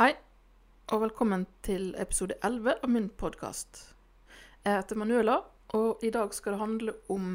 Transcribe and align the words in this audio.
Hei, 0.00 0.14
og 0.94 1.02
velkommen 1.02 1.42
til 1.60 1.90
episode 2.00 2.38
11 2.40 2.78
av 2.86 2.88
min 2.88 3.10
podkast. 3.20 3.82
Jeg 4.64 4.78
heter 4.78 4.96
Manuela, 4.96 5.34
og 5.76 6.00
i 6.00 6.08
dag 6.08 6.32
skal 6.32 6.54
det 6.54 6.60
handle 6.62 6.94
om 7.12 7.26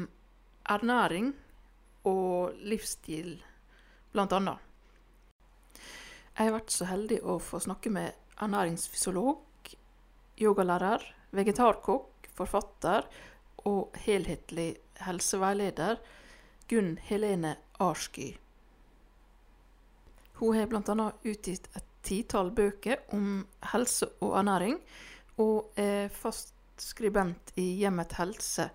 ernæring 0.74 1.28
og 2.10 2.58
livsstil, 2.66 3.36
blant 4.10 4.34
annet. 4.34 4.58
Jeg 5.78 6.42
har 6.42 6.56
vært 6.56 6.74
så 6.74 6.90
heldig 6.90 7.20
å 7.22 7.38
få 7.38 7.62
snakke 7.62 7.94
med 8.00 8.18
ernæringsfysiolog, 8.42 9.70
yogalærer, 10.42 11.06
vegetarkokk, 11.38 12.32
forfatter 12.34 13.06
og 13.62 13.94
helhetlig 14.08 14.72
helseveileder 15.06 16.02
Gunn 16.66 16.96
Helene 16.98 17.60
Arsky. 17.78 18.32
Hun 20.40 20.58
har 20.58 20.66
bl.a. 20.66 21.12
utgitt 21.22 21.70
et 21.78 21.92
titall 22.06 22.52
bøker 22.54 23.02
om 23.16 23.40
helse 23.72 24.08
og 24.24 24.36
ernæring, 24.40 24.78
og 25.42 25.72
er 25.78 26.08
fast 26.12 26.54
skribent 26.80 27.52
i 27.60 27.66
Hjemmet 27.80 28.14
helse, 28.18 28.68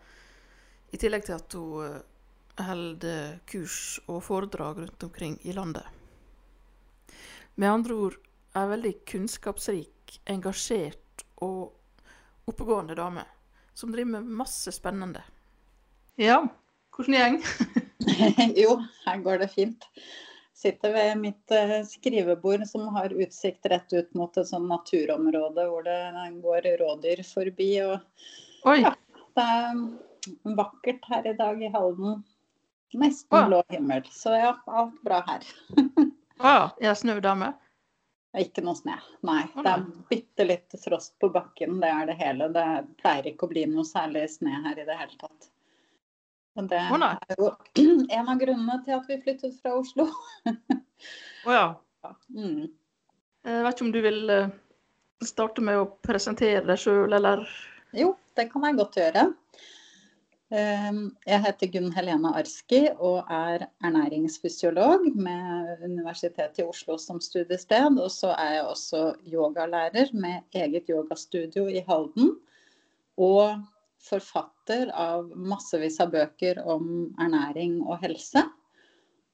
i 0.91 0.99
tillegg 0.99 1.25
til 1.25 1.37
at 1.37 1.55
hun 1.55 1.85
eh, 1.85 2.65
holder 2.67 3.37
kurs 3.47 3.99
og 4.11 4.19
foredrag 4.25 4.81
rundt 4.83 5.03
omkring 5.07 5.37
i 5.47 5.55
landet. 5.55 5.85
Med 7.55 7.71
andre 7.71 7.95
ord 7.95 8.17
er 8.55 8.71
veldig 8.73 8.93
kunnskapsrik, 9.07 10.19
engasjert 10.29 11.23
og 11.41 11.71
oppegående 12.49 12.97
dame, 12.99 13.23
som 13.73 13.93
driver 13.93 14.17
med 14.17 14.35
masse 14.41 14.71
spennende. 14.75 15.23
Ja, 16.19 16.41
hvordan 16.95 17.15
gjeng? 17.15 17.39
jo, 18.63 18.75
her 19.05 19.23
går 19.23 19.43
det 19.43 19.51
fint 19.53 19.87
sitter 20.61 20.93
ved 20.93 21.17
mitt 21.21 21.51
eh, 21.55 21.79
skrivebord 21.89 22.67
som 22.69 22.87
har 22.95 23.13
utsikt 23.13 23.65
rett 23.71 23.93
ut 23.93 24.13
mot 24.17 24.37
et 24.37 24.49
sånn 24.49 24.67
naturområde 24.69 25.65
hvor 25.69 25.85
det 25.87 25.99
går 26.43 26.69
rådyr 26.81 27.23
forbi. 27.27 27.71
Og 27.87 28.77
ja, 28.77 28.93
det 29.37 29.47
er 29.55 29.81
vakkert 30.59 31.07
her 31.09 31.31
i 31.31 31.37
dag 31.39 31.63
i 31.63 31.71
Halden. 31.73 32.21
Nesten 32.93 33.47
blå 33.47 33.63
himmel. 33.71 34.03
Så 34.11 34.35
ja, 34.35 34.55
alt 34.67 35.01
bra 35.05 35.21
her. 35.27 35.45
Ah, 36.37 36.71
jeg 36.83 36.97
snur 36.99 37.21
snø 37.23 37.35
med? 37.39 37.59
Ikke 38.39 38.63
noe 38.63 38.77
snø, 38.79 38.95
nei. 39.27 39.41
Å, 39.55 39.63
Det 39.63 39.71
er 39.71 39.81
nei. 39.83 40.03
bitte 40.11 40.45
litt 40.47 40.75
frost 40.79 41.17
på 41.19 41.31
bakken, 41.33 41.79
det 41.83 41.89
er 41.91 42.05
det 42.07 42.19
hele. 42.19 42.47
Det 42.55 42.67
pleier 43.01 43.31
ikke 43.31 43.47
å 43.47 43.51
bli 43.51 43.65
noe 43.71 43.87
særlig 43.87 44.27
snø 44.31 44.61
her 44.67 44.79
i 44.79 44.85
det 44.87 44.99
hele 44.99 45.17
tatt. 45.19 45.49
Men 46.59 46.67
det 46.67 46.81
oh, 46.91 47.03
er 47.05 47.37
jo 47.39 47.51
en 48.17 48.29
av 48.33 48.39
grunnene 48.41 48.79
til 48.85 48.97
at 48.97 49.07
vi 49.07 49.19
flyttet 49.23 49.55
fra 49.61 49.75
Oslo. 49.79 50.09
Å 51.47 51.57
ja. 51.57 51.69
Mm. 52.33 52.65
Jeg 53.45 53.61
vet 53.61 53.75
ikke 53.75 53.85
om 53.85 53.91
du 53.93 53.99
vil 54.01 54.31
eh, 54.33 54.53
starte 55.21 55.61
med 55.61 55.77
å 55.77 55.83
presentere 56.01 56.63
deg 56.65 56.79
sjøl, 56.81 57.13
eller 57.13 57.43
Jo, 57.93 58.15
det 58.33 58.47
kan 58.49 58.65
jeg 58.65 58.79
godt 58.79 58.97
gjøre. 58.97 59.25
Eh, 60.49 60.89
Jeg 61.29 61.43
heter 61.45 61.69
Gunn 61.75 61.91
Helene 61.93 62.31
Arski 62.39 62.79
og 62.97 63.29
er 63.29 63.67
ernæringsfysiolog 63.85 65.05
med 65.13 65.85
Universitetet 65.85 66.63
i 66.63 66.65
Oslo 66.65 66.97
som 66.97 67.21
studiested. 67.21 68.01
Og 68.01 68.09
så 68.09 68.33
er 68.33 68.57
jeg 68.57 68.65
også 68.71 69.03
yogalærer 69.29 70.09
med 70.17 70.57
eget 70.57 70.89
yogastudio 70.89 71.67
i 71.69 71.85
Halden. 71.85 72.33
Og 73.21 73.61
forfatter 74.05 74.89
av 74.97 75.29
massevis 75.35 75.99
av 76.03 76.11
bøker 76.15 76.61
om 76.65 77.11
ernæring 77.21 77.79
og 77.85 78.01
helse. 78.03 78.43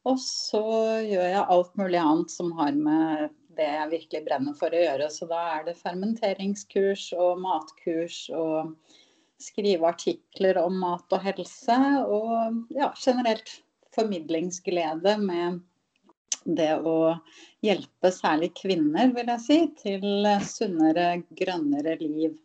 Og 0.08 0.20
så 0.24 0.64
gjør 1.04 1.28
jeg 1.34 1.48
alt 1.56 1.74
mulig 1.80 2.00
annet 2.00 2.32
som 2.32 2.54
har 2.60 2.76
med 2.76 3.30
det 3.58 3.68
jeg 3.68 3.92
virkelig 3.92 4.24
brenner 4.28 4.56
for 4.58 4.74
å 4.74 4.84
gjøre. 4.84 5.10
Så 5.12 5.28
da 5.30 5.42
er 5.58 5.68
det 5.68 5.80
fermenteringskurs 5.80 7.10
og 7.18 7.42
matkurs 7.44 8.20
og 8.36 8.76
skrive 9.42 9.90
artikler 9.90 10.60
om 10.62 10.78
mat 10.84 11.16
og 11.16 11.24
helse. 11.26 11.80
Og 12.08 12.78
ja, 12.78 12.92
generelt 13.02 13.52
formidlingsglede 13.98 15.18
med 15.24 15.60
det 16.48 16.74
å 16.80 17.18
hjelpe 17.66 18.12
særlig 18.14 18.54
kvinner, 18.56 19.12
vil 19.16 19.32
jeg 19.34 19.44
si, 19.44 19.58
til 19.82 20.28
sunnere, 20.48 21.10
grønnere 21.36 21.98
liv 22.00 22.38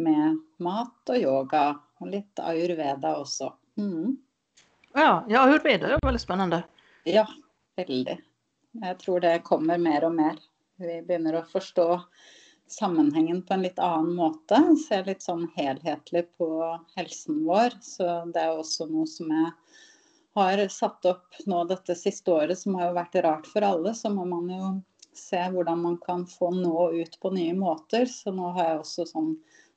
med 0.00 0.38
mat 0.62 1.12
og 1.12 1.18
yoga. 1.20 1.66
Og 2.00 2.10
litt 2.12 2.40
ayurveda 2.44 3.14
også. 3.22 3.50
Mm. 3.80 4.16
Ja, 4.92 5.24
ja 5.28 5.44
ayurveda 5.46 5.88
er 5.88 5.96
jo 5.96 6.04
veldig 6.04 6.20
spennende. 6.20 6.62
Ja, 7.08 7.24
veldig. 7.78 8.18
Jeg 8.82 8.98
tror 9.00 9.22
det 9.24 9.38
kommer 9.46 9.80
mer 9.80 10.04
og 10.04 10.12
mer. 10.18 10.36
Vi 10.76 10.98
begynner 11.06 11.38
å 11.38 11.46
forstå 11.48 11.86
sammenhengen 12.68 13.42
på 13.42 13.54
en 13.54 13.64
litt 13.64 13.78
annen 13.78 14.12
måte. 14.18 14.58
Se 14.88 15.00
litt 15.06 15.24
sånn 15.24 15.46
helhetlig 15.56 16.26
på 16.36 16.48
helsen 16.96 17.44
vår. 17.46 17.78
Så 17.80 18.08
det 18.34 18.42
er 18.42 18.58
også 18.58 18.88
noe 18.90 19.08
som 19.08 19.32
jeg 19.32 19.52
har 20.36 20.60
satt 20.68 21.08
opp 21.08 21.38
nå 21.48 21.62
dette 21.70 21.96
siste 21.96 22.32
året, 22.32 22.58
som 22.60 22.76
har 22.76 22.90
jo 22.90 22.98
vært 22.98 23.16
rart 23.24 23.48
for 23.48 23.64
alle. 23.64 23.94
Så 23.96 24.12
må 24.12 24.26
man 24.28 24.50
jo 24.52 24.72
se 25.16 25.40
hvordan 25.52 25.80
man 25.80 25.96
kan 26.02 26.26
få 26.28 26.50
nå 26.52 26.90
ut 26.98 27.20
på 27.22 27.32
nye 27.32 27.54
måter. 27.56 28.04
Så 28.10 28.34
nå 28.36 28.52
har 28.58 28.72
jeg 28.72 28.82
også 28.82 29.08
sånn 29.14 29.32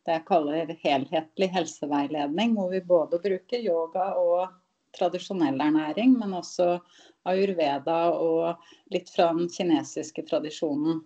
det 0.10 0.18
jeg 0.18 0.26
kaller 0.28 0.74
helhetlig 0.82 1.52
helseveiledning, 1.54 2.58
hvor 2.58 2.74
vi 2.74 2.82
både 2.82 3.22
bruker 3.22 3.62
yoga 3.62 4.10
og 4.18 4.50
tradisjonell 4.98 5.62
ernæring, 5.62 6.16
men 6.18 6.34
også 6.34 6.80
ayurveda 7.30 8.00
og 8.18 8.66
litt 8.94 9.12
fra 9.14 9.30
den 9.38 9.50
kinesiske 9.54 10.26
tradisjonen 10.26 11.04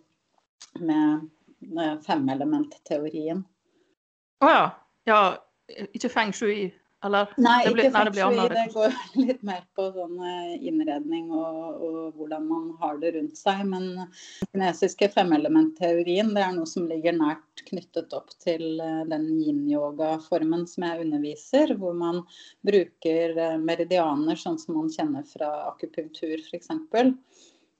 med 0.79 1.27
med 1.71 2.03
femelementteorien. 2.05 3.43
Å 4.43 4.51
ja. 4.51 4.63
Ja, 5.07 5.19
ikke 5.91 6.11
feng 6.11 6.31
shui, 6.35 6.71
eller? 7.07 7.33
Nei, 7.37 7.63
Det 7.65 7.73
blir- 7.73 7.85
ikke 7.85 7.93
nei, 7.93 8.03
det 8.05 8.13
blir 8.15 8.25
annet. 8.25 8.55
Det 8.57 8.73
går 8.73 8.93
litt 9.27 9.43
mer 9.43 9.61
på 9.75 9.87
sånn 9.95 10.19
eh, 10.29 10.53
innredning 10.69 11.31
og, 11.31 11.59
og 11.87 12.19
hvordan 12.19 12.47
man 12.49 12.65
har 12.81 12.97
det 13.01 13.13
rundt 13.17 13.37
seg. 13.39 13.63
Men 13.69 13.87
den 13.95 14.11
kinesiske 14.51 15.09
femelementteorien 15.13 16.33
det 16.35 16.43
er 16.45 16.55
noe 16.57 16.69
som 16.69 16.87
ligger 16.89 17.17
nært 17.17 17.65
knyttet 17.69 18.13
opp 18.17 18.33
til 18.43 18.79
eh, 18.83 19.01
den 19.11 19.29
yin-yoga-formen 19.39 20.67
som 20.69 20.87
jeg 20.87 21.05
underviser, 21.07 21.75
hvor 21.79 21.95
man 21.97 22.23
bruker 22.65 23.37
eh, 23.37 23.57
meridianer 23.61 24.39
sånn 24.39 24.59
som 24.61 24.79
man 24.81 24.91
kjenner 24.93 25.27
fra 25.29 25.51
akupunktur 25.71 26.39
f.eks. 26.43 26.71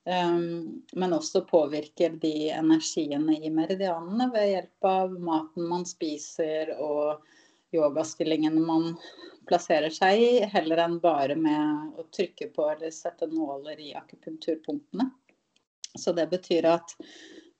Um, 0.04 0.84
men 1.00 1.14
også 1.16 1.46
påvirker 1.48 2.18
de 2.20 2.50
energiene 2.52 3.38
i 3.40 3.48
meridianene 3.56 4.26
ved 4.34 4.50
hjelp 4.50 4.88
av 4.90 5.14
maten 5.16 5.70
man 5.70 5.86
spiser 5.88 6.74
og 6.76 7.24
yogastillingene 7.74 8.62
man 8.64 8.94
plasserer 9.48 9.92
seg 9.94 10.22
i, 10.22 10.32
heller 10.54 10.84
enn 10.86 11.00
bare 11.04 11.36
med 11.36 12.00
å 12.00 12.06
trykke 12.16 12.50
på 12.56 12.68
eller 12.72 12.94
sette 12.96 13.28
nåler 13.32 13.80
i 13.80 13.94
akupunkturpunktene. 14.00 15.10
Så 16.00 16.14
det 16.18 16.30
betyr 16.32 16.68
at 16.72 16.96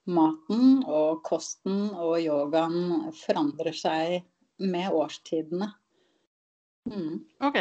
maten 0.10 0.82
og 0.90 1.22
kosten 1.28 1.92
og 1.92 2.18
yogaen 2.24 3.10
forandrer 3.18 3.76
seg 3.78 4.24
med 4.64 4.96
årstidene. 4.96 5.70
Mm. 6.90 7.20
OK. 7.44 7.60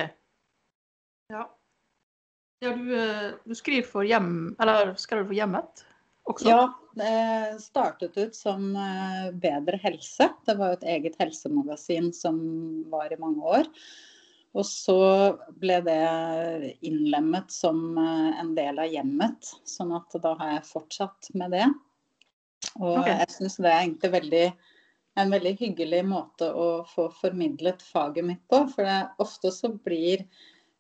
Ja. 1.33 1.49
Ja, 2.63 2.77
du, 2.77 2.95
eh, 2.95 3.33
du 3.45 3.55
skriver 3.59 3.87
for 3.89 4.07
hjem, 4.07 4.55
eller 4.63 4.95
skriver 4.95 5.25
du 5.25 5.33
for 5.33 5.35
Hjemmet 5.35 5.85
også? 6.31 6.47
Ja, 6.47 6.67
startet 7.61 8.17
ut 8.19 8.35
som 8.37 8.77
eh, 8.77 9.29
Bedre 9.33 9.79
helse. 9.83 10.29
Det 10.47 10.57
var 10.59 10.73
jo 10.73 10.79
et 10.81 10.89
eget 10.97 11.19
helsemagasin 11.21 12.13
som 12.17 12.41
var 12.93 13.13
i 13.13 13.21
mange 13.21 13.43
år. 13.43 13.71
Og 14.53 14.67
så 14.69 14.99
ble 15.61 15.79
det 15.87 16.75
innlemmet 16.85 17.53
som 17.53 17.97
eh, 17.99 18.41
en 18.43 18.53
del 18.57 18.83
av 18.83 18.93
hjemmet, 18.93 19.55
sånn 19.65 19.95
at 19.97 20.19
da 20.21 20.35
har 20.41 20.59
jeg 20.59 20.69
fortsatt 20.69 21.33
med 21.41 21.57
det. 21.57 21.71
Og 22.81 23.01
okay. 23.01 23.23
jeg 23.23 23.33
syns 23.37 23.59
det 23.61 23.71
er 23.71 23.81
egentlig 23.81 24.13
veldig, 24.13 24.45
en 25.23 25.33
veldig 25.33 25.55
hyggelig 25.61 26.03
måte 26.09 26.51
å 26.53 26.69
få 26.89 27.09
formidlet 27.17 27.83
faget 27.85 28.29
mitt 28.29 28.45
på. 28.53 28.65
For 28.75 28.89
det, 28.89 29.01
ofte 29.25 29.53
så 29.55 29.73
blir 29.73 30.27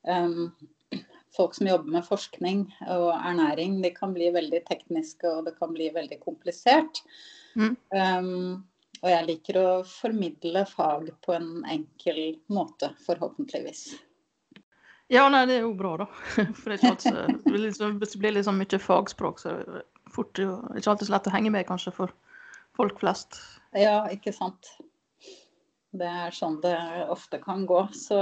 em, 0.08 0.52
folk 1.36 1.54
som 1.56 1.68
jobber 1.70 1.94
med 1.96 2.06
forskning 2.06 2.66
og 2.92 3.08
ernæring, 3.16 3.80
de 3.82 3.92
kan 3.94 4.12
bli 4.14 4.30
veldig 4.34 4.62
tekniske 4.68 5.28
og 5.28 5.46
det 5.48 5.56
kan 5.58 5.72
bli 5.74 5.88
veldig 5.94 6.18
komplisert. 6.20 7.02
Mm. 7.56 7.76
Um, 7.92 8.62
og 9.02 9.10
jeg 9.10 9.26
liker 9.26 9.58
å 9.58 9.68
formidle 9.88 10.64
fag 10.68 11.08
på 11.24 11.34
en 11.34 11.64
enkel 11.70 12.20
måte, 12.52 12.92
forhåpentligvis. 13.06 13.88
Ja, 15.12 15.26
nei, 15.28 15.42
det 15.48 15.58
er 15.58 15.66
jo 15.66 15.74
bra, 15.76 15.96
da. 16.04 16.06
For 16.60 16.72
det 16.72 16.78
er 17.10 17.58
liksom, 17.58 17.98
hvis 18.00 18.14
det 18.14 18.20
blir 18.22 18.36
liksom 18.36 18.60
mye 18.60 18.78
fagspråk, 18.80 19.42
så 19.42 19.56
er 19.56 19.64
det 19.66 19.82
fort 20.12 20.38
ikke 20.38 20.92
alltid 20.92 21.08
så 21.08 21.16
lett 21.16 21.28
å 21.28 21.34
henge 21.34 21.52
med, 21.52 21.66
kanskje, 21.68 21.92
for 21.96 22.14
folk 22.78 23.00
flest. 23.02 23.40
Ja, 23.76 24.04
ikke 24.12 24.32
sant. 24.36 24.70
Det 25.92 26.08
er 26.08 26.32
sånn 26.32 26.60
det 26.62 26.76
ofte 27.12 27.40
kan 27.42 27.66
gå. 27.68 27.82
Så, 27.96 28.20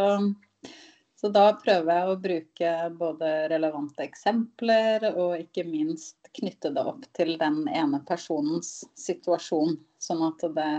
Så 1.21 1.29
da 1.29 1.51
prøver 1.53 1.91
jeg 1.93 2.09
å 2.09 2.21
bruke 2.23 2.69
både 2.97 3.31
relevante 3.53 4.07
eksempler 4.07 5.05
og 5.11 5.35
ikke 5.37 5.67
minst 5.69 6.31
knytte 6.39 6.71
det 6.73 6.81
opp 6.81 7.03
til 7.17 7.35
den 7.37 7.67
ene 7.69 8.01
personens 8.09 8.79
situasjon. 8.97 9.77
Sånn 10.01 10.23
at 10.25 10.41
det 10.57 10.71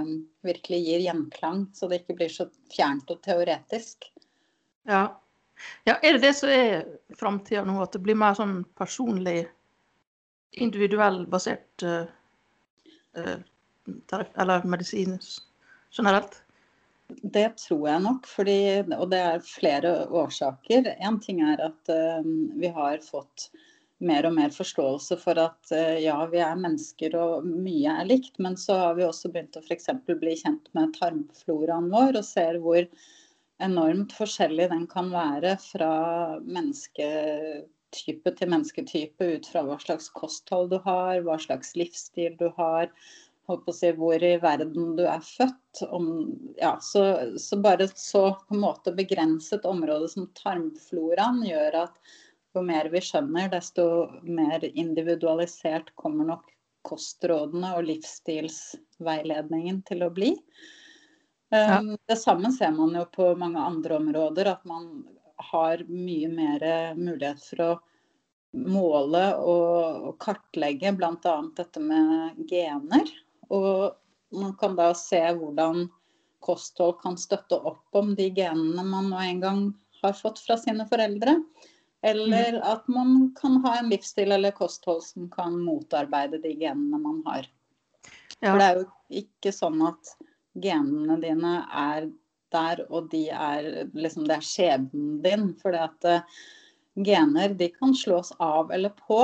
virkelig 0.41 0.79
gir 0.81 1.03
gjenklang, 1.05 1.67
så 1.77 1.85
det 1.91 2.01
ikke 2.01 2.17
blir 2.23 2.33
så 2.33 2.47
fjernt 2.73 3.13
og 3.13 3.21
teoretisk. 3.21 4.09
Ja. 4.89 5.03
ja 5.85 5.99
er 6.01 6.17
det 6.17 6.25
det 6.25 6.33
som 6.39 6.49
er 6.49 6.89
framtida 7.19 7.61
nå, 7.67 7.77
at 7.83 7.93
det 7.93 8.01
blir 8.01 8.17
mer 8.17 8.33
sånn 8.39 8.63
personlig, 8.81 9.43
individuell 10.57 11.21
basert 11.31 11.85
uh, 11.85 12.09
uh, 13.15 13.37
Eller 14.41 14.65
medisin 14.65 15.19
generelt? 15.93 16.41
Det 17.21 17.49
tror 17.65 17.87
jeg 17.89 18.03
nok, 18.05 18.27
fordi, 18.29 18.59
og 18.95 19.09
det 19.11 19.19
er 19.19 19.43
flere 19.45 19.91
årsaker. 20.07 20.93
En 20.99 21.19
ting 21.23 21.41
er 21.45 21.61
at 21.67 21.91
uh, 21.91 22.25
vi 22.61 22.71
har 22.71 23.01
fått 23.05 23.49
mer 24.01 24.25
og 24.25 24.33
mer 24.33 24.53
forståelse 24.55 25.17
for 25.21 25.37
at 25.41 25.73
uh, 25.75 25.97
ja, 26.01 26.17
vi 26.31 26.41
er 26.41 26.59
mennesker 26.59 27.15
og 27.19 27.47
mye 27.47 27.95
er 28.01 28.09
likt, 28.09 28.39
men 28.41 28.57
så 28.57 28.77
har 28.79 28.99
vi 28.99 29.07
også 29.07 29.31
begynt 29.33 29.59
å 29.59 29.63
f.eks. 29.65 29.89
bli 30.07 30.37
kjent 30.39 30.71
med 30.77 30.95
tarmfloraen 30.97 31.91
vår 31.93 32.21
og 32.21 32.27
ser 32.27 32.61
hvor 32.63 32.87
enormt 33.61 34.13
forskjellig 34.17 34.69
den 34.71 34.87
kan 34.89 35.11
være 35.13 35.55
fra 35.61 35.91
mennesketype 36.41 38.33
til 38.39 38.53
mennesketype 38.53 39.27
ut 39.35 39.49
fra 39.51 39.61
hva 39.67 39.77
slags 39.83 40.09
kosthold 40.17 40.71
du 40.73 40.79
har, 40.85 41.21
hva 41.25 41.37
slags 41.41 41.75
livsstil 41.77 42.37
du 42.39 42.47
har, 42.57 42.89
si, 43.75 43.91
hvor 43.97 44.23
i 44.23 44.35
verden 44.41 44.95
du 44.97 45.03
er 45.07 45.21
født. 45.25 45.83
Om, 45.87 46.07
ja, 46.59 46.75
så, 46.83 47.03
så, 47.39 47.59
bare 47.63 47.87
et 47.87 47.99
så 47.99 48.23
på 48.47 48.55
en 48.55 48.63
måte 48.63 48.93
begrenset 48.95 49.65
område 49.67 50.09
som 50.11 50.29
tarmfloraen 50.37 51.43
gjør 51.47 51.83
at 51.85 52.13
jo 52.55 52.63
mer 52.67 52.89
vi 52.91 52.99
skjønner, 53.03 53.47
desto 53.53 53.85
mer 54.27 54.65
individualisert 54.67 55.93
kommer 55.95 56.27
nok 56.33 56.49
kostrådene 56.87 57.75
og 57.77 57.87
livsstilsveiledningen 57.87 59.81
til 59.87 60.03
å 60.03 60.11
bli. 60.13 60.33
Ja. 61.51 61.79
Um, 61.79 61.95
det 62.07 62.17
samme 62.19 62.51
ser 62.55 62.73
man 62.75 62.95
jo 62.95 63.05
på 63.11 63.31
mange 63.39 63.63
andre 63.63 63.99
områder, 63.99 64.53
at 64.55 64.67
man 64.67 65.05
har 65.51 65.83
mye 65.87 66.29
mer 66.31 66.63
mulighet 66.99 67.41
for 67.43 67.65
å 67.65 67.71
måle 68.51 69.23
og 69.39 70.15
kartlegge 70.21 70.91
bl.a. 70.97 71.35
dette 71.57 71.83
med 71.83 72.41
gener. 72.49 73.11
Og 73.51 74.37
man 74.41 74.55
kan 74.59 74.77
da 74.77 74.91
se 74.95 75.19
hvordan 75.37 75.89
kosthold 76.41 76.97
kan 77.03 77.17
støtte 77.19 77.59
opp 77.59 77.97
om 77.97 78.15
de 78.17 78.29
genene 78.33 78.83
man 78.87 79.11
nå 79.11 79.19
en 79.21 79.41
gang 79.43 79.61
har 80.01 80.15
fått 80.17 80.39
fra 80.41 80.57
sine 80.57 80.87
foreldre. 80.89 81.35
Eller 82.01 82.57
mm. 82.57 82.61
at 82.65 82.87
man 82.89 83.35
kan 83.37 83.59
ha 83.65 83.75
en 83.77 83.91
livsstil 83.91 84.31
eller 84.33 84.55
kosthold 84.57 85.03
som 85.05 85.27
kan 85.29 85.59
motarbeide 85.61 86.41
de 86.41 86.55
genene 86.57 86.97
man 86.97 87.21
har. 87.27 87.45
Ja. 88.39 88.49
For 88.49 88.57
det 88.57 88.65
er 88.65 88.79
jo 88.79 88.87
ikke 89.21 89.53
sånn 89.53 89.83
at 89.85 90.15
genene 90.63 91.19
dine 91.21 91.59
er 91.69 92.09
der, 92.51 92.81
og 92.89 93.11
de 93.13 93.27
er 93.31 93.69
liksom 93.93 94.25
Det 94.27 94.39
er 94.39 94.47
skjebnen 94.47 95.21
din. 95.23 95.45
For 95.61 95.77
det 95.77 96.17
uh, 96.17 96.41
gener 97.05 97.53
de 97.55 97.69
kan 97.77 97.93
slås 97.95 98.33
av 98.39 98.73
eller 98.73 98.95
på. 99.05 99.21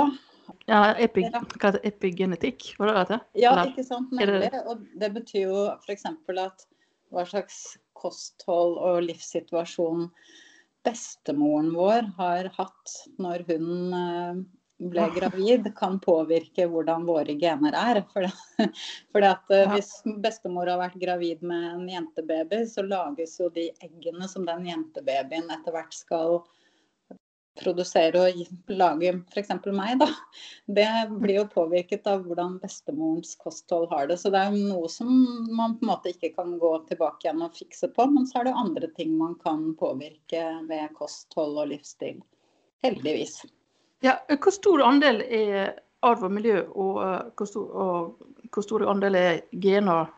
Ja, 0.67 0.81
epig 0.99 1.29
heter 1.31 1.79
epigenetikk, 1.87 2.73
var 2.79 2.91
det 2.91 3.03
det? 3.13 3.19
Ja, 3.39 3.53
ikke 3.63 3.85
sant. 3.87 4.11
Nemlig. 4.11 4.49
Og 4.67 4.83
det 4.99 5.13
betyr 5.15 5.45
jo 5.45 5.61
f.eks. 5.79 6.03
at 6.11 6.65
hva 7.13 7.23
slags 7.27 7.77
kosthold 7.97 8.75
og 8.75 9.05
livssituasjon 9.05 10.09
bestemoren 10.87 11.71
vår 11.75 12.11
har 12.19 12.51
hatt 12.57 12.93
når 13.19 13.43
hun 13.47 13.95
eh, 13.95 14.43
ble 14.91 15.07
gravid, 15.15 15.71
kan 15.77 15.97
påvirke 16.03 16.67
hvordan 16.69 17.07
våre 17.07 17.33
gener 17.39 17.75
er. 17.77 18.01
For, 18.11 18.27
det, 18.27 18.67
for 19.15 19.25
at 19.25 19.55
eh, 19.55 19.71
Hvis 19.73 19.91
bestemor 20.23 20.69
har 20.69 20.81
vært 20.83 20.99
gravid 21.01 21.41
med 21.47 21.65
en 21.71 21.87
jentebaby, 21.91 22.63
så 22.69 22.85
lages 22.85 23.39
jo 23.41 23.49
de 23.55 23.69
eggene 23.83 24.29
som 24.29 24.45
den 24.47 24.67
jentebabyen 24.69 25.49
etter 25.55 25.75
hvert 25.75 25.95
skal 25.95 26.41
produsere 27.57 28.21
og 28.21 28.71
lage 28.71 29.13
f.eks. 29.33 29.51
meg, 29.75 29.97
da, 30.01 30.07
det 30.79 30.87
blir 31.17 31.41
jo 31.41 31.47
påvirket 31.51 32.07
av 32.09 32.23
hvordan 32.27 32.57
bestemorens 32.61 33.35
kosthold 33.41 33.89
har 33.91 34.07
det. 34.11 34.19
Så 34.21 34.31
det 34.33 34.41
er 34.41 34.53
jo 34.53 34.69
noe 34.71 34.91
som 34.91 35.11
man 35.49 35.77
på 35.77 35.85
en 35.85 35.91
måte 35.91 36.13
ikke 36.13 36.33
kan 36.37 36.55
gå 36.61 36.73
tilbake 36.89 37.27
igjen 37.27 37.43
og 37.45 37.57
fikse 37.57 37.91
på. 37.95 38.07
Men 38.13 38.29
så 38.29 38.41
er 38.41 38.49
det 38.49 38.57
andre 38.63 38.91
ting 38.99 39.17
man 39.19 39.35
kan 39.43 39.69
påvirke 39.79 40.43
ved 40.69 40.93
kosthold 40.97 41.59
og 41.63 41.71
livsstil. 41.73 42.21
Heldigvis. 42.85 43.41
Ja, 44.05 44.19
hvor 44.29 44.53
stor 44.53 44.83
andel 44.85 45.23
er 45.25 45.73
arv 46.05 46.23
og 46.23 46.31
miljø, 46.31 46.61
og 46.77 46.99
uh, 47.01 47.31
hvor, 47.37 47.49
stor, 47.49 47.71
og 47.73 48.51
hvor 48.53 48.65
stor 48.65 48.85
andel 48.89 49.17
er 49.17 49.39
gener? 49.63 50.11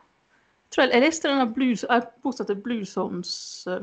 Jeg, 0.76 0.90
jeg, 0.92 1.02
leste 1.02 1.30
denne 1.30 1.48
blues, 1.54 1.84
jeg 1.88 2.62
Blues 2.62 2.94
Homes, 2.94 3.32
uh, 3.66 3.80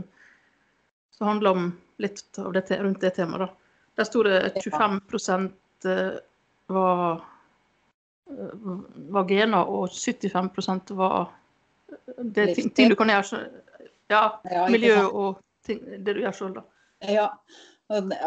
som 1.18 1.27
handler 1.27 1.50
om 1.50 1.71
litt 1.98 2.40
av 2.40 2.54
det, 2.54 2.66
rundt 2.82 3.02
det 3.02 3.16
temaet. 3.18 3.48
da. 3.48 3.50
Der 3.98 4.04
sto 4.06 4.24
det 4.24 4.54
25 4.64 5.50
eh, 5.86 6.20
var, 6.68 7.22
eh, 8.30 8.56
var 9.16 9.28
gener, 9.30 9.66
og 9.66 9.90
75% 9.90 10.94
var 10.96 11.32
eh, 11.90 12.24
det 12.24 12.56
ting, 12.56 12.70
ting, 12.70 12.90
du 12.90 12.96
kan 12.96 13.10
gjøre 13.10 13.48
Ja, 14.08 14.40
miljø 14.70 15.02
og 15.08 15.42
ting, 15.66 15.82
det 15.84 16.14
du 16.14 16.22
gjør 16.22 16.38
sjøl, 16.38 16.54
da. 16.60 16.68
Ja, 17.12 17.28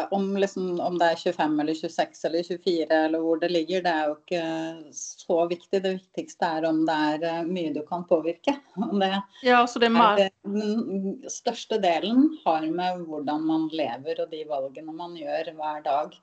om, 0.09 0.37
liksom, 0.37 0.79
om, 0.79 0.97
det 0.97 1.05
er 1.05 1.15
25 1.15 1.59
eller 1.59 1.73
26 1.73 2.25
eller 2.25 2.43
24 2.43 2.85
eller 2.95 3.19
hvor 3.21 3.37
det 3.41 3.49
ligger, 3.51 3.83
det 3.85 3.91
er 3.93 4.07
jo 4.09 4.15
ikke 4.15 4.45
så 4.97 5.37
viktig. 5.51 5.81
Det 5.83 5.93
viktigste 5.99 6.49
er 6.57 6.67
om 6.69 6.81
det 6.87 6.95
er 7.11 7.25
eh, 7.29 7.43
mye 7.45 7.73
du 7.75 7.81
kan 7.87 8.05
påvirke. 8.09 8.55
Det 9.01 9.11
ja, 9.45 9.61
så 9.67 9.79
det 9.79 9.91
er 9.91 9.95
mer... 9.95 10.23
Den 10.41 11.29
største 11.29 11.77
delen 11.81 12.31
har 12.45 12.65
med 12.65 13.05
hvordan 13.05 13.45
man 13.45 13.69
lever 13.73 14.23
og 14.23 14.33
de 14.33 14.41
valgene 14.49 14.95
man 14.97 15.15
gjør 15.17 15.53
hver 15.57 15.85
dag. 15.85 16.17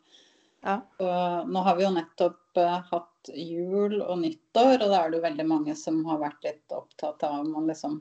Ja. 0.67 0.81
Nå 1.47 1.61
har 1.63 1.77
vi 1.79 1.85
jo 1.85 1.95
nettopp 1.95 2.59
uh, 2.59 2.81
hatt 2.91 3.31
jul 3.31 4.01
og 4.01 4.17
nyttår, 4.25 4.81
og 4.83 4.91
da 4.91 5.03
er 5.05 5.11
det 5.13 5.21
jo 5.21 5.27
veldig 5.29 5.47
mange 5.47 5.75
som 5.79 6.01
har 6.09 6.19
vært 6.23 6.43
litt 6.47 6.75
opptatt 6.75 7.23
av 7.27 7.45
om 7.45 7.53
man 7.55 7.71
liksom 7.71 8.01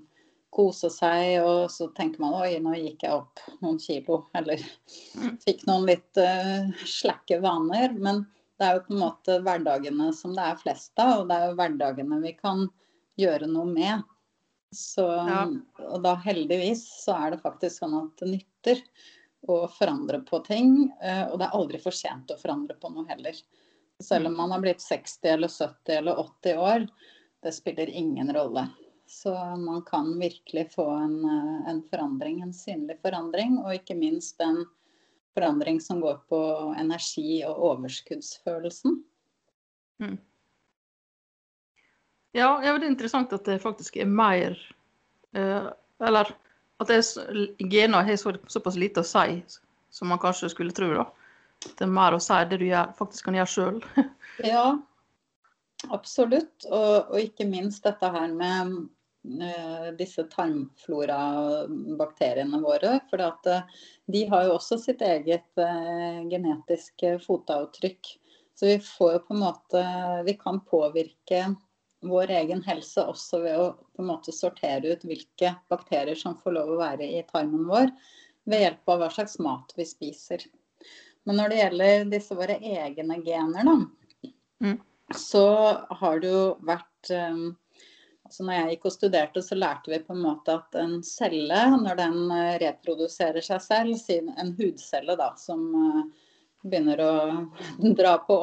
kose 0.54 0.90
seg, 0.94 1.42
og 1.44 1.72
så 1.72 1.90
tenker 1.98 2.22
man 2.24 2.36
oi, 2.40 2.58
nå 2.64 2.74
gikk 2.78 3.06
jeg 3.06 3.16
opp 3.18 3.42
noen 3.62 3.80
kilo. 3.82 4.22
Eller 4.38 4.62
mm. 5.18 5.38
fikk 5.44 5.66
noen 5.68 5.88
litt 5.90 6.22
uh, 6.22 6.70
slakke 6.88 7.40
vaner. 7.44 7.94
Men 7.94 8.24
det 8.58 8.68
er 8.68 8.78
jo 8.78 8.86
på 8.88 8.96
en 8.96 9.04
måte 9.04 9.40
hverdagene 9.46 10.12
som 10.16 10.36
det 10.38 10.46
er 10.46 10.62
flest 10.62 11.04
av, 11.04 11.22
og 11.22 11.30
det 11.30 11.38
er 11.38 11.50
jo 11.50 11.58
hverdagene 11.60 12.22
vi 12.24 12.34
kan 12.38 12.66
gjøre 13.22 13.50
noe 13.52 13.68
med. 13.70 14.08
Så, 14.76 15.06
ja. 15.06 15.44
Og 15.88 16.02
da 16.04 16.18
heldigvis 16.26 16.84
så 17.04 17.16
er 17.22 17.36
det 17.36 17.44
faktisk 17.44 17.80
sånn 17.84 17.96
at 18.02 18.24
det 18.24 18.32
nytter 18.34 18.82
å 19.48 19.62
forandre 19.72 20.24
på 20.28 20.42
ting. 20.48 20.74
Uh, 21.04 21.28
og 21.30 21.38
det 21.38 21.50
er 21.50 21.60
aldri 21.60 21.84
for 21.84 21.96
sent 21.96 22.34
å 22.34 22.40
forandre 22.40 22.80
på 22.80 22.92
noe 22.96 23.08
heller. 23.12 23.38
Selv 24.04 24.30
om 24.30 24.36
mm. 24.36 24.42
man 24.42 24.56
har 24.56 24.66
blitt 24.66 24.84
60 24.84 25.32
eller 25.36 25.54
70 25.54 26.00
eller 26.02 26.20
80 26.26 26.66
år, 26.66 26.90
det 27.46 27.54
spiller 27.54 27.90
ingen 27.90 28.34
rolle. 28.34 28.68
Så 29.08 29.34
man 29.58 29.82
kan 29.88 30.20
virkelig 30.20 30.66
få 30.74 30.90
en, 30.92 31.26
eh, 31.26 31.70
en, 31.72 31.84
forandring, 31.90 32.42
en 32.42 32.54
synlig 32.54 33.00
forandring, 33.02 33.58
og 33.64 33.76
ikke 33.76 33.96
minst 33.96 34.42
en 34.44 34.66
forandring 35.38 35.80
som 35.82 36.02
går 36.04 36.18
på 36.30 36.40
energi 36.80 37.44
og 37.48 37.62
overskuddsfølelsen. 37.72 38.98
Mm. 40.04 40.18
Ja, 42.36 42.50
det 42.62 42.70
er 42.70 42.90
interessant 42.90 43.32
at 43.34 43.48
det 43.48 43.62
faktisk 43.64 43.96
er 43.98 44.06
mer 44.06 44.54
eh, 45.34 45.70
Eller 46.06 46.30
at 46.78 46.92
gener 47.58 48.04
har 48.06 48.20
så, 48.22 48.36
såpass 48.48 48.76
lite 48.78 49.02
å 49.02 49.08
si 49.08 49.40
som 49.90 50.12
man 50.12 50.20
kanskje 50.22 50.52
skulle 50.54 50.76
tro. 50.76 50.92
da. 50.94 51.08
Det 51.66 51.88
er 51.88 51.90
mer 51.90 52.14
å 52.14 52.22
si 52.22 52.38
det 52.50 52.60
du 52.62 52.68
gjør, 52.68 52.94
faktisk 53.00 53.26
kan 53.26 53.38
gjøre 53.40 53.54
sjøl. 53.54 53.80
ja, 54.52 54.66
absolutt. 55.90 56.68
Og, 56.70 57.10
og, 57.10 57.18
ikke 57.24 57.48
minst 57.50 57.88
dette 57.88 58.12
her 58.14 58.30
med 58.34 58.76
disse 59.98 60.24
tarmflorabakteriene 60.32 62.62
våre. 62.64 63.00
For 63.10 63.20
eh, 63.20 63.62
de 64.08 64.30
har 64.32 64.44
jo 64.48 64.54
også 64.56 64.78
sitt 64.82 65.02
eget 65.06 65.58
eh, 65.62 66.22
genetiske 66.32 67.20
fotavtrykk. 67.26 68.20
Så 68.58 68.66
vi 68.66 68.80
får 68.82 69.12
jo 69.14 69.20
på 69.28 69.34
en 69.36 69.44
måte 69.44 69.82
Vi 70.26 70.34
kan 70.34 70.60
påvirke 70.66 71.56
vår 72.02 72.30
egen 72.40 72.64
helse 72.66 73.02
også 73.06 73.40
ved 73.44 73.60
å 73.60 73.74
på 73.96 74.02
en 74.04 74.12
måte 74.12 74.32
sortere 74.34 74.88
ut 74.94 75.04
hvilke 75.06 75.56
bakterier 75.72 76.16
som 76.18 76.38
får 76.42 76.52
lov 76.58 76.68
å 76.74 76.82
være 76.82 77.06
i 77.18 77.28
tarmen 77.32 77.66
vår, 77.70 77.88
ved 78.48 78.60
hjelp 78.64 78.86
av 78.94 78.98
hva 79.02 79.10
slags 79.14 79.36
mat 79.44 79.68
vi 79.78 79.86
spiser. 79.86 80.40
Men 81.28 81.36
når 81.42 81.48
det 81.50 81.62
gjelder 81.62 82.12
disse 82.12 82.34
våre 82.38 82.56
egne 82.62 83.16
gener, 83.26 83.64
da, 83.68 83.76
mm. 84.64 84.78
så 85.18 85.48
har 86.00 86.16
det 86.24 86.30
jo 86.32 86.46
vært 86.70 87.06
um, 87.12 87.48
altså 88.28 88.44
når 88.44 88.58
jeg 88.58 88.72
gikk 88.74 88.86
og 88.90 88.94
studerte, 88.94 89.42
så 89.44 89.56
lærte 89.56 89.92
vi 89.94 90.00
på 90.04 90.16
en 90.16 90.24
måte 90.26 90.58
at 90.60 90.76
en 90.82 90.98
celle, 91.06 91.60
når 91.80 92.00
den 92.00 92.18
eh, 92.36 92.56
reproduserer 92.66 93.46
seg 93.46 93.62
selv, 93.64 94.10
en 94.12 94.52
hudcelle 94.58 95.16
da, 95.20 95.30
som 95.40 95.64
eh, 95.80 96.02
begynner 96.68 97.00
å 97.06 97.14
dra 98.00 98.18
på 98.28 98.36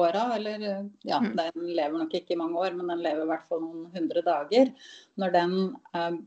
åra, 0.00 0.24
eller 0.38 0.64
ja, 1.04 1.20
mm. 1.20 1.34
den 1.36 1.68
lever 1.76 1.98
nok 1.98 2.16
ikke 2.16 2.36
i 2.36 2.40
mange 2.40 2.62
år, 2.62 2.78
men 2.78 2.88
den 2.94 3.04
lever 3.04 3.26
i 3.26 3.30
hvert 3.34 3.44
fall 3.50 3.62
noen 3.66 3.84
hundre 3.92 4.24
dager. 4.24 4.72
Når 5.20 5.36
den 5.36 5.54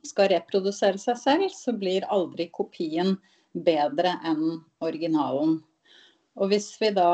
skal 0.05 0.29
reprodusere 0.35 1.01
seg 1.01 1.17
selv, 1.17 1.49
så 1.57 1.73
blir 1.73 2.05
aldri 2.13 2.51
kopien 2.53 3.15
bedre 3.51 4.13
enn 4.27 4.61
originalen. 4.85 5.57
Og 6.37 6.53
hvis 6.53 6.69
vi 6.79 6.93
da 6.95 7.09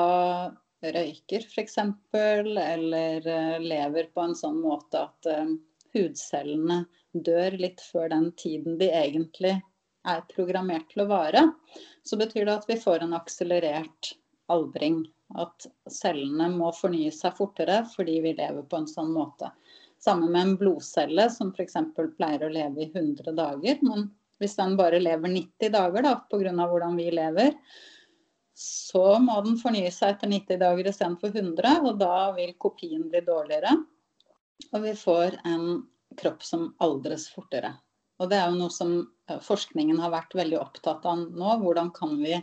røyker 0.83 1.47
f.eks., 1.47 1.79
eller 2.13 3.31
lever 3.63 4.11
på 4.13 4.27
en 4.27 4.35
sånn 4.37 4.59
måte 4.61 5.07
at 5.07 5.31
hudcellene 5.97 6.83
dør 7.13 7.57
litt 7.59 7.81
før 7.81 8.11
den 8.13 8.31
tiden 8.39 8.77
de 8.79 8.89
egentlig 8.93 9.57
er 10.07 10.23
programmert 10.31 10.87
til 10.91 11.03
å 11.03 11.09
vare, 11.09 11.43
så 12.07 12.19
betyr 12.19 12.47
det 12.47 12.55
at 12.55 12.69
vi 12.69 12.79
får 12.79 13.03
en 13.03 13.15
akselerert 13.17 14.13
aldring. 14.53 15.03
At 15.35 15.67
cellene 15.91 16.47
må 16.53 16.71
fornye 16.75 17.11
seg 17.11 17.35
fortere 17.35 17.81
fordi 17.91 18.21
vi 18.23 18.37
lever 18.37 18.63
på 18.63 18.79
en 18.79 18.87
sånn 18.87 19.11
måte. 19.11 19.51
Sammen 19.99 20.31
med 20.31 20.41
en 20.41 20.55
blodcelle 20.61 21.27
som 21.33 21.51
f.eks. 21.51 21.75
pleier 22.15 22.45
å 22.45 22.53
leve 22.53 22.85
i 22.85 22.89
100 22.93 23.33
dager. 23.35 23.81
Men 23.83 24.07
hvis 24.39 24.55
den 24.59 24.77
bare 24.79 25.01
lever 25.01 25.33
90 25.33 25.73
dager 25.73 26.05
da, 26.05 26.15
pga. 26.31 26.53
hvordan 26.53 26.95
vi 26.95 27.09
lever, 27.11 27.57
så 28.57 29.17
må 29.21 29.41
den 29.45 29.57
fornye 29.59 29.91
seg 29.93 30.15
etter 30.15 30.31
90 30.31 30.61
dager 30.63 30.89
istedenfor 30.89 31.35
100, 31.35 31.81
og 31.83 31.99
da 31.99 32.31
vil 32.37 32.55
kopien 32.61 33.03
bli 33.09 33.21
dårligere. 33.25 33.75
Og 34.73 34.81
vi 34.83 34.93
får 34.97 35.37
en 35.47 35.67
kropp 36.17 36.43
som 36.43 36.71
aldres 36.83 37.27
fortere. 37.33 37.75
Og 38.17 38.31
det 38.31 38.39
er 38.39 38.49
jo 38.49 38.59
noe 38.61 38.73
som 38.73 38.93
forskningen 39.45 39.99
har 40.01 40.13
vært 40.13 40.35
veldig 40.37 40.57
opptatt 40.59 41.05
av 41.05 41.27
nå. 41.29 41.53
Hvordan 41.61 41.91
kan 41.95 42.15
vi 42.21 42.39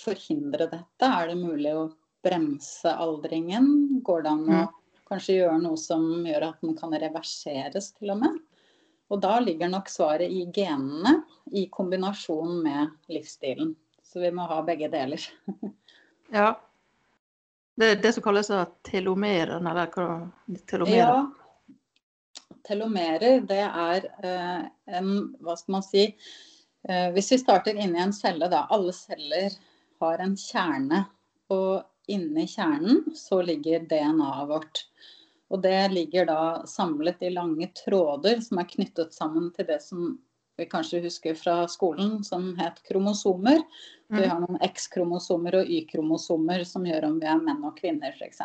forhindre 0.00 0.66
dette? 0.72 1.06
Er 1.06 1.30
det 1.30 1.38
mulig 1.38 1.74
å 1.76 1.88
bremse 2.24 2.92
aldringen? 2.92 4.00
Går 4.06 4.24
det 4.26 4.32
an 4.32 4.54
å 4.58 4.62
kanskje 5.10 5.40
gjøre 5.40 5.60
noe 5.62 5.78
som 5.80 6.06
gjør 6.26 6.48
at 6.50 6.64
den 6.64 6.78
kan 6.78 6.94
reverseres 7.02 7.92
til 7.98 8.14
og 8.16 8.24
med? 8.24 8.40
Og 9.10 9.22
da 9.22 9.38
ligger 9.42 9.70
nok 9.70 9.90
svaret 9.90 10.30
i 10.30 10.44
genene 10.54 11.20
i 11.58 11.66
kombinasjon 11.72 12.60
med 12.62 13.10
livsstilen. 13.10 13.74
Så 14.06 14.22
vi 14.22 14.30
må 14.34 14.46
ha 14.50 14.60
begge 14.66 14.90
deler. 14.90 15.22
ja. 16.34 16.52
Det 17.80 17.86
er 17.88 18.00
det 18.02 18.12
som 18.12 18.24
kalles 18.24 18.50
telomeren, 18.84 19.66
eller 19.66 19.88
hva? 19.94 20.08
Telomerer. 20.68 20.98
Ja. 21.00 21.76
Telomerer, 22.68 23.40
det 23.48 23.62
er 23.64 24.08
eh, 24.20 24.66
en 24.98 25.12
Hva 25.40 25.56
skal 25.56 25.78
man 25.78 25.86
si? 25.86 26.02
Eh, 26.88 27.08
hvis 27.14 27.32
vi 27.32 27.38
starter 27.40 27.80
inni 27.80 28.02
en 28.02 28.12
celle, 28.12 28.50
da. 28.52 28.66
Alle 28.68 28.92
celler 28.92 29.56
har 30.04 30.20
en 30.20 30.36
kjerne. 30.36 31.06
Og 31.50 31.80
inni 32.12 32.44
kjernen 32.50 33.00
så 33.16 33.40
ligger 33.42 33.88
DNA-et 33.88 34.48
vårt. 34.50 34.84
Og 35.50 35.62
det 35.64 35.90
ligger 35.94 36.28
da 36.28 36.42
samlet 36.68 37.24
i 37.26 37.32
lange 37.32 37.70
tråder 37.80 38.42
som 38.44 38.60
er 38.60 38.68
knyttet 38.70 39.16
sammen 39.16 39.48
til 39.56 39.66
det 39.72 39.80
som 39.82 40.18
vi 40.60 40.68
kanskje 40.68 41.00
husker 41.04 41.34
fra 41.38 41.62
skolen, 41.68 42.20
som 42.24 42.52
het 42.58 42.82
kromosomer. 42.86 43.62
Vi 44.10 44.20
mm. 44.20 44.28
har 44.30 44.42
noen 44.42 44.58
X-kromosomer 44.66 45.60
og 45.60 45.70
Y-kromosomer 45.70 46.64
som 46.68 46.84
gjør 46.86 47.06
om 47.08 47.16
vi 47.22 47.28
er 47.30 47.40
menn 47.40 47.64
og 47.64 47.78
kvinner, 47.80 48.12
f.eks. 48.18 48.42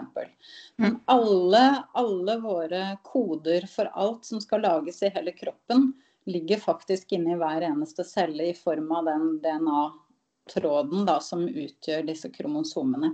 Men 0.77 0.95
mm. 0.95 0.97
alle, 1.11 1.65
alle 1.97 2.37
våre 2.43 2.81
koder 3.07 3.67
for 3.71 3.91
alt 3.93 4.25
som 4.29 4.41
skal 4.43 4.63
lages 4.65 5.01
i 5.03 5.11
hele 5.15 5.35
kroppen, 5.35 5.91
ligger 6.25 6.61
faktisk 6.61 7.13
inni 7.13 7.35
hver 7.37 7.67
eneste 7.67 8.05
celle 8.07 8.49
i 8.49 8.57
form 8.57 8.89
av 8.95 9.05
den 9.11 9.27
DNA-tråden 9.43 11.09
som 11.21 11.45
utgjør 11.49 12.07
disse 12.07 12.31
kromosomene. 12.33 13.13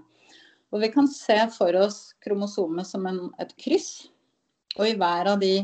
Og 0.72 0.84
vi 0.84 0.92
kan 0.94 1.08
se 1.12 1.38
for 1.52 1.76
oss 1.76 2.14
kromosomet 2.24 2.88
som 2.88 3.06
en, 3.10 3.26
et 3.40 3.52
kryss. 3.60 4.08
Og 4.78 4.88
i 4.88 4.96
hver 4.96 5.34
av 5.34 5.42
de 5.42 5.56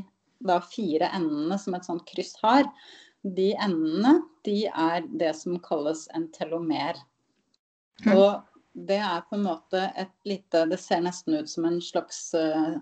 da, 0.44 0.60
fire 0.62 1.10
endene 1.16 1.58
som 1.60 1.76
et 1.78 1.88
sånt 1.88 2.06
kryss 2.10 2.36
har, 2.44 2.68
de 3.36 3.52
endene, 3.56 4.20
de 4.48 4.66
er 4.68 5.08
det 5.20 5.34
som 5.40 5.58
kalles 5.64 6.06
en 6.16 6.28
telomer. 6.36 7.00
Mm. 8.06 8.14
Og 8.14 8.86
det 8.88 9.00
er 9.02 9.26
på 9.28 9.38
en 9.38 9.48
måte 9.48 9.88
et 9.98 10.14
lite 10.30 10.68
Det 10.70 10.78
ser 10.78 11.02
nesten 11.02 11.34
ut 11.40 11.50
som 11.50 11.66
en 11.66 11.80
slags 11.82 12.20
uh, 12.38 12.78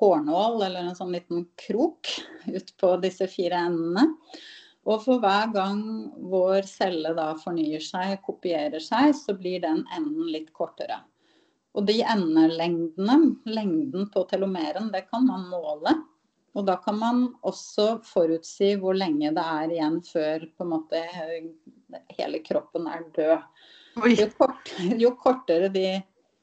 hårnål 0.00 0.62
eller 0.64 0.88
en 0.88 0.96
sånn 0.96 1.12
liten 1.12 1.44
krok 1.60 2.08
ut 2.46 2.72
på 2.80 2.94
disse 3.02 3.28
fire 3.30 3.60
endene. 3.68 4.06
Og 4.88 5.02
for 5.04 5.20
hver 5.20 5.50
gang 5.52 5.82
vår 6.32 6.64
celle 6.68 7.12
da 7.16 7.34
fornyer 7.36 7.82
seg, 7.84 8.16
kopierer 8.24 8.80
seg, 8.80 9.12
så 9.18 9.34
blir 9.36 9.60
den 9.64 9.82
enden 9.96 10.30
litt 10.32 10.52
kortere. 10.56 11.02
Og 11.76 11.84
de 11.90 11.98
endelengdene, 12.00 13.34
lengden 13.46 14.08
på 14.14 14.24
telomeren, 14.30 14.88
det 14.94 15.04
kan 15.10 15.26
man 15.28 15.44
måle. 15.50 15.92
Og 16.56 16.64
da 16.66 16.78
kan 16.82 16.96
man 16.98 17.24
også 17.46 17.98
forutsi 18.06 18.72
hvor 18.80 18.96
lenge 18.96 19.30
det 19.36 19.44
er 19.44 19.74
igjen 19.74 19.98
før 20.06 20.46
på 20.56 20.64
en 20.64 20.72
måte 20.72 21.02
hele 22.16 22.40
kroppen 22.46 22.88
er 22.90 23.04
død. 23.16 23.42
Jo, 24.14 24.28
kort, 24.38 24.72
jo, 25.02 25.12
kortere 25.18 25.68
de 25.74 25.86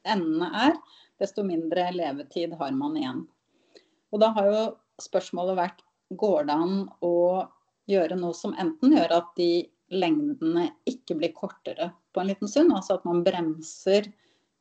endene 0.06 0.50
er, 0.68 0.76
desto 1.20 1.44
mindre 1.46 1.88
levetid 1.94 2.54
har 2.60 2.74
man 2.76 2.96
igjen. 3.00 3.22
Og 4.12 4.22
da 4.22 4.30
har 4.36 4.50
jo 4.50 4.64
spørsmålet 5.02 5.58
vært 5.58 5.82
går 6.20 6.46
det 6.48 6.56
an 6.56 6.76
å 7.04 7.16
gjøre 7.90 8.18
noe 8.18 8.36
som 8.36 8.54
enten 8.60 8.94
gjør 8.94 9.16
at 9.18 9.32
de 9.38 9.66
lengdene 9.94 10.68
ikke 10.88 11.16
blir 11.18 11.34
kortere 11.34 11.90
på 12.14 12.22
en 12.22 12.30
liten 12.30 12.50
stund, 12.50 12.74
altså 12.74 12.98
at 12.98 13.04
man 13.06 13.24
bremser 13.26 14.08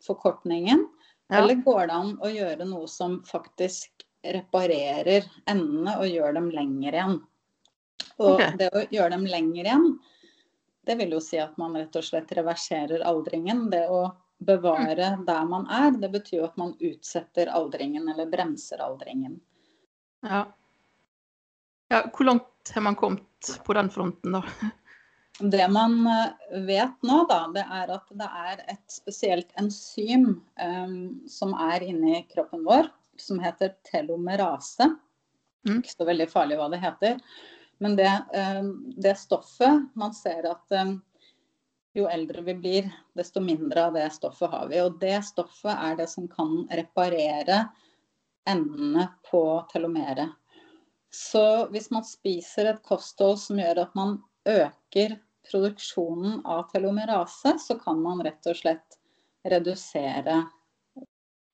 forkortningen, 0.05 0.83
ja. 1.29 1.39
eller 1.39 1.61
går 1.65 1.87
det 1.89 1.95
an 1.97 2.11
å 2.21 2.29
gjøre 2.29 2.67
noe 2.69 2.89
som 2.91 3.19
faktisk 3.25 4.04
reparerer 4.33 5.25
endene 5.49 5.95
og 5.99 6.09
gjør 6.09 6.35
dem 6.37 6.49
lengre 6.53 6.93
igjen. 6.93 7.15
Og 8.15 8.35
okay. 8.35 8.53
det 8.59 8.69
å 8.71 8.83
gjøre 8.89 9.15
dem 9.15 9.25
lengre 9.29 9.65
igjen, 9.65 9.87
det 10.85 10.95
vil 10.99 11.15
jo 11.17 11.21
si 11.23 11.39
at 11.41 11.57
man 11.57 11.75
rett 11.77 11.95
og 11.97 12.05
slett 12.05 12.31
reverserer 12.37 13.03
aldringen. 13.07 13.65
Det 13.73 13.85
å 13.89 14.05
bevare 14.37 15.15
mm. 15.15 15.25
der 15.25 15.45
man 15.49 15.67
er, 15.71 15.91
det 15.99 16.11
betyr 16.13 16.39
jo 16.41 16.47
at 16.47 16.57
man 16.61 16.75
utsetter 16.79 17.51
aldringen 17.51 18.07
eller 18.11 18.29
bremser 18.29 18.83
aldringen. 18.83 19.39
Ja. 20.25 20.45
ja 21.89 22.03
hvor 22.13 22.29
langt 22.31 22.73
har 22.73 22.85
man 22.85 22.97
kommet 22.99 23.55
på 23.65 23.77
den 23.77 23.89
fronten, 23.89 24.37
da? 24.39 24.71
Det 25.39 25.65
man 25.67 26.07
eh, 26.07 26.59
vet 26.63 27.01
nå, 27.03 27.25
da, 27.27 27.41
det 27.51 27.65
er 27.67 27.89
at 27.97 28.11
det 28.15 28.27
er 28.47 28.61
et 28.71 28.91
spesielt 28.91 29.49
enzym 29.59 30.29
um, 30.55 30.93
som 31.27 31.51
er 31.59 31.83
inni 31.83 32.21
kroppen 32.31 32.63
vår, 32.63 32.87
som 33.21 33.39
heter 33.39 33.75
telomerase. 33.91 34.89
Mm. 35.67 35.79
Ikke 35.81 35.93
så 35.93 36.07
veldig 36.07 36.29
farlig 36.31 36.59
hva 36.59 36.69
det 36.73 36.81
heter. 36.83 37.19
Men 37.83 37.97
det, 37.99 38.11
eh, 38.33 38.63
det 38.97 39.17
stoffet 39.19 39.89
Man 39.99 40.13
ser 40.15 40.47
at 40.47 40.71
eh, 40.71 40.93
jo 41.95 42.07
eldre 42.11 42.43
vi 42.43 42.55
blir, 42.59 42.87
desto 43.15 43.39
mindre 43.39 43.85
av 43.87 43.93
det 43.95 44.09
stoffet 44.11 44.51
har 44.51 44.67
vi. 44.71 44.81
Og 44.83 44.97
det 44.99 45.17
stoffet 45.27 45.71
er 45.73 45.95
det 45.99 46.09
som 46.11 46.27
kan 46.27 46.65
reparere 46.67 47.65
endene 48.45 49.07
på 49.29 49.43
telomeret. 49.71 50.33
Så 51.15 51.67
hvis 51.71 51.87
man 51.95 52.03
spiser 52.03 52.67
et 52.67 52.83
kosthold 52.83 53.39
som 53.39 53.59
gjør 53.61 53.85
at 53.85 53.95
man 53.95 54.17
øker 54.45 55.15
produksjonen 55.47 56.41
av 56.43 56.67
telomerase, 56.73 57.55
så 57.63 57.77
kan 57.79 58.01
man 58.03 58.19
rett 58.25 58.51
og 58.51 58.59
slett 58.59 58.99
redusere 59.47 60.41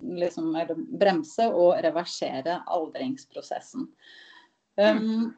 liksom, 0.01 0.51
bremse 0.99 1.47
og 1.49 1.77
reversere 1.83 2.61
aldringsprosessen. 2.65 3.87
Um, 4.79 5.31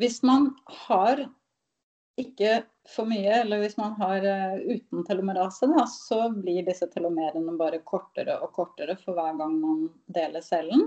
hvis 0.00 0.22
man 0.26 0.50
har 0.86 1.26
ikke 2.20 2.62
for 2.88 3.08
mye, 3.08 3.42
eller 3.42 3.60
hvis 3.62 3.76
man 3.80 3.96
har 4.00 4.24
uh, 4.24 4.60
uten 4.62 5.04
telomerase, 5.06 5.68
da, 5.72 5.84
så 5.90 6.28
blir 6.32 6.64
disse 6.66 6.88
telomerene 6.92 7.56
bare 7.58 7.82
kortere 7.84 8.38
og 8.42 8.54
kortere 8.56 8.96
for 9.00 9.16
hver 9.18 9.36
gang 9.40 9.58
man 9.60 9.84
deler 10.12 10.44
cellen. 10.44 10.86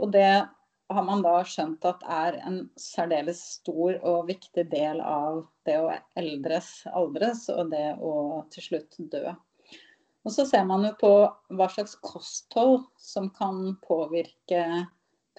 Og 0.00 0.12
det 0.14 0.46
har 0.90 1.04
man 1.06 1.22
da 1.22 1.36
skjønt 1.46 1.84
at 1.86 2.02
er 2.10 2.40
en 2.46 2.62
særdeles 2.80 3.40
stor 3.60 3.98
og 4.00 4.26
viktig 4.30 4.64
del 4.72 5.02
av 5.04 5.44
det 5.68 5.76
å 5.78 5.92
eldres, 6.18 6.70
aldres 6.90 7.44
og 7.52 7.70
det 7.70 7.92
å 8.02 8.14
til 8.50 8.66
slutt 8.70 8.98
dø. 9.12 9.30
Og 10.24 10.32
så 10.34 10.44
ser 10.46 10.66
man 10.68 10.84
jo 10.84 10.92
på 11.00 11.12
hva 11.56 11.68
slags 11.72 11.96
kosthold 12.04 12.82
som 13.00 13.30
kan 13.32 13.62
påvirke 13.86 14.64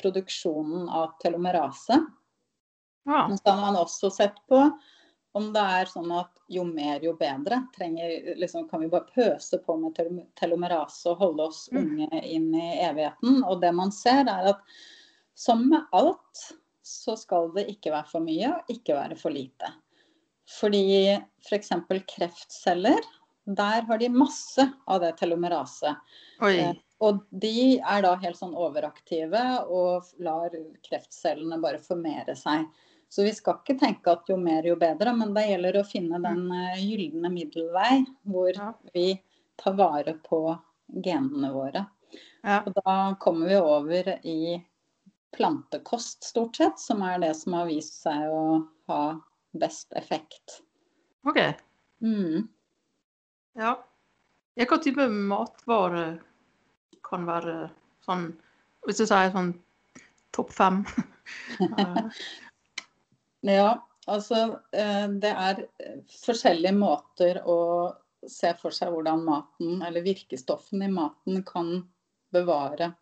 produksjonen 0.02 0.90
av 0.90 1.14
telomerase. 1.22 2.00
Ja. 3.06 3.28
Men 3.28 3.38
så 3.38 3.52
har 3.52 3.62
man 3.62 3.78
også 3.82 4.10
sett 4.14 4.42
på 4.50 4.64
om 5.34 5.52
det 5.54 5.62
er 5.64 5.88
sånn 5.88 6.10
at 6.12 6.42
jo 6.52 6.64
mer, 6.68 7.00
jo 7.04 7.14
bedre. 7.16 7.62
Trenger, 7.76 8.34
liksom, 8.40 8.66
kan 8.70 8.82
vi 8.84 8.90
bare 8.92 9.08
pøse 9.14 9.62
på 9.64 9.78
med 9.80 9.96
telomerase 10.40 11.14
og 11.14 11.22
holde 11.24 11.46
oss 11.52 11.62
mm. 11.72 11.78
unge 11.80 12.24
inn 12.28 12.50
i 12.52 12.72
evigheten? 12.84 13.40
Og 13.48 13.62
det 13.62 13.72
man 13.78 13.94
ser, 13.96 14.26
er 14.28 14.52
at 14.52 14.66
som 15.38 15.64
med 15.70 15.88
alt 15.96 16.44
så 16.84 17.16
skal 17.16 17.54
det 17.56 17.70
ikke 17.72 17.94
være 17.94 18.10
for 18.12 18.26
mye 18.26 18.52
og 18.58 18.74
ikke 18.74 18.98
være 18.98 19.18
for 19.20 19.34
lite. 19.34 19.72
Fordi 20.60 20.84
f.eks. 21.48 21.72
For 21.88 22.04
kreftceller, 22.12 23.00
der 23.46 23.82
har 23.88 23.98
de 23.98 24.10
masse 24.10 24.68
av 24.86 25.02
det 25.02 25.12
telomerase. 25.20 25.96
Eh, 26.44 26.74
og 27.02 27.24
de 27.30 27.80
er 27.80 28.04
da 28.06 28.14
helt 28.22 28.38
sånn 28.38 28.54
overaktive 28.54 29.42
og 29.66 30.12
lar 30.22 30.54
kreftcellene 30.86 31.58
bare 31.62 31.82
formere 31.82 32.36
seg. 32.38 32.68
Så 33.12 33.26
vi 33.26 33.34
skal 33.36 33.58
ikke 33.60 33.76
tenke 33.82 34.14
at 34.14 34.30
jo 34.32 34.38
mer, 34.40 34.64
jo 34.64 34.78
bedre, 34.80 35.12
men 35.18 35.34
det 35.36 35.50
gjelder 35.50 35.82
å 35.82 35.88
finne 35.88 36.22
den 36.24 36.46
uh, 36.48 36.78
gylne 36.80 37.32
middelvei 37.34 38.06
hvor 38.24 38.54
ja. 38.56 38.70
vi 38.94 39.18
tar 39.60 39.76
vare 39.76 40.14
på 40.24 40.46
genene 40.88 41.50
våre. 41.52 41.84
Ja. 42.46 42.62
Og 42.62 42.78
da 42.78 42.96
kommer 43.20 43.52
vi 43.52 43.58
over 43.60 44.14
i 44.24 44.62
plantekost, 45.36 46.24
stort 46.24 46.56
sett, 46.56 46.80
som 46.80 47.04
er 47.04 47.20
det 47.24 47.34
som 47.40 47.58
har 47.58 47.68
vist 47.68 48.00
seg 48.04 48.32
å 48.32 48.64
ha 48.92 49.04
best 49.60 49.92
effekt. 50.00 50.62
OK. 51.28 51.40
Mm. 52.04 52.48
Ja. 53.60 53.76
Hva 54.60 54.78
type 54.84 55.08
matvare 55.08 56.06
kan 57.08 57.26
være 57.28 57.56
sånn 58.06 58.32
Hvis 58.86 59.00
du 59.02 59.06
sier 59.06 59.32
sånn 59.34 59.54
topp 60.36 60.52
fem? 60.56 60.82
ja, 63.46 63.72
altså 64.08 64.40
eh, 64.74 65.08
det 65.22 65.32
er 65.32 65.66
forskjellige 66.24 66.74
måter 66.78 67.42
å 67.46 67.60
se 68.28 68.54
for 68.58 68.74
seg 68.74 68.94
hvordan 68.94 69.24
maten, 69.26 69.82
eller 69.86 70.06
virkestoffene 70.06 70.88
i 70.88 70.94
maten, 70.94 71.44
kan 71.46 71.76
bevare 72.34 72.94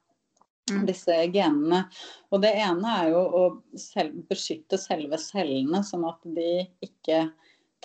Mm. 0.69 0.85
disse 0.85 1.15
genene. 1.33 1.83
Og 2.31 2.41
det 2.43 2.53
ene 2.61 2.95
er 3.01 3.11
jo 3.13 3.21
å 3.25 3.43
selv, 3.79 4.21
beskytte 4.29 4.77
selve 4.81 5.17
cellene, 5.21 5.81
sånn 5.85 6.05
at 6.09 6.25
de 6.37 6.65
ikke 6.85 7.23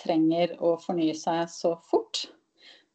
trenger 0.01 0.55
å 0.63 0.75
fornye 0.81 1.15
seg 1.17 1.47
så 1.51 1.75
fort. 1.89 2.25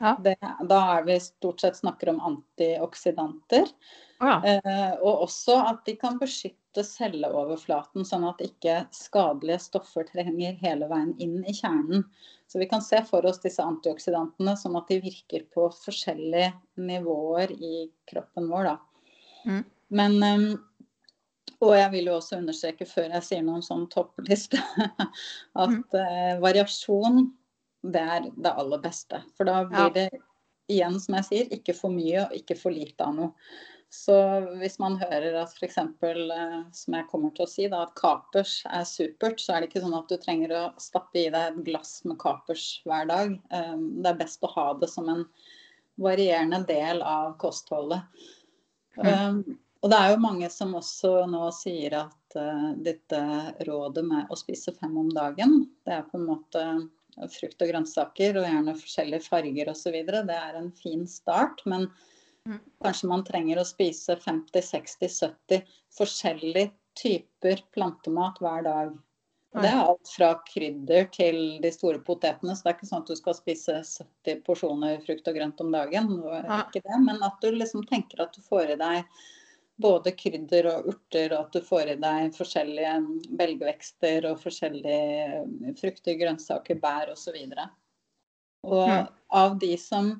Ja. 0.00 0.14
Det, 0.25 0.37
da 0.69 0.78
er 0.97 1.04
vi 1.04 1.19
stort 1.21 1.61
sett 1.61 1.76
snakker 1.76 2.09
om 2.14 2.21
antioksidanter. 2.25 3.69
Ja. 4.21 4.38
Eh, 4.45 4.95
og 5.00 5.26
også 5.26 5.59
at 5.61 5.83
de 5.85 5.95
kan 6.00 6.16
beskytte 6.21 6.85
celleoverflaten, 6.87 8.07
sånn 8.09 8.25
at 8.28 8.40
ikke 8.45 8.78
skadelige 8.97 9.61
stoffer 9.66 10.09
trenger 10.09 10.57
hele 10.62 10.88
veien 10.88 11.12
inn 11.21 11.40
i 11.45 11.54
kjernen. 11.57 12.07
Så 12.49 12.62
vi 12.62 12.69
kan 12.71 12.83
se 12.83 13.02
for 13.07 13.28
oss 13.28 13.42
disse 13.45 13.64
antioksidantene 13.64 14.57
sånn 14.59 14.78
at 14.80 14.88
de 14.88 15.02
virker 15.04 15.45
på 15.52 15.69
forskjellige 15.85 16.54
nivåer 16.80 17.52
i 17.52 17.90
kroppen 18.11 18.49
vår. 18.50 18.73
Da. 18.73 19.12
Mm. 19.45 19.62
Men 20.00 20.19
eh, 20.25 20.49
og 21.61 21.75
jeg 21.76 21.92
vil 21.92 22.09
jo 22.09 22.14
også 22.16 22.38
understreke 22.40 22.87
før 22.88 23.11
jeg 23.19 23.26
sier 23.26 23.42
noen 23.45 23.61
sånn 23.64 23.85
toppliste, 23.92 24.57
at 25.61 25.75
mm. 25.76 25.83
uh, 25.92 26.38
variasjon 26.40 27.26
det 27.83 28.01
er 28.17 28.29
det 28.35 28.53
aller 28.53 28.83
beste. 28.83 29.23
For 29.37 29.49
da 29.49 29.65
blir 29.69 29.93
det 29.95 30.09
igjen, 30.71 30.97
som 31.03 31.17
jeg 31.19 31.29
sier, 31.29 31.53
ikke 31.57 31.75
for 31.77 31.95
mye 31.95 32.27
og 32.27 32.35
ikke 32.37 32.57
for 32.59 32.75
lite 32.75 33.07
av 33.07 33.17
noe. 33.17 33.35
Så 33.91 34.15
hvis 34.61 34.77
man 34.79 35.01
hører 35.01 35.35
at 35.41 35.57
f.eks., 35.57 35.79
uh, 35.83 36.61
som 36.71 36.95
jeg 36.95 37.07
kommer 37.11 37.33
til 37.35 37.43
å 37.43 37.51
si, 37.51 37.65
da, 37.73 37.83
at 37.89 37.97
kapers 37.99 38.61
er 38.71 38.85
supert, 38.87 39.43
så 39.43 39.57
er 39.57 39.65
det 39.65 39.71
ikke 39.71 39.83
sånn 39.83 39.97
at 39.99 40.13
du 40.13 40.15
trenger 40.23 40.55
å 40.55 40.61
stappe 40.79 41.19
i 41.19 41.33
deg 41.33 41.49
et 41.49 41.65
glass 41.67 41.97
med 42.07 42.21
kapers 42.23 42.67
hver 42.87 43.09
dag. 43.11 43.35
Um, 43.51 43.89
det 43.99 44.13
er 44.13 44.21
best 44.21 44.47
å 44.47 44.53
ha 44.55 44.69
det 44.79 44.93
som 44.93 45.11
en 45.11 45.25
varierende 46.01 46.63
del 46.69 47.03
av 47.03 47.35
kostholdet. 47.43 48.07
Mm. 48.95 49.11
Um, 49.11 49.43
og 49.81 49.91
det 49.91 49.99
er 49.99 50.13
jo 50.13 50.23
mange 50.23 50.53
som 50.55 50.77
også 50.79 51.13
nå 51.33 51.49
sier 51.57 51.95
at 51.97 52.17
dette 52.85 53.21
rådet 53.67 54.03
med 54.07 54.29
å 54.31 54.37
spise 54.39 54.75
fem 54.77 54.93
om 55.01 55.09
dagen, 55.11 55.65
det 55.89 55.95
er 55.97 56.05
på 56.07 56.19
en 56.21 56.27
måte 56.29 56.65
frukt 57.33 57.62
og 57.62 57.73
grønnsaker 57.73 58.38
og 58.38 58.47
gjerne 58.47 58.76
forskjellige 58.79 59.26
farger 59.26 59.71
osv. 59.73 59.99
Det 60.06 60.39
er 60.39 60.58
en 60.58 60.71
fin 60.76 61.06
start, 61.08 61.63
men 61.67 61.89
mm. 62.49 62.58
kanskje 62.85 63.11
man 63.13 63.26
trenger 63.28 63.61
å 63.61 63.69
spise 63.69 64.17
50-60-70 64.25 65.65
forskjellige 65.97 66.71
typer 67.00 67.63
plantemat 67.75 68.41
hver 68.43 68.67
dag. 68.67 68.99
Og 69.50 69.65
det 69.65 69.71
er 69.73 69.80
alt 69.82 70.11
fra 70.13 70.28
krydder 70.47 71.08
til 71.11 71.41
de 71.63 71.73
store 71.75 71.99
potetene. 72.06 72.54
Så 72.54 72.63
det 72.63 72.71
er 72.71 72.76
ikke 72.76 72.89
sånn 72.93 73.02
at 73.02 73.11
du 73.11 73.19
skal 73.19 73.35
spise 73.35 73.80
70 73.82 74.45
porsjoner 74.47 75.00
frukt 75.02 75.26
og 75.26 75.39
grønt 75.41 75.63
om 75.65 75.73
dagen. 75.75 76.13
Det 76.23 76.58
ikke 76.69 76.85
det, 76.87 76.99
men 77.02 77.19
at 77.26 77.43
du 77.43 77.50
liksom 77.56 77.82
tenker 77.91 78.23
at 78.23 78.37
du 78.37 78.45
får 78.47 78.76
i 78.76 78.78
deg 78.78 79.25
både 79.80 80.12
krydder 80.16 80.69
og 80.71 80.88
urter, 80.93 81.32
og 81.34 81.47
at 81.47 81.56
du 81.56 81.64
får 81.64 81.93
i 81.93 81.99
deg 82.00 82.34
forskjellige 82.36 82.95
belgvekster 83.38 84.26
og 84.30 84.40
forskjellige 84.43 85.75
frukter, 85.80 86.19
grønnsaker, 86.21 86.80
bær 86.82 87.12
osv. 87.14 87.36
Og, 87.36 87.71
og 88.69 88.88
mm. 88.88 89.06
av 89.40 89.56
de 89.62 89.73
som 89.80 90.12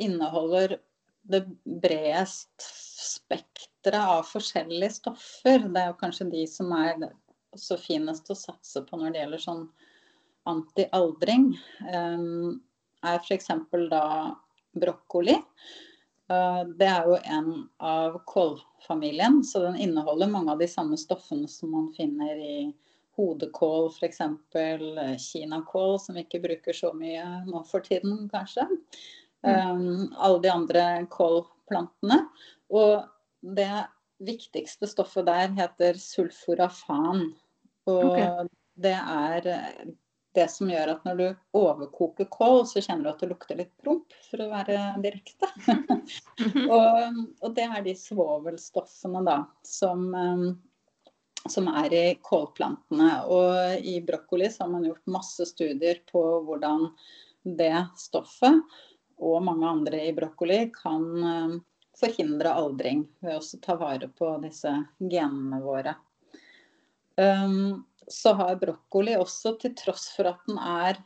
inneholder 0.00 0.78
det 1.24 1.44
bredest 1.64 2.66
spekteret 3.00 4.02
av 4.02 4.26
forskjellige 4.28 4.98
stoffer, 4.98 5.64
det 5.64 5.80
er 5.80 5.90
jo 5.92 6.00
kanskje 6.00 6.28
de 6.32 6.44
som 6.50 6.72
er 6.76 7.08
så 7.56 7.78
finest 7.80 8.28
å 8.32 8.36
satse 8.36 8.82
på 8.84 8.98
når 8.98 9.14
det 9.14 9.22
gjelder 9.22 9.44
sånn 9.44 9.64
anti-aldring, 10.50 11.52
um, 11.94 12.56
er 13.04 13.20
f.eks. 13.22 13.48
da 13.92 14.04
brokkoli. 14.76 15.36
Eh, 16.34 16.62
det 16.78 16.88
er 16.88 17.08
jo 17.08 17.18
en 17.36 17.50
av 17.78 18.18
kålfamilien, 18.30 19.42
så 19.44 19.62
den 19.66 19.78
inneholder 19.86 20.30
mange 20.30 20.52
av 20.52 20.62
de 20.62 20.68
samme 20.70 20.98
stoffene 21.00 21.48
som 21.50 21.72
man 21.74 21.90
finner 21.96 22.40
i 22.40 22.58
hodekål, 23.18 23.90
f.eks. 23.94 24.20
Eh, 24.20 25.16
kinakål, 25.20 25.98
som 26.00 26.18
vi 26.18 26.24
ikke 26.26 26.42
bruker 26.44 26.76
så 26.76 26.92
mye 26.96 27.24
nå 27.46 27.64
for 27.68 27.84
tiden, 27.84 28.26
kanskje. 28.32 28.66
Mm. 29.44 29.70
Um, 29.70 30.14
alle 30.16 30.40
de 30.40 30.50
andre 30.50 30.84
kålplantene. 31.12 32.22
Og 32.72 33.04
det 33.54 33.84
viktigste 34.24 34.88
stoffet 34.88 35.28
der 35.28 35.52
heter 35.58 35.98
sulforafan. 36.00 37.28
Og 37.90 38.14
okay. 38.14 38.48
det 38.80 38.96
er 38.96 39.50
det 40.34 40.48
som 40.50 40.70
gjør 40.70 40.92
at 40.94 41.06
når 41.06 41.18
du 41.20 41.24
overkoker 41.58 42.28
kål, 42.32 42.64
så 42.66 42.82
kjenner 42.82 43.06
du 43.06 43.10
at 43.12 43.22
det 43.22 43.30
lukter 43.30 43.58
litt 43.58 43.72
promp, 43.82 44.14
for 44.28 44.42
å 44.42 44.50
være 44.50 44.78
direkte. 45.04 45.50
og, 46.74 47.20
og, 47.40 47.50
det 47.56 47.66
er 47.66 47.84
de 47.86 47.94
svovelstoffene 47.98 49.22
da, 49.26 49.36
som, 49.66 50.08
um, 50.14 50.46
som, 51.46 51.70
er 51.84 51.94
i 51.94 52.06
kålplantene. 52.22 53.12
Og 53.30 53.86
i 53.86 54.00
brokkoli 54.04 54.50
så 54.50 54.64
har 54.64 54.74
man 54.74 54.88
gjort 54.88 55.14
masse 55.20 55.46
studier 55.52 56.02
på 56.10 56.24
hvordan 56.48 56.88
det 57.44 57.76
stoffet 58.00 58.62
og 59.22 59.42
mange 59.44 59.68
andre 59.68 60.00
i 60.08 60.14
brokkoli 60.16 60.64
kan 60.74 61.04
um, 61.22 61.58
forhindre 61.94 62.52
aldring 62.58 63.04
ved 63.22 63.38
å 63.38 63.62
ta 63.62 63.76
vare 63.78 64.10
på 64.10 64.32
disse 64.42 64.72
genene 64.98 65.60
våre. 65.62 65.94
Um, 67.14 67.84
så 68.10 68.34
har 68.38 68.60
brokkoli 68.60 69.16
også, 69.18 69.56
til 69.60 69.74
tross 69.78 70.08
for 70.16 70.30
at 70.30 70.42
den 70.48 70.58
er 70.58 71.00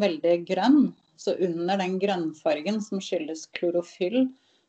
veldig 0.00 0.36
grønn, 0.48 0.80
så 1.16 1.36
under 1.42 1.80
den 1.80 1.96
grønnfargen 2.00 2.82
som 2.84 3.00
skyldes 3.00 3.46
klorofyll, 3.56 4.26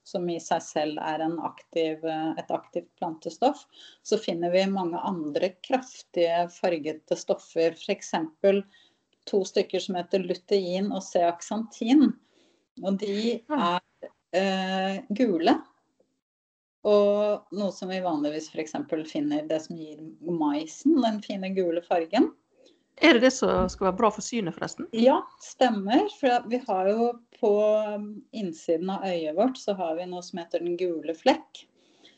som 0.07 0.27
i 0.31 0.37
seg 0.39 0.61
selv 0.63 0.99
er 1.03 1.23
aktiv, 1.43 2.03
et 2.39 2.51
aktivt 2.55 2.87
plantestoff, 2.99 3.65
så 4.07 4.19
finner 4.21 4.53
vi 4.53 4.63
mange 4.71 5.01
andre 5.03 5.51
kraftige 5.65 6.45
fargete 6.53 7.17
stoffer. 7.19 7.75
F.eks. 7.75 8.13
to 9.27 9.41
stykker 9.43 9.83
som 9.83 9.99
heter 9.99 10.23
lutein 10.23 10.93
og 10.95 11.03
ceaxantin. 11.03 12.13
Og 12.85 13.01
de 13.01 13.41
er 13.41 13.81
eh, 14.31 15.03
gule. 15.11 15.57
Og 16.87 17.55
noe 17.57 17.73
som 17.75 17.91
vi 17.91 17.99
vanligvis 18.03 18.51
f.eks. 18.53 18.75
finner 19.09 19.47
det 19.49 19.59
som 19.65 19.79
gir 19.79 19.99
maisen 20.23 20.99
den 21.03 21.21
fine 21.25 21.51
gule 21.55 21.83
fargen. 21.83 22.31
Er 22.97 23.13
det 23.13 23.27
det 23.27 23.33
som 23.35 23.67
skal 23.69 23.91
være 23.91 23.97
bra 23.99 24.09
for 24.13 24.25
synet, 24.25 24.55
forresten? 24.55 24.87
Ja, 24.95 25.19
stemmer. 25.43 26.07
For 26.17 26.47
vi 26.49 26.61
har 26.65 26.89
jo 26.89 27.11
på 27.37 27.51
innsiden 28.33 28.89
av 28.89 29.05
øyet 29.05 29.37
vårt 29.37 29.59
så 29.61 29.75
har 29.77 29.97
vi 29.99 30.07
noe 30.09 30.23
som 30.25 30.41
heter 30.41 30.63
den 30.63 30.79
gule 30.79 31.13
flekk. 31.17 31.67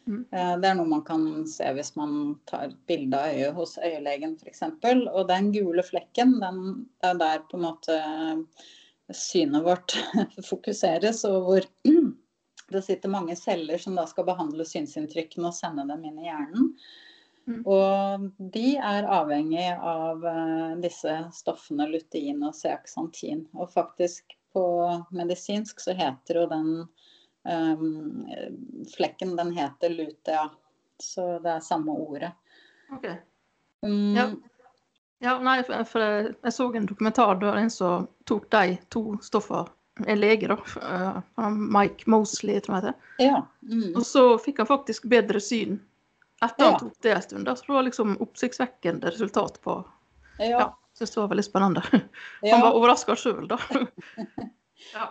Mm. 0.08 0.22
Eh, 0.32 0.54
det 0.62 0.70
er 0.70 0.78
noe 0.80 0.90
man 0.90 1.04
kan 1.06 1.26
se 1.50 1.68
hvis 1.76 1.92
man 2.00 2.14
tar 2.50 2.72
bilde 2.90 3.20
av 3.20 3.36
øyet 3.36 3.58
hos 3.58 3.76
øyelegen 3.82 4.38
f.eks. 4.40 4.64
Og 5.12 5.22
den 5.30 5.52
gule 5.56 5.84
flekken, 5.86 6.38
den 6.40 6.62
er 7.06 7.20
der 7.20 7.44
på 7.50 7.60
en 7.60 7.68
måte 7.68 8.00
synet 9.16 9.66
vårt 9.66 9.98
fokuseres, 10.50 11.26
og 11.28 11.44
hvor 11.50 11.70
det 12.74 12.82
sitter 12.86 13.12
mange 13.12 13.36
celler 13.36 13.78
som 13.82 13.96
da 13.98 14.06
skal 14.10 14.28
behandle 14.28 14.66
synsinntrykkene 14.68 15.50
og 15.50 15.56
sende 15.58 15.86
dem 15.90 16.04
inn 16.06 16.20
i 16.22 16.28
hjernen. 16.28 16.74
Mm. 17.50 17.62
Og 17.66 18.28
de 18.54 18.76
er 18.78 19.08
avhengig 19.10 19.72
av 19.74 20.26
uh, 20.26 20.76
disse 20.82 21.16
stoffene 21.34 21.88
lutein 21.90 22.44
og 22.46 22.54
seaksantin. 22.58 23.48
Og 23.58 23.72
faktisk 23.74 24.36
på 24.54 24.66
medisinsk 25.16 25.82
så 25.82 25.96
heter 25.98 26.42
jo 26.42 26.46
den 26.52 26.70
um, 27.50 28.30
flekken 28.94 29.36
den 29.40 29.56
heter 29.58 29.96
lutea. 29.96 30.46
Så 31.00 31.40
det 31.42 31.56
er 31.58 31.66
samme 31.66 31.98
ordet. 31.98 32.32
Ok. 32.94 33.10
Um, 33.82 34.16
Ja. 34.18 34.30
Ja, 35.20 35.34
nei, 35.44 35.58
for 35.68 36.00
jeg, 36.00 36.30
jeg 36.46 36.56
så 36.56 36.66
en 36.76 36.86
dokumentar 36.88 37.34
der 37.42 37.58
en 37.60 37.72
som 37.74 38.06
tok 38.30 38.46
de 38.56 38.78
to 38.94 39.18
stoffene, 39.24 39.68
en 40.08 40.20
lege 40.20 40.48
da, 40.48 40.58
eh, 40.82 41.50
Mike 41.50 42.10
Mosley, 42.10 42.60
tror 42.60 42.76
jeg 42.80 42.84
det 42.90 43.26
ja. 43.26 43.42
Mm. 43.62 43.96
og 43.96 44.04
så 44.06 44.24
fikk 44.42 44.62
han 44.64 44.70
faktisk 44.70 45.08
bedre 45.12 45.40
syn 45.44 45.80
etter 46.42 46.66
Ja. 46.66 46.72
han 46.72 46.80
tok 46.80 47.02
det 47.04 47.12
en 47.16 47.22
stund. 47.22 47.46
da, 47.46 47.56
Så 47.56 47.66
det 47.68 47.74
var 47.74 47.84
liksom 47.84 48.18
oppsiktsvekkende 48.24 49.12
resultat 49.12 49.62
på 49.62 49.82
ja. 50.40 50.46
Ja, 50.46 50.78
syns 50.96 51.12
det 51.12 51.20
var 51.22 51.28
veldig 51.28 51.44
spennende. 51.44 51.82
Han 52.52 52.62
var 52.62 52.76
overraska 52.78 53.16
sjøl, 53.20 53.48
da. 53.48 53.58
ja. 54.94 55.08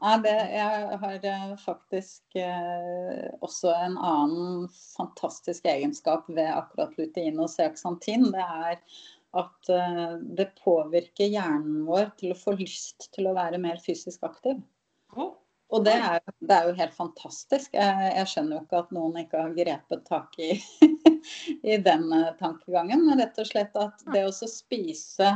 Ja, 0.00 0.12
det, 0.22 0.34
jeg 0.54 0.98
har 1.02 1.24
eh, 1.26 1.56
faktisk 1.58 2.36
eh, 2.38 3.24
også 3.42 3.72
en 3.74 3.98
annen 3.98 4.68
fantastisk 4.96 5.66
egenskap 5.66 6.28
ved 6.30 6.46
akkurat 6.54 6.94
lutein 6.98 7.40
og 7.42 7.50
zeaxantin. 7.50 8.30
Det 8.30 8.44
er 8.44 8.78
at 9.36 9.68
eh, 9.68 10.14
det 10.38 10.52
påvirker 10.62 11.28
hjernen 11.28 11.84
vår 11.88 12.12
til 12.20 12.32
å 12.32 12.38
få 12.38 12.54
lyst 12.56 13.10
til 13.14 13.28
å 13.28 13.36
være 13.36 13.60
mer 13.60 13.80
fysisk 13.84 14.24
aktiv. 14.28 14.60
Og 15.68 15.84
det 15.84 15.98
er, 16.00 16.22
det 16.40 16.54
er 16.54 16.70
jo 16.70 16.78
helt 16.78 16.94
fantastisk. 16.96 17.74
Jeg, 17.76 18.12
jeg 18.16 18.30
skjønner 18.30 18.56
jo 18.56 18.62
ikke 18.64 18.80
at 18.80 18.94
noen 18.96 19.20
ikke 19.20 19.42
har 19.42 19.56
grepet 19.56 20.06
tak 20.08 20.38
i, 20.40 20.54
i 21.74 21.76
den 21.84 22.08
eh, 22.16 22.32
tankegangen. 22.40 23.04
Men 23.04 23.20
rett 23.20 23.40
og 23.40 23.50
slett 23.50 23.76
at 23.76 24.04
det 24.14 24.24
å 24.24 24.32
spise 24.32 25.34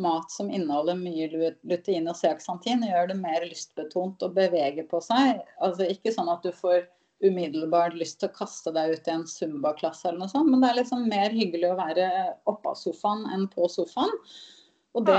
mat 0.00 0.32
som 0.32 0.50
inneholder 0.52 0.96
mye 0.96 1.28
lutein 1.64 2.08
og 2.08 2.16
zeaxantin, 2.18 2.84
gjør 2.84 3.12
det 3.12 3.18
mer 3.20 3.44
lystbetont 3.48 4.24
å 4.24 4.32
bevege 4.32 4.84
på 4.88 5.00
seg. 5.04 5.40
Altså 5.64 5.88
ikke 5.92 6.12
sånn 6.12 6.32
at 6.32 6.44
du 6.44 6.52
får 6.56 6.84
umiddelbart 7.24 7.96
lyst 7.96 8.20
til 8.20 8.28
å 8.28 8.36
kaste 8.36 8.72
deg 8.76 8.96
ut 8.96 9.08
i 9.08 9.14
en 9.14 9.24
zumba-klasse 9.28 10.10
eller 10.10 10.24
noe 10.24 10.32
sånt, 10.32 10.50
men 10.50 10.62
det 10.62 10.70
er 10.70 10.80
liksom 10.82 11.06
mer 11.08 11.32
hyggelig 11.32 11.70
å 11.72 11.78
være 11.78 12.08
oppå 12.50 12.74
sofaen 12.76 13.24
enn 13.32 13.46
på 13.52 13.68
sofaen. 13.72 14.12
Og 14.96 15.06
det 15.08 15.16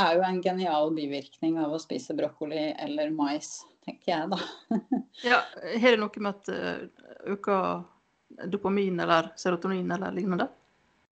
er 0.00 0.16
jo 0.16 0.24
en 0.24 0.40
genial 0.44 0.92
bivirkning 0.96 1.58
av 1.60 1.74
å 1.76 1.82
spise 1.82 2.16
brokkoli 2.16 2.70
eller 2.80 3.12
mais, 3.14 3.60
tenker 3.84 4.14
jeg 4.14 4.32
da. 4.32 4.40
Ja, 5.30 5.42
Har 5.82 5.96
det 5.96 6.00
noe 6.00 6.24
med 6.24 6.32
at 6.38 6.50
uh, 6.54 7.10
øker 7.34 7.84
dopamin 8.48 9.00
eller 9.02 9.32
serotonin 9.40 9.90
eller 9.92 10.14
lignende? 10.16 10.48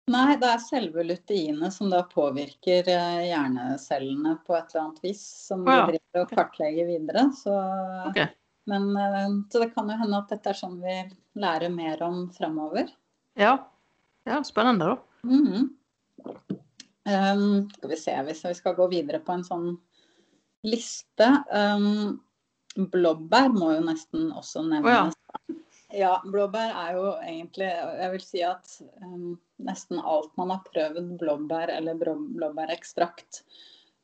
Nei, 0.09 0.39
det 0.41 0.49
er 0.49 0.61
selve 0.65 1.03
luteinet 1.05 1.75
som 1.75 1.91
da 1.93 1.99
påvirker 2.09 2.87
eh, 2.89 3.27
hjernecellene 3.29 4.39
på 4.47 4.55
et 4.57 4.71
eller 4.71 4.87
annet 4.87 5.03
vis, 5.05 5.21
som 5.51 5.67
vi 5.67 5.75
driver 5.91 6.23
og 6.23 6.31
kartlegger 6.33 6.89
videre. 6.89 7.27
Så, 7.37 7.53
Ok. 8.09 8.23
Men, 8.69 8.89
eh, 8.97 9.35
så 9.51 9.63
det 9.65 9.73
kan 9.75 9.89
jo 9.91 9.97
hende 9.99 10.21
at 10.21 10.31
dette 10.33 10.53
er 10.53 10.59
sånn 10.59 10.79
vi 10.83 11.01
lærer 11.41 11.73
mer 11.73 12.03
om 12.07 12.27
framover. 12.35 12.91
Ja. 13.39 13.57
ja, 14.29 14.43
spennende, 14.47 14.95
da. 14.95 15.29
Mhm. 15.29 15.69
Um, 17.09 17.71
skal 17.73 17.89
vi 17.89 17.97
se, 17.97 18.15
hvis 18.27 18.43
vi 18.45 18.55
skal 18.59 18.75
gå 18.77 18.89
videre 18.93 19.21
på 19.25 19.33
en 19.33 19.45
sånn 19.47 19.69
liste. 20.69 21.29
Um, 21.49 22.19
blåbær 22.93 23.49
må 23.55 23.71
jo 23.79 23.85
nesten 23.87 24.29
også 24.37 24.67
nevnes. 24.67 25.17
Ja, 25.97 26.19
blåbær 26.21 26.75
er 26.77 26.99
jo 26.99 27.05
egentlig 27.17 27.69
Jeg 27.71 28.11
vil 28.13 28.25
si 28.27 28.43
at 28.45 28.75
um, 29.01 29.39
nesten 29.65 30.03
alt 30.05 30.35
man 30.37 30.53
har 30.53 30.67
prøvd 30.67 31.15
blåbær 31.23 31.73
eller 31.79 31.97
blå- 31.97 32.29
blåbærekstrakt 32.37 33.41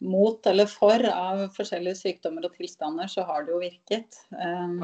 mot 0.05 0.47
eller 0.47 0.69
for 0.71 1.05
av 1.11 1.47
forskjellige 1.57 2.01
sykdommer 2.03 2.47
og 2.49 2.57
tilstander, 2.59 3.11
så 3.11 3.25
har 3.29 3.45
det 3.45 3.55
jo 3.55 3.63
virket. 3.63 4.21
Um, 4.37 4.79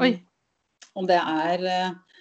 og 0.97 1.07
det 1.07 1.19
er 1.21 1.65
uh, 1.67 2.17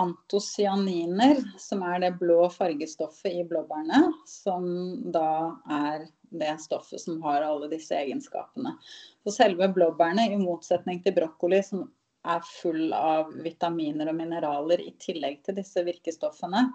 antocyaniner, 0.00 1.42
som 1.58 1.82
er 1.86 2.00
det 2.04 2.14
blå 2.20 2.44
fargestoffet 2.52 3.40
i 3.42 3.44
blåbærene, 3.48 4.02
som 4.28 4.66
da 5.12 5.56
er 5.70 6.08
det 6.30 6.56
stoffet 6.62 7.02
som 7.02 7.20
har 7.24 7.44
alle 7.44 7.68
disse 7.72 7.96
egenskapene. 7.96 8.76
Så 9.24 9.34
selve 9.34 9.68
blåbærene, 9.74 10.30
i 10.30 10.38
motsetning 10.40 11.02
til 11.04 11.16
brokkoli, 11.18 11.60
som 11.66 11.88
er 12.28 12.42
full 12.44 12.92
av 12.92 13.32
vitaminer 13.44 14.10
og 14.10 14.18
mineraler 14.18 14.82
i 14.84 14.92
tillegg 15.00 15.40
til 15.44 15.56
disse 15.56 15.82
virkestoffene, 15.86 16.66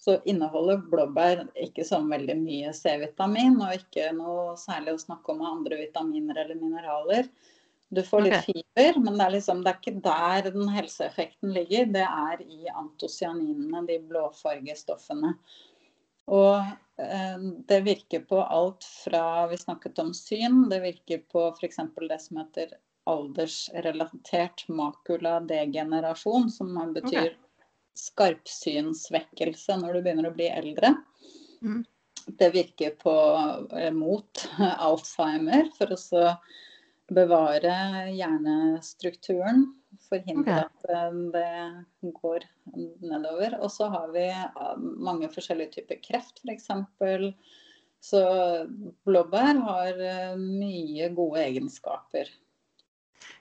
så 0.00 0.16
inneholder 0.24 0.80
blåbær 0.88 1.42
ikke 1.60 1.84
så 1.84 1.98
veldig 2.08 2.36
mye 2.40 2.72
C-vitamin, 2.76 3.58
og 3.60 3.76
ikke 3.76 4.10
noe 4.16 4.54
særlig 4.56 4.94
å 4.96 5.02
snakke 5.02 5.34
om 5.34 5.42
av 5.44 5.58
andre 5.58 5.80
vitaminer 5.82 6.40
eller 6.40 6.56
mineraler. 6.56 7.28
Du 7.90 8.00
får 8.06 8.22
litt 8.24 8.36
okay. 8.38 8.62
fiber, 8.62 9.00
men 9.02 9.18
det 9.18 9.24
er, 9.26 9.34
liksom, 9.34 9.64
det 9.66 9.72
er 9.72 9.80
ikke 9.80 10.02
der 10.04 10.52
den 10.54 10.70
helseeffekten 10.72 11.52
ligger. 11.52 11.90
Det 11.90 12.06
er 12.06 12.44
i 12.46 12.70
antocyaninene, 12.70 13.82
de 13.88 13.98
blåfargestoffene. 14.08 15.34
Og 16.30 16.54
eh, 17.02 17.44
det 17.68 17.80
virker 17.84 18.22
på 18.30 18.38
alt 18.44 18.86
fra 18.86 19.48
Vi 19.50 19.58
snakket 19.58 19.98
om 20.00 20.14
syn. 20.14 20.62
Det 20.70 20.80
virker 20.86 21.26
på 21.34 21.48
f.eks. 21.50 21.82
det 22.06 22.20
som 22.22 22.40
heter 22.40 22.76
aldersrelatert 23.10 24.68
makula 24.70 25.40
degenerasjon, 25.50 26.46
som 26.54 26.78
betyr 26.94 27.34
skarpsynssvekkelse 27.98 29.76
når 29.80 29.96
du 29.96 30.04
begynner 30.04 30.30
å 30.30 30.34
bli 30.34 30.48
eldre. 30.52 30.94
Mm. 31.64 31.82
Det 32.26 32.50
virker 32.54 32.90
på, 33.00 33.14
eh, 33.76 33.92
mot 33.92 34.48
Alzheimer 34.86 35.70
for 35.76 35.92
å 35.94 36.00
så 36.00 36.24
bevare 37.10 37.74
hjernestrukturen. 38.14 39.66
Forhindre 40.06 40.60
okay. 40.62 40.68
at 40.68 40.92
eh, 40.94 41.16
det 41.34 42.12
går 42.20 42.46
nedover. 43.02 43.58
Og 43.60 43.72
så 43.74 43.90
har 43.92 44.12
vi 44.14 44.28
eh, 44.30 44.76
mange 44.78 45.30
forskjellige 45.32 45.80
typer 45.80 46.02
kreft, 46.04 46.44
f.eks. 46.44 46.70
Så 48.00 48.20
blåbær 49.04 49.58
har 49.60 49.98
mye 50.40 51.10
gode 51.12 51.42
egenskaper. 51.42 52.30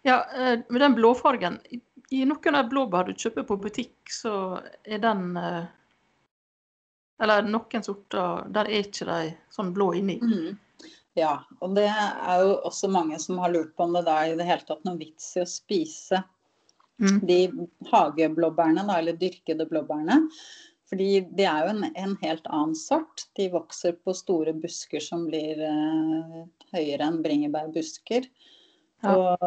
Ja, 0.03 0.17
med 0.67 0.81
den 0.83 0.97
blåfargen 0.97 1.55
I 2.11 2.23
noen 2.25 2.57
av 2.57 2.71
blåbær 2.71 3.09
du 3.09 3.13
kjøper 3.13 3.45
på 3.45 3.59
butikk, 3.61 3.97
så 4.09 4.33
er 4.83 5.01
den 5.03 5.37
eh, 5.37 5.67
Eller 7.21 7.43
noen 7.45 7.83
sorter, 7.85 8.47
der 8.49 8.69
er 8.69 8.87
ikke 8.87 9.05
de 9.05 9.33
sånn 9.53 9.73
blå 9.75 9.91
inni. 9.99 10.17
Mm. 10.23 10.57
Ja, 11.19 11.35
og 11.59 11.75
det 11.75 11.89
er 11.91 12.43
jo 12.45 12.55
også 12.69 12.87
mange 12.89 13.17
som 13.19 13.41
har 13.43 13.51
lurt 13.51 13.75
på 13.75 13.83
om 13.83 13.97
det 13.97 14.05
da 14.07 14.21
er 14.23 14.33
i 14.33 14.37
det 14.39 14.47
hele 14.47 14.63
tatt 14.63 14.85
noe 14.87 14.97
vits 14.97 15.33
i 15.35 15.43
å 15.43 15.49
spise 15.49 16.23
Mm. 16.99 17.19
de 17.23 17.67
hageblåbærene, 17.91 18.83
da, 18.87 18.97
eller 18.99 19.15
dyrkede 19.19 19.67
blåbærene. 19.69 20.19
Fordi 20.89 21.21
de 21.37 21.45
er 21.45 21.63
jo 21.63 21.73
en, 21.75 21.83
en 21.95 22.15
helt 22.23 22.47
annen 22.49 22.75
sort. 22.75 23.27
De 23.37 23.45
vokser 23.53 23.93
på 24.03 24.15
store 24.17 24.55
busker 24.57 25.03
som 25.03 25.27
blir 25.29 25.61
eh, 25.63 26.39
høyere 26.73 27.05
enn 27.05 27.21
bringebærbusker. 27.23 28.25
Ja. 29.05 29.13
Og 29.13 29.45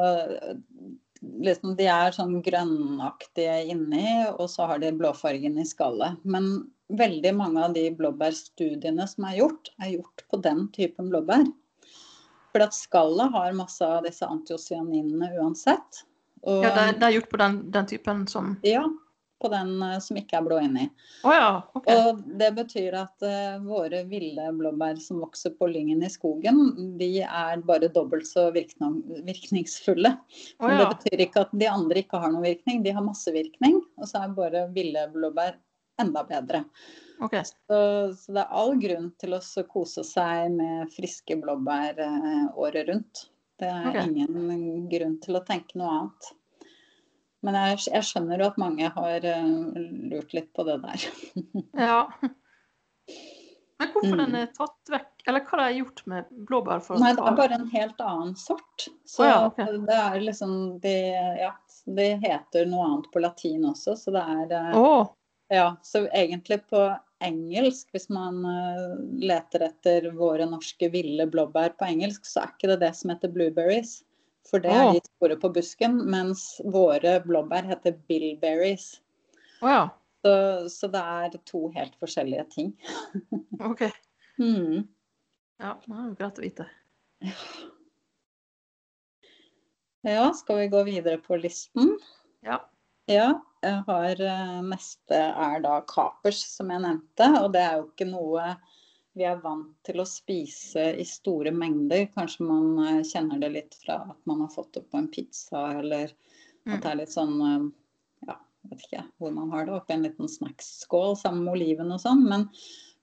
liksom, 1.23 1.75
de 1.79 1.87
er 1.91 2.15
sånn 2.15 2.39
grønnaktige 2.45 3.59
inni, 3.73 4.07
og 4.33 4.49
så 4.51 4.69
har 4.71 4.83
de 4.83 4.93
blåfargen 4.97 5.59
i 5.61 5.67
skallet. 5.69 6.19
Men 6.25 6.69
veldig 6.93 7.33
mange 7.39 7.65
av 7.65 7.75
de 7.77 7.87
blåbærstudiene 7.97 9.07
som 9.09 9.29
er 9.31 9.39
gjort, 9.41 9.73
er 9.81 9.95
gjort 9.97 10.25
på 10.31 10.41
den 10.45 10.67
typen 10.75 11.11
blåbær. 11.13 11.47
For 12.53 12.67
at 12.67 12.77
skallet 12.77 13.33
har 13.33 13.55
masse 13.57 13.87
av 13.87 14.03
disse 14.05 14.27
antiocyaninene 14.29 15.33
uansett. 15.41 16.03
Og, 16.43 16.65
Ja, 16.67 16.73
det 16.75 16.83
er, 16.83 16.99
det 16.99 17.07
er 17.07 17.17
gjort 17.17 17.31
på 17.31 17.41
den, 17.41 17.59
den 17.73 17.89
typen 17.89 18.27
som 18.29 18.57
ja, 18.67 18.83
på 19.42 19.50
den 19.52 19.74
eh, 19.83 19.98
som 20.02 20.18
ikke 20.18 20.38
er 20.38 20.46
blå 20.46 20.59
inni. 20.62 20.87
Oh 21.26 21.35
ja, 21.35 21.48
okay. 21.76 21.98
Og 21.98 22.22
det 22.40 22.50
betyr 22.57 22.96
at 23.00 23.26
uh, 23.26 23.59
våre 23.64 24.05
ville 24.11 24.46
blåbær 24.59 25.00
som 25.02 25.22
vokser 25.22 25.57
på 25.59 25.68
lyngen 25.70 26.05
i 26.07 26.11
skogen, 26.12 26.62
de 27.00 27.11
er 27.26 27.64
bare 27.66 27.90
dobbelt 27.92 28.28
så 28.28 28.48
virkning, 28.55 29.00
virkningsfulle. 29.26 30.14
Oh 30.62 30.70
ja. 30.70 30.78
det 30.81 30.88
betyr 30.96 31.26
ikke 31.26 31.46
at 31.46 31.55
de 31.64 31.70
andre 31.70 32.05
ikke 32.05 32.22
har 32.22 32.33
noen 32.33 32.46
virkning, 32.46 32.83
de 32.87 32.94
har 32.94 33.05
masse 33.05 33.33
virkning. 33.35 33.81
Og 34.00 34.09
så 34.11 34.22
er 34.22 34.37
bare 34.37 34.66
ville 34.74 35.07
blåbær 35.14 35.59
enda 36.02 36.24
bedre. 36.24 36.64
Okay. 37.22 37.44
Så, 37.44 37.78
så 38.18 38.35
det 38.35 38.42
er 38.42 38.55
all 38.62 38.74
grunn 38.83 39.11
til 39.22 39.37
å 39.37 39.42
kose 39.70 40.02
seg 40.07 40.55
med 40.57 40.90
friske 40.94 41.37
blåbær 41.42 42.00
uh, 42.02 42.46
året 42.59 42.88
rundt. 42.90 43.26
Det 43.62 43.68
er 43.70 43.90
okay. 43.92 44.09
ingen 44.09 44.88
grunn 44.90 45.18
til 45.22 45.38
å 45.38 45.44
tenke 45.46 45.78
noe 45.78 45.90
annet. 45.98 46.33
Men 47.42 47.59
jeg, 47.59 47.78
jeg 47.90 48.07
skjønner 48.07 48.42
jo 48.42 48.48
at 48.52 48.61
mange 48.61 48.88
har 48.94 49.26
eh, 49.26 49.46
lurt 50.12 50.35
litt 50.37 50.52
på 50.55 50.66
det 50.68 50.78
der. 50.85 51.07
Ja. 51.88 52.05
Men 53.83 53.90
hvorfor 53.90 54.14
Mm. 54.14 54.20
den 54.20 54.35
er 54.38 54.50
tatt 54.55 54.90
vekk? 54.92 55.24
Eller 55.26 55.42
hva 55.42 55.57
har 55.59 55.62
har 55.64 55.72
gjort 55.74 56.02
med 56.07 56.28
blåbær? 56.46 56.83
for 56.85 56.94
å 56.94 57.00
Nei, 57.02 57.12
det 57.18 57.24
er 57.26 57.38
bare 57.38 57.57
en 57.59 57.70
helt 57.72 58.02
annen 58.02 58.37
sort. 58.38 58.85
Så 59.11 59.24
oh, 59.24 59.28
ja, 59.28 59.40
okay. 59.48 59.78
det 59.88 59.96
er 59.98 60.20
liksom 60.22 60.52
de, 60.85 60.92
Ja, 61.40 61.50
det 61.98 62.07
heter 62.22 62.68
noe 62.70 62.87
annet 62.87 63.09
på 63.11 63.22
latin 63.24 63.66
også, 63.66 63.96
så 63.98 64.14
det 64.14 64.22
er 64.22 64.78
Å, 64.78 64.87
Ja, 65.50 65.66
så 65.83 66.05
egentlig 66.14 66.62
på 66.70 66.85
engelsk, 67.22 67.90
hvis 67.94 68.09
man 68.11 68.38
eh, 68.46 68.94
leter 69.22 69.66
etter 69.66 70.09
våre 70.14 70.46
norske 70.46 70.88
ville 70.92 71.26
blåbær 71.31 71.74
på 71.78 71.90
engelsk, 71.90 72.26
så 72.26 72.44
er 72.44 72.55
ikke 72.55 72.70
det 72.72 72.81
det 72.87 72.94
som 72.98 73.12
heter 73.12 73.35
blueberries. 73.35 73.98
For 74.48 74.62
det 74.62 74.72
er 74.74 74.92
de 74.96 75.02
store 75.07 75.37
på 75.40 75.50
busken, 75.55 76.00
mens 76.11 76.44
våre 76.74 77.18
blåbær 77.24 77.68
heter 77.68 77.94
billberries. 78.11 78.88
Oh, 79.62 79.70
ja. 79.70 79.83
Så, 80.22 80.33
så 80.70 80.90
det 80.90 81.02
er 81.02 81.37
to 81.48 81.66
helt 81.74 81.94
forskjellige 82.02 82.44
ting. 82.55 82.72
OK. 83.70 83.87
Mm. 84.38 84.88
Ja, 85.62 85.76
det 85.87 85.94
er 85.94 86.09
jo 86.09 86.16
greit 86.18 86.40
å 86.40 86.44
vite. 86.44 86.66
Ja, 90.02 90.26
skal 90.35 90.59
vi 90.59 90.68
gå 90.70 90.83
videre 90.87 91.18
på 91.22 91.38
listen? 91.38 91.96
Ja. 92.42 92.59
Ja, 93.11 93.28
jeg 93.62 93.83
har 93.87 94.20
eh, 94.22 94.59
neste 94.66 95.18
er 95.18 95.62
da 95.62 95.81
kapers, 95.90 96.42
som 96.57 96.70
jeg 96.70 96.83
nevnte. 96.83 97.28
Og 97.42 97.52
det 97.55 97.62
er 97.62 97.81
jo 97.81 97.88
ikke 97.88 98.07
noe 98.11 98.52
vi 99.18 99.25
er 99.29 99.40
vant 99.42 99.75
til 99.87 100.01
å 100.01 100.09
spise 100.09 100.87
i 100.96 101.05
store 101.05 101.53
mengder. 101.55 102.07
Kanskje 102.14 102.46
man 102.48 102.79
eh, 102.85 103.03
kjenner 103.07 103.42
det 103.42 103.51
litt 103.57 103.77
fra 103.83 103.98
at 104.14 104.20
man 104.29 104.40
har 104.44 104.53
fått 104.55 104.72
det 104.79 104.87
på 104.90 105.01
en 105.03 105.11
pizza, 105.12 105.66
eller 105.83 106.14
Mm. 106.62 106.77
at 106.77 106.83
det 106.85 106.90
er 106.92 106.98
litt 107.01 107.11
sånn 107.11 107.40
eh, 107.42 107.62
Ja, 108.29 108.37
vet 108.70 108.85
ikke 108.85 109.01
hvor 109.18 109.33
man 109.35 109.51
har 109.51 109.64
det, 109.66 109.72
oppi 109.75 109.96
en 109.96 110.05
liten 110.07 110.29
snacksskål 110.31 111.16
sammen 111.18 111.40
med 111.42 111.57
oliven 111.57 111.90
og 111.90 111.98
sånn. 111.98 112.22
Men 112.31 112.44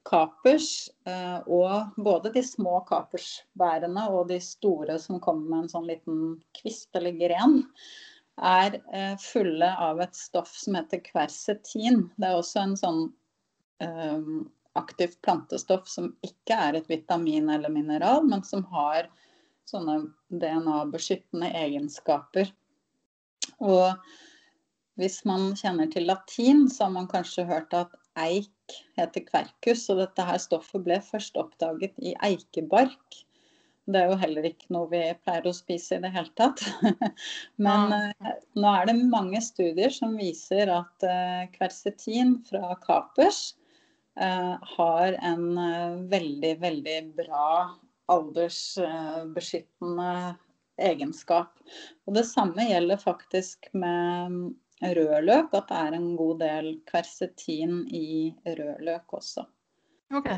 kapers, 0.07 0.87
eh, 1.05 1.41
og 1.43 1.91
både 1.99 2.31
de 2.31 2.39
små 2.47 2.77
kapersbærene 2.87 4.05
og 4.15 4.29
de 4.29 4.37
store 4.39 4.95
som 5.03 5.19
kommer 5.19 5.49
med 5.49 5.65
en 5.65 5.73
sånn 5.73 5.89
liten 5.91 6.21
kvist 6.55 6.95
eller 6.95 7.11
gren, 7.19 7.65
er 8.39 8.79
fulle 9.19 9.67
av 9.75 9.99
et 9.99 10.15
stoff 10.15 10.55
som 10.55 10.77
heter 10.79 11.01
kversetin. 11.03 12.05
Det 12.15 12.29
er 12.29 12.39
også 12.39 12.61
en 12.63 12.77
sånn 12.79 13.01
aktivt 14.79 15.19
plantestoff 15.25 15.87
som 15.91 16.13
ikke 16.25 16.57
er 16.57 16.79
et 16.79 16.89
vitamin 16.89 17.51
eller 17.53 17.71
mineral, 17.73 18.23
men 18.27 18.43
som 18.47 18.65
har 18.73 19.09
sånne 19.69 19.99
DNA-beskyttende 20.41 21.51
egenskaper. 21.61 22.49
Og 23.59 23.93
hvis 24.99 25.21
man 25.27 25.53
kjenner 25.59 25.89
til 25.91 26.09
latin, 26.09 26.67
så 26.71 26.87
har 26.87 26.95
man 26.97 27.09
kanskje 27.11 27.47
hørt 27.47 27.73
at 27.77 27.93
eik 28.19 28.75
heter 28.99 29.23
kverkus, 29.25 29.85
og 29.91 30.01
dette 30.01 30.25
her 30.25 30.39
stoffet 30.41 30.83
ble 30.85 30.99
først 31.03 31.37
oppdaget 31.39 31.95
i 32.03 32.15
eikebark. 32.25 33.23
Det 33.89 33.97
er 34.03 34.11
jo 34.11 34.19
heller 34.21 34.45
ikke 34.45 34.69
noe 34.75 34.89
vi 34.91 35.01
pleier 35.23 35.47
å 35.49 35.55
spise 35.55 35.97
i 35.97 36.03
det 36.03 36.11
hele 36.13 36.29
tatt. 36.37 36.61
Men 37.65 37.95
ja. 37.95 38.33
nå 38.59 38.73
er 38.75 38.89
det 38.89 38.97
mange 38.99 39.41
studier 39.41 39.93
som 39.93 40.13
viser 40.19 40.69
at 40.73 41.07
eh, 41.07 41.47
kversetin 41.55 42.35
fra 42.45 42.75
kapers 42.83 43.39
eh, 43.55 43.58
har 44.75 45.13
en 45.13 45.57
eh, 45.57 45.95
veldig, 46.11 46.61
veldig 46.61 47.13
bra 47.17 47.79
aldersbeskyttende 48.09 50.35
egenskap. 50.79 51.59
Og 52.07 52.15
det 52.17 52.25
samme 52.29 52.69
gjelder 52.69 52.97
faktisk 53.01 53.67
med 53.77 54.53
rødløk, 54.81 55.53
at 55.53 55.67
det 55.69 55.77
er 55.77 55.93
en 55.97 56.15
god 56.19 56.39
del 56.43 56.81
kversetin 56.89 57.87
i 57.95 58.35
rødløk 58.47 59.13
også. 59.19 59.41
OK. 60.15 60.29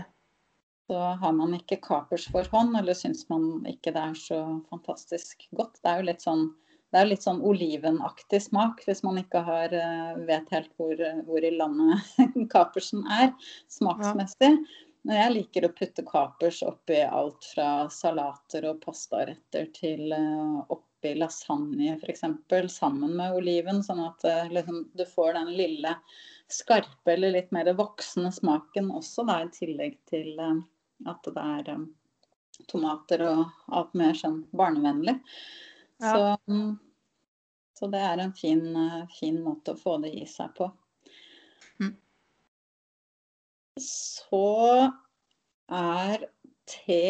Så 0.89 0.97
har 1.21 1.33
man 1.37 1.53
ikke 1.55 1.83
kapers 1.85 2.25
for 2.33 2.43
hånd, 2.51 2.71
eller 2.75 2.93
syns 2.97 3.29
man 3.29 3.65
ikke 3.69 3.93
det 3.95 4.01
er 4.01 4.15
så 4.17 4.39
fantastisk 4.71 5.45
godt. 5.55 5.75
Det 5.79 5.89
er 5.91 5.97
jo 6.01 6.09
litt 6.09 6.23
sånn, 6.25 6.43
det 6.91 6.99
er 6.99 7.07
litt 7.07 7.23
sånn 7.23 7.41
olivenaktig 7.47 8.41
smak, 8.43 8.83
hvis 8.87 9.03
man 9.07 9.19
ikke 9.21 9.43
har, 9.47 9.73
eh, 9.73 10.21
vet 10.27 10.49
helt 10.51 10.71
hvor, 10.79 10.99
hvor 11.27 11.43
i 11.43 11.53
landet 11.55 12.15
kapersen 12.53 13.05
er 13.07 13.31
smaksmessig. 13.71 14.57
Men 15.07 15.17
jeg 15.17 15.33
liker 15.33 15.65
å 15.65 15.73
putte 15.73 16.03
kapers 16.05 16.59
oppi 16.65 16.99
alt 17.01 17.47
fra 17.53 17.69
salater 17.89 18.67
og 18.69 18.83
pastaretter 18.83 19.71
til 19.73 20.11
eh, 20.13 20.59
oppi 20.69 21.15
lasagne 21.17 21.95
f.eks. 21.95 22.21
sammen 22.75 23.15
med 23.17 23.39
oliven, 23.39 23.81
sånn 23.83 24.03
at 24.05 24.27
eh, 24.29 24.51
liksom, 24.53 24.83
du 24.93 25.05
får 25.09 25.33
den 25.39 25.55
lille 25.57 25.95
skarpe 26.51 27.15
eller 27.15 27.33
litt 27.33 27.49
mer 27.55 27.71
voksne 27.73 28.29
smaken 28.35 28.91
også, 28.93 29.25
da, 29.25 29.41
i 29.41 29.49
tillegg 29.55 29.97
til 30.11 30.37
eh, 30.37 30.61
at 31.09 31.25
det 31.25 31.47
er 31.55 31.73
eh, 31.73 31.89
tomater 32.69 33.25
og 33.25 33.45
alt 33.73 33.97
mer 33.97 34.13
sånn 34.17 34.43
barnevennlig. 34.53 35.17
Ja. 36.01 36.11
Så, 36.13 36.51
mm, 36.51 36.77
så 37.79 37.89
det 37.93 38.01
er 38.05 38.21
en 38.23 38.33
fin, 38.33 38.63
eh, 38.75 39.07
fin 39.19 39.39
måte 39.43 39.75
å 39.75 39.79
få 39.79 39.97
det 40.03 40.13
i 40.17 40.25
seg 40.29 40.53
på. 40.57 40.67
Mm. 41.81 41.95
Så 43.81 44.45
er 45.71 46.27
te, 46.69 47.03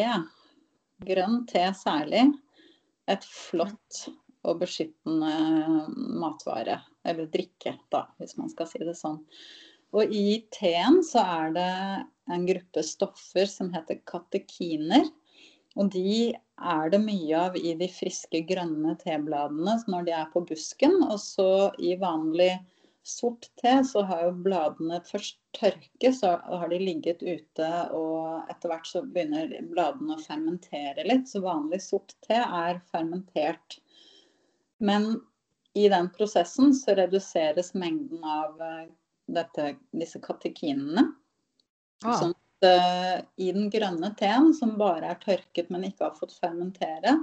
grønn 1.08 1.41
te 1.49 1.65
særlig, 1.77 2.27
et 3.12 3.25
flott 3.27 4.06
og 4.47 4.62
beskyttende 4.62 5.88
matvare. 6.21 6.82
Eller 7.08 7.32
drikke, 7.34 7.77
da, 7.93 8.06
hvis 8.21 8.38
man 8.38 8.51
skal 8.51 8.69
si 8.69 8.82
det 8.84 8.95
sånn. 8.99 9.21
Og 9.97 10.13
i 10.15 10.39
teen 10.54 11.01
så 11.04 11.23
er 11.39 11.56
det 11.56 11.71
en 12.32 12.45
gruppe 12.47 12.84
stoffer 12.86 13.49
som 13.49 13.71
heter 13.73 13.99
katekiner. 14.08 15.10
Og 15.80 15.91
de 15.91 16.32
er 16.62 16.91
det 16.93 17.00
mye 17.04 17.39
av 17.47 17.58
i 17.58 17.74
de 17.78 17.88
friske 17.91 18.43
grønne 18.50 18.95
tebladene 19.02 19.78
når 19.91 20.06
de 20.08 20.13
er 20.17 20.30
på 20.34 20.43
busken. 20.47 21.00
Og 21.08 21.17
så 21.21 21.50
i 21.82 21.95
vanlig 22.00 22.52
sort 23.08 23.47
te 23.62 23.74
så 23.88 24.04
har 24.06 24.28
jo 24.28 24.34
bladene 24.45 25.00
først 25.08 25.39
tørket, 25.58 26.13
så 26.19 26.36
har 26.45 26.69
de 26.69 26.80
ligget 26.82 27.24
ute, 27.24 27.69
og 27.97 28.52
etter 28.52 28.71
hvert 28.71 28.88
så 28.88 29.02
begynner 29.02 29.56
bladene 29.71 30.15
å 30.15 30.21
fermentere 30.21 31.06
litt. 31.08 31.28
Så 31.30 31.41
vanlig 31.45 31.82
sort 31.86 32.13
te 32.28 32.38
er 32.38 32.82
fermentert. 32.93 33.80
Men 34.82 35.15
i 35.78 35.88
den 35.89 36.10
prosessen 36.13 36.74
så 36.76 36.95
reduseres 36.97 37.74
mengden 37.74 38.24
av 38.28 38.62
eh, 38.62 38.88
dette, 39.32 39.76
disse 39.95 40.19
katekinene. 40.24 41.06
Ah, 42.04 42.17
Sånn 42.17 42.34
at 42.67 43.28
i 43.41 43.52
den 43.52 43.69
grønne 43.74 44.12
teen, 44.19 44.52
som 44.54 44.78
bare 44.78 45.13
er 45.13 45.21
tørket, 45.21 45.69
men 45.74 45.88
ikke 45.88 46.08
har 46.10 46.17
fått 46.17 46.36
fermentere, 46.38 47.15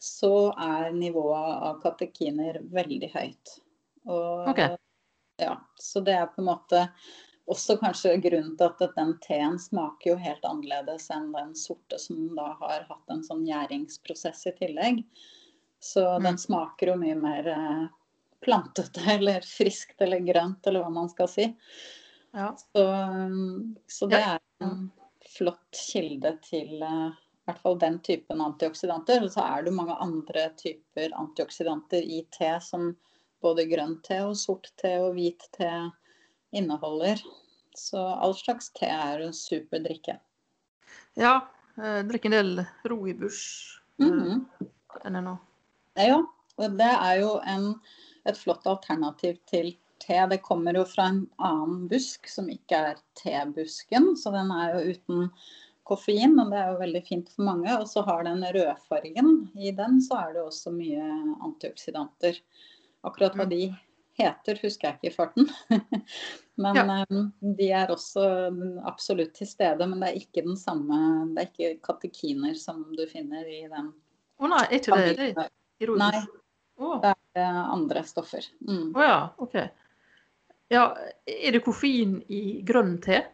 så 0.00 0.52
er 0.56 0.92
nivået 0.96 1.64
av 1.68 1.80
katekiner 1.82 2.60
veldig 2.72 3.10
høyt. 3.12 3.56
Og, 4.08 4.48
okay. 4.48 4.78
ja, 5.36 5.58
så 5.76 6.00
det 6.00 6.14
er 6.16 6.30
på 6.32 6.40
en 6.40 6.48
måte 6.48 6.86
også 7.50 7.76
kanskje 7.80 8.16
grunnen 8.24 8.54
til 8.56 8.70
at 8.70 8.96
den 8.96 9.12
teen 9.24 9.58
smaker 9.60 10.12
jo 10.12 10.16
helt 10.22 10.44
annerledes 10.46 11.08
enn 11.12 11.30
den 11.34 11.52
sorte 11.58 11.98
som 12.00 12.30
da 12.38 12.52
har 12.62 12.86
hatt 12.88 13.12
en 13.12 13.24
sånn 13.26 13.44
gjæringsprosess 13.48 14.46
i 14.48 14.54
tillegg. 14.60 15.02
Så 15.80 16.04
Mm. 16.16 16.24
den 16.30 16.38
smaker 16.38 16.92
jo 16.92 16.96
mye 17.00 17.16
mer 17.16 17.48
eh, 17.48 17.86
plantete 18.44 19.04
eller 19.16 19.44
friskt 19.44 20.00
eller 20.00 20.24
grønt, 20.24 20.66
eller 20.66 20.84
hva 20.84 20.92
man 20.92 21.12
skal 21.12 21.28
si. 21.28 21.48
ja. 22.32 22.54
Så, 22.56 22.84
um, 22.86 23.76
så 23.88 24.06
det 24.08 24.20
er 24.22 24.39
flott 25.36 25.82
kilde 25.92 26.34
til 26.44 26.80
uh, 26.82 27.10
i 27.10 27.48
hvert 27.48 27.62
fall 27.62 27.78
den 27.80 27.98
typen 28.06 28.42
antioksidanter. 28.44 29.24
Og 29.24 29.32
så 29.34 29.44
er 29.46 29.64
det 29.66 29.74
mange 29.74 29.96
andre 30.02 30.48
typer 30.60 31.14
antioksidanter 31.18 32.04
i 32.04 32.22
te 32.34 32.52
som 32.64 32.92
både 33.42 33.66
grønn 33.70 33.96
te 34.06 34.20
og 34.26 34.36
sort 34.38 34.70
te 34.80 34.92
og 35.00 35.14
hvit 35.16 35.46
te 35.56 35.70
inneholder. 36.56 37.22
Så 37.76 38.00
all 38.00 38.34
slags 38.36 38.70
te 38.76 38.88
er 38.90 39.24
en 39.24 39.34
super 39.36 39.82
drikke. 39.82 40.18
ja 41.14 41.40
eh, 41.78 42.00
drikker 42.06 42.30
en 42.30 42.36
del 42.36 42.64
roibush. 42.84 43.78
Mm 43.98 44.10
-hmm. 44.10 45.20
nå. 45.20 45.38
Ja, 45.94 46.22
og 46.56 46.78
det 46.78 46.92
er 46.92 47.14
jo 47.20 47.40
en, 47.46 47.80
et 48.24 48.38
flott 48.38 48.66
alternativ 48.66 49.36
til 49.46 49.76
te. 50.02 50.18
Det 50.30 50.40
kommer 50.42 50.76
jo 50.78 50.84
fra 50.88 51.08
en 51.12 51.22
annen 51.38 51.86
busk 51.90 52.28
som 52.30 52.48
ikke 52.52 52.78
er 52.92 53.00
tebusken, 53.20 54.12
så 54.16 54.32
den 54.34 54.50
er 54.54 54.74
jo 54.78 54.94
uten 54.94 55.26
koffein, 55.90 56.36
og 56.38 56.50
det 56.52 56.58
er 56.60 56.72
jo 56.72 56.80
veldig 56.84 57.02
fint 57.06 57.30
for 57.34 57.42
mange. 57.48 57.70
Og 57.80 57.86
så 57.90 58.02
har 58.06 58.24
den 58.28 58.42
rødfargen. 58.54 59.30
I 59.58 59.72
den 59.74 60.00
så 60.04 60.20
er 60.28 60.34
det 60.36 60.44
også 60.46 60.70
mye 60.74 61.06
antioksidanter. 61.46 62.38
Akkurat 63.04 63.34
hva 63.34 63.46
Mm. 63.46 63.50
de 63.50 63.76
heter, 64.20 64.58
husker 64.62 64.88
jeg 64.88 64.98
ikke 64.98 65.08
i 65.10 65.16
farten. 65.16 65.48
Men 66.60 66.76
Ja. 66.76 67.02
eh, 67.08 67.24
de 67.56 67.70
er 67.72 67.88
også 67.88 68.22
absolutt 68.86 69.32
til 69.34 69.46
stede. 69.48 69.86
Men 69.88 70.00
det 70.00 70.08
er 70.10 70.20
ikke 70.20 70.44
den 70.44 70.56
samme 70.56 71.34
Det 71.34 71.42
er 71.42 71.50
ikke 71.50 71.82
katekiner 71.82 72.54
som 72.56 72.84
du 72.96 73.06
finner 73.06 73.46
i 73.48 73.62
den. 73.68 73.92
Å 74.40 74.48
nei, 74.48 74.62
er 74.70 74.78
ikke 74.78 74.96
det 74.96 75.16
det 75.16 75.50
i 75.80 75.86
rooibos? 75.86 75.98
Nei. 75.98 76.26
Oh. 76.80 77.00
Det 77.00 77.14
er 77.36 77.58
andre 77.72 78.02
stoffer. 78.04 78.44
Mm. 78.68 78.92
Å 78.96 79.02
ja, 79.04 79.18
OK. 79.38 79.56
Ja, 80.70 80.96
er 81.26 81.52
det 81.52 81.64
koffein 81.66 82.20
i 82.30 82.60
grønn 82.62 83.00
te? 83.02 83.24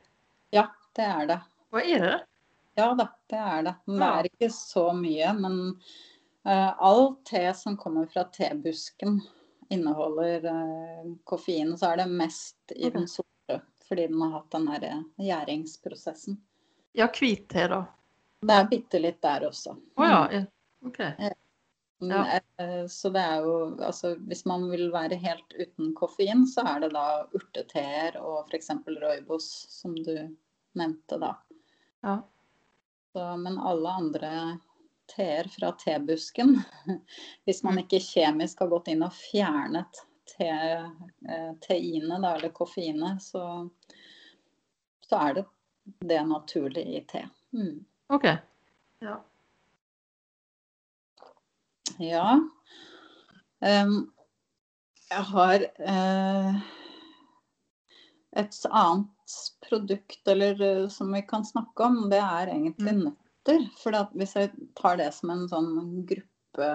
Ja, 0.57 0.71
det 0.97 1.05
er 1.05 1.27
det. 1.29 1.37
Hva 1.69 1.83
er 1.85 2.05
det? 2.07 2.15
Ja 2.81 2.87
da, 2.97 3.07
det 3.29 3.41
er 3.41 3.67
det. 3.67 3.75
Men 3.85 3.99
det 4.01 4.09
er 4.09 4.29
ikke 4.31 4.49
så 4.55 4.85
mye. 4.97 5.35
Men 5.37 5.59
uh, 6.49 6.73
all 6.89 7.11
te 7.29 7.43
som 7.59 7.77
kommer 7.77 8.09
fra 8.09 8.25
tebusken 8.33 9.19
inneholder 9.69 10.49
uh, 10.49 11.13
koffein. 11.29 11.77
Så 11.77 11.93
er 11.93 12.03
det 12.07 12.09
mest 12.13 12.73
i 12.73 12.89
den 12.91 13.05
sorte, 13.09 13.61
fordi 13.85 14.09
den 14.09 14.25
har 14.25 14.39
hatt 14.39 14.57
den 14.57 14.69
derre 14.73 14.93
eh, 14.97 15.25
gjæringsprosessen. 15.29 16.41
Ja, 16.97 17.11
hvit 17.13 17.51
te, 17.53 17.69
da. 17.69 17.83
Det 18.49 18.61
er 18.63 18.71
bitte 18.73 19.03
litt 19.05 19.21
der 19.21 19.51
også. 19.51 19.77
Å 19.77 20.09
oh, 20.09 20.09
ja. 20.33 20.47
OK. 20.89 21.05
Ja. 21.99 22.41
Eh, 22.61 22.87
så 22.87 23.09
det 23.11 23.21
er 23.25 23.45
jo 23.47 23.55
Altså 23.81 24.11
hvis 24.29 24.45
man 24.45 24.67
vil 24.69 24.91
være 24.93 25.17
helt 25.17 25.55
uten 25.57 25.95
koffein, 25.97 26.45
så 26.49 26.67
er 26.75 26.85
det 26.85 26.91
da 26.93 27.25
urteteer 27.33 28.19
og 28.21 28.51
f.eks. 28.51 28.71
Roibos, 29.01 29.49
som 29.73 29.95
du 29.97 30.13
nevnte 30.77 31.19
da. 31.23 31.33
Ja. 32.05 32.19
Så, 33.13 33.29
men 33.41 33.57
alle 33.59 33.95
andre 34.03 34.33
teer 35.09 35.49
fra 35.49 35.73
tebusken, 35.81 36.59
hvis 37.47 37.63
man 37.65 37.81
ikke 37.81 38.03
kjemisk 38.03 38.61
har 38.61 38.73
gått 38.75 38.91
inn 38.93 39.07
og 39.07 39.15
fjernet 39.17 40.03
te, 40.29 40.51
eh, 40.51 41.53
teinet, 41.65 42.19
da, 42.23 42.35
eller 42.35 42.53
koffeinet, 42.53 43.23
så, 43.23 43.69
så 45.07 45.23
er 45.29 45.39
det 45.39 45.47
det 46.03 46.21
naturlig 46.29 46.85
i 46.99 47.01
te. 47.09 47.23
Mm. 47.57 47.85
OK. 48.13 48.29
Ja. 48.99 49.21
Ja. 51.99 52.37
Um, 53.61 53.99
jeg 55.11 55.25
har 55.31 55.65
uh, 55.87 56.57
et 58.37 58.59
annet 58.69 59.37
produkt 59.65 60.29
eller, 60.29 60.61
uh, 60.61 60.89
som 60.93 61.13
vi 61.15 61.23
kan 61.29 61.47
snakke 61.47 61.87
om, 61.87 62.07
det 62.13 62.21
er 62.21 62.53
egentlig 62.53 62.97
mm. 62.97 63.05
nøtter. 63.07 63.69
For 63.81 63.97
hvis 64.19 64.35
jeg 64.37 64.53
tar 64.79 64.99
det 65.01 65.13
som 65.17 65.33
en 65.33 65.47
sånn 65.51 65.73
gruppe, 66.09 66.71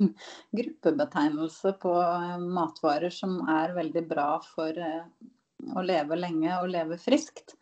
gruppebetegnelse 0.58 1.76
på 1.82 1.94
uh, 1.94 2.36
matvarer 2.42 3.14
som 3.14 3.38
er 3.48 3.76
veldig 3.78 4.04
bra 4.10 4.30
for 4.44 4.76
å 4.76 5.82
leve 5.82 6.18
lenge 6.18 6.58
og 6.60 6.72
leve 6.74 6.98
friskt. 7.00 7.56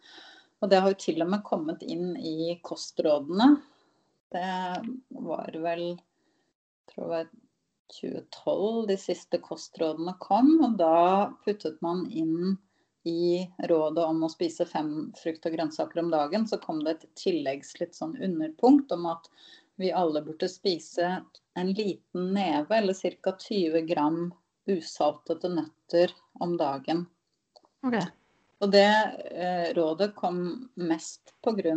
Og 0.63 0.71
det 0.73 0.81
har 0.81 0.95
jo 0.95 1.03
til 1.03 1.23
og 1.23 1.31
med 1.31 1.45
kommet 1.47 1.83
inn 1.85 2.15
i 2.17 2.57
kostrådene. 2.65 3.53
Det 4.33 4.51
var 5.29 5.59
vel 5.63 5.85
tror 6.93 7.05
det 7.05 7.15
var 7.15 7.33
2012 8.01 8.87
de 8.91 8.97
siste 9.01 9.41
kostrådene 9.45 10.17
kom. 10.21 10.55
Og 10.65 10.79
da 10.81 11.33
puttet 11.45 11.81
man 11.85 12.07
inn 12.11 12.57
i 13.05 13.45
rådet 13.69 14.05
om 14.05 14.23
å 14.25 14.33
spise 14.33 14.65
fem 14.67 15.13
frukt 15.21 15.45
og 15.45 15.57
grønnsaker 15.59 16.01
om 16.01 16.11
dagen, 16.13 16.47
så 16.49 16.57
kom 16.63 16.81
det 16.85 16.97
et 16.97 17.11
tilleggs 17.21 17.75
litt 17.81 17.97
sånn 17.97 18.17
underpunkt 18.17 18.93
om 18.97 19.05
at 19.13 19.29
vi 19.81 19.91
alle 19.93 20.23
burde 20.25 20.49
spise 20.49 21.19
en 21.59 21.73
liten 21.77 22.33
neve, 22.35 22.79
eller 22.79 22.95
ca. 22.95 23.35
20 23.37 23.87
gram 23.91 24.29
usaltede 24.71 25.51
nøtter 25.53 26.15
om 26.41 26.57
dagen. 26.57 27.05
Okay. 27.85 28.07
Og 28.63 28.71
det 28.71 28.87
eh, 29.35 29.73
rådet 29.75 30.13
kom 30.17 30.69
mest 30.75 31.35
pga. 31.45 31.75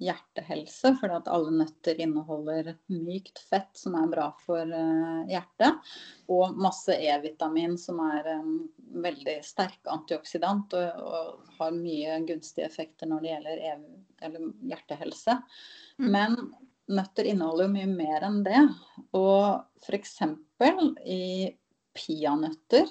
hjertehelse, 0.00 0.94
fordi 1.00 1.16
at 1.18 1.28
alle 1.28 1.52
nøtter 1.60 2.00
inneholder 2.00 2.72
mykt 2.88 3.42
fett 3.50 3.70
som 3.76 3.94
er 3.98 4.08
bra 4.10 4.30
for 4.44 4.64
eh, 4.64 5.20
hjertet. 5.30 5.92
Og 6.32 6.56
masse 6.56 6.96
E-vitamin 6.96 7.76
som 7.78 8.00
er 8.06 8.32
en 8.36 8.56
veldig 9.04 9.38
sterk 9.44 9.80
antioksidant 9.92 10.74
og, 10.78 11.04
og, 11.04 11.36
har 11.60 11.76
mye 11.76 12.16
gunstige 12.26 12.66
effekter 12.66 13.10
når 13.10 13.20
det 13.20 13.32
gjelder 13.34 13.64
e 13.68 13.76
hjertehelse. 14.72 15.36
Mm. 16.00 16.10
Men 16.10 16.36
nøtter 16.90 17.28
inneholder 17.28 17.68
jo 17.68 17.74
mye 17.76 17.90
mer 17.92 18.26
enn 18.26 18.40
det. 18.46 18.62
Og 19.16 19.60
f.eks. 19.84 20.16
i 21.04 21.22
peanøtter 21.96 22.88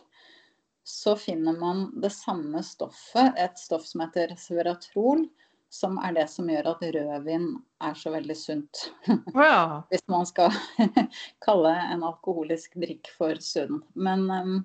så 0.90 1.16
finner 1.16 1.54
man 1.54 2.02
det 2.02 2.10
samme 2.10 2.64
stoffet, 2.64 3.34
et 3.38 3.60
stoff 3.60 3.86
som 3.86 4.02
heter 4.02 4.32
resveratrol, 4.32 5.28
som 5.70 6.00
er 6.02 6.16
det 6.18 6.26
som 6.34 6.50
gjør 6.50 6.72
at 6.72 6.82
rødvin 6.96 7.46
er 7.86 7.94
så 7.94 8.10
veldig 8.16 8.38
sunt. 8.38 8.88
Ja. 9.36 9.84
Hvis 9.92 10.08
man 10.10 10.26
skal 10.26 10.56
kalle 11.46 11.76
en 11.94 12.02
alkoholisk 12.08 12.74
drikk 12.82 13.12
for 13.18 13.38
sunn. 13.38 13.84
Men 13.94 14.26
um, 14.34 14.56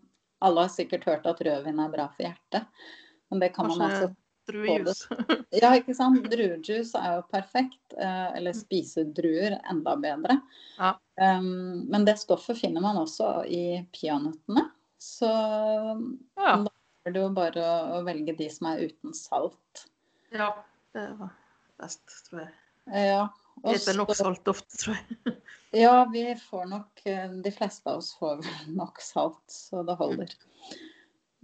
alle 0.40 0.64
har 0.64 0.72
sikkert 0.72 1.04
hørt 1.04 1.28
at 1.28 1.42
rødvin 1.44 1.82
er 1.84 1.92
bra 1.92 2.08
for 2.16 2.24
hjertet. 2.24 2.88
Men 3.28 3.44
det 3.44 3.52
kan 3.52 3.68
Kanskje 3.68 3.82
man 3.82 3.90
altså 3.90 4.14
Druejuice. 4.48 5.08
ja, 5.62 5.74
ikke 5.76 5.94
sant. 5.96 6.24
Druejuice 6.32 7.00
er 7.00 7.18
jo 7.18 7.26
perfekt. 7.32 7.98
Eh, 7.98 8.30
eller 8.38 8.56
spise 8.56 9.04
druer 9.16 9.58
enda 9.70 9.96
bedre. 10.00 10.40
Ja. 10.78 10.96
Um, 11.20 11.84
men 11.92 12.08
det 12.08 12.16
stoffet 12.20 12.60
finner 12.64 12.84
man 12.84 13.00
også 13.04 13.42
i 13.44 13.82
peanøttene. 13.92 14.70
Så 15.04 15.28
ja. 16.36 16.56
da 16.64 16.70
er 17.04 17.12
det 17.12 17.20
jo 17.20 17.30
bare 17.36 17.64
å, 17.92 18.02
velge 18.06 18.32
de 18.38 18.48
som 18.50 18.70
er 18.70 18.86
uten 18.88 19.12
salt. 19.16 19.84
Ja, 20.32 20.50
det 20.96 21.10
var 21.18 21.34
best, 21.82 22.04
tror 22.28 22.46
jeg. 22.46 22.54
Ja. 23.04 23.26
Vi 23.62 23.76
spiser 23.76 23.98
nok 24.00 24.14
salt 24.16 24.48
ofte, 24.50 24.78
tror 24.80 24.96
jeg. 24.96 25.36
ja, 25.84 25.92
vi 26.10 26.24
får 26.40 26.64
nok 26.72 27.04
De 27.44 27.52
fleste 27.54 27.92
av 27.92 28.00
oss 28.00 28.14
får 28.18 28.40
nok 28.80 29.02
salt, 29.04 29.44
så 29.52 29.84
det 29.86 29.98
holder. 30.00 30.32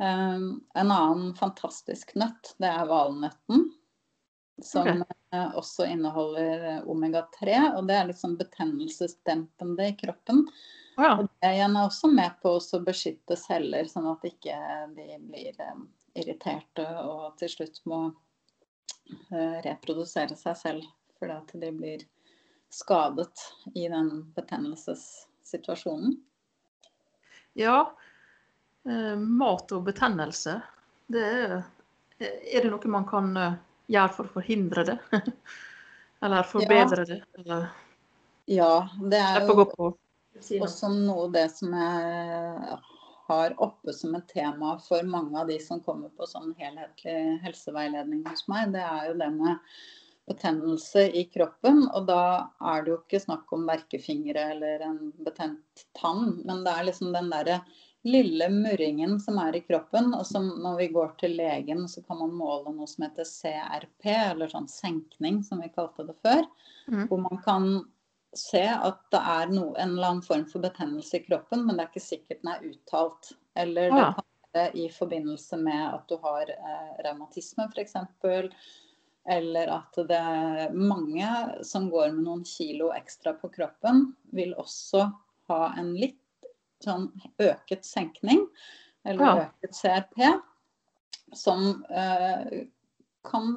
Um, 0.00 0.64
en 0.74 0.90
annen 0.90 1.34
fantastisk 1.36 2.16
nøtt, 2.16 2.54
det 2.58 2.72
er 2.72 2.88
valnøtten. 2.88 3.68
Som 4.64 4.88
okay. 5.04 5.44
også 5.56 5.86
inneholder 5.88 6.88
omega-3. 6.88 7.60
Og 7.76 7.86
det 7.88 7.96
er 7.96 8.10
liksom 8.10 8.40
betennelsesdempende 8.40 9.92
i 9.92 9.96
kroppen. 10.00 10.46
Ja. 11.00 11.14
Og 11.18 11.28
det 11.40 11.52
igjen 11.54 11.76
er 11.76 11.86
også 11.86 12.10
med 12.12 12.34
på 12.42 12.52
å 12.60 12.80
beskytte 12.84 13.36
celler, 13.38 13.86
sånn 13.88 14.10
at 14.10 14.24
ikke 14.28 14.56
de 14.96 15.16
blir 15.30 15.56
um, 15.72 15.86
irriterte 16.18 16.84
og 17.00 17.38
til 17.40 17.52
slutt 17.52 17.80
må 17.88 18.00
uh, 18.10 19.56
reprodusere 19.64 20.36
seg 20.36 20.58
selv 20.60 20.88
fordi 21.20 21.36
at 21.36 21.54
de 21.62 21.70
blir 21.76 22.04
skadet 22.72 23.46
i 23.76 23.86
den 23.92 24.10
betennelsessituasjonen. 24.36 26.18
Ja, 27.56 27.78
uh, 28.84 29.16
mat 29.16 29.72
og 29.76 29.88
betennelse, 29.88 30.58
det 31.08 31.24
er, 31.24 31.56
er 32.20 32.60
det 32.60 32.74
noe 32.74 32.92
man 32.92 33.08
kan 33.08 33.32
gjøre 33.88 34.14
for 34.18 34.28
å 34.28 34.36
forhindre 34.36 34.84
det? 34.92 34.98
Eller 36.24 36.44
forbedre 36.44 37.08
ja. 37.08 37.08
det? 37.08 37.20
Eller, 37.40 37.66
ja, 38.52 38.72
det 39.00 39.24
er 39.24 39.48
jo 39.48 39.94
også 40.60 40.90
noe 40.94 41.26
av 41.28 41.34
det 41.36 41.46
som 41.54 41.74
jeg 41.76 42.78
har 43.30 43.54
oppe 43.62 43.94
som 43.94 44.14
et 44.18 44.28
tema 44.28 44.74
for 44.82 45.06
mange 45.06 45.38
av 45.38 45.50
de 45.50 45.58
som 45.62 45.82
kommer 45.84 46.10
på 46.18 46.26
sånn 46.26 46.52
helhetlig 46.58 47.38
helseveiledning 47.44 48.24
hos 48.26 48.46
meg, 48.50 48.72
det 48.74 48.82
er 48.82 49.10
jo 49.10 49.18
det 49.20 49.30
med 49.36 49.76
betennelse 50.30 51.06
i 51.16 51.24
kroppen. 51.30 51.84
Og 51.94 52.08
da 52.10 52.22
er 52.72 52.82
det 52.82 52.92
jo 52.92 52.98
ikke 53.02 53.22
snakk 53.22 53.52
om 53.54 53.68
verkefingre 53.68 54.50
eller 54.54 54.82
en 54.86 54.98
betent 55.26 55.86
tann, 55.98 56.40
men 56.46 56.64
det 56.66 56.74
er 56.74 56.90
liksom 56.90 57.14
den 57.14 57.30
derre 57.32 57.60
lille 58.06 58.46
murringen 58.48 59.18
som 59.20 59.38
er 59.42 59.58
i 59.58 59.62
kroppen, 59.66 60.14
og 60.16 60.24
som 60.26 60.46
når 60.62 60.78
vi 60.78 60.86
går 60.94 61.10
til 61.20 61.34
legen, 61.36 61.84
så 61.88 62.00
kan 62.06 62.22
man 62.22 62.32
måle 62.32 62.72
noe 62.72 62.88
som 62.88 63.04
heter 63.04 63.28
CRP, 63.28 64.06
eller 64.32 64.48
sånn 64.48 64.68
senkning, 64.72 65.42
som 65.44 65.60
vi 65.60 65.68
kalte 65.74 66.06
det 66.08 66.16
før. 66.24 66.46
Mm. 66.88 67.04
Hvor 67.10 67.20
man 67.28 67.42
kan 67.44 67.68
se 68.36 68.62
at 68.62 69.00
det 69.10 69.20
er 69.32 69.50
no, 69.50 69.70
en 69.74 69.94
eller 69.96 70.12
annen 70.12 70.26
form 70.26 70.44
for 70.50 70.62
betennelse 70.62 71.18
i 71.18 71.24
kroppen, 71.24 71.64
men 71.66 71.76
det 71.76 71.84
er 71.84 71.90
ikke 71.90 72.04
sikkert 72.04 72.42
den 72.42 72.52
er 72.52 72.66
uttalt. 72.70 73.32
Eller 73.58 73.90
det 73.90 74.04
kan 74.16 74.28
være 74.54 74.78
i 74.78 74.86
forbindelse 74.94 75.58
med 75.60 75.82
at 75.88 76.04
du 76.10 76.16
har 76.22 76.52
eh, 76.54 76.92
revmatisme 77.06 77.66
f.eks. 77.72 77.96
Eller 79.30 79.72
at 79.74 79.98
det 80.08 80.16
er 80.16 80.74
mange 80.74 81.30
som 81.66 81.90
går 81.92 82.14
med 82.14 82.24
noen 82.24 82.44
kilo 82.48 82.92
ekstra 82.94 83.34
på 83.38 83.50
kroppen, 83.52 84.12
vil 84.34 84.54
også 84.58 85.08
ha 85.50 85.60
en 85.80 85.92
litt 85.98 86.16
sånn 86.80 87.10
øket 87.42 87.84
senkning, 87.84 88.46
eller 89.04 89.26
ja. 89.26 89.48
øket 89.48 89.76
CRP, 89.76 90.22
som 91.36 91.82
eh, 91.90 92.62
kan 93.26 93.52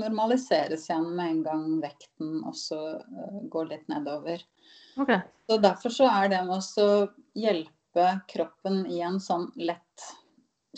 normaliseres 0.00 0.88
igjen 0.88 1.10
med 1.16 1.32
en 1.32 1.42
gang 1.46 1.66
vekten 1.82 2.38
også 2.48 2.78
uh, 3.02 3.42
går 3.52 3.72
litt 3.72 3.90
nedover. 3.90 4.44
Okay. 4.98 5.20
Så 5.46 5.58
Derfor 5.62 5.94
så 5.94 6.08
er 6.10 6.32
det 6.32 6.40
med 6.46 6.80
å 6.82 6.88
hjelpe 7.38 8.08
kroppen 8.30 8.84
i 8.90 9.02
en 9.06 9.20
sånn 9.22 9.48
lett 9.58 10.08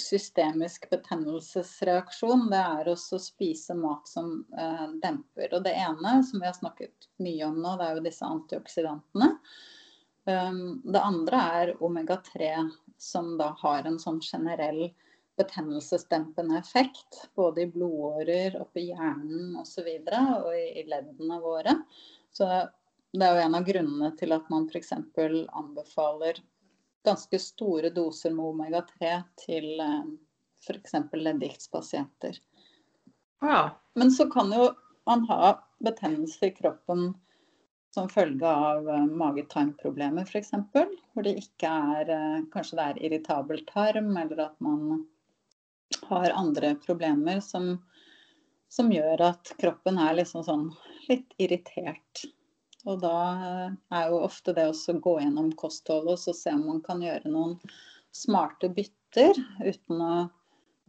systemisk 0.00 0.90
betennelsesreaksjon, 0.90 2.46
det 2.50 2.60
er 2.60 2.90
også 2.92 3.18
å 3.18 3.22
spise 3.22 3.74
mat 3.78 4.08
som 4.08 4.44
eh, 4.58 4.86
demper. 5.02 5.50
Og 5.56 5.64
det 5.64 5.74
ene, 5.76 6.20
som 6.26 6.40
vi 6.40 6.48
har 6.48 6.56
snakket 6.56 7.08
mye 7.22 7.48
om 7.48 7.58
nå, 7.62 7.74
det 7.78 7.88
er 7.88 7.98
jo 7.98 8.06
disse 8.06 8.26
antioksidantene. 8.26 9.30
Um, 10.28 10.80
det 10.84 11.00
andre 11.00 11.42
er 11.60 11.70
omega-3, 11.82 12.52
som 13.00 13.32
da 13.40 13.50
har 13.62 13.88
en 13.88 13.98
sånn 13.98 14.20
generell 14.22 14.90
betennelsesdempende 15.40 16.58
effekt. 16.58 17.24
Både 17.36 17.64
i 17.64 17.70
blodårer, 17.72 18.58
oppi 18.60 18.86
hjernen 18.90 19.56
osv. 19.60 19.88
Og, 19.88 20.12
så 20.12 20.22
og 20.44 20.54
i 20.60 20.84
leddene 20.88 21.40
våre. 21.42 21.76
Så 22.32 22.48
det 23.12 23.26
er 23.26 23.36
jo 23.38 23.46
en 23.46 23.58
av 23.58 23.66
grunnene 23.66 24.12
til 24.20 24.36
at 24.36 24.50
man 24.52 24.68
f.eks. 24.70 24.92
anbefaler 24.94 26.42
ganske 27.06 27.40
store 27.40 27.90
doser 27.96 28.34
med 28.36 28.52
omega-3 28.52 29.14
til 29.40 29.72
eh, 29.80 30.04
f.eks. 30.66 30.94
leddgiktspasienter. 31.16 32.38
Ja. 33.40 33.70
Men 33.98 34.12
så 34.14 34.28
kan 34.30 34.52
jo 34.52 34.68
man 35.08 35.24
ha 35.26 35.56
betennelse 35.82 36.46
i 36.46 36.54
kroppen 36.54 37.14
som 37.94 38.08
følge 38.08 38.46
av 38.46 38.86
mage-tarm-problemer 39.10 40.28
f.eks. 40.28 40.52
Hvor 40.72 41.26
det 41.26 41.38
ikke 41.40 41.70
er 41.96 42.12
uh, 42.12 42.42
Kanskje 42.52 42.78
det 42.78 42.84
er 42.86 43.00
irritabel 43.08 43.64
tarm, 43.66 44.12
eller 44.16 44.44
at 44.46 44.60
man 44.62 45.06
har 46.10 46.30
andre 46.30 46.74
problemer 46.84 47.40
som, 47.44 47.72
som 48.68 48.90
gjør 48.92 49.22
at 49.30 49.52
kroppen 49.60 49.98
er 49.98 50.18
liksom 50.20 50.44
sånn 50.46 50.68
litt 51.08 51.34
irritert. 51.38 52.24
Og 52.88 53.00
da 53.02 53.16
er 53.92 54.10
jo 54.10 54.22
ofte 54.24 54.54
det 54.56 54.68
å 54.70 54.98
gå 55.04 55.16
gjennom 55.20 55.52
kostholdet 55.58 56.28
og 56.32 56.36
se 56.36 56.52
om 56.54 56.66
man 56.66 56.84
kan 56.84 57.02
gjøre 57.04 57.32
noen 57.32 57.58
smarte 58.16 58.70
bytter 58.72 59.36
uten 59.64 60.00
å 60.02 60.14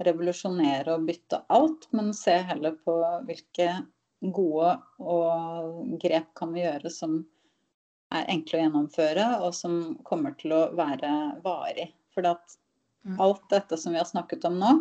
revolusjonere 0.02 0.96
og 0.96 1.06
bytte 1.10 1.42
alt, 1.54 1.88
men 1.94 2.14
se 2.18 2.38
heller 2.48 2.78
på 2.86 2.96
hvilke 3.28 3.68
gode 4.22 4.76
og 5.02 5.98
grep 6.02 6.32
kan 6.38 6.54
vi 6.54 6.64
gjøre 6.64 6.90
som 6.94 7.20
er 8.12 8.28
enkle 8.32 8.58
å 8.58 8.64
gjennomføre, 8.64 9.28
og 9.46 9.54
som 9.56 9.78
kommer 10.08 10.36
til 10.40 10.54
å 10.56 10.64
være 10.78 11.12
varig. 11.46 11.92
For 12.12 12.26
mm. 12.26 12.58
Alt 13.20 13.50
dette 13.50 13.78
som 13.78 13.94
vi 13.94 14.00
har 14.02 14.06
snakket 14.06 14.46
om 14.46 14.60
nå, 14.60 14.72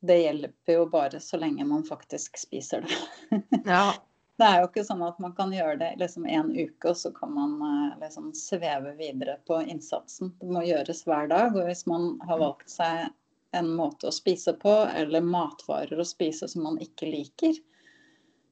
det 0.00 0.18
hjelper 0.18 0.72
jo 0.72 0.86
bare 0.90 1.20
så 1.20 1.36
lenge 1.36 1.64
man 1.64 1.84
faktisk 1.84 2.38
spiser 2.38 2.86
det. 2.86 3.42
Ja. 3.64 3.92
Det 4.40 4.46
er 4.48 4.62
jo 4.62 4.68
ikke 4.70 4.86
sånn 4.88 5.02
at 5.04 5.18
man 5.20 5.34
kan 5.36 5.50
gjøre 5.52 5.74
det 5.82 5.88
liksom 6.00 6.24
en 6.24 6.54
uke, 6.56 6.94
og 6.94 6.96
så 6.96 7.10
kan 7.12 7.34
man 7.36 7.58
eh, 7.60 7.98
liksom 8.00 8.30
sveve 8.32 8.94
videre 8.96 9.34
på 9.44 9.58
innsatsen. 9.60 10.30
Det 10.40 10.48
må 10.48 10.62
gjøres 10.64 11.02
hver 11.04 11.28
dag. 11.28 11.52
Og 11.52 11.68
hvis 11.68 11.84
man 11.84 12.14
har 12.24 12.40
valgt 12.40 12.72
seg 12.72 13.10
en 13.52 13.68
måte 13.76 14.08
å 14.08 14.14
spise 14.14 14.54
på, 14.56 14.72
eller 14.96 15.20
matvarer 15.20 16.00
å 16.00 16.08
spise 16.08 16.48
som 16.48 16.64
man 16.64 16.80
ikke 16.80 17.10
liker, 17.10 17.58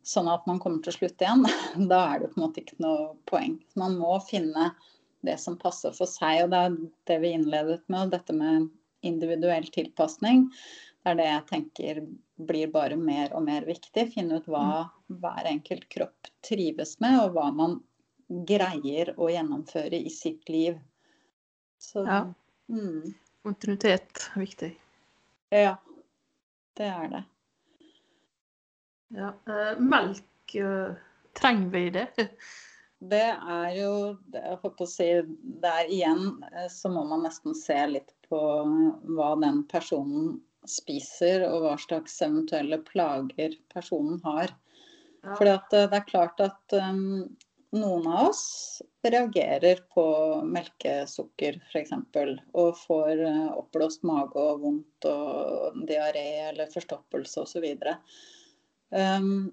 sånn 0.04 0.28
at 0.28 0.44
man 0.50 0.60
kommer 0.60 0.84
til 0.84 0.98
slutt 0.98 1.24
igjen, 1.24 1.48
da 1.94 2.02
er 2.12 2.20
det 2.20 2.34
på 2.34 2.42
en 2.42 2.44
måte 2.44 2.66
ikke 2.66 2.82
noe 2.84 3.08
poeng. 3.30 3.56
Man 3.80 3.96
må 3.96 4.18
finne 4.28 4.74
det 5.26 5.38
som 5.42 5.58
passer 5.58 5.94
for 5.96 6.10
seg. 6.10 6.44
Og 6.44 6.52
det 6.52 6.64
er 6.66 6.76
det 7.10 7.18
vi 7.24 7.34
innledet 7.36 7.82
med, 7.92 8.12
dette 8.14 8.36
med 8.36 8.68
individuell 9.06 9.68
tilpasning. 9.74 10.48
Det 11.02 11.12
er 11.12 11.18
det 11.18 11.28
jeg 11.28 11.46
tenker 11.48 12.00
blir 12.48 12.70
bare 12.74 12.96
mer 13.00 13.32
og 13.36 13.44
mer 13.46 13.66
viktig. 13.66 14.08
Finne 14.14 14.38
ut 14.38 14.48
hva 14.50 14.64
mm. 14.84 15.18
hver 15.22 15.50
enkelt 15.50 15.88
kropp 15.92 16.30
trives 16.46 16.98
med, 17.02 17.18
og 17.22 17.36
hva 17.36 17.48
man 17.54 17.78
greier 18.28 19.14
å 19.16 19.30
gjennomføre 19.32 19.98
i 19.98 20.12
sitt 20.12 20.48
liv. 20.52 20.78
Så, 21.80 22.04
ja. 22.04 22.22
Mm. 22.68 23.14
Kontinuitet 23.46 24.28
er 24.34 24.42
viktig. 24.42 24.70
Ja, 25.54 25.74
det 26.76 26.88
er 26.92 27.12
det. 27.14 27.24
Ja. 29.16 29.32
Uh, 29.48 29.78
melk, 29.80 30.56
uh, 30.60 30.92
trenger 31.38 31.70
vi 31.72 31.84
det? 31.94 32.06
Det 32.98 33.26
er 33.30 33.70
jo 33.78 33.92
Jeg 34.34 34.58
får 34.62 34.74
på 34.74 34.86
å 34.86 34.90
si 34.90 35.08
det 35.62 35.72
er 35.82 35.90
igjen 35.92 36.24
eh, 36.50 36.68
så 36.72 36.90
må 36.90 37.04
man 37.06 37.24
nesten 37.26 37.54
se 37.56 37.78
litt 37.90 38.14
på 38.28 38.40
hva 39.14 39.32
den 39.40 39.62
personen 39.70 40.38
spiser, 40.68 41.46
og 41.48 41.62
hva 41.64 41.76
slags 41.80 42.18
eventuelle 42.20 42.80
plager 42.84 43.54
personen 43.72 44.18
har. 44.24 44.50
Ja. 45.22 45.36
For 45.38 45.48
det 45.48 45.84
er 45.96 46.04
klart 46.10 46.42
at 46.44 46.74
um, 46.76 47.24
noen 47.72 48.08
av 48.10 48.28
oss 48.28 48.82
reagerer 49.06 49.80
på 49.94 50.04
melkesukker 50.44 51.56
f.eks. 51.70 51.94
og 52.52 52.76
får 52.82 53.22
oppblåst 53.54 54.04
mage 54.04 54.36
og 54.42 54.60
vondt 54.66 55.08
og 55.08 55.80
diaré 55.88 56.26
eller 56.50 56.68
forstoppelse 56.74 57.46
osv. 57.46 57.64
Um, 58.92 59.48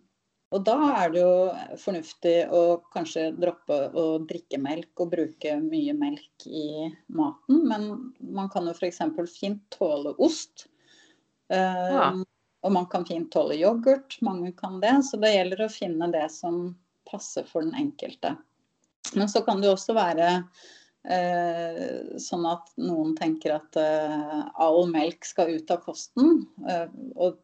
og 0.54 0.62
da 0.68 0.76
er 1.02 1.12
det 1.14 1.24
jo 1.24 1.80
fornuftig 1.82 2.36
å 2.54 2.62
kanskje 2.94 3.32
droppe 3.36 3.80
å 3.98 4.06
drikke 4.30 4.60
melk 4.62 5.02
og 5.02 5.12
bruke 5.16 5.56
mye 5.64 5.96
melk 5.98 6.46
i 6.46 6.86
maten. 7.18 7.64
Men 7.68 7.90
man 8.20 8.52
kan 8.54 8.70
jo 8.70 8.76
f.eks. 8.76 9.02
fint 9.34 9.64
tåle 9.74 10.14
ost. 10.22 10.68
Um, 11.50 11.98
ja. 11.98 12.08
Og 12.66 12.74
man 12.74 12.88
kan 12.90 13.06
fint 13.10 13.32
tåle 13.34 13.58
yoghurt. 13.58 14.20
Mange 14.26 14.54
kan 14.58 14.80
det. 14.84 14.94
Så 15.10 15.20
det 15.22 15.34
gjelder 15.34 15.66
å 15.66 15.74
finne 15.74 16.10
det 16.14 16.28
som 16.34 16.76
passer 17.10 17.46
for 17.50 17.66
den 17.66 17.76
enkelte. 17.78 18.36
Men 19.18 19.30
så 19.30 19.42
kan 19.46 19.62
det 19.62 19.70
jo 19.70 19.76
også 19.76 19.94
være 19.98 20.30
eh, 21.10 22.18
sånn 22.22 22.48
at 22.50 22.72
noen 22.82 23.14
tenker 23.18 23.58
at 23.60 23.78
eh, 23.82 24.42
all 24.62 24.86
melk 24.90 25.28
skal 25.28 25.54
ut 25.58 25.74
av 25.74 25.84
kosten. 25.86 26.46
Eh, 26.66 26.88
og 27.16 27.38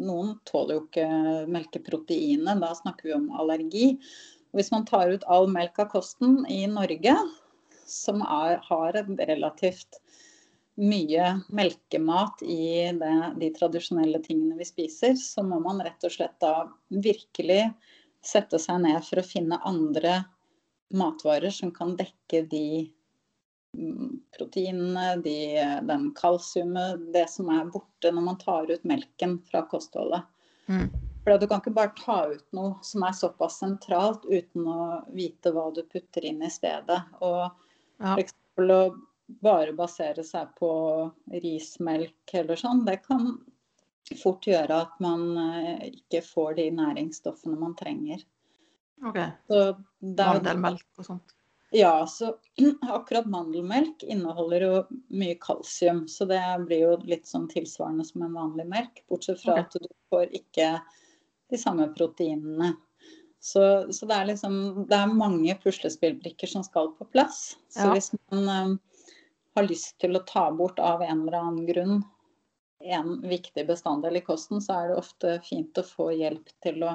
noen 0.00 0.34
tåler 0.48 0.76
jo 0.78 0.84
ikke 0.86 1.06
melkeproteinet, 1.52 2.60
da 2.62 2.72
snakker 2.76 3.10
vi 3.10 3.16
om 3.16 3.30
allergi. 3.36 3.92
Hvis 4.56 4.72
man 4.74 4.86
tar 4.88 5.12
ut 5.12 5.26
all 5.30 5.46
melk 5.50 5.78
av 5.82 5.90
kosten 5.92 6.42
i 6.50 6.64
Norge, 6.70 7.14
som 7.90 8.22
er, 8.22 8.58
har 8.66 8.98
relativt 9.18 10.00
mye 10.80 11.26
melkemat 11.52 12.42
i 12.46 12.90
det, 12.96 13.14
de 13.40 13.50
tradisjonelle 13.56 14.22
tingene 14.24 14.58
vi 14.58 14.66
spiser, 14.68 15.16
så 15.18 15.44
må 15.46 15.60
man 15.62 15.82
rett 15.84 16.06
og 16.06 16.14
slett 16.14 16.38
da 16.42 16.70
virkelig 16.88 17.66
sette 18.24 18.60
seg 18.60 18.82
ned 18.84 19.02
for 19.06 19.20
å 19.20 19.26
finne 19.26 19.60
andre 19.66 20.22
matvarer 20.96 21.52
som 21.54 21.72
kan 21.74 21.94
dekke 21.98 22.44
de 22.50 22.90
proteinene, 24.36 25.16
de, 25.22 25.36
den 25.86 26.10
kalsiumet, 26.16 27.12
det 27.14 27.26
som 27.30 27.50
er 27.54 27.70
borte 27.70 28.12
når 28.12 28.26
man 28.26 28.38
tar 28.40 28.70
ut 28.70 28.84
melken 28.88 29.38
fra 29.50 29.62
kostholdet. 29.70 30.26
Mm. 30.66 30.88
For 31.24 31.38
Du 31.38 31.46
kan 31.46 31.60
ikke 31.60 31.76
bare 31.76 31.92
ta 31.98 32.18
ut 32.32 32.46
noe 32.56 32.78
som 32.86 33.04
er 33.04 33.16
såpass 33.16 33.60
sentralt 33.60 34.24
uten 34.24 34.66
å 34.66 35.04
vite 35.14 35.52
hva 35.54 35.68
du 35.74 35.82
putter 35.84 36.24
inn 36.26 36.42
i 36.42 36.50
stedet. 36.50 36.98
Og 37.20 37.42
ja. 38.00 38.16
f.eks. 38.16 38.34
å 38.64 38.80
bare 39.44 39.74
basere 39.76 40.24
seg 40.26 40.50
på 40.58 40.72
rismelk 41.44 42.34
eller 42.34 42.58
sånn, 42.58 42.82
det 42.88 43.02
kan 43.04 43.36
fort 44.18 44.46
gjøre 44.48 44.80
at 44.86 44.96
man 45.02 45.26
eh, 45.38 45.90
ikke 45.92 46.24
får 46.26 46.56
de 46.58 46.70
næringsstoffene 46.80 47.58
man 47.60 47.76
trenger. 47.78 48.24
Ok. 49.06 49.20
Så 49.46 49.60
Mandelmelk 50.00 50.88
og 50.98 51.06
sånt? 51.06 51.36
Ja, 51.70 52.06
så 52.06 52.34
akkurat 52.82 53.26
mandelmelk 53.26 54.02
inneholder 54.02 54.60
jo 54.66 54.74
mye 55.08 55.36
kalsium. 55.40 56.08
Så 56.08 56.26
det 56.26 56.42
blir 56.66 56.82
jo 56.82 56.92
litt 57.06 57.30
sånn 57.30 57.48
tilsvarende 57.50 58.04
som 58.08 58.24
en 58.26 58.34
vanlig 58.34 58.66
melk. 58.70 59.02
Bortsett 59.08 59.42
fra 59.42 59.60
at 59.62 59.74
du 59.78 59.86
får 60.10 60.34
ikke 60.34 60.72
de 61.50 61.58
samme 61.58 61.86
proteinene. 61.94 62.74
Så, 63.40 63.62
så, 63.92 64.04
det 64.06 64.14
er 64.14 64.26
liksom 64.28 64.54
Det 64.90 64.96
er 64.98 65.14
mange 65.16 65.54
puslespillbrikker 65.62 66.50
som 66.50 66.64
skal 66.66 66.90
på 66.98 67.06
plass. 67.14 67.54
Så 67.72 67.86
ja. 67.86 67.94
hvis 67.94 68.10
man 68.18 68.48
um, 68.48 68.74
har 69.56 69.68
lyst 69.70 69.96
til 70.02 70.18
å 70.18 70.24
ta 70.26 70.50
bort 70.52 70.82
av 70.82 71.02
en 71.06 71.22
eller 71.22 71.38
annen 71.38 71.68
grunn 71.70 72.02
en 72.80 73.28
viktig 73.28 73.66
bestanddel 73.68 74.16
i 74.16 74.24
kosten, 74.24 74.60
så 74.64 74.72
er 74.72 74.90
det 74.90 75.00
ofte 75.00 75.34
fint 75.44 75.78
å 75.78 75.84
få 75.84 76.10
hjelp 76.16 76.48
til 76.64 76.84
å 76.88 76.94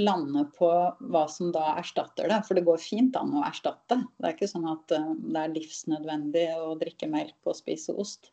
lande 0.00 0.44
på 0.56 0.70
hva 1.12 1.22
som 1.28 1.52
da 1.52 1.74
erstatter 1.80 2.30
det. 2.30 2.40
For 2.46 2.58
det 2.58 2.64
går 2.66 2.80
fint 2.80 3.16
an 3.18 3.34
å 3.36 3.44
erstatte. 3.46 4.00
Det 4.16 4.28
er 4.28 4.36
ikke 4.36 4.50
sånn 4.50 4.68
at 4.70 4.94
eh, 4.96 5.10
det 5.28 5.42
er 5.42 5.56
livsnødvendig 5.56 6.46
å 6.58 6.74
drikke 6.80 7.10
melk 7.12 7.36
og 7.50 7.58
spise 7.58 7.96
ost. 7.96 8.32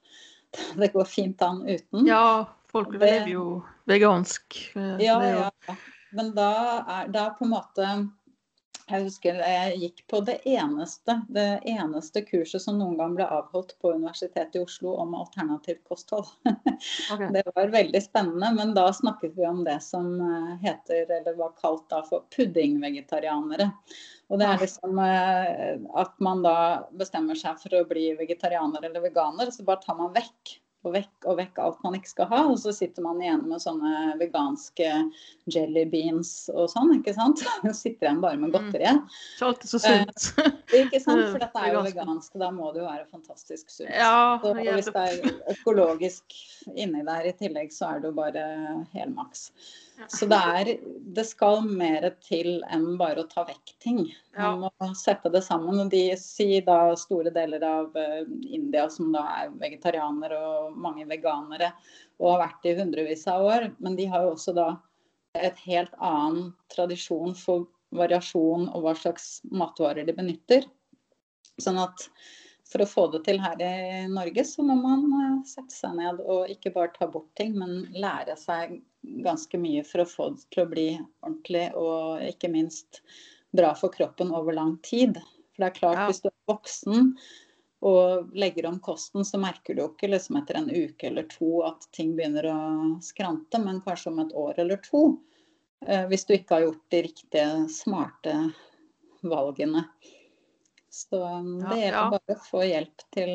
Det 0.81 0.89
går 0.95 1.05
fint 1.05 1.41
an 1.45 1.61
uten. 1.67 2.07
Ja, 2.09 2.49
folk 2.71 2.95
lever 2.95 3.27
jo 3.29 3.43
vegansk. 3.89 4.57
Eh, 4.73 4.95
ja, 5.05 5.19
ja. 5.21 5.75
Men 6.15 6.31
da 6.33 6.53
er 6.89 7.11
det 7.13 7.25
på 7.37 7.45
en 7.45 7.51
måte 7.53 7.89
jeg 8.89 9.05
husker 9.05 9.39
jeg 9.39 9.77
gikk 9.83 10.03
på 10.11 10.19
det 10.27 10.37
eneste, 10.49 11.15
det 11.29 11.61
eneste 11.69 12.23
kurset 12.27 12.63
som 12.63 12.79
noen 12.79 12.97
gang 12.99 13.15
ble 13.17 13.27
avholdt 13.27 13.75
på 13.81 13.93
Universitetet 13.95 14.57
i 14.57 14.63
Oslo 14.63 14.95
om 15.03 15.17
alternativt 15.19 15.83
kosthold. 15.87 16.29
Okay. 17.09 17.27
Det 17.33 17.41
var 17.55 17.71
veldig 17.73 17.99
spennende, 18.01 18.49
men 18.55 18.71
da 18.75 18.85
snakket 18.93 19.33
vi 19.35 19.45
om 19.47 19.63
det 19.65 19.79
som 19.83 20.13
eh, 20.21 20.51
heter, 20.61 21.09
eller 21.17 21.35
var 21.35 21.55
kalt 21.57 21.87
da 21.91 22.01
for 22.05 22.23
puddingvegetarianere. 22.35 23.67
Og 24.29 24.39
det 24.39 24.47
er 24.47 24.61
liksom 24.61 25.01
eh, 25.03 25.81
at 25.99 26.13
man 26.23 26.43
da 26.45 26.55
bestemmer 26.95 27.39
seg 27.39 27.59
for 27.59 27.79
å 27.79 27.85
bli 27.89 28.11
vegetarianer 28.19 28.85
eller 28.85 29.03
veganer, 29.03 29.51
så 29.51 29.65
bare 29.67 29.83
tar 29.83 29.97
man 29.99 30.13
vekk 30.15 30.55
og 30.87 30.93
vekk 30.95 31.27
og 31.27 31.37
vekk 31.39 31.59
alt 31.59 31.81
man 31.83 31.97
ikke 31.97 32.11
skal 32.11 32.29
ha. 32.31 32.41
Og 32.47 32.59
så 32.61 32.71
sitter 32.75 33.03
man 33.03 33.19
igjen 33.23 33.41
med 33.49 33.61
sånne 33.63 34.13
veganske 34.19 34.87
jelly 35.51 35.83
beans 35.91 36.31
og 36.53 36.69
sånn, 36.71 36.93
ikke 36.99 37.15
sant. 37.17 37.43
Så 37.65 37.73
sitter 37.75 38.07
igjen 38.07 38.21
bare 38.23 38.39
med 38.39 38.53
godteri. 38.55 38.87
Mm. 38.95 39.03
Så 39.39 39.49
alltid 39.49 39.73
så 39.73 39.81
sunt. 39.83 40.29
Eh, 40.39 40.85
ikke 40.85 41.01
sant, 41.03 41.25
for 41.33 41.41
dette 41.41 41.65
er 41.65 41.75
jo 41.75 41.83
vegansk, 41.89 42.39
da 42.39 42.51
må 42.55 42.71
det 42.75 42.83
jo 42.83 42.87
være 42.87 43.05
fantastisk 43.09 43.73
sunt. 43.73 43.91
Ja, 43.91 44.39
og 44.39 44.59
hvis 44.63 44.89
det 44.93 45.05
er 45.11 45.53
økologisk 45.55 46.39
inni 46.75 47.03
der 47.07 47.27
i 47.27 47.35
tillegg, 47.39 47.73
så 47.75 47.93
er 47.93 48.03
det 48.03 48.11
jo 48.11 48.17
bare 48.19 48.45
helmaks. 48.95 49.49
Så 50.07 50.25
det, 50.25 50.37
er, 50.37 50.69
det 51.15 51.25
skal 51.27 51.65
mer 51.65 52.05
til 52.23 52.61
enn 52.71 52.93
bare 52.99 53.23
å 53.23 53.27
ta 53.27 53.43
vekk 53.47 53.73
ting. 53.83 53.99
Man 54.37 54.61
må 54.63 54.91
sette 54.95 55.31
det 55.33 55.41
sammen. 55.43 55.81
Og 55.83 55.91
de 55.91 56.03
sier 56.19 56.63
da 56.67 56.95
store 56.99 57.33
deler 57.35 57.65
av 57.67 57.97
uh, 57.97 58.21
India 58.47 58.87
som 58.93 59.11
da 59.15 59.25
er 59.41 59.55
vegetarianere 59.59 60.39
og 60.39 60.77
mange 60.79 61.07
veganere 61.09 61.73
og 62.19 62.33
har 62.33 62.45
vært 62.45 62.69
i 62.69 62.75
hundrevis 62.79 63.27
av 63.31 63.47
år, 63.47 63.67
men 63.83 63.97
de 63.99 64.07
har 64.11 64.25
jo 64.25 64.33
også 64.37 64.55
da 64.55 64.69
et 65.37 65.59
helt 65.67 65.93
annen 66.03 66.53
tradisjon 66.73 67.35
for 67.37 67.67
variasjon 67.95 68.67
og 68.73 68.83
hva 68.85 68.95
slags 68.97 69.39
matvarer 69.51 70.07
de 70.07 70.15
benytter. 70.15 70.67
Sånn 71.59 71.79
at 71.81 72.07
for 72.69 72.83
å 72.83 72.89
få 72.89 73.07
det 73.13 73.23
til 73.25 73.39
her 73.41 73.61
i 73.65 74.05
Norge, 74.11 74.43
så 74.45 74.63
må 74.65 74.75
man 74.77 75.05
eh, 75.09 75.37
sette 75.49 75.73
seg 75.73 75.95
ned 75.97 76.21
og 76.21 76.51
ikke 76.53 76.73
bare 76.75 76.93
ta 76.95 77.07
bort 77.09 77.31
ting, 77.39 77.55
men 77.57 77.87
lære 77.97 78.35
seg 78.39 78.77
ganske 79.01 79.59
mye 79.61 79.83
for 79.87 80.03
å 80.03 80.09
få 80.09 80.29
det 80.35 80.47
til 80.53 80.63
å 80.63 80.71
bli 80.71 80.87
ordentlig 80.97 81.65
og 81.79 82.23
ikke 82.27 82.51
minst 82.51 83.01
bra 83.55 83.73
for 83.77 83.93
kroppen 83.93 84.33
over 84.35 84.55
lang 84.55 84.77
tid. 84.85 85.19
For 85.53 85.63
det 85.63 85.69
er 85.69 85.77
klart, 85.77 86.01
ja. 86.01 86.07
hvis 86.09 86.21
du 86.23 86.29
er 86.31 86.51
voksen 86.51 87.13
og 87.89 88.33
legger 88.35 88.67
om 88.67 88.79
kosten, 88.83 89.23
så 89.25 89.39
merker 89.39 89.75
du 89.75 89.83
jo 89.83 89.89
ikke 89.93 90.11
liksom 90.11 90.39
etter 90.41 90.59
en 90.59 90.69
uke 90.69 91.07
eller 91.07 91.27
to 91.31 91.61
at 91.67 91.87
ting 91.95 92.11
begynner 92.17 92.49
å 92.51 92.59
skrante, 93.03 93.61
men 93.63 93.79
kanskje 93.85 94.11
om 94.11 94.19
et 94.25 94.35
år 94.35 94.59
eller 94.65 94.81
to. 94.83 95.03
Eh, 95.87 96.03
hvis 96.11 96.27
du 96.27 96.35
ikke 96.35 96.57
har 96.57 96.67
gjort 96.67 96.83
de 96.91 97.03
riktige, 97.07 97.47
smarte 97.71 98.35
valgene. 99.23 99.85
Så 100.89 101.21
um, 101.23 101.59
det 101.59 101.79
gjelder 101.79 101.97
ja. 102.01 102.05
bare 102.11 102.35
å 102.35 102.43
få 102.49 102.63
hjelp 102.65 103.03
til 103.15 103.33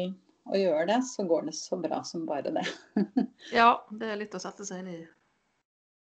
å 0.52 0.58
gjøre 0.58 0.86
det, 0.90 1.00
så 1.08 1.24
går 1.28 1.48
det 1.48 1.56
så 1.56 1.78
bra 1.80 2.02
som 2.04 2.26
bare 2.28 2.52
det. 2.52 2.64
ja, 3.54 3.70
det 3.90 4.10
er 4.10 4.20
litt 4.20 4.34
å 4.36 4.42
sette 4.42 4.66
seg 4.68 4.82
inn 4.82 4.90
i. 4.92 4.98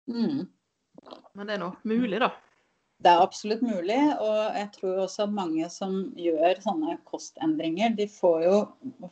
Mm. 0.07 0.45
Men 1.37 1.47
det 1.47 1.55
er 1.55 1.63
nå 1.63 1.71
mulig, 1.87 2.19
da. 2.23 2.31
Det 2.97 3.11
er 3.13 3.21
absolutt 3.21 3.61
mulig, 3.61 3.97
og 4.25 4.55
jeg 4.57 4.69
tror 4.73 5.01
også 5.03 5.27
at 5.27 5.33
mange 5.37 5.67
som 5.69 5.97
gjør 6.17 6.57
sånne 6.63 6.95
kostendringer, 7.05 7.91
de 7.93 8.07
får 8.09 8.45
jo 8.47 8.55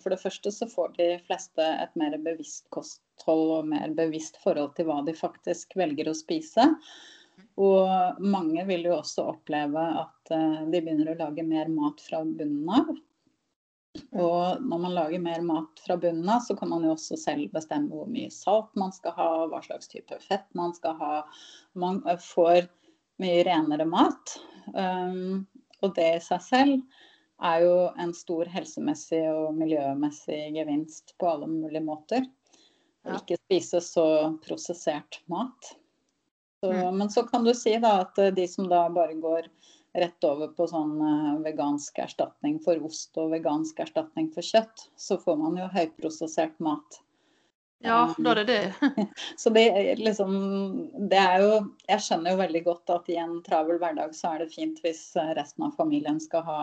For 0.02 0.10
det 0.10 0.22
første 0.24 0.54
så 0.54 0.66
får 0.72 0.96
de 0.96 1.10
fleste 1.28 1.68
et 1.84 2.00
mer 2.00 2.16
bevisst 2.26 2.66
kosthold 2.74 3.52
og 3.60 3.70
mer 3.76 3.94
bevisst 3.98 4.40
forhold 4.42 4.74
til 4.78 4.90
hva 4.90 5.04
de 5.06 5.14
faktisk 5.14 5.78
velger 5.78 6.10
å 6.10 6.18
spise. 6.18 6.66
Og 7.62 8.24
mange 8.26 8.66
vil 8.66 8.88
jo 8.90 8.98
også 8.98 9.30
oppleve 9.36 9.84
at 10.02 10.34
eh, 10.34 10.64
de 10.72 10.82
begynner 10.82 11.14
å 11.14 11.20
lage 11.20 11.46
mer 11.46 11.70
mat 11.72 12.02
fra 12.02 12.24
bunnen 12.26 12.72
av. 12.74 12.90
Og 14.16 14.62
når 14.64 14.80
man 14.80 14.94
lager 14.96 15.20
mer 15.20 15.42
mat 15.44 15.82
fra 15.84 15.98
bunnen 16.00 16.30
av, 16.32 16.40
så 16.46 16.56
kan 16.56 16.72
man 16.72 16.86
jo 16.88 16.94
også 16.94 17.18
selv 17.20 17.52
bestemme 17.52 17.92
hvor 17.92 18.08
mye 18.08 18.32
salt 18.32 18.72
man 18.80 18.94
skal 18.96 19.16
ha, 19.18 19.30
hva 19.52 19.60
slags 19.66 19.92
type 19.92 20.20
fett 20.24 20.48
man 20.56 20.72
skal 20.78 20.96
ha. 21.02 21.16
Man 21.76 22.00
eh, 22.08 22.20
får 22.24 22.70
mye 23.24 23.44
renere 23.48 23.88
mat. 23.88 24.38
Um, 24.72 25.44
og 25.84 25.92
det 25.98 26.08
i 26.16 26.24
seg 26.24 26.46
selv 26.46 27.04
er 27.44 27.66
jo 27.66 27.76
en 28.00 28.14
stor 28.16 28.48
helsemessig 28.50 29.22
og 29.28 29.58
miljømessig 29.60 30.40
gevinst 30.56 31.12
på 31.20 31.34
alle 31.34 31.52
mulige 31.52 31.84
måter. 31.84 32.24
Ja. 33.06 33.20
ikke 33.20 33.38
spise 33.38 33.84
så 33.86 34.08
prosessert 34.42 35.20
mat. 35.30 35.76
Så, 36.64 36.72
mm. 36.72 36.96
Men 36.98 37.12
så 37.14 37.22
kan 37.28 37.44
du 37.46 37.52
si 37.54 37.76
da 37.84 38.00
at 38.08 38.18
eh, 38.18 38.32
de 38.34 38.48
som 38.50 38.72
da 38.72 38.88
bare 38.90 39.20
går 39.20 39.52
rett 39.96 40.28
over 40.28 40.52
på 40.58 40.68
sånn 40.70 40.94
eh, 41.02 41.32
vegansk 41.46 42.00
erstatning 42.04 42.60
for 42.64 42.82
ost 42.88 43.18
og 43.22 43.34
vegansk 43.36 43.80
erstatning 43.84 44.30
for 44.34 44.46
kjøtt, 44.46 44.88
så 45.00 45.18
får 45.22 45.40
man 45.42 45.58
jo 45.60 45.72
høyprosessert 45.74 46.58
mat. 46.64 47.02
Ja, 47.86 48.08
da 48.18 48.32
er 48.32 48.42
det 48.42 48.46
det. 48.50 49.08
så 49.42 49.52
det 49.54 49.68
liksom 50.00 50.32
Det 51.12 51.20
er 51.20 51.42
jo 51.44 51.58
Jeg 51.90 52.02
skjønner 52.02 52.34
jo 52.34 52.40
veldig 52.40 52.62
godt 52.66 52.94
at 52.96 53.10
i 53.12 53.18
en 53.20 53.36
travel 53.46 53.78
hverdag 53.82 54.16
så 54.16 54.32
er 54.32 54.46
det 54.46 54.54
fint 54.56 54.80
hvis 54.82 55.10
resten 55.38 55.68
av 55.68 55.76
familien 55.78 56.18
skal 56.24 56.46
ha 56.48 56.60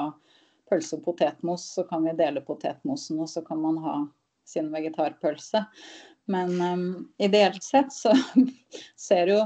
pølse 0.73 0.97
og 0.97 1.05
potetmos, 1.05 1.67
så 1.77 1.85
kan 1.85 2.07
vi 2.09 2.17
dele 2.17 2.41
potetmosen, 2.41 3.21
og 3.21 3.29
så 3.29 3.43
kan 3.45 3.61
man 3.61 3.79
ha 3.85 3.97
sin 4.49 4.71
vegetarpølse. 4.73 5.67
Men 6.33 6.55
um, 6.61 6.87
ideelt 7.19 7.63
sett 7.63 7.93
så 7.93 8.15
ser 9.09 9.35
jo 9.35 9.43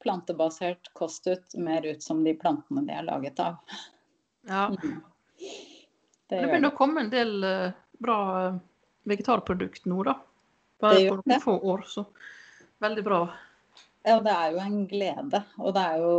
plantebasert 0.00 0.90
kost 0.96 1.26
ut 1.26 1.54
mer 1.54 1.86
ut 1.86 2.02
som 2.02 2.24
de 2.24 2.34
plantene 2.38 2.84
de 2.86 2.96
er 2.96 3.06
laget 3.06 3.40
av. 3.42 3.60
Ja. 4.48 4.66
Mm. 4.68 5.00
Det, 6.30 6.36
det 6.36 6.46
begynner 6.46 6.72
å 6.72 6.78
komme 6.78 7.04
en 7.04 7.12
del 7.12 7.44
uh, 7.44 7.76
bra 8.00 8.18
uh, 8.48 8.58
vegetarprodukt 9.08 9.86
nå, 9.90 10.02
da. 10.06 10.16
Bare 10.80 11.06
på 11.08 11.20
noen 11.20 11.42
få 11.42 11.56
år, 11.74 11.84
så 11.88 12.06
veldig 12.80 13.04
bra. 13.04 13.24
Ja, 14.06 14.16
det 14.24 14.32
er 14.32 14.54
jo 14.54 14.60
en 14.64 14.84
glede. 14.88 15.42
Og 15.60 15.74
det 15.76 15.82
er 15.92 16.04
jo, 16.04 16.14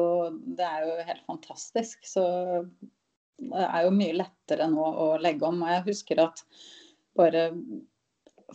det 0.58 0.68
er 0.68 0.84
jo 0.86 1.06
helt 1.08 1.24
fantastisk. 1.26 2.04
Så 2.06 2.26
det 3.42 3.64
er 3.66 3.88
jo 3.88 3.96
mye 3.96 4.20
lettere 4.20 4.68
nå 4.70 4.86
å 4.86 5.08
legge 5.22 5.48
om. 5.48 5.64
Og 5.66 5.74
jeg 5.74 5.88
husker 5.88 6.22
at 6.28 6.44
bare 7.18 7.48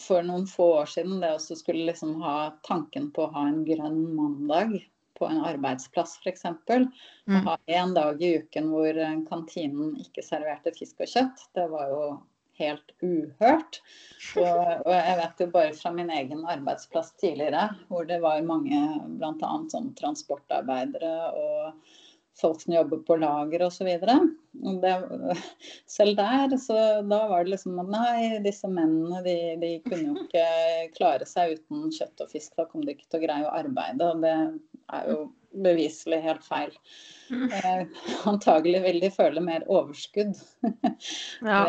for 0.00 0.22
noen 0.22 0.46
få 0.48 0.68
år 0.82 0.92
siden 0.92 1.18
det 1.22 1.32
også 1.34 1.56
skulle 1.58 1.88
liksom 1.88 2.20
ha 2.22 2.36
tanken 2.68 3.10
på 3.16 3.26
å 3.26 3.32
ha 3.34 3.46
en 3.48 3.64
grønn 3.66 4.02
mandag 4.14 4.76
på 5.18 5.28
en 5.28 5.42
arbeidsplass 5.48 6.18
f.eks. 6.22 6.46
Mm. 6.46 7.40
Å 7.40 7.42
ha 7.50 7.58
en 7.80 7.96
dag 7.96 8.22
i 8.22 8.36
uken 8.40 8.70
hvor 8.72 9.02
kantinen 9.28 9.96
ikke 10.02 10.24
serverte 10.24 10.74
fisk 10.76 11.02
og 11.04 11.12
kjøtt, 11.12 11.46
det 11.58 11.68
var 11.72 11.92
jo 11.92 12.02
helt 12.60 12.94
uhørt. 13.04 13.80
Og, 14.40 14.62
og, 14.86 14.92
jeg 14.92 15.18
vet 15.20 15.44
jo 15.44 15.50
bare 15.52 15.76
fra 15.76 15.92
min 15.94 16.10
egen 16.12 16.46
arbeidsplass 16.48 17.12
tidligere, 17.20 17.68
hvor 17.90 18.08
det 18.08 18.22
var 18.24 18.42
mange 18.48 18.80
bl.a. 19.18 19.52
sånn 19.72 19.92
transportarbeidere 19.98 21.14
og 21.36 21.94
folk 22.36 22.60
som 22.60 22.74
jobber 22.74 23.00
på 23.08 23.16
lager 23.20 23.64
osv. 23.64 23.88
Selv 25.88 26.18
der, 26.18 26.56
så 26.60 26.76
da 27.08 27.20
var 27.30 27.44
det 27.44 27.54
liksom 27.54 27.78
at 27.80 27.92
nei, 27.92 28.16
disse 28.44 28.68
mennene 28.68 29.22
de, 29.24 29.36
de, 29.62 29.72
kunne 29.86 30.10
jo 30.10 30.24
ikke 30.26 30.46
klare 30.98 31.28
seg 31.28 31.56
uten 31.56 31.88
kjøtt 31.92 32.24
og 32.24 32.32
fisk. 32.32 32.56
Da 32.58 32.68
kom 32.68 32.84
de 32.84 32.96
ikke 32.96 33.08
til 33.08 33.22
å 33.22 33.26
greie 33.26 33.48
å 33.48 33.54
arbeide. 33.56 34.10
Og 34.12 34.24
det 34.24 34.36
er 34.92 35.10
jo 35.10 35.18
beviselig 35.56 36.18
helt 36.22 36.44
feil. 36.44 36.72
Eh, 37.32 37.86
antagelig 38.28 38.82
vil 38.84 39.00
de 39.02 39.10
føle 39.10 39.42
mer 39.42 39.64
overskudd. 39.72 40.34
ja. 41.40 41.60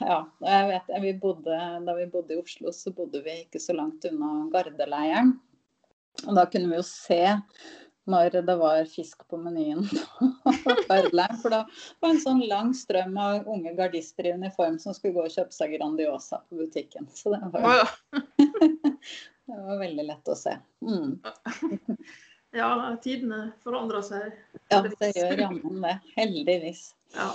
ja. 0.00 0.20
Jeg 0.46 0.68
vet, 0.70 0.94
vi 1.04 1.14
bodde, 1.22 1.58
da 1.86 1.96
vi 1.98 2.06
bodde 2.12 2.36
i 2.36 2.40
Oslo, 2.40 2.72
så 2.72 2.94
bodde 2.96 3.22
vi 3.26 3.42
ikke 3.44 3.62
så 3.62 3.76
langt 3.76 4.06
unna 4.08 4.46
Gardeleiren. 4.54 5.36
Og 6.24 6.38
da 6.38 6.46
kunne 6.48 6.72
vi 6.72 6.80
jo 6.80 6.86
se 6.86 7.20
når 8.06 8.38
det 8.46 8.54
var 8.58 8.84
fisk 8.86 9.24
på 9.28 9.38
menyen 9.42 9.82
For 10.86 11.50
da 11.50 11.64
var 11.66 12.10
en 12.12 12.20
sånn 12.22 12.44
lang 12.46 12.70
strøm 12.76 13.16
av 13.18 13.48
unge 13.50 13.74
gardister 13.78 14.28
i 14.28 14.34
uniform 14.38 14.78
som 14.82 14.94
skulle 14.94 15.16
gå 15.16 15.24
og 15.26 15.34
kjøpe 15.34 15.54
seg 15.54 15.74
Grandiosa 15.74 16.40
på 16.46 16.60
butikken. 16.60 17.10
Så 17.12 17.34
det 17.34 17.42
var, 17.52 17.90
det 19.50 19.58
var 19.58 19.82
veldig 19.82 20.06
lett 20.06 20.30
å 20.30 20.38
se. 20.38 20.54
Mm. 20.86 21.18
Ja, 22.54 22.70
tidene 23.02 23.52
forandrer 23.64 24.04
seg. 24.06 24.36
Ja, 24.70 24.80
det 24.84 25.12
gjør 25.16 25.40
jammen 25.46 25.82
det. 25.82 25.96
Heldigvis. 26.16 26.88
Ja. 27.14 27.32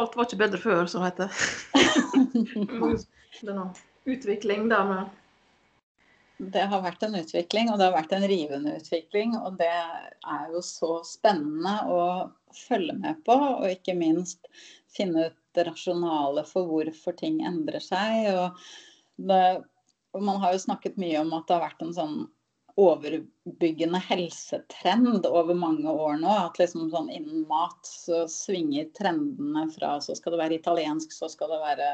Alt 0.00 0.14
var 0.16 0.28
ikke 0.28 0.40
bedre 0.44 0.60
før, 0.62 0.84
som 0.88 1.02
heter 1.04 1.28
det. 3.40 3.50
er 3.50 3.64
utvikling 4.08 4.68
der 4.70 4.86
med 4.88 5.08
det 6.40 6.62
har 6.72 6.80
vært 6.80 7.02
en 7.04 7.18
utvikling, 7.18 7.68
og 7.70 7.78
det 7.78 7.88
har 7.88 7.96
vært 7.98 8.14
en 8.16 8.26
rivende 8.28 8.72
utvikling. 8.78 9.34
Og 9.36 9.58
det 9.60 9.70
er 9.70 10.46
jo 10.54 10.62
så 10.64 11.00
spennende 11.06 11.74
å 11.92 12.02
følge 12.56 12.96
med 12.96 13.20
på, 13.26 13.36
og 13.36 13.68
ikke 13.68 13.96
minst 13.98 14.48
finne 14.90 15.28
ut 15.28 15.36
det 15.56 15.66
rasjonale 15.68 16.44
for 16.48 16.68
hvorfor 16.70 17.16
ting 17.18 17.40
endrer 17.46 17.82
seg. 17.84 18.30
Og, 18.32 18.62
det, 19.28 19.42
og 20.16 20.24
man 20.24 20.40
har 20.42 20.56
jo 20.56 20.64
snakket 20.64 21.00
mye 21.00 21.20
om 21.20 21.34
at 21.36 21.48
det 21.48 21.58
har 21.58 21.66
vært 21.66 21.84
en 21.84 21.96
sånn 21.96 22.20
overbyggende 22.78 23.98
helsetrend 24.04 25.26
over 25.26 25.54
mange 25.58 25.90
år 25.90 26.18
nå. 26.20 26.30
At 26.46 26.60
liksom 26.60 26.88
sånn 26.92 27.10
innen 27.10 27.44
mat 27.50 27.86
så 27.86 28.24
svinger 28.30 28.90
trendene 28.96 29.66
fra 29.74 29.96
så 30.04 30.16
skal 30.18 30.34
det 30.34 30.42
være 30.42 30.58
italiensk, 30.60 31.12
så 31.14 31.30
skal 31.32 31.54
det 31.54 31.60
være 31.62 31.90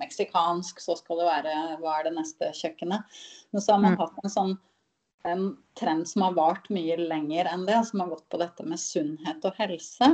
meksikansk, 0.00 0.80
så 0.84 0.98
skal 0.98 1.22
det 1.22 1.28
være 1.30 1.58
hva 1.82 1.98
er 1.98 2.08
det 2.08 2.16
neste 2.18 2.52
kjøkkenet. 2.60 3.20
Men 3.52 3.64
så 3.64 3.74
har 3.74 3.84
man 3.84 3.96
mm. 3.96 4.02
hatt 4.04 4.24
en 4.24 4.36
sånn 4.36 4.56
en 5.26 5.56
trend 5.78 6.08
som 6.08 6.22
har 6.22 6.36
vart 6.36 6.68
mye 6.72 6.96
lenger 6.96 7.48
enn 7.50 7.66
det, 7.66 7.80
som 7.88 8.00
har 8.00 8.12
gått 8.12 8.28
på 8.30 8.40
dette 8.40 8.64
med 8.64 8.80
sunnhet 8.80 9.44
og 9.44 9.58
helse. 9.58 10.12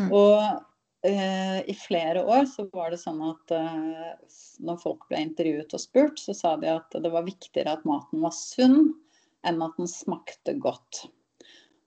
Mm. 0.00 0.10
Og 0.10 1.08
eh, 1.08 1.60
i 1.70 1.74
flere 1.78 2.24
år 2.24 2.44
så 2.50 2.66
var 2.72 2.92
det 2.92 3.00
sånn 3.02 3.22
at 3.24 3.54
eh, 3.54 4.10
når 4.64 4.82
folk 4.82 5.08
ble 5.10 5.22
intervjuet 5.24 5.74
og 5.76 5.82
spurt, 5.82 6.20
så 6.20 6.36
sa 6.36 6.54
de 6.60 6.70
at 6.74 6.98
det 7.00 7.12
var 7.12 7.26
viktigere 7.26 7.76
at 7.78 7.88
maten 7.88 8.24
var 8.24 8.34
sunn 8.36 8.92
enn 9.46 9.62
at 9.64 9.76
den 9.80 9.90
smakte 9.90 10.56
godt. 10.60 11.04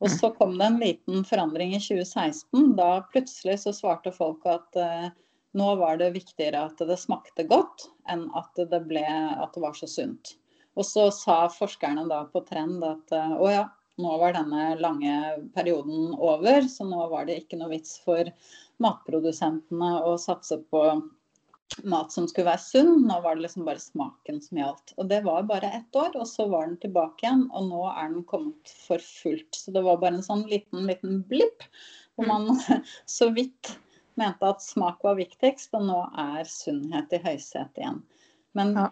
Og 0.03 0.11
så 0.13 0.29
kom 0.37 0.57
det 0.59 0.65
en 0.69 0.81
liten 0.81 1.23
forandring 1.25 1.73
i 1.73 1.81
2016. 1.81 2.75
Da 2.77 2.89
plutselig 3.11 3.59
så 3.63 3.73
svarte 3.73 4.13
folk 4.13 4.45
at 4.49 4.77
eh, 4.77 5.07
nå 5.57 5.69
var 5.79 5.97
det 5.97 6.11
viktigere 6.13 6.67
at 6.67 6.81
det 6.89 6.99
smakte 7.01 7.47
godt, 7.49 7.87
enn 8.11 8.27
at 8.37 8.53
det, 8.69 8.81
ble, 8.89 9.05
at 9.07 9.55
det 9.55 9.63
var 9.63 9.73
så 9.77 9.89
sunt. 9.89 10.35
Og 10.77 10.85
så 10.85 11.07
sa 11.13 11.47
forskerne 11.49 12.05
da 12.09 12.21
på 12.29 12.43
Trend 12.45 12.83
at 12.85 13.13
uh, 13.15 13.33
å 13.41 13.49
ja, 13.49 13.63
nå 13.97 14.17
var 14.21 14.35
denne 14.35 14.75
lange 14.77 15.13
perioden 15.55 16.11
over, 16.13 16.67
så 16.69 16.85
nå 16.85 17.07
var 17.09 17.25
det 17.25 17.39
ikke 17.41 17.57
noe 17.57 17.71
vits 17.73 17.97
for 18.05 18.29
matprodusentene 18.83 19.95
å 20.05 20.13
satse 20.21 20.59
på 20.69 20.83
mat 21.83 22.11
som 22.11 22.27
skulle 22.27 22.49
være 22.49 22.63
sunn. 22.63 23.07
Nå 23.07 23.19
var 23.23 23.35
det 23.35 23.45
liksom 23.45 23.65
bare 23.67 23.81
smaken 23.81 24.41
som 24.41 24.61
gjaldt. 24.61 24.93
Og 24.97 25.09
det 25.11 25.21
var 25.25 25.47
bare 25.49 25.71
ett 25.79 25.95
år, 25.99 26.13
og 26.15 26.27
så 26.29 26.47
var 26.51 26.67
den 26.67 26.77
tilbake 26.81 27.25
igjen. 27.25 27.47
Og 27.51 27.67
nå 27.69 27.81
er 27.91 28.13
den 28.13 28.23
kommet 28.29 28.73
for 28.87 29.03
fullt. 29.03 29.55
Så 29.55 29.73
det 29.75 29.83
var 29.85 29.99
bare 30.01 30.19
en 30.19 30.25
sånn 30.25 30.45
liten, 30.51 30.87
liten 30.89 31.21
blipp 31.29 31.67
hvor 32.17 32.29
man 32.29 32.49
så 33.17 33.29
vidt 33.35 33.75
mente 34.17 34.49
at 34.49 34.63
smak 34.65 35.03
var 35.05 35.19
viktigst, 35.19 35.75
og 35.77 35.85
nå 35.85 35.99
er 36.17 36.47
sunnhet 36.49 37.11
i 37.13 37.21
høysetet 37.21 37.83
igjen. 37.83 38.01
Men 38.57 38.73
ja. 38.73 38.87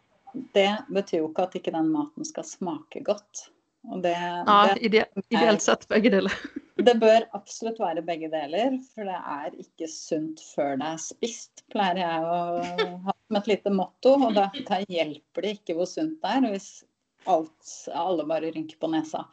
det 0.54 0.70
betyr 0.94 1.24
jo 1.24 1.32
ikke 1.32 1.48
at 1.48 1.58
ikke 1.58 1.74
den 1.74 1.90
maten 1.94 2.28
skal 2.28 2.46
smake 2.46 3.02
godt. 3.08 3.48
Og 3.90 4.04
det, 4.06 4.14
ja, 4.14 4.60
det 4.74 5.08
ideelt 5.34 5.66
sett 5.66 5.88
begge 5.90 6.14
deler. 6.14 6.38
Det 6.76 6.98
bør 7.00 7.24
absolutt 7.38 7.78
være 7.80 8.04
begge 8.04 8.28
deler, 8.34 8.74
for 8.92 9.08
det 9.08 9.16
er 9.16 9.54
ikke 9.64 9.88
sunt 9.88 10.42
før 10.44 10.76
det 10.82 10.90
er 10.90 11.00
spist, 11.00 11.64
pleier 11.72 12.02
jeg 12.02 12.26
å 12.28 12.40
ha 13.06 13.16
som 13.16 13.40
et 13.40 13.48
lite 13.54 13.72
motto. 13.72 14.18
Og 14.28 14.36
da, 14.36 14.50
da 14.68 14.82
hjelper 14.92 15.46
det 15.46 15.54
ikke 15.60 15.78
hvor 15.78 15.88
sunt 15.88 16.20
det 16.20 16.34
er 16.36 16.50
hvis 16.52 16.68
alt, 17.32 17.72
alle 17.96 18.28
bare 18.28 18.52
rynker 18.52 18.80
på 18.82 18.92
nesa. 18.92 19.24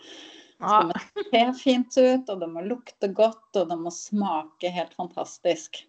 Så 0.63 0.79
det 0.87 0.95
må 0.95 1.25
se 1.33 1.43
fint 1.59 1.99
ut, 1.99 2.31
og 2.31 2.45
det 2.45 2.51
må 2.53 2.63
lukte 2.63 3.11
godt, 3.11 3.51
og 3.59 3.69
det 3.73 3.79
må 3.81 3.91
smake 3.91 4.71
helt 4.71 4.95
fantastisk. 4.95 5.83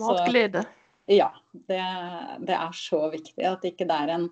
Matglede. 0.00 0.64
Ja. 1.12 1.28
Det, 1.52 1.82
det, 2.48 2.56
er 2.56 2.72
så 2.72 3.04
viktig 3.12 3.44
at 3.46 3.68
ikke 3.68 3.86
det 3.90 4.00
er 4.06 4.16
en 4.16 4.28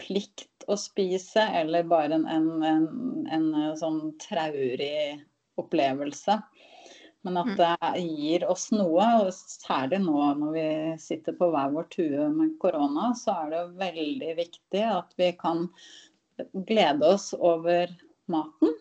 plikt 0.00 0.66
å 0.66 0.74
spise, 0.80 1.46
eller 1.62 1.86
bare 1.86 2.18
en, 2.18 2.26
en, 2.26 2.50
en, 2.66 3.50
en 3.54 3.76
sånn 3.78 4.02
traurig 4.20 5.20
opplevelse. 5.60 6.40
Men 7.22 7.36
at 7.36 7.50
mm. 7.52 7.56
det 7.56 8.00
gir 8.00 8.44
oss 8.48 8.70
noe, 8.72 9.06
og 9.26 9.32
særlig 9.36 10.00
nå 10.06 10.20
når 10.40 10.52
vi 10.54 10.68
sitter 11.02 11.36
på 11.36 11.50
hver 11.52 11.72
vår 11.74 11.88
tue 11.92 12.28
med 12.32 12.54
korona, 12.62 13.10
så 13.16 13.42
er 13.42 13.50
det 13.52 13.64
veldig 13.82 14.36
viktig 14.38 14.84
at 14.88 15.12
vi 15.20 15.32
kan 15.40 15.66
glede 16.68 17.10
oss 17.12 17.34
over 17.36 17.92
maten. 18.30 18.72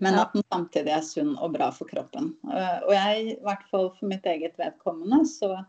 Men 0.00 0.18
at 0.20 0.34
den 0.36 0.44
samtidig 0.52 0.92
er 0.92 1.06
sunn 1.06 1.32
og 1.40 1.54
bra 1.56 1.70
for 1.72 1.88
kroppen. 1.88 2.34
Eh, 2.52 2.78
og 2.84 2.92
jeg, 2.92 3.22
i 3.32 3.38
hvert 3.46 3.64
fall 3.70 3.88
for 3.96 4.10
mitt 4.10 4.26
eget 4.28 4.58
vedkommende, 4.60 5.22
så, 5.26 5.62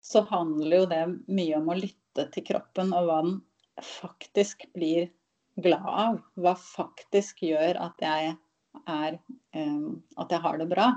så 0.00 0.24
handler 0.30 0.80
jo 0.80 0.88
det 0.90 1.02
mye 1.28 1.60
om 1.60 1.68
å 1.70 1.76
lytte 1.76 2.26
til 2.32 2.46
kroppen 2.48 2.94
og 2.96 3.10
hva 3.10 3.20
den 3.26 3.36
faktisk 3.84 4.64
blir 4.72 5.10
glad 5.60 5.86
av. 5.86 6.18
Hva 6.40 6.56
faktisk 6.56 7.44
gjør 7.44 7.76
at 7.84 8.00
jeg 8.02 8.34
er 8.90 9.18
um, 9.56 10.02
at 10.20 10.32
jeg 10.32 10.42
har 10.44 10.60
det 10.60 10.68
bra. 10.70 10.92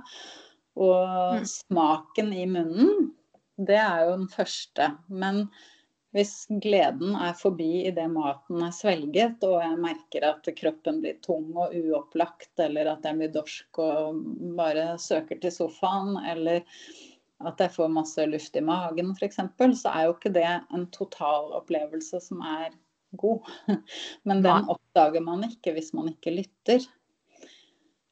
Og 0.79 1.41
mm. 1.41 1.49
smaken 1.49 2.31
i 2.35 2.45
munnen, 2.49 3.11
det 3.59 3.79
er 3.79 4.05
jo 4.07 4.15
den 4.15 4.29
første. 4.31 4.93
Men 5.11 5.47
hvis 6.15 6.47
gleden 6.63 7.13
er 7.19 7.35
forbi 7.37 7.83
idet 7.85 8.07
maten 8.09 8.63
er 8.65 8.73
svelget, 8.73 9.43
og 9.45 9.59
jeg 9.61 9.81
merker 9.83 10.25
at 10.31 10.49
kroppen 10.57 11.03
blir 11.03 11.19
tung 11.25 11.51
og 11.53 11.75
uopplagt, 11.75 12.53
eller 12.63 12.95
at 12.95 13.05
jeg 13.05 13.19
blir 13.19 13.33
dorsk 13.35 13.81
og 13.83 14.23
bare 14.57 14.93
søker 15.01 15.41
til 15.43 15.53
sofaen, 15.53 16.15
eller 16.31 16.63
at 17.47 17.61
jeg 17.61 17.71
får 17.71 17.91
masse 17.93 18.25
luft 18.27 18.57
i 18.59 18.63
magen 18.65 19.13
f.eks., 19.15 19.39
så 19.79 19.91
er 19.93 20.07
jo 20.07 20.15
ikke 20.15 20.33
det 20.35 20.47
en 20.75 20.87
totalopplevelse 20.95 22.19
som 22.25 22.41
er 22.43 22.73
god. 23.19 23.45
Men 24.27 24.43
den 24.43 24.71
oppdager 24.71 25.23
man 25.23 25.45
ikke 25.47 25.75
hvis 25.77 25.93
man 25.97 26.09
ikke 26.11 26.35
lytter. 26.41 26.83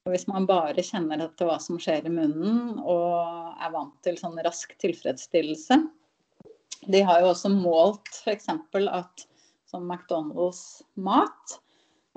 Og 0.07 0.13
hvis 0.15 0.27
man 0.29 0.45
bare 0.47 0.83
kjenner 0.87 1.19
etter 1.25 1.49
hva 1.49 1.57
som 1.59 1.75
skjer 1.83 2.05
i 2.07 2.11
munnen 2.13 2.77
og 2.79 3.57
er 3.59 3.71
vant 3.73 3.95
til 4.07 4.15
sånn 4.15 4.37
rask 4.45 4.71
tilfredsstillelse 4.79 5.81
De 6.87 7.01
har 7.03 7.25
jo 7.25 7.33
også 7.33 7.51
målt 7.51 8.13
f.eks. 8.21 8.47
at 8.47 9.25
sånn 9.67 9.83
McDonald's 9.83 10.61
mat 10.95 11.57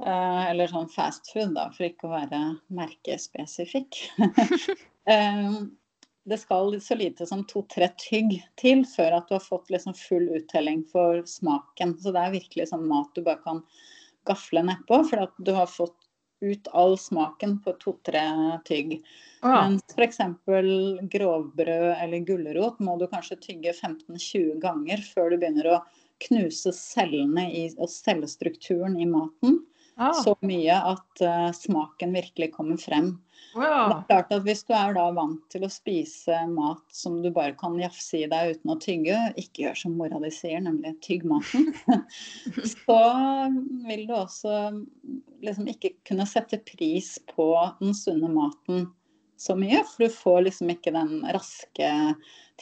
eh, 0.04 0.42
eller 0.52 0.70
sånn 0.70 0.86
fast 0.92 1.32
food, 1.32 1.56
da, 1.56 1.66
for 1.74 1.88
ikke 1.88 2.06
å 2.06 2.14
være 2.14 2.44
merkespesifikk. 2.78 4.04
Eh, 5.10 5.54
det 6.28 6.36
skal 6.38 6.74
så 6.84 6.94
lite 6.94 7.24
som 7.26 7.40
to-tre 7.48 7.88
tygg 7.98 8.34
til 8.60 8.82
før 8.86 9.16
at 9.16 9.30
du 9.30 9.32
har 9.34 9.42
fått 9.42 9.72
liksom 9.72 9.96
full 9.96 10.28
uttelling 10.36 10.84
for 10.92 11.24
smaken. 11.26 11.96
Så 11.98 12.12
det 12.14 12.20
er 12.20 12.34
virkelig 12.36 12.68
sånn 12.70 12.84
mat 12.86 13.08
du 13.16 13.24
bare 13.24 13.40
kan 13.42 13.62
gafle 14.28 14.62
nedpå, 14.68 15.00
for 15.08 15.24
at 15.24 15.32
du 15.40 15.50
har 15.56 15.72
fått 15.72 15.96
ut 16.40 16.68
all 16.72 16.96
smaken 16.98 17.58
på 17.64 17.74
to-tre 17.82 18.22
tygg. 18.68 18.98
Ah. 19.40 19.68
Mens 19.68 19.84
f.eks. 19.96 20.20
grovbrød 21.12 21.88
eller 21.96 22.26
gulrot 22.28 22.80
må 22.84 22.96
du 23.00 23.06
kanskje 23.10 23.40
tygge 23.40 23.74
15-20 23.76 24.60
ganger 24.62 25.04
før 25.14 25.32
du 25.32 25.40
begynner 25.40 25.70
å 25.74 25.80
knuse 26.26 26.72
cellene 26.76 27.46
i, 27.56 27.66
og 27.80 27.88
cellestrukturen 27.92 28.98
i 29.00 29.08
maten. 29.08 29.62
Ja. 30.00 30.14
Så 30.16 30.32
mye 30.46 30.76
at 30.94 31.20
uh, 31.20 31.50
smaken 31.52 32.14
virkelig 32.16 32.54
kommer 32.54 32.78
frem. 32.80 33.12
Wow. 33.52 33.64
Det 33.64 33.96
er 33.96 34.04
klart 34.06 34.32
at 34.32 34.44
Hvis 34.46 34.62
du 34.64 34.72
er 34.78 34.94
da 34.94 35.08
vant 35.12 35.42
til 35.52 35.64
å 35.66 35.70
spise 35.72 36.36
mat 36.52 36.82
som 36.94 37.18
du 37.20 37.28
bare 37.34 37.52
kan 37.58 37.74
jafse 37.80 38.22
i 38.22 38.28
deg 38.30 38.54
uten 38.54 38.72
å 38.72 38.78
tygge, 38.80 39.18
ikke 39.40 39.66
gjør 39.66 39.80
som 39.80 39.96
mora 39.98 40.20
di 40.22 40.30
sier, 40.32 40.62
nemlig 40.64 40.94
tygg 41.04 41.26
maten, 41.28 41.68
så 42.74 43.00
vil 43.88 44.06
du 44.08 44.14
også 44.16 44.54
liksom 45.44 45.68
ikke 45.72 45.92
kunne 46.08 46.28
sette 46.30 46.62
pris 46.64 47.16
på 47.34 47.50
den 47.82 47.92
sunne 47.96 48.30
maten 48.32 48.86
så 49.40 49.56
mye. 49.58 49.82
For 49.88 50.06
du 50.06 50.14
får 50.14 50.46
liksom 50.46 50.72
ikke 50.72 50.94
den 50.96 51.26
raske 51.34 51.90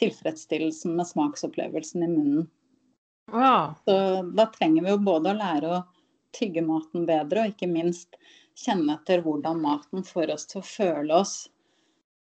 tilfredsstillelsen 0.01 0.97
med 0.97 1.07
smaksopplevelsen 1.07 2.03
i 2.03 2.11
munnen. 2.11 2.49
Wow. 3.31 3.77
Så 3.85 3.95
da 4.33 4.49
trenger 4.55 4.83
vi 4.83 4.93
jo 4.95 5.01
både 5.05 5.31
å 5.31 5.37
lære 5.37 5.71
å 5.71 5.81
tygge 6.35 6.63
maten 6.65 7.07
bedre, 7.09 7.43
og 7.45 7.53
ikke 7.53 7.69
minst 7.71 8.19
kjenne 8.59 8.97
etter 8.97 9.23
hvordan 9.23 9.61
maten 9.63 10.03
får 10.05 10.35
oss 10.35 10.49
til 10.49 10.61
å 10.61 10.67
føle 10.67 11.21
oss 11.21 11.37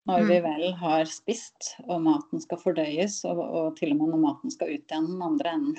når 0.10 0.24
vi 0.26 0.38
mm. 0.40 0.46
vel 0.46 0.74
har 0.80 1.10
spist 1.10 1.74
og 1.86 2.02
maten 2.02 2.42
skal 2.42 2.60
fordøyes, 2.62 3.20
og, 3.30 3.40
og 3.40 3.76
til 3.78 3.94
og 3.94 4.00
med 4.00 4.14
når 4.14 4.22
maten 4.24 4.54
skal 4.54 4.72
ut 4.72 4.82
igjen 4.90 5.10
den 5.12 5.24
andre 5.26 5.54
enden. 5.58 5.76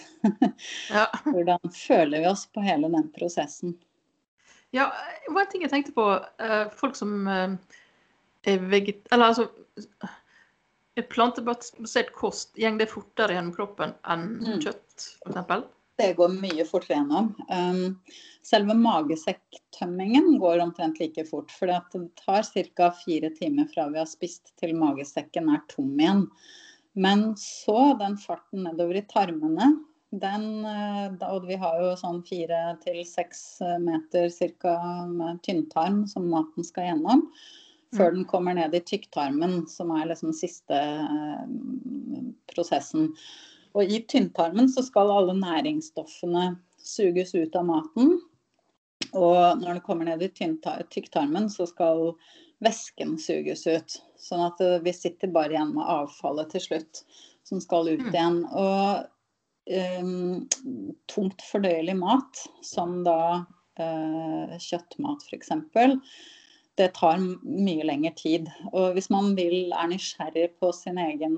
ja. 0.96 1.06
Hvordan 1.24 1.72
føler 1.74 2.22
vi 2.22 2.28
oss 2.30 2.44
på 2.54 2.62
hele 2.64 2.90
den 2.92 3.08
prosessen? 3.16 3.74
Ja, 4.76 4.86
en 5.26 5.50
ting 5.50 5.64
jeg 5.64 5.72
tenkte 5.72 5.96
på. 5.96 6.06
Uh, 6.38 6.70
folk 6.78 6.98
som 6.98 7.26
uh, 7.26 7.56
er 8.46 8.66
veget... 8.70 9.02
Eller 9.10 9.32
altså 9.32 9.48
Plantebasert 11.10 12.10
kost, 12.12 12.50
går 12.58 12.74
det 12.76 12.90
fortere 12.90 13.32
gjennom 13.32 13.54
kroppen 13.56 13.94
enn 14.12 14.24
mm. 14.42 14.56
kjøtt, 14.60 15.04
f.eks.? 15.24 15.62
Det 16.00 16.14
går 16.18 16.32
mye 16.32 16.64
fortere 16.68 16.98
gjennom. 16.98 17.32
Um, 17.52 17.98
Selve 18.46 18.74
magesekktømmingen 18.74 20.38
går 20.40 20.62
omtrent 20.64 20.98
like 21.00 21.26
fort. 21.28 21.52
For 21.52 21.68
det 21.68 22.00
tar 22.22 22.46
ca. 22.76 22.88
fire 23.02 23.30
timer 23.36 23.68
fra 23.68 23.86
vi 23.92 24.00
har 24.00 24.08
spist 24.08 24.54
til 24.60 24.72
magesekken 24.80 25.52
er 25.52 25.60
tom 25.68 25.92
igjen. 26.00 26.24
Men 26.96 27.34
så 27.38 27.92
den 28.00 28.16
farten 28.18 28.64
nedover 28.66 28.98
i 28.98 29.06
tarmene, 29.12 29.68
den, 30.10 30.64
eh, 30.66 31.28
og 31.28 31.46
vi 31.46 31.54
har 31.60 31.76
jo 31.78 31.92
sånn 32.00 32.24
fire 32.26 32.74
til 32.82 33.04
seks 33.06 33.60
meter 33.84 34.26
ca. 34.58 34.76
med 35.06 35.38
tynntarm 35.46 36.02
som 36.10 36.26
maten 36.32 36.66
skal 36.66 36.88
gjennom, 36.88 37.28
før 37.94 38.10
mm. 38.10 38.16
den 38.16 38.26
kommer 38.32 38.58
ned 38.58 38.74
i 38.74 38.82
tykktarmen, 38.82 39.68
som 39.70 39.92
er 39.94 40.10
liksom 40.10 40.34
siste 40.34 40.80
eh, 40.80 42.26
prosessen. 42.50 43.12
Og 43.76 43.86
i 43.86 44.00
tynntarmen 44.10 44.68
så 44.72 44.82
skal 44.86 45.12
alle 45.14 45.36
næringsstoffene 45.38 46.54
suges 46.82 47.34
ut 47.36 47.56
av 47.56 47.68
maten. 47.68 48.16
Og 49.10 49.60
når 49.60 49.78
det 49.78 49.84
kommer 49.86 50.08
ned 50.08 50.22
i 50.22 50.30
tykktarmen, 50.30 51.48
så 51.50 51.66
skal 51.68 52.12
væsken 52.64 53.16
suges 53.20 53.66
ut. 53.66 53.96
Sånn 54.20 54.42
at 54.44 54.60
eh, 54.64 54.80
vi 54.84 54.94
sitter 54.94 55.32
bare 55.32 55.56
igjen 55.56 55.74
med 55.76 55.88
avfallet 55.88 56.52
til 56.54 56.66
slutt, 56.66 57.02
som 57.48 57.62
skal 57.62 57.88
ut 57.88 58.04
mm. 58.04 58.12
igjen. 58.12 58.42
Og 58.50 59.08
um, 60.02 60.44
tungt 61.10 61.42
fordøyelig 61.46 61.96
mat, 62.00 62.44
som 62.66 63.00
da 63.06 63.20
uh, 63.80 64.58
kjøttmat 64.60 65.26
f.eks., 65.26 65.54
det 66.78 66.92
tar 66.96 67.18
mye 67.20 67.84
lengre 67.84 68.12
tid. 68.16 68.46
Og 68.70 68.94
hvis 68.96 69.10
man 69.12 69.34
vil, 69.36 69.72
er 69.74 69.90
nysgjerrig 69.90 70.46
på 70.62 70.70
sin 70.72 71.00
egen 71.02 71.36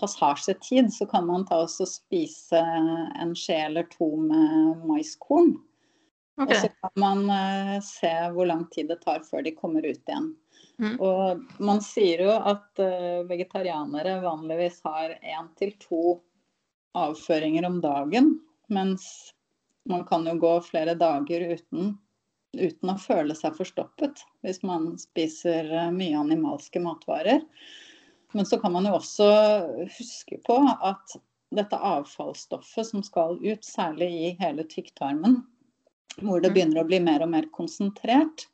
passasjetid, 0.00 0.92
så 0.92 1.06
kan 1.06 1.26
man 1.26 1.46
ta 1.46 1.60
og 1.64 1.70
spise 1.70 2.60
en 2.60 3.34
skje 3.38 3.60
eller 3.68 3.86
to 3.92 4.10
med 4.20 4.84
maiskorn. 4.88 5.54
Okay. 6.34 6.50
Og 6.50 6.56
så 6.64 6.68
kan 6.68 6.94
man 6.98 7.20
uh, 7.30 7.80
se 7.86 8.10
hvor 8.34 8.48
lang 8.50 8.64
tid 8.74 8.88
det 8.90 8.98
tar 9.04 9.22
før 9.22 9.44
de 9.46 9.54
kommer 9.54 9.86
ut 9.86 10.00
igjen. 10.02 10.32
Mm. 10.82 10.96
Og 10.98 11.44
man 11.62 11.82
sier 11.84 12.24
jo 12.26 12.32
at 12.34 12.82
uh, 12.82 13.22
vegetarianere 13.28 14.16
vanligvis 14.24 14.80
har 14.86 15.14
én 15.22 15.52
til 15.58 15.76
to 15.78 16.18
avføringer 16.98 17.66
om 17.68 17.78
dagen. 17.84 18.34
Mens 18.74 19.06
man 19.86 20.02
kan 20.08 20.26
jo 20.26 20.34
gå 20.42 20.56
flere 20.66 20.96
dager 20.98 21.46
uten, 21.54 21.94
uten 22.58 22.90
å 22.90 22.98
føle 22.98 23.36
seg 23.38 23.54
forstoppet 23.54 24.24
hvis 24.42 24.62
man 24.66 24.96
spiser 24.98 25.70
uh, 25.70 25.90
mye 25.94 26.18
animalske 26.18 26.82
matvarer. 26.82 27.46
Men 28.34 28.46
så 28.46 28.58
kan 28.60 28.72
man 28.74 28.86
jo 28.88 28.96
også 28.98 29.28
huske 29.98 30.40
på 30.46 30.56
at 30.82 31.16
dette 31.54 31.78
avfallsstoffet 31.78 32.88
som 32.88 33.02
skal 33.06 33.36
ut, 33.44 33.62
særlig 33.62 34.08
i 34.10 34.30
hele 34.40 34.64
tykktarmen, 34.66 35.36
hvor 36.22 36.42
det 36.42 36.50
Mm. 36.50 36.54
begynner 36.54 36.82
å 36.82 36.86
bli 36.88 36.98
mer 37.00 37.22
og 37.22 37.30
mer 37.30 37.46
konsentrert, 37.54 38.46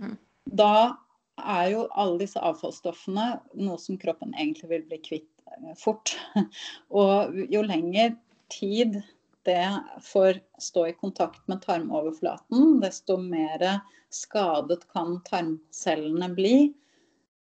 Mm. 0.00 0.16
da 0.54 0.96
er 1.38 1.70
jo 1.72 1.88
alle 1.94 2.18
disse 2.18 2.40
avfallsstoffene 2.40 3.40
noe 3.54 3.78
som 3.78 3.98
kroppen 3.98 4.32
egentlig 4.34 4.68
vil 4.68 4.82
bli 4.88 4.98
kvitt 4.98 5.28
eh, 5.52 5.74
fort. 5.76 6.16
Og 6.90 7.34
jo 7.50 7.62
lenger 7.62 8.16
tid 8.50 9.02
det 9.44 9.68
får 10.02 10.40
stå 10.58 10.88
i 10.88 10.92
kontakt 10.92 11.40
med 11.48 11.62
tarmoverflaten, 11.62 12.80
desto 12.80 13.16
mer 13.16 13.80
skadet 14.10 14.86
kan 14.92 15.20
tarmcellene 15.24 16.34
bli. 16.34 16.74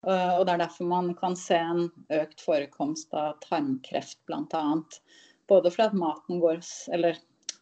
Eh, 0.05 0.33
Og 0.37 0.45
det 0.45 0.55
er 0.55 0.63
derfor 0.65 0.89
man 0.89 1.13
kan 1.17 1.37
se 1.39 1.57
en 1.57 1.87
økt 2.13 2.43
forekomst 2.45 3.13
av 3.17 3.39
tarmkreft 3.45 4.19
bl.a. 4.29 4.65
Både 5.49 5.71
fordi 5.73 5.89
at 5.89 5.97
maten 6.01 6.41
går, 6.41 6.61
eller 6.93 7.17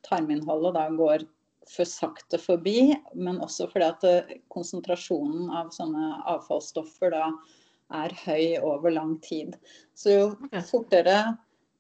tarminnholdet 0.08 0.76
da 0.76 0.88
går 0.96 1.26
for 1.72 1.88
sakte 1.88 2.38
forbi, 2.42 2.94
men 3.16 3.40
også 3.44 3.70
fordi 3.72 3.88
at 3.88 4.08
eh, 4.08 4.34
konsentrasjonen 4.52 5.52
av 5.56 5.72
sånne 5.76 6.10
avfallsstoffer 6.36 7.14
da 7.16 7.30
er 7.94 8.16
høy 8.26 8.60
over 8.64 8.92
lang 8.92 9.16
tid. 9.24 9.56
Så 9.96 10.16
jo 10.16 10.28
fortere 10.68 11.38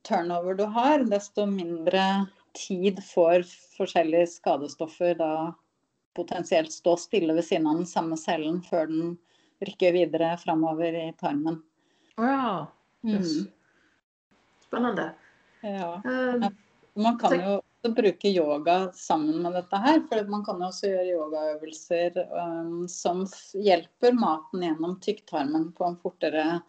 turnover 0.07 0.55
du 0.59 0.65
har, 0.75 1.03
desto 1.09 1.45
mindre 1.49 2.27
tid 2.55 2.99
får 3.03 3.43
forskjellige 3.77 4.29
skadestoffer 4.37 5.17
da 5.19 5.33
potensielt 6.13 6.71
stå 6.71 6.95
stille 7.01 7.33
ved 7.33 7.47
siden 7.47 7.67
av 7.67 7.79
den 7.81 7.89
samme 7.89 8.19
cellen 8.19 8.59
før 8.67 8.91
den 8.91 9.15
rykker 9.67 9.93
videre 9.95 10.33
framover 10.41 10.95
i 11.07 11.09
tarmen. 11.19 11.61
Å 12.17 12.29
ja. 12.29 12.47
Yes. 13.03 13.37
Mm. 13.41 13.51
Spennende. 14.67 15.13
Ja. 15.61 16.01
Eh, 16.05 16.49
Man 16.93 17.17
kan 17.17 17.33
jo 17.39 17.53
også 17.57 17.93
bruke 17.95 18.29
yoga 18.29 18.91
sammen 18.93 19.41
med 19.41 19.55
dette 19.57 19.79
her, 19.81 20.01
for 20.09 20.27
man 20.29 20.43
kan 20.45 20.59
jo 20.61 20.67
også 20.69 20.91
gjøre 20.91 21.15
yogaøvelser 21.15 22.19
um, 22.31 22.83
som 22.91 23.23
hjelper 23.57 24.13
maten 24.13 24.61
gjennom 24.63 24.99
tykktarmen 25.01 25.71
på 25.73 25.87
en 25.87 25.97
fortere, 26.03 26.59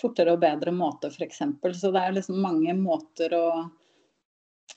fortere 0.00 0.34
og 0.34 0.42
bedre 0.42 0.74
måte, 0.74 1.12
f.eks. 1.14 1.44
Så 1.78 1.92
det 1.94 2.02
er 2.02 2.16
liksom 2.18 2.42
mange 2.42 2.74
måter 2.74 3.36
å, 3.38 3.46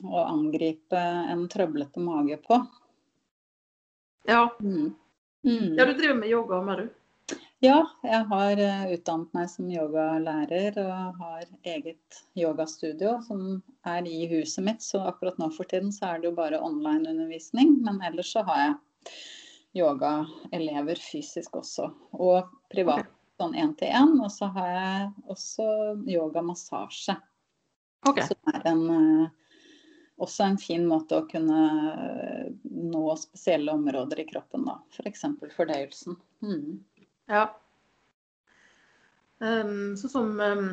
å 0.05 0.25
angripe 0.27 1.01
en 1.33 1.47
trøblete 1.49 2.03
mage 2.03 2.37
på. 2.45 2.61
ja. 4.29 4.45
Mm. 4.61 4.93
Mm. 5.45 5.75
ja, 5.77 5.85
du 5.85 5.93
driver 5.93 6.15
med 6.17 6.29
yoga 6.29 6.61
med, 6.65 6.77
du? 6.77 6.93
Ja, 7.65 7.79
jeg 8.05 8.25
har 8.29 8.59
eh, 8.61 8.81
utdannet 8.93 9.31
meg 9.33 9.49
som 9.49 9.69
yogalærer 9.71 10.75
og 10.83 11.21
har 11.21 11.45
eget 11.65 12.19
yogastudio 12.37 13.15
som 13.25 13.61
er 13.89 14.05
i 14.05 14.25
huset 14.29 14.65
mitt. 14.67 14.85
Så 14.85 15.01
akkurat 15.01 15.39
nå 15.41 15.49
for 15.55 15.67
tiden 15.71 15.93
så 15.95 16.11
er 16.11 16.21
det 16.21 16.29
jo 16.29 16.35
bare 16.37 16.61
online-undervisning. 16.61 17.79
Men 17.85 18.01
ellers 18.05 18.33
så 18.35 18.43
har 18.45 18.61
jeg 18.61 18.75
yogaelever 19.81 21.01
fysisk 21.01 21.57
også. 21.61 21.89
Og 22.13 22.51
privat 22.71 23.09
sånn 23.39 23.55
én-til-én. 23.57 24.13
Og 24.21 24.29
så 24.33 24.51
har 24.55 24.71
jeg 24.75 25.09
også 25.33 25.69
yogamassasje. 26.05 27.17
OK. 28.05 28.21
Som 28.29 28.53
er 28.53 28.71
en, 28.75 28.83
eh, 28.93 29.61
også 30.21 30.51
en 30.51 30.59
fin 30.61 30.85
måte 30.87 31.17
å 31.17 31.29
kunne 31.29 31.61
eh, 31.95 32.51
nå 32.93 33.05
spesielle 33.19 33.73
områder 33.73 34.21
i 34.21 34.27
kroppen, 34.29 34.67
da. 34.69 34.77
F.eks. 34.93 35.25
For 35.39 35.55
fordøyelsen. 35.57 36.19
Mm. 36.45 36.83
Ja. 37.31 37.45
Um, 39.39 39.95
sånn 39.99 40.11
som 40.11 40.39
um, 40.39 40.67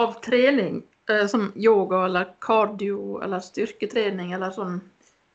av 0.00 0.16
trening, 0.24 0.82
eh, 1.10 1.26
som 1.26 1.52
yoga 1.56 2.04
eller 2.04 2.34
cardio 2.40 3.20
eller 3.22 3.42
styrketrening 3.44 4.32
eller 4.32 4.54
sånn, 4.56 4.80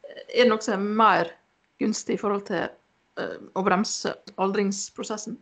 eh, 0.04 0.24
er 0.40 0.44
det 0.44 0.50
noe 0.50 0.64
som 0.66 0.74
er 0.80 0.98
mer 1.02 1.32
gunstig 1.80 2.18
i 2.18 2.22
forhold 2.22 2.48
til 2.50 2.66
eh, 2.66 3.38
å 3.54 3.64
bremse 3.66 4.16
aldringsprosessen? 4.42 5.38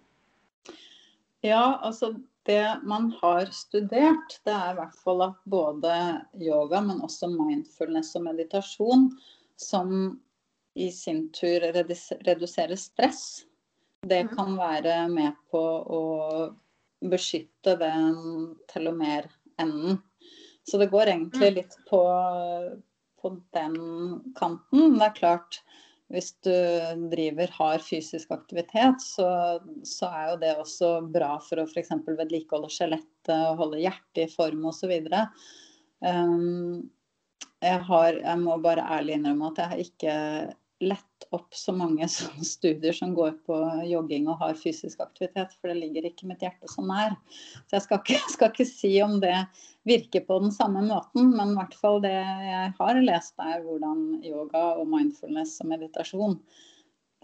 Ja, 1.44 1.80
altså 1.84 2.14
det 2.48 2.80
man 2.84 3.12
har 3.22 3.48
studert, 3.56 4.38
det 4.44 4.54
er 4.54 4.74
i 4.74 4.80
hvert 4.82 5.00
fall 5.04 5.24
at 5.30 5.40
både 5.50 5.96
yoga, 6.40 6.82
men 6.84 7.02
også 7.04 7.32
mindfulness 7.32 8.14
og 8.20 8.28
meditasjon, 8.28 9.10
som 9.60 10.20
i 10.76 10.90
sin 10.92 11.28
tur 11.36 11.64
reduserer 11.72 12.76
stress, 12.80 13.46
det 14.04 14.24
Mhm. 14.24 14.36
kan 14.36 14.58
være 14.58 15.10
med 15.10 15.36
på 15.52 15.62
å 15.98 16.02
beskytte 17.04 17.78
den 17.80 18.56
telomerenden. 18.72 20.02
Så 20.64 20.78
det 20.80 20.92
går 20.92 21.08
egentlig 21.12 21.54
litt 21.56 21.78
på, 21.90 22.02
på 23.22 23.42
den 23.54 23.76
kanten. 24.36 24.98
Det 25.00 25.08
er 25.08 25.16
klart, 25.18 25.60
hvis 26.14 26.32
du 26.46 26.54
driver 27.12 27.52
hard 27.58 27.82
fysisk 27.82 28.32
aktivitet, 28.32 29.02
så, 29.02 29.60
så 29.84 30.08
er 30.08 30.30
jo 30.32 30.38
det 30.44 30.56
også 30.62 30.92
bra 31.12 31.40
for 31.44 31.60
å 31.60 31.68
f.eks. 31.68 31.92
vedlikeholde 32.08 32.70
skjelettet 32.72 33.58
holde 33.60 33.82
hjertet 33.82 34.26
i 34.28 34.32
form 34.32 34.66
osv. 34.72 34.94
Um, 36.04 36.90
jeg, 37.64 37.80
har, 37.88 38.20
jeg 38.20 38.40
må 38.40 38.58
bare 38.64 38.84
ærlig 39.00 39.18
innrømme 39.18 39.52
at 39.52 39.58
jeg 39.64 39.72
har 39.72 39.84
ikke 39.88 40.16
lett 40.84 41.13
opp 41.36 41.56
så 41.56 41.74
mange 41.76 42.08
sånne 42.16 42.46
studier 42.48 42.96
som 42.96 43.14
går 43.18 43.36
på 43.48 43.60
jogging 43.90 44.30
og 44.32 44.42
har 44.44 44.58
fysisk 44.60 45.04
aktivitet, 45.04 45.56
for 45.60 45.72
det 45.72 45.80
ligger 45.80 46.10
ikke 46.10 46.28
mitt 46.30 46.44
hjerte 46.44 46.70
så 46.72 46.86
nær. 46.86 47.16
Så 47.68 47.78
jeg 47.78 47.86
skal 47.88 48.02
ikke, 48.02 48.20
skal 48.36 48.54
ikke 48.54 48.70
si 48.70 48.94
om 49.06 49.20
det 49.24 49.36
virker 49.88 50.24
på 50.28 50.40
den 50.40 50.54
samme 50.56 50.84
måten, 50.88 51.34
men 51.36 51.54
i 51.54 51.58
hvert 51.60 51.76
fall 51.80 52.02
det 52.04 52.14
jeg 52.16 52.76
har 52.80 53.02
lest 53.04 53.34
er 53.44 53.64
hvordan 53.66 54.24
yoga 54.24 54.64
og 54.80 54.88
mindfulness 54.92 55.58
og 55.64 55.74
meditasjon 55.74 56.38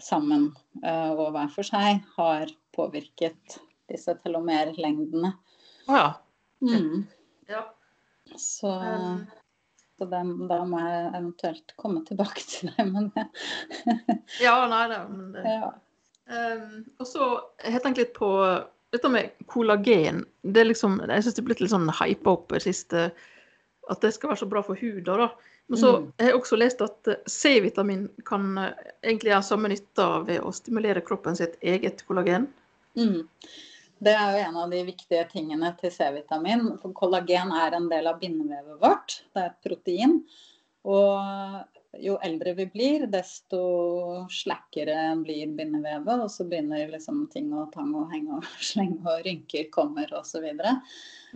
sammen 0.00 0.50
eh, 0.84 1.10
og 1.12 1.34
hver 1.34 1.50
for 1.52 1.66
seg 1.66 2.00
har 2.16 2.52
påvirket 2.76 3.60
disse 3.90 4.14
telomerlengdene. 4.22 5.34
Ja. 5.88 6.06
Mm. 6.62 7.06
ja. 7.50 7.64
Så, 8.36 8.70
Um, 8.70 9.24
så 10.00 10.08
det, 10.10 10.22
da 10.48 10.58
må 10.64 10.80
jeg 10.80 11.04
eventuelt 11.12 11.74
komme 11.78 12.00
tilbake 12.08 12.42
til 12.48 12.72
deg 12.72 12.88
med 12.94 13.10
det. 13.14 13.26
ja, 14.46 14.56
nei 14.72 14.82
da. 14.90 15.02
Men 15.12 15.30
det, 15.36 15.44
Ja. 15.44 15.70
um, 16.32 16.84
og 16.98 17.06
så 17.10 17.28
jeg 17.66 17.82
tenkt 17.84 18.00
litt 18.00 18.14
på 18.16 18.30
dette 18.90 19.10
med 19.12 19.30
kollagen. 19.46 20.24
Det 20.42 20.64
er 20.64 20.70
liksom, 20.72 20.98
jeg 21.06 21.22
syns 21.22 21.36
det 21.36 21.44
er 21.44 21.48
blitt 21.52 21.60
litt 21.62 21.70
sånn 21.74 21.86
hypa 22.00 22.32
opp 22.34 22.48
det 22.56 22.64
siste, 22.64 23.10
at 23.90 24.00
det 24.02 24.10
skal 24.16 24.32
være 24.32 24.40
så 24.42 24.48
bra 24.50 24.62
for 24.66 24.78
huda. 24.80 25.16
da. 25.26 25.28
Men 25.70 25.78
så 25.78 25.90
Mm. 26.00 26.06
har 26.18 26.26
jeg 26.32 26.34
også 26.40 26.56
lest 26.58 26.80
at 26.82 27.08
C-vitamin 27.30 28.08
kan 28.26 28.58
eh, 28.58 28.72
egentlig 29.04 29.30
gjøre 29.30 29.46
samme 29.46 29.68
nytte 29.70 30.06
ved 30.26 30.40
å 30.42 30.50
stimulere 30.52 31.00
kroppen 31.06 31.36
sitt 31.38 31.54
eget 31.62 32.02
kollagen. 32.08 32.48
Mm. 32.98 33.28
Det 34.00 34.12
er 34.16 34.30
jo 34.32 34.44
en 34.46 34.60
av 34.62 34.70
de 34.72 34.84
viktige 34.88 35.26
tingene 35.28 35.74
til 35.80 35.92
C-vitamin. 35.92 36.70
For 36.80 36.96
kollagen 36.96 37.52
er 37.52 37.76
en 37.76 37.90
del 37.90 38.08
av 38.08 38.20
bindevevet 38.22 38.80
vårt. 38.80 39.20
Det 39.34 39.42
er 39.42 39.50
et 39.50 39.66
protein. 39.66 40.16
Og 40.88 41.76
jo 41.98 42.14
eldre 42.22 42.54
vi 42.54 42.64
blir, 42.70 43.04
desto 43.10 43.60
slakkere 44.32 44.96
blir 45.20 45.50
bindevevet. 45.58 46.22
Og 46.24 46.30
så 46.32 46.46
begynner 46.48 46.88
liksom 46.94 47.26
ting 47.32 47.50
og 47.52 47.74
tang 47.74 47.92
og 47.98 48.08
henge 48.14 48.38
og 48.38 48.48
slenge, 48.70 49.02
og 49.04 49.20
rynker 49.26 49.68
kommer 49.74 50.16
osv. 50.16 50.48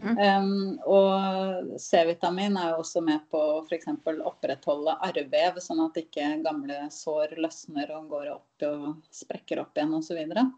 Mm. 0.01 0.17
Um, 0.17 0.49
og 0.89 1.77
C-vitamin 1.83 2.57
er 2.61 2.73
jo 2.73 2.81
også 2.81 3.05
med 3.05 3.29
på 3.29 3.45
å 3.59 3.61
f.eks. 3.67 3.93
opprettholde 4.15 4.97
arrvev, 5.05 5.61
sånn 5.61 5.85
at 5.85 6.01
ikke 6.01 6.33
gamle 6.47 6.87
sår 6.95 7.37
løsner 7.45 7.93
og 7.99 8.09
går 8.15 8.35
opp 8.39 8.69
og 8.71 8.91
sprekker 9.13 9.61
opp 9.67 9.77
igjen 9.77 9.97
osv. 10.01 10.15
Så, 10.15 10.21
videre. 10.23 10.49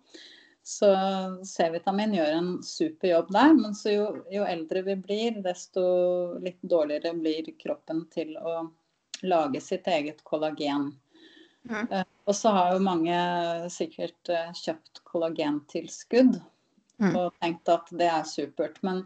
Så 0.66 0.90
C-vitamin 1.46 2.16
gjør 2.16 2.32
en 2.34 2.50
super 2.66 3.12
jobb 3.12 3.30
der. 3.36 3.54
Men 3.54 3.76
så 3.78 3.92
jo, 3.94 4.06
jo 4.34 4.46
eldre 4.48 4.82
vi 4.88 4.96
blir, 4.98 5.38
desto 5.44 5.84
litt 6.42 6.58
dårligere 6.66 7.14
blir 7.14 7.52
kroppen 7.60 8.02
til 8.10 8.34
å 8.40 8.64
lage 9.22 9.62
sitt 9.62 9.86
eget 9.88 10.24
kollagen. 10.26 10.90
Mm. 11.70 11.86
Uh, 11.90 12.02
Og 12.26 12.34
så 12.34 12.50
har 12.54 12.74
jo 12.74 12.82
mange 12.82 13.16
sikkert 13.74 14.30
uh, 14.30 14.50
kjøpt 14.58 15.00
kollagentilskudd 15.06 16.36
Mm. 16.96 17.12
og 17.12 17.34
tenkt 17.42 17.68
at 17.68 17.90
det 17.92 18.08
er 18.08 18.28
supert. 18.28 18.78
Men 18.86 19.02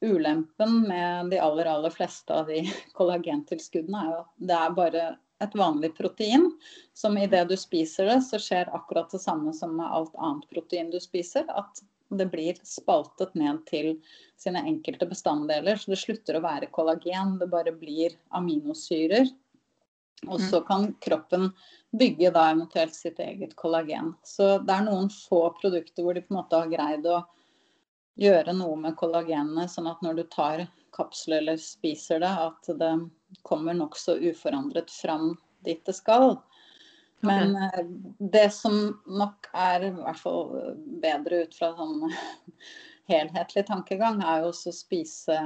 ulempen 0.00 0.80
med 0.88 1.32
de 1.32 1.40
aller, 1.42 1.68
aller 1.68 1.92
fleste 1.92 2.34
av 2.34 2.48
de 2.48 2.62
kollagentilskuddene 2.98 4.04
er 4.04 4.14
jo 4.14 4.20
at 4.22 4.46
det 4.50 4.60
er 4.60 4.78
bare 4.78 5.08
et 5.40 5.54
vanlig 5.56 5.94
protein, 5.96 6.50
som 6.94 7.16
idet 7.18 7.46
du 7.48 7.56
spiser 7.56 8.10
det, 8.10 8.18
så 8.26 8.40
skjer 8.40 8.72
akkurat 8.76 9.10
det 9.12 9.22
samme 9.22 9.54
som 9.56 9.76
med 9.78 9.88
alt 9.88 10.16
annet 10.18 10.48
protein 10.52 10.90
du 10.92 11.00
spiser. 11.00 11.46
At 11.48 11.82
det 12.10 12.26
blir 12.32 12.58
spaltet 12.66 13.34
ned 13.38 13.62
til 13.70 13.92
sine 14.40 14.62
enkelte 14.66 15.06
bestanddeler. 15.08 15.78
Så 15.78 15.92
det 15.92 16.00
slutter 16.00 16.36
å 16.36 16.44
være 16.44 16.70
kollagen, 16.74 17.38
det 17.40 17.48
bare 17.52 17.72
blir 17.72 18.16
aminosyrer. 18.36 19.30
Og 20.28 20.40
så 20.50 20.60
kan 20.66 20.90
kroppen 21.00 21.48
bygge 21.96 22.32
da 22.34 22.50
eventuelt 22.50 22.94
sitt 22.94 23.20
eget 23.22 23.54
kollagen. 23.56 24.12
Så 24.26 24.58
det 24.60 24.74
er 24.74 24.84
noen 24.84 25.08
få 25.14 25.46
produkter 25.60 26.04
hvor 26.04 26.18
de 26.18 26.24
på 26.26 26.34
en 26.34 26.40
måte 26.42 26.60
har 26.60 26.72
greid 26.72 27.08
å 27.08 27.22
gjøre 28.20 28.52
noe 28.52 28.76
med 28.76 28.98
kollagenene, 29.00 29.64
sånn 29.70 29.88
at 29.88 30.02
når 30.04 30.20
du 30.20 30.24
tar 30.28 30.66
kapsler 30.96 31.42
eller 31.42 31.60
spiser 31.60 32.22
det, 32.22 32.30
at 32.30 32.70
det 32.80 32.92
kommer 33.46 33.76
nokså 33.76 34.18
uforandret 34.30 34.90
fram 34.90 35.34
dit 35.64 35.82
det 35.86 35.96
skal. 35.96 36.38
Men 37.20 37.56
okay. 37.56 37.84
det 38.32 38.46
som 38.56 38.76
nok 39.06 39.50
er 39.52 39.90
i 39.90 39.90
hvert 39.92 40.22
fall 40.22 40.54
bedre 41.02 41.44
ut 41.44 41.56
fra 41.56 41.74
sånn 41.76 42.06
helhetlig 43.10 43.66
tankegang, 43.68 44.22
er 44.22 44.40
jo 44.40 44.52
også 44.52 44.70
å 44.70 44.76
spise 44.76 45.36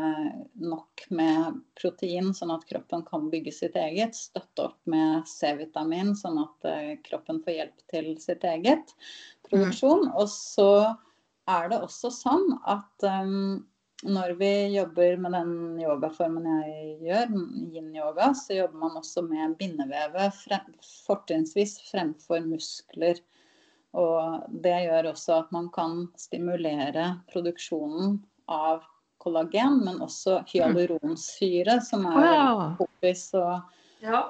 nok 0.60 1.06
med 1.14 1.58
protein, 1.80 2.30
sånn 2.36 2.52
at 2.54 2.66
kroppen 2.68 3.02
kan 3.08 3.26
bygge 3.32 3.54
sitt 3.56 3.78
eget. 3.80 4.14
Støtte 4.14 4.68
opp 4.68 4.78
med 4.90 5.26
C-vitamin, 5.28 6.12
sånn 6.18 6.38
at 6.44 6.68
eh, 6.70 6.92
kroppen 7.06 7.40
får 7.44 7.58
hjelp 7.58 7.86
til 7.90 8.10
sitt 8.22 8.44
eget 8.46 8.94
produksjon. 9.48 10.10
Mm. 10.10 10.14
Og 10.20 10.30
så 10.30 10.70
er 11.50 11.70
det 11.72 11.80
også 11.84 12.12
sånn 12.14 12.46
at 12.70 13.08
um, 13.08 13.64
når 14.04 14.34
vi 14.36 14.52
jobber 14.74 15.16
med 15.16 15.32
den 15.32 15.52
yogaformen 15.80 16.44
jeg 16.48 16.96
gjør, 17.06 17.30
yin-yoga, 17.72 18.32
så 18.36 18.58
jobber 18.58 18.82
man 18.82 18.98
også 19.00 19.24
med 19.24 19.54
bindevevet, 19.60 20.36
fortrinnsvis 21.06 21.78
fremfor 21.88 22.44
muskler. 22.44 23.22
Og 23.96 24.44
det 24.64 24.74
gjør 24.86 25.12
også 25.12 25.38
at 25.44 25.54
man 25.54 25.70
kan 25.72 26.02
stimulere 26.20 27.14
produksjonen 27.32 28.18
av 28.50 28.82
kollagen, 29.24 29.80
men 29.86 30.02
også 30.04 30.42
hyaluronsyre, 30.50 31.78
som 31.84 32.04
er 32.10 32.18
wow. 32.20 32.64
poppis 32.80 33.30
å 33.38 33.46
ja. 34.04 34.20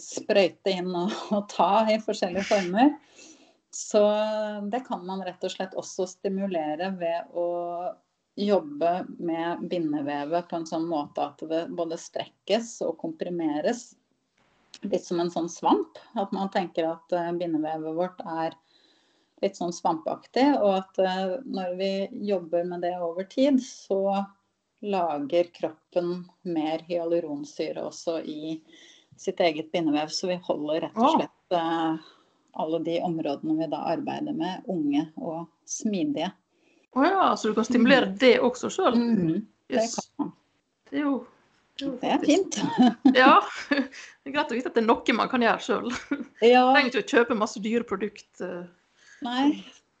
sprøyte 0.00 0.72
inn 0.72 0.88
og, 0.94 1.12
og, 1.34 1.44
ta 1.52 1.84
i 1.92 1.98
forskjellige 2.00 2.46
former. 2.48 2.94
Så 3.74 4.00
det 4.70 4.84
kan 4.86 5.02
man 5.04 5.24
rett 5.26 5.42
og 5.44 5.52
slett 5.52 5.74
også 5.76 6.06
stimulere 6.08 6.92
ved 6.96 7.34
å 7.34 7.46
jobbe 8.34 9.06
med 9.18 9.68
bindevevet 9.70 10.48
på 10.50 10.58
en 10.58 10.66
sånn 10.66 10.86
måte 10.90 11.22
at 11.22 11.42
det 11.48 11.66
både 11.74 11.98
strekkes 12.00 12.80
og 12.86 12.96
komprimeres 12.98 13.92
litt 14.82 15.04
som 15.06 15.20
en 15.22 15.30
sånn 15.30 15.48
svamp. 15.48 15.98
At 16.18 16.32
man 16.34 16.50
tenker 16.52 16.88
at 16.90 17.14
eh, 17.14 17.32
bindevevet 17.38 17.96
vårt 17.96 18.20
er 18.26 18.56
litt 19.42 19.58
sånn 19.58 19.74
svampaktig, 19.74 20.46
og 20.58 20.80
at 20.80 21.00
eh, 21.02 21.36
når 21.44 21.76
vi 21.78 21.92
jobber 22.32 22.66
med 22.68 22.84
det 22.84 22.94
over 23.02 23.28
tid, 23.30 23.62
så 23.62 24.24
lager 24.84 25.48
kroppen 25.54 26.26
mer 26.42 26.82
hyaluronsyre 26.88 27.86
også 27.86 28.18
i 28.20 28.58
sitt 29.16 29.40
eget 29.40 29.70
bindevev. 29.72 30.10
Så 30.12 30.28
vi 30.28 30.40
holder 30.44 30.84
rett 30.84 30.98
og 30.98 31.14
slett 31.16 31.56
uh, 31.56 31.96
alle 32.60 32.80
de 32.84 32.98
områdene 33.06 33.56
vi 33.62 33.68
da 33.72 33.80
arbeider 33.94 34.36
med, 34.36 34.66
unge 34.68 35.06
og 35.16 35.46
smidige. 35.64 36.28
Å 36.94 37.02
oh 37.02 37.06
ja, 37.06 37.28
så 37.36 37.50
du 37.50 37.56
kan 37.56 37.66
stimulere 37.66 38.12
mm. 38.12 38.18
det 38.22 38.34
også 38.46 38.70
sjøl? 38.70 38.98
Mm, 38.98 39.38
det 39.72 39.86
kan 39.90 40.10
man. 40.22 40.34
Det 40.90 41.00
er 41.00 41.08
jo 41.08 41.14
det 41.80 42.06
er 42.06 42.20
fint. 42.22 42.60
ja. 43.18 43.40
Det 43.68 44.30
er 44.30 44.34
greit 44.36 44.52
å 44.52 44.54
vite 44.54 44.70
at 44.70 44.76
det 44.76 44.84
er 44.84 44.86
noe 44.86 45.16
man 45.18 45.30
kan 45.30 45.42
gjøre 45.42 45.64
sjøl. 45.64 45.88
Ja. 46.44 46.68
Trenger 46.70 46.90
ikke 46.92 47.02
å 47.02 47.08
kjøpe 47.16 47.38
masse 47.38 47.62
dyre 47.64 47.86
produkter. 47.88 48.60
Eh, 48.60 49.16
Nei. 49.26 49.48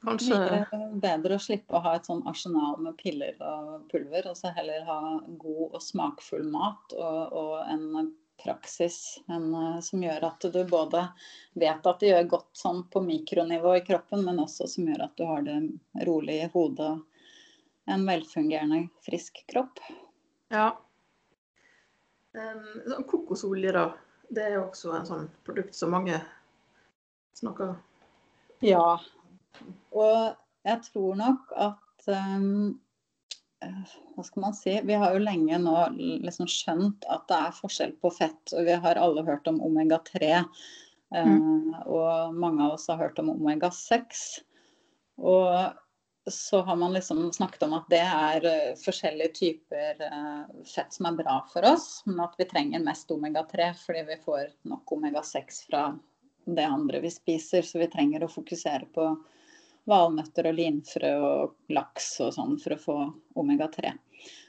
Kanskje 0.04 0.36
er 0.36 0.66
bedre 1.00 1.38
å 1.38 1.40
slippe 1.40 1.78
å 1.78 1.80
ha 1.80 1.94
et 1.96 2.06
sånn 2.06 2.20
arsenal 2.28 2.76
med 2.84 2.92
piller 3.00 3.38
og 3.40 3.86
pulver, 3.88 4.26
og 4.28 4.36
så 4.36 4.52
heller 4.52 4.84
ha 4.84 4.98
god 5.40 5.78
og 5.78 5.80
smakfull 5.80 6.44
mat 6.52 6.92
og, 6.92 7.32
og 7.32 7.54
en 7.72 8.10
praksis 8.42 8.98
en, 9.28 9.50
eh, 9.54 9.80
som 9.84 10.02
gjør 10.02 10.28
at 10.30 10.46
du 10.52 10.60
både 10.68 11.02
vet 11.54 11.86
at 11.86 12.00
det 12.00 12.12
gjør 12.12 12.30
godt 12.36 12.50
sånn 12.58 12.84
på 12.90 13.02
mikronivå 13.04 13.76
i 13.78 13.84
kroppen, 13.86 14.24
men 14.26 14.42
også 14.42 14.68
som 14.70 14.88
gjør 14.90 15.06
at 15.06 15.18
du 15.20 15.26
har 15.28 15.44
det 15.46 15.58
rolig 16.08 16.40
i 16.42 16.50
hodet 16.54 16.94
og 16.96 17.92
en 17.94 18.06
velfungerende, 18.08 18.86
frisk 19.04 19.42
kropp. 19.50 19.82
Ja, 20.54 20.70
Um, 22.34 23.04
kokosolje, 23.06 23.72
da. 23.72 23.94
Det 24.28 24.42
er 24.42 24.56
jo 24.56 24.64
også 24.66 24.94
en 24.96 25.04
sånn 25.06 25.26
produkt 25.46 25.76
som 25.78 25.92
mange 25.94 26.16
snakker 27.38 27.76
Ja. 28.64 28.96
Og 29.94 30.16
jeg 30.66 30.80
tror 30.88 31.20
nok 31.20 31.52
at 31.54 32.08
um, 32.08 32.80
Hva 34.14 34.24
skal 34.26 34.44
man 34.44 34.56
si? 34.56 34.74
Vi 34.86 34.96
har 34.98 35.14
jo 35.14 35.22
lenge 35.22 35.58
nå 35.62 35.76
liksom 35.96 36.48
skjønt 36.50 37.06
at 37.10 37.26
det 37.30 37.38
er 37.38 37.56
forskjell 37.56 37.94
på 38.02 38.10
fett. 38.14 38.42
Og 38.54 38.66
vi 38.68 38.76
har 38.86 39.00
alle 39.00 39.24
hørt 39.26 39.48
om 39.50 39.62
omega-3. 39.64 40.34
Mm. 41.14 41.38
Uh, 41.38 41.80
og 41.86 42.36
mange 42.38 42.64
av 42.64 42.76
oss 42.76 42.88
har 42.90 43.00
hørt 43.00 43.18
om 43.22 43.32
omega-6. 43.34 44.24
Og 45.22 46.30
så 46.30 46.62
har 46.62 46.76
man 46.80 46.94
liksom 46.96 47.32
snakket 47.32 47.66
om 47.66 47.76
at 47.76 47.90
det 47.92 48.00
er 48.02 48.48
uh, 48.48 48.78
forskjellige 48.80 49.34
typer 49.36 50.00
uh, 50.00 50.46
fett 50.68 50.94
som 50.94 51.10
er 51.10 51.18
bra 51.18 51.36
for 51.52 51.66
oss, 51.68 52.00
men 52.08 52.22
at 52.24 52.34
vi 52.40 52.48
trenger 52.48 52.82
mest 52.82 53.12
omega-3 53.12 53.70
fordi 53.82 54.06
vi 54.08 54.18
får 54.24 54.48
nok 54.70 54.96
omega-6 54.96 55.62
fra 55.68 55.86
det 56.44 56.64
andre 56.64 57.00
vi 57.04 57.12
spiser. 57.12 57.62
Så 57.62 57.82
vi 57.82 57.90
trenger 57.92 58.24
å 58.24 58.32
fokusere 58.32 58.88
på 58.94 59.10
valnøtter 59.90 60.48
og 60.50 60.58
linfrø 60.58 61.12
og 61.28 61.74
laks 61.76 62.14
og 62.24 62.34
sånn 62.36 62.58
for 62.62 62.76
å 62.76 62.80
få 62.80 62.98
omega-3. 63.40 63.92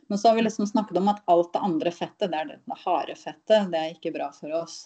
Men 0.07 0.19
så 0.21 0.29
har 0.29 0.35
vi 0.37 0.45
liksom 0.45 0.67
snakket 0.69 0.99
om 1.01 1.09
at 1.11 1.23
alt 1.31 1.53
det 1.53 1.63
andre 1.67 1.91
fettet, 1.91 2.29
det 2.31 2.41
er 2.41 2.51
det 2.51 2.81
harde 2.85 3.15
fettet, 3.17 3.71
det 3.71 3.79
er 3.79 3.95
ikke 3.95 4.13
bra 4.15 4.29
for 4.35 4.53
oss. 4.63 4.85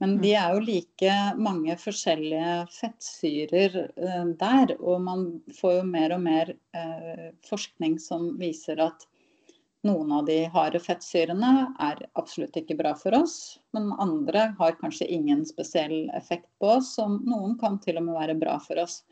Men 0.00 0.16
de 0.22 0.32
er 0.32 0.54
jo 0.56 0.64
like 0.64 1.14
mange 1.36 1.74
forskjellige 1.76 2.52
fettsyrer 2.72 3.74
uh, 4.00 4.30
der. 4.40 4.72
Og 4.80 5.02
man 5.04 5.26
får 5.58 5.74
jo 5.76 5.82
mer 5.90 6.14
og 6.16 6.22
mer 6.24 6.54
uh, 6.76 7.26
forskning 7.44 7.98
som 8.00 8.30
viser 8.40 8.80
at 8.80 9.04
noen 9.84 10.12
av 10.12 10.24
de 10.28 10.38
harde 10.52 10.80
fettsyrene 10.80 11.52
er 11.80 12.00
absolutt 12.20 12.56
ikke 12.56 12.78
bra 12.80 12.94
for 12.96 13.16
oss. 13.16 13.60
Men 13.76 13.92
andre 14.00 14.50
har 14.58 14.80
kanskje 14.80 15.08
ingen 15.12 15.44
spesiell 15.48 16.08
effekt 16.16 16.48
på 16.60 16.72
oss, 16.78 16.94
og 17.00 17.20
noen 17.28 17.58
kan 17.60 17.76
til 17.84 18.00
og 18.00 18.08
med 18.08 18.16
være 18.16 18.38
bra 18.40 18.56
for 18.64 18.80
oss. 18.80 19.02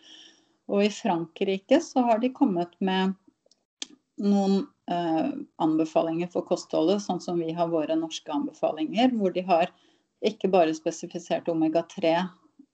Og 0.68 0.84
i 0.84 0.90
Frankrike 0.92 1.80
så 1.84 2.04
har 2.04 2.20
de 2.20 2.28
kommet 2.34 2.74
med 2.84 3.14
noen 4.20 4.66
eh, 4.90 5.30
anbefalinger 5.62 6.28
for 6.32 6.46
kostholdet, 6.48 7.02
sånn 7.04 7.20
som 7.22 7.40
vi 7.40 7.52
har 7.56 7.70
våre 7.72 7.96
norske 7.96 8.32
anbefalinger, 8.34 9.14
hvor 9.16 9.32
de 9.34 9.42
har 9.48 9.72
ikke 10.26 10.50
bare 10.50 10.74
spesifisert 10.74 11.48
omega-3, 11.48 12.16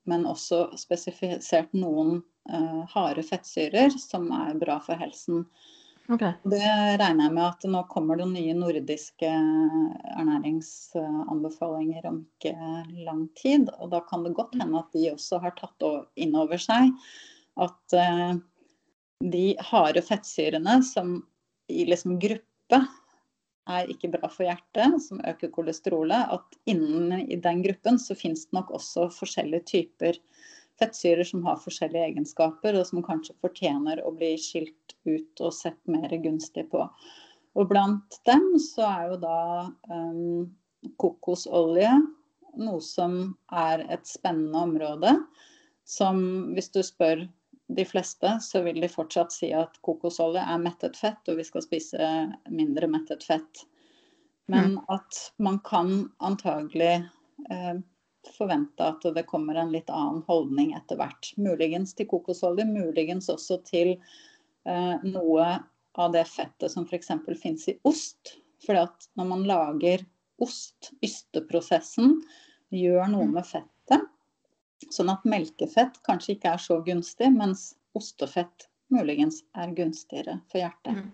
men 0.09 0.27
også 0.29 0.67
spesifisert 0.81 1.73
noen 1.77 2.23
eh, 2.51 2.83
harde 2.95 3.23
fettsyrer 3.25 3.91
som 4.01 4.31
er 4.35 4.55
bra 4.61 4.81
for 4.85 4.99
helsen. 5.01 5.45
Okay. 6.05 6.35
Det 6.45 6.61
regner 7.01 7.25
jeg 7.25 7.33
med 7.33 7.47
at 7.47 7.65
nå 7.71 7.81
kommer 7.89 8.19
det 8.21 8.27
nye 8.29 8.53
nordiske 8.59 9.29
ernæringsanbefalinger 10.21 12.05
om 12.11 12.19
ikke 12.27 12.53
lang 13.07 13.23
tid. 13.41 13.71
Og 13.79 13.89
da 13.95 14.03
kan 14.05 14.25
det 14.27 14.37
godt 14.37 14.53
hende 14.61 14.83
at 14.83 14.93
de 14.93 15.15
også 15.15 15.41
har 15.41 15.57
tatt 15.57 15.81
inn 16.21 16.37
over 16.37 16.61
seg 16.61 16.93
at 17.61 17.97
uh, 17.97 18.35
de 19.25 19.47
harde 19.71 20.03
fettsyrene 20.05 20.81
som 20.87 21.17
i 21.71 21.87
liksom 21.89 22.19
gruppe 22.21 22.81
er 23.71 23.89
ikke 23.89 24.11
bra 24.13 24.29
for 24.29 24.45
hjertet, 24.45 24.99
som 25.01 25.23
øker 25.25 25.53
kolesterolet, 25.53 26.29
at 26.35 26.59
innen 26.69 27.25
i 27.25 27.39
den 27.41 27.63
gruppen 27.65 27.97
så 28.01 28.17
finnes 28.19 28.45
det 28.45 28.59
nok 28.59 28.75
også 28.77 29.09
forskjellige 29.15 29.69
typer 29.71 30.19
fettsyrer 30.81 31.25
som 31.25 31.45
har 31.47 31.61
forskjellige 31.63 32.11
egenskaper, 32.11 32.77
og 32.77 32.87
som 32.89 33.05
kanskje 33.07 33.37
fortjener 33.43 34.03
å 34.05 34.13
bli 34.17 34.35
skilt 34.41 34.97
ut 35.07 35.45
og 35.45 35.55
sett 35.55 35.79
mer 35.91 36.13
gunstig 36.25 36.67
på. 36.73 36.83
Og 37.55 37.71
blant 37.71 38.19
dem 38.27 38.49
så 38.61 38.87
er 38.89 39.13
jo 39.13 39.19
da 39.23 39.39
um, 39.87 40.51
kokosolje 41.01 41.93
noe 42.59 42.83
som 42.83 43.37
er 43.55 43.87
et 43.95 44.07
spennende 44.09 44.65
område. 44.67 45.15
Som 45.87 46.19
hvis 46.57 46.73
du 46.75 46.81
spør 46.83 47.27
de 47.67 47.85
fleste, 47.85 48.39
så 48.41 48.63
vil 48.63 48.81
de 48.81 48.89
fortsatt 48.89 49.33
si 49.33 49.51
at 49.57 49.79
kokosolje 49.85 50.43
er 50.43 50.61
mettet 50.61 50.99
fett, 51.01 51.23
og 51.29 51.39
vi 51.41 51.47
skal 51.47 51.65
spise 51.65 52.09
mindre 52.53 52.89
mettet 52.91 53.25
fett. 53.25 53.65
Men 54.53 54.77
mm. 54.77 54.85
at 54.93 55.21
man 55.41 55.59
kan 55.65 56.11
antagelig 56.19 56.95
eh, 57.51 57.77
forvente 58.37 58.89
at 58.89 59.07
det 59.17 59.25
kommer 59.31 59.57
en 59.57 59.73
litt 59.73 59.91
annen 59.91 60.23
holdning 60.29 60.75
etter 60.77 61.01
hvert. 61.01 61.33
Muligens 61.41 61.97
til 61.97 62.09
kokosolje, 62.11 62.67
muligens 62.69 63.31
også 63.33 63.63
til 63.65 63.95
eh, 63.97 64.97
noe 65.09 65.49
av 65.95 66.13
det 66.13 66.27
fettet 66.29 66.73
som 66.73 66.85
f.eks. 66.85 67.15
finnes 67.41 67.69
i 67.73 67.79
ost. 67.89 68.37
For 68.65 68.77
når 69.17 69.29
man 69.29 69.49
lager 69.49 70.05
ost, 70.43 70.93
ysteprosessen, 71.05 72.19
gjør 72.75 73.09
noe 73.09 73.31
mm. 73.31 73.39
med 73.39 73.49
fett 73.49 73.71
Sånn 74.93 75.13
at 75.13 75.25
melkefett 75.29 76.01
kanskje 76.07 76.37
ikke 76.37 76.55
er 76.55 76.63
så 76.63 76.81
gunstig, 76.85 77.31
mens 77.35 77.73
ostefett 77.97 78.69
muligens 78.93 79.43
er 79.57 79.73
gunstigere 79.77 80.39
for 80.51 80.61
hjertet. 80.61 81.01
Mm. 81.01 81.11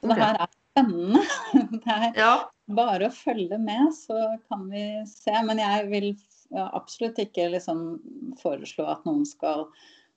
Så 0.00 0.10
det 0.10 0.18
her 0.20 0.38
er 0.44 0.52
spennende. 0.52 1.22
Det 1.82 1.92
er 1.96 2.08
ja. 2.18 2.32
bare 2.76 3.08
å 3.08 3.14
følge 3.14 3.58
med, 3.58 3.92
så 3.96 4.36
kan 4.50 4.66
vi 4.70 4.84
se. 5.08 5.34
Men 5.46 5.62
jeg 5.62 5.86
vil 5.92 6.08
absolutt 6.52 7.20
ikke 7.22 7.48
liksom 7.54 7.84
foreslå 8.42 8.86
at 8.92 9.06
noen 9.08 9.24
skal 9.28 9.66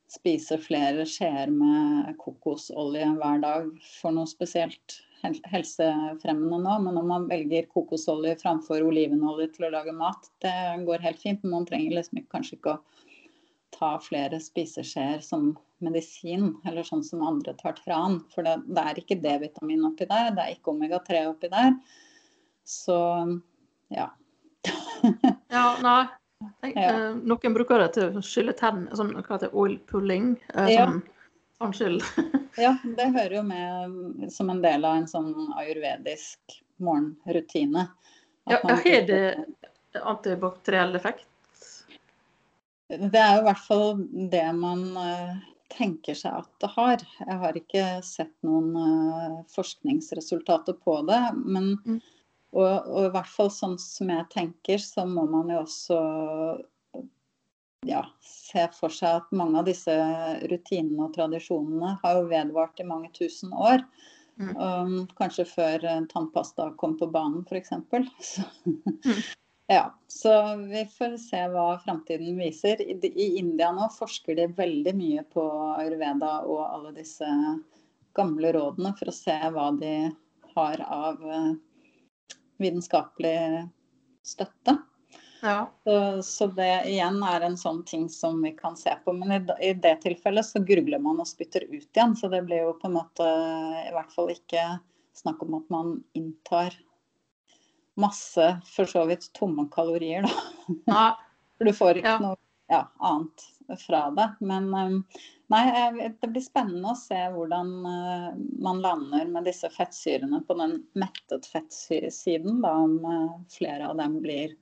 spise 0.09 0.57
flere 0.61 1.05
skjeer 1.07 1.51
med 1.53 2.15
kokosolje 2.21 3.07
hver 3.19 3.43
dag 3.43 3.69
for 3.99 4.15
noe 4.15 4.29
spesielt 4.29 4.99
helsefremmende 5.21 6.59
nå. 6.63 6.75
Men 6.85 6.99
om 7.01 7.07
man 7.11 7.27
velger 7.29 7.69
kokosolje 7.73 8.35
framfor 8.41 8.85
olivenolje 8.85 9.49
til 9.55 9.67
å 9.67 9.73
lage 9.77 9.95
mat, 9.95 10.29
det 10.43 10.55
går 10.87 11.05
helt 11.05 11.21
fint. 11.21 11.43
Men 11.43 11.59
man 11.59 11.69
trenger 11.69 11.97
liksom 11.99 12.23
kanskje 12.31 12.59
ikke 12.59 12.75
å 12.77 12.81
ta 13.75 13.95
flere 14.01 14.39
spiseskjeer 14.41 15.21
som 15.23 15.51
medisin, 15.83 16.51
eller 16.67 16.83
sånn 16.83 17.03
som 17.05 17.23
andre 17.23 17.53
tar 17.59 17.77
tran. 17.79 18.19
For 18.33 18.45
det, 18.47 18.57
det 18.67 18.85
er 18.85 19.01
ikke 19.01 19.19
D-vitamin 19.23 19.85
oppi 19.87 20.07
der, 20.09 20.33
det 20.35 20.45
er 20.45 20.55
ikke 20.57 20.73
omega-3 20.73 21.25
oppi 21.29 21.51
der. 21.53 21.75
Så 22.67 22.97
ja. 23.93 24.09
ja, 25.55 25.67
nei. 25.83 26.01
Jeg, 26.63 26.73
ja. 26.75 26.89
Eh, 26.89 27.15
noen 27.27 27.55
bruker 27.55 27.81
det 27.83 27.93
til 27.97 28.19
å 28.19 28.23
skylle 28.23 28.55
tennene, 28.55 28.95
sånn 28.95 29.11
hva 29.17 29.35
heter 29.35 29.55
oil 29.55 29.75
pulling. 29.91 30.33
Eh, 30.53 30.75
sånn, 30.75 30.99
sånn 30.99 31.18
skyld. 31.75 32.03
ja, 32.57 32.73
det 32.97 33.07
hører 33.15 33.35
jo 33.39 33.43
med 33.47 34.29
som 34.33 34.49
en 34.49 34.61
del 34.63 34.85
av 34.87 34.99
en 34.99 35.07
sånn 35.11 35.33
ayurvedisk 35.59 36.59
morgenrutine. 36.79 37.87
Ja, 38.49 38.59
har 38.63 39.07
det 39.07 39.23
antibakteriell 39.99 40.95
effekt? 40.95 41.25
Det 42.89 43.19
er 43.21 43.35
jo 43.35 43.43
i 43.43 43.47
hvert 43.49 43.65
fall 43.67 43.99
det 44.31 44.45
man 44.57 44.85
uh, 44.97 45.35
tenker 45.69 46.17
seg 46.17 46.39
at 46.41 46.49
det 46.63 46.71
har. 46.73 47.03
Jeg 47.21 47.37
har 47.43 47.59
ikke 47.59 47.83
sett 48.05 48.33
noen 48.45 48.71
uh, 48.73 49.35
forskningsresultater 49.53 50.79
på 50.81 50.95
det. 51.09 51.21
Men, 51.43 51.75
mm. 51.85 51.99
og, 52.55 52.71
og, 52.89 53.03
i 53.05 53.13
hvert 53.13 53.29
fall 53.35 53.51
sånn 53.53 53.77
som 53.81 54.09
jeg 54.09 54.25
tenker, 54.33 54.81
så 54.81 55.05
må 55.05 55.27
man 55.29 55.53
jo 55.53 55.61
også 55.67 55.99
ja, 57.87 58.03
se 58.21 58.67
for 58.75 58.93
seg 58.93 59.21
at 59.21 59.35
mange 59.35 59.59
av 59.61 59.67
disse 59.69 59.93
rutinene 60.51 61.07
og 61.07 61.13
tradisjonene 61.15 61.95
har 62.03 62.17
jo 62.17 62.29
vedvart 62.31 62.81
i 62.81 62.87
mange 62.87 63.11
tusen 63.15 63.53
år. 63.53 63.83
Mm. 64.39 64.53
Um, 64.55 64.93
kanskje 65.19 65.45
før 65.49 65.83
uh, 65.83 65.99
tannpasta 66.11 66.69
kom 66.79 66.95
på 66.99 67.09
banen, 67.11 67.43
f.eks. 67.47 67.75
mm. 69.05 69.19
Ja, 69.69 69.99
så 70.07 70.55
vi 70.55 70.79
får 70.97 71.17
se 71.21 71.39
hva 71.53 71.75
framtiden 71.83 72.39
viser. 72.41 72.79
I 72.81 73.27
India 73.37 73.67
nå 73.69 73.85
forsker 73.93 74.39
de 74.39 74.47
veldig 74.57 74.93
mye 74.97 75.21
på 75.29 75.43
ayurveda 75.75 76.31
og 76.49 76.63
alle 76.63 76.93
disse 76.95 77.27
gamle 78.17 78.49
rådene 78.55 78.95
for 78.97 79.11
å 79.11 79.13
se 79.13 79.35
hva 79.53 79.67
de 79.77 79.91
har 80.55 80.81
av 80.81 81.21
eh, 81.21 81.51
vitenskapelig 82.57 83.35
støtte. 84.25 84.79
Ja. 85.41 85.71
Så, 85.83 86.23
så, 86.23 86.47
det 86.47 86.71
igjen 86.89 87.21
er 87.23 87.45
en 87.47 87.57
sånn 87.57 87.83
ting 87.87 88.09
som 88.11 88.41
vi 88.43 88.51
kan 88.57 88.77
se 88.77 88.93
på. 89.05 89.13
Men 89.15 89.31
i, 89.35 89.39
i, 89.69 89.73
det 89.73 89.95
tilfellet 90.03 90.45
så 90.45 90.61
grugler 90.65 91.01
man 91.03 91.21
og 91.21 91.29
spytter 91.29 91.65
ut 91.69 91.87
igjen. 91.87 92.15
Så 92.19 92.31
det 92.31 92.43
blir 92.47 92.65
jo 92.65 92.75
på 92.79 92.89
en 92.89 92.97
måte 92.99 93.29
i 93.85 93.93
hvert 93.95 94.13
fall 94.15 94.33
ikke 94.33 94.65
snakk 95.19 95.41
om 95.45 95.57
at 95.59 95.71
man 95.73 95.95
inntar 96.17 96.75
masse 97.99 98.51
for 98.69 98.87
så 98.87 99.05
vidt 99.09 99.31
tomme 99.35 99.67
kalorier, 99.71 100.27
da. 100.27 100.75
Ja. 100.85 101.07
For 101.59 101.67
du 101.67 101.75
får 101.75 101.97
ikke 101.99 102.11
ja. 102.13 102.19
noe 102.23 102.37
ja, 102.69 102.91
annet 103.03 103.81
fra 103.81 104.05
det. 104.15 104.27
Men 104.39 104.69
um, 104.73 104.93
nei, 105.51 105.63
det 106.21 106.29
blir 106.29 106.43
spennende 106.45 106.93
å 106.93 106.95
se 106.95 107.17
hvordan 107.33 107.73
uh, 107.83 108.29
man 108.63 108.79
lander 108.79 109.27
med 109.27 109.49
disse 109.49 109.67
fettsyrene 109.73 110.39
på 110.47 110.55
den 110.55 110.77
mettet 110.95 111.49
fettsiden, 111.51 112.61
da 112.63 112.71
om 112.85 112.95
uh, 113.03 113.35
flere 113.51 113.89
av 113.89 113.99
dem 113.99 114.21
blir 114.23 114.55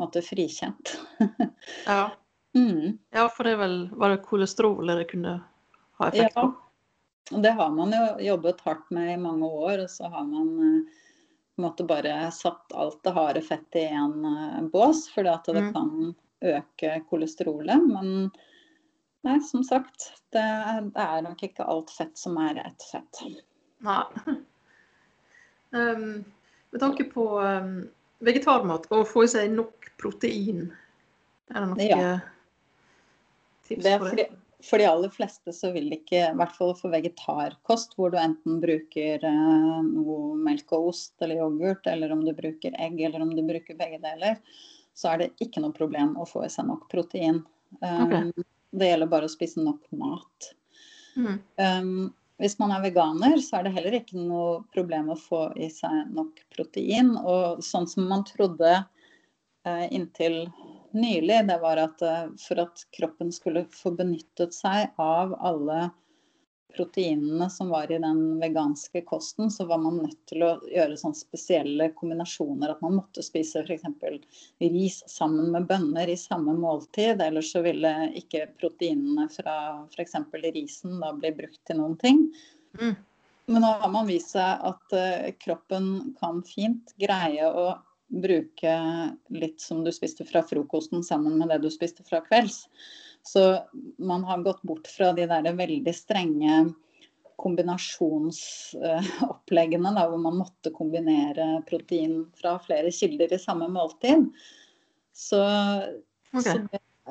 måte, 0.00 0.22
frikjent. 0.22 1.00
ja. 1.86 2.10
Mm. 2.54 2.98
ja, 3.10 3.28
for 3.32 3.48
det 3.48 3.54
er 3.54 3.60
vel 3.62 3.76
Var 3.96 4.12
det 4.12 4.24
kolesterol 4.26 4.90
det 4.92 5.06
kunne 5.08 5.38
ha 5.96 6.08
effekt 6.08 6.34
på? 6.34 6.42
Ja, 7.30 7.38
det 7.38 7.54
har 7.56 7.70
man 7.72 7.94
jo 7.96 8.02
jobbet 8.20 8.60
hardt 8.60 8.90
med 8.90 9.14
i 9.14 9.20
mange 9.20 9.46
år, 9.46 9.84
og 9.84 9.90
så 9.90 10.10
har 10.12 10.24
man 10.28 10.50
uh, 10.58 10.98
på 11.54 11.62
en 11.62 11.64
måte 11.64 11.86
bare 11.88 12.30
satt 12.34 12.74
alt 12.76 13.00
det 13.04 13.14
harde 13.16 13.42
fettet 13.46 13.80
i 13.84 13.86
en 13.94 14.24
uh, 14.24 14.60
bås, 14.72 15.06
fordi 15.14 15.32
at 15.32 15.48
det 15.48 15.62
mm. 15.68 15.72
kan 15.72 16.14
øke 16.42 16.92
kolesterolet. 17.08 17.86
Men 17.88 18.30
nei, 19.24 19.38
som 19.46 19.64
sagt, 19.64 20.10
det, 20.34 20.44
det, 20.92 21.06
er 21.06 21.24
nok 21.24 21.42
ikke 21.46 21.66
alt 21.68 21.92
fett 21.94 22.18
som 22.18 22.36
er 22.42 22.60
ett 22.66 22.88
fett. 22.90 23.22
Nei. 23.86 24.04
Um, 25.70 26.24
med 26.72 26.80
tanke 26.80 27.06
på 27.12 27.26
um, 27.40 27.76
vegetarmat, 28.24 28.86
å 28.92 29.02
få 29.08 29.26
i 29.26 29.32
seg 29.32 29.54
nok 29.54 29.90
protein, 30.00 30.68
er 31.52 31.58
det 31.58 31.66
noen 31.70 31.82
ja. 31.84 32.14
tips 33.68 33.84
det 33.84 33.98
for 34.00 34.18
det? 34.18 34.30
for 34.62 34.78
de 34.78 34.86
aller 34.86 35.10
fleste 35.10 35.52
så 35.52 35.72
vil 35.74 35.88
det 35.90 36.02
ikke, 36.02 36.20
i 36.30 36.38
hvert 36.38 36.54
fall 36.54 36.72
for 36.78 36.94
vegetarkost, 36.94 37.96
hvor 37.98 38.12
du 38.12 38.18
enten 38.20 38.60
bruker 38.62 39.24
eh, 39.26 39.80
noe 39.88 40.36
melk 40.38 40.70
og 40.76 40.92
ost 40.92 41.14
eller 41.24 41.40
yoghurt, 41.40 41.86
eller 41.90 42.14
om 42.14 42.22
du 42.24 42.30
bruker 42.36 42.76
egg, 42.78 43.00
eller 43.02 43.24
om 43.24 43.32
du 43.34 43.42
bruker 43.46 43.78
begge 43.78 43.98
deler, 44.02 44.38
så 44.94 45.12
er 45.12 45.22
det 45.22 45.30
ikke 45.42 45.64
noe 45.64 45.74
problem 45.74 46.14
å 46.20 46.26
få 46.28 46.44
i 46.46 46.50
seg 46.52 46.68
nok 46.68 46.86
protein. 46.92 47.42
Okay. 47.80 48.30
Um, 48.30 48.50
det 48.78 48.92
gjelder 48.92 49.10
bare 49.10 49.28
å 49.28 49.32
spise 49.32 49.62
nok 49.64 49.82
mat. 49.98 50.52
Mm. 51.16 51.38
Um, 51.58 51.94
hvis 52.40 52.58
man 52.58 52.72
er 52.74 52.82
veganer, 52.84 53.36
så 53.44 53.58
er 53.58 53.66
det 53.66 53.74
heller 53.76 53.96
ikke 53.98 54.18
noe 54.18 54.62
problem 54.74 55.12
å 55.12 55.18
få 55.18 55.44
i 55.60 55.68
seg 55.70 56.12
nok 56.16 56.40
protein. 56.54 57.12
Og 57.18 57.62
sånn 57.64 57.86
som 57.90 58.08
man 58.10 58.24
trodde 58.28 58.72
eh, 58.78 59.86
inntil 59.94 60.46
nylig, 60.96 61.42
det 61.48 61.58
var 61.62 61.80
at 61.82 62.02
eh, 62.02 62.30
for 62.42 62.64
at 62.64 62.84
kroppen 62.96 63.32
skulle 63.34 63.66
få 63.72 63.94
benyttet 63.98 64.56
seg 64.56 64.90
av 65.02 65.36
alle 65.38 65.90
proteinene 66.74 67.48
som 67.50 67.68
var 67.72 67.92
i 67.92 67.98
den 68.02 68.40
veganske 68.40 69.02
kosten, 69.08 69.50
så 69.50 69.66
var 69.68 69.78
man 69.82 70.00
nødt 70.02 70.18
til 70.30 70.44
å 70.46 70.50
gjøre 70.70 70.96
sånne 71.00 71.18
spesielle 71.18 71.88
kombinasjoner. 71.98 72.72
At 72.72 72.82
man 72.84 72.98
måtte 72.98 73.24
spise 73.24 73.62
f.eks. 73.62 73.86
ris 74.60 74.98
sammen 75.10 75.52
med 75.54 75.68
bønner 75.70 76.08
i 76.08 76.18
samme 76.18 76.54
måltid. 76.58 77.22
Ellers 77.22 77.52
så 77.52 77.62
ville 77.66 77.92
ikke 78.18 78.48
proteinene 78.60 79.28
fra 79.32 79.56
f.eks. 79.92 80.18
risen 80.54 81.00
da 81.02 81.12
bli 81.16 81.32
brukt 81.42 81.62
til 81.68 81.80
noen 81.82 81.96
ting. 82.00 82.26
Mm. 82.80 82.96
Men 83.52 83.64
nå 83.64 83.70
har 83.82 83.90
man 83.92 84.08
vist 84.08 84.34
seg 84.36 84.66
at 84.68 84.94
uh, 84.96 85.30
kroppen 85.42 86.14
kan 86.20 86.44
fint 86.46 86.94
greie 87.00 87.48
å 87.48 87.72
bruke 88.12 88.72
litt 89.32 89.60
som 89.60 89.84
du 89.84 89.92
spiste 89.92 90.24
fra 90.28 90.42
frokosten 90.44 91.04
sammen 91.04 91.38
med 91.40 91.48
det 91.48 91.62
du 91.64 91.70
spiste 91.72 92.04
fra 92.06 92.20
kvelds. 92.24 92.66
Så 93.22 93.58
man 93.98 94.24
har 94.24 94.42
gått 94.42 94.62
bort 94.62 94.86
fra 94.90 95.12
de 95.12 95.26
der 95.30 95.52
veldig 95.54 95.94
strenge 95.94 96.72
kombinasjonsoppleggene 97.42 99.92
hvor 99.96 100.18
man 100.22 100.36
måtte 100.42 100.70
kombinere 100.74 101.62
protein 101.66 102.32
fra 102.38 102.58
flere 102.62 102.90
kilder 102.94 103.32
i 103.34 103.38
samme 103.38 103.68
måltid. 103.70 104.28
Så, 105.12 105.42
okay. 106.32 106.42
så 106.42 106.58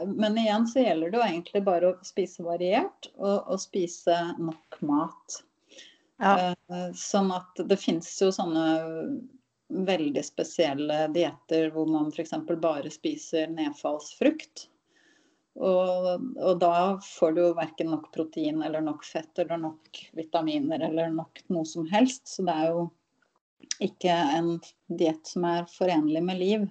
men 0.05 0.38
igjen 0.38 0.68
så 0.68 0.80
gjelder 0.80 1.12
det 1.12 1.18
jo 1.20 1.24
egentlig 1.26 1.64
bare 1.68 1.89
å 1.91 1.97
spise 2.05 2.43
variert 2.45 3.09
og, 3.18 3.47
og 3.51 3.59
spise 3.59 4.16
nok 4.39 4.78
mat. 4.88 5.43
Ja. 6.22 6.53
Uh, 6.72 6.91
sånn 6.95 7.32
at 7.34 7.59
det 7.68 7.78
finnes 7.82 8.22
jo 8.22 8.32
sånne 8.32 8.66
veldig 9.72 10.24
spesielle 10.24 11.07
dietter 11.16 11.72
hvor 11.74 11.89
man 11.89 12.12
f.eks. 12.12 12.34
bare 12.62 12.91
spiser 12.93 13.47
nedfallsfrukt. 13.51 14.68
Og, 15.60 16.06
og, 16.39 16.60
da 16.62 16.97
får 17.04 17.34
du 17.36 17.41
jo 17.43 17.52
verken 17.58 17.91
nok 17.91 18.08
protein 18.16 18.62
eller 18.64 18.84
nok 18.86 19.04
fett 19.04 19.39
eller 19.43 19.60
nok 19.60 19.99
vitaminer 20.16 20.86
eller 20.88 21.12
nok 21.12 21.43
noe 21.52 21.68
som 21.68 21.88
helst. 21.91 22.24
Så 22.32 22.45
det 22.47 22.56
er 22.56 22.72
jo 22.72 22.86
ikke 23.84 24.16
en 24.38 24.54
diett 24.88 25.28
som 25.28 25.45
er 25.49 25.68
forenlig 25.72 26.24
med 26.24 26.39
liv. 26.39 26.68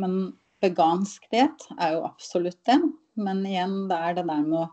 Men 0.00 0.36
vegansk 0.64 1.28
diett 1.32 1.68
er 1.76 1.96
jo 1.96 2.06
absolutt 2.08 2.62
det. 2.68 2.78
Men 3.20 3.44
igjen, 3.48 3.82
det 3.90 3.98
er 4.00 4.16
det 4.16 4.26
der 4.28 4.46
med 4.48 4.62
å 4.64 4.68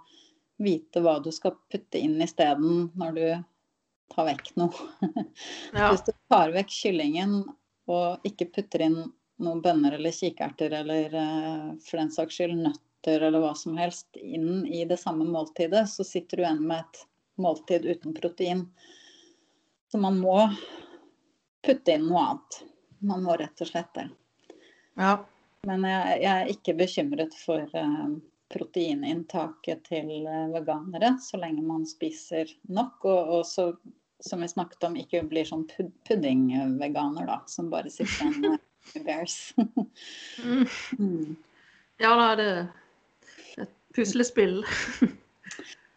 vite 0.64 1.02
hva 1.04 1.18
du 1.24 1.32
skal 1.34 1.58
putte 1.72 2.00
inn 2.00 2.22
isteden 2.24 2.88
når 3.00 3.18
du 3.18 3.26
tar 4.14 4.30
vekk 4.30 4.54
noe. 4.62 4.88
Ja. 5.74 5.90
Hvis 5.90 6.06
du 6.06 6.14
tar 6.32 6.54
vekk 6.54 6.72
kyllingen 6.72 7.42
og 7.92 8.24
ikke 8.28 8.52
putter 8.54 8.86
inn 8.86 8.98
noen 9.44 9.62
bønner 9.64 9.96
eller 9.98 10.14
kikerter 10.14 10.76
eller 10.80 11.16
eh, 11.18 11.70
for 11.84 12.00
den 12.00 12.12
saks 12.14 12.38
skyld 12.38 12.70
nøtter 13.04 13.22
eller 13.22 13.40
hva 13.40 13.56
som 13.56 13.78
helst 13.78 14.16
inn 14.16 14.66
i 14.66 14.86
det 14.86 14.98
samme 14.98 15.26
måltidet, 15.26 15.90
så 15.90 16.04
sitter 16.04 16.38
du 16.38 16.44
igjen 16.44 16.68
med 16.68 16.80
et 16.80 17.08
måltid 17.36 17.86
uten 17.86 18.14
protein. 18.14 18.70
Så 19.92 19.98
man 19.98 20.20
må 20.20 20.54
putte 21.66 21.92
inn 21.94 22.08
noe 22.08 22.20
annet. 22.20 22.64
Man 23.00 23.24
må 23.24 23.36
rett 23.36 23.62
og 23.62 23.68
slett 23.68 23.94
det. 23.96 24.10
Ja. 24.96 25.26
Men 25.66 25.84
jeg, 25.84 26.22
jeg, 26.24 26.32
er 26.32 26.52
ikke 26.52 26.76
bekymret 26.76 27.36
for 27.40 27.64
uh, 27.76 28.10
proteininntaket 28.52 29.84
til 29.88 30.28
uh, 30.28 30.52
veganere, 30.52 31.18
så 31.22 31.40
lenge 31.40 31.64
man 31.64 31.86
spiser 31.88 32.52
nok. 32.68 33.06
Og, 33.06 33.40
og 33.40 33.46
så 33.48 33.70
som 34.24 34.42
vi 34.42 34.48
snakket 34.48 34.84
om, 34.88 34.96
ikke 34.96 35.24
blir 35.28 35.48
sånn 35.48 35.66
pud 35.68 35.92
puddingveganer, 36.08 37.28
da. 37.28 37.42
Som 37.48 37.72
bare 37.72 37.92
sitter 37.92 38.32
med 38.40 38.60
bears. 39.06 39.54
mm. 41.00 41.36
Ja, 42.00 42.16
da 42.16 42.32
er 42.32 42.40
det 42.40 42.48
et 42.54 42.83
puslespill. 43.96 44.64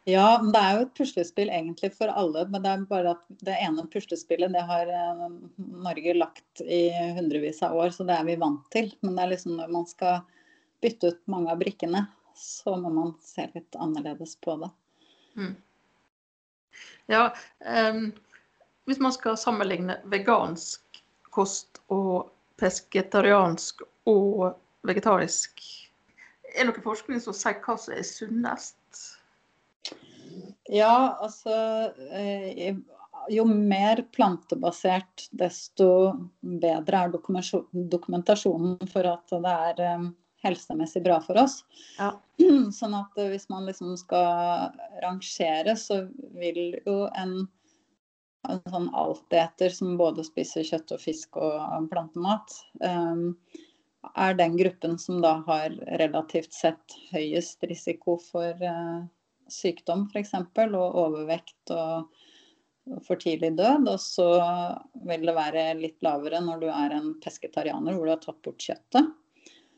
Ja, 0.06 0.38
det 0.38 0.60
er 0.62 0.76
jo 0.76 0.82
et 0.84 0.92
puslespill 0.94 1.48
egentlig 1.50 1.88
for 1.96 2.12
alle. 2.14 2.44
Men 2.46 2.62
det 2.62 2.70
er 2.70 2.82
bare 2.86 3.14
at 3.16 3.24
det 3.42 3.56
ene 3.58 3.82
puslespillet 3.90 4.52
det 4.54 4.62
har 4.68 4.86
eh, 4.86 5.24
Norge 5.58 6.14
lagt 6.14 6.62
i 6.62 6.84
hundrevis 7.16 7.58
av 7.66 7.74
år, 7.74 7.90
så 7.90 8.06
det 8.06 8.14
er 8.14 8.28
vi 8.28 8.36
vant 8.38 8.62
til. 8.70 8.92
Men 9.02 9.16
det 9.16 9.24
er 9.24 9.32
liksom 9.32 9.56
når 9.58 9.72
man 9.74 9.88
skal 9.90 10.20
bytte 10.84 11.10
ut 11.10 11.18
mange 11.32 11.50
av 11.50 11.58
brikkene, 11.58 12.04
så 12.38 12.76
må 12.78 12.92
man 12.94 13.16
se 13.24 13.48
litt 13.50 13.80
annerledes 13.82 14.36
på 14.46 14.54
det. 14.60 14.70
Mm. 15.34 15.56
Ja, 17.10 17.24
um, 17.66 18.06
hvis 18.86 19.02
man 19.02 19.14
skal 19.16 19.40
sammenligne 19.40 19.98
vegansk 20.12 21.02
kost 21.34 21.82
og 21.90 22.30
pesketariansk 22.62 23.82
og 24.06 24.54
vegetarisk, 24.86 25.58
er 26.54 26.64
det 26.64 26.70
noe 26.70 26.84
forskning 26.84 27.22
som 27.22 27.36
sier 27.36 27.58
hva 27.64 27.76
som 27.80 27.96
er 27.96 28.04
sunnest? 28.06 29.06
Ja, 30.72 31.16
altså 31.22 31.54
eh, 32.10 32.76
Jo 33.30 33.44
mer 33.48 34.02
plantebasert, 34.14 35.28
desto 35.34 35.88
bedre 36.40 37.06
er 37.06 37.14
dokumentasjonen 37.14 38.90
for 38.90 39.08
at 39.10 39.34
det 39.34 39.56
er 39.70 39.82
eh, 39.82 40.06
helsemessig 40.46 41.02
bra 41.06 41.18
for 41.24 41.40
oss. 41.42 41.60
Ja. 41.98 42.12
Sånn 42.78 42.96
at 42.98 43.18
eh, 43.18 43.30
hvis 43.32 43.48
man 43.52 43.66
liksom 43.68 43.96
skal 44.00 44.72
rangere, 45.02 45.76
så 45.80 46.04
vil 46.38 46.78
jo 46.86 46.98
en, 47.18 47.38
en 48.48 48.62
sånn 48.70 48.90
alteter 48.94 49.74
som 49.74 49.96
både 49.98 50.26
spiser 50.26 50.66
kjøtt 50.66 50.94
og 50.94 51.02
fisk 51.02 51.40
og 51.40 51.88
plantemat, 51.90 52.60
um, 52.84 53.32
er 54.14 54.36
den 54.38 54.56
gruppen 54.58 54.96
som 55.00 55.20
da 55.24 55.38
har 55.46 55.74
relativt 56.00 56.54
sett 56.54 56.96
høyest 57.12 57.64
risiko 57.68 58.16
for 58.22 58.62
uh, 58.62 59.04
sykdom 59.52 60.06
f.eks. 60.12 60.34
og 60.66 60.98
overvekt 61.06 61.74
og 61.74 62.08
for 63.06 63.18
tidlig 63.18 63.52
død. 63.58 63.88
Og 63.90 64.00
så 64.00 64.26
vil 65.06 65.26
det 65.26 65.36
være 65.36 65.68
litt 65.80 66.02
lavere 66.06 66.40
når 66.44 66.62
du 66.62 66.68
er 66.70 66.96
en 66.96 67.14
pesketarianer 67.22 67.96
hvor 67.96 68.06
du 68.06 68.14
har 68.14 68.22
tatt 68.22 68.42
bort 68.46 68.62
kjøttet. 68.62 69.14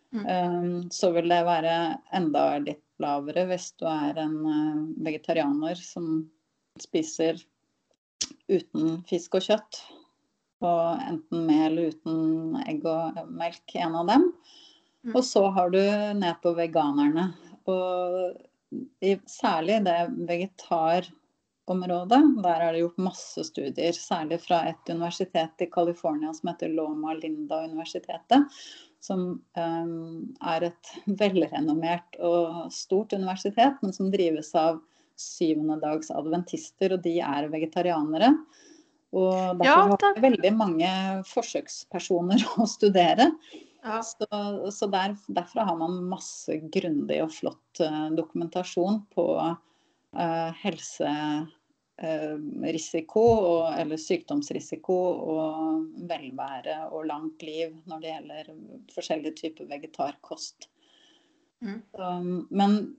Mm. 0.09 0.25
Um, 0.25 0.91
så 0.93 1.11
vil 1.13 1.29
det 1.29 1.43
være 1.45 1.75
enda 2.17 2.45
litt 2.65 2.85
lavere 3.03 3.45
hvis 3.51 3.71
du 3.81 3.85
er 3.91 4.17
en 4.23 4.39
uh, 4.47 4.85
vegetarianer 5.05 5.77
som 5.81 6.23
spiser 6.81 7.41
uten 8.49 9.03
fisk 9.09 9.37
og 9.37 9.45
kjøtt. 9.45 9.83
Og 10.65 11.03
enten 11.07 11.45
med 11.47 11.67
eller 11.69 11.93
uten 11.93 12.57
egg 12.67 12.87
og 12.89 13.21
melk, 13.31 13.77
en 13.79 13.95
av 14.01 14.09
dem. 14.11 14.27
Mm. 15.07 15.15
Og 15.15 15.23
så 15.25 15.45
har 15.55 15.71
du 15.71 15.81
ned 16.19 16.41
på 16.43 16.55
veganerne. 16.57 17.29
Og 17.71 18.35
i, 19.05 19.15
særlig 19.31 19.79
det 19.87 19.97
vegetarområdet, 20.29 22.21
der 22.43 22.65
er 22.65 22.75
det 22.75 22.83
gjort 22.83 23.07
masse 23.07 23.47
studier. 23.47 23.95
Særlig 23.97 24.41
fra 24.45 24.65
et 24.73 24.91
universitet 24.91 25.65
i 25.65 25.71
California 25.73 26.35
som 26.35 26.51
heter 26.51 26.75
Loma 26.75 27.15
Linda-universitetet. 27.21 28.61
Som 29.01 29.29
um, 29.55 30.35
er 30.43 30.73
et 30.73 30.95
velrenommert 31.21 32.19
og 32.19 32.73
stort 32.75 33.15
universitet, 33.15 33.79
men 33.85 33.95
som 33.95 34.11
drives 34.11 34.51
av 34.59 34.83
syvendedagsadventister, 35.19 36.95
og 36.95 37.05
de 37.07 37.19
er 37.23 37.47
vegetarianere. 37.53 38.33
Og 39.17 39.57
derfor 39.61 39.65
ja, 39.65 39.97
har 39.97 40.15
vi 40.17 40.21
veldig 40.27 40.51
mange 40.57 40.89
forsøkspersoner 41.29 42.43
å 42.61 42.67
studere. 42.69 43.27
Ja. 43.85 44.03
Så, 44.05 44.27
så 44.75 44.87
der, 44.93 45.17
derfra 45.33 45.65
har 45.69 45.77
man 45.81 46.09
masse 46.11 46.59
grundig 46.75 47.23
og 47.25 47.33
flott 47.33 47.81
uh, 47.81 48.11
dokumentasjon 48.13 49.01
på 49.15 49.25
uh, 49.39 49.55
helserisiko 50.61 53.25
uh, 53.63 53.81
eller 53.81 53.97
sykdomsrisiko 54.03 54.99
og 55.37 55.55
velvære 56.11 56.77
og 56.91 57.07
langt 57.09 57.43
liv 57.47 57.69
når 57.89 57.99
det 58.03 58.11
gjelder 58.13 58.45
forskjellige 58.97 59.35
typer 59.45 59.65
vegetarkost. 59.71 60.59
Mm. 61.65 61.81
Um, 61.99 62.47
men 62.51 62.97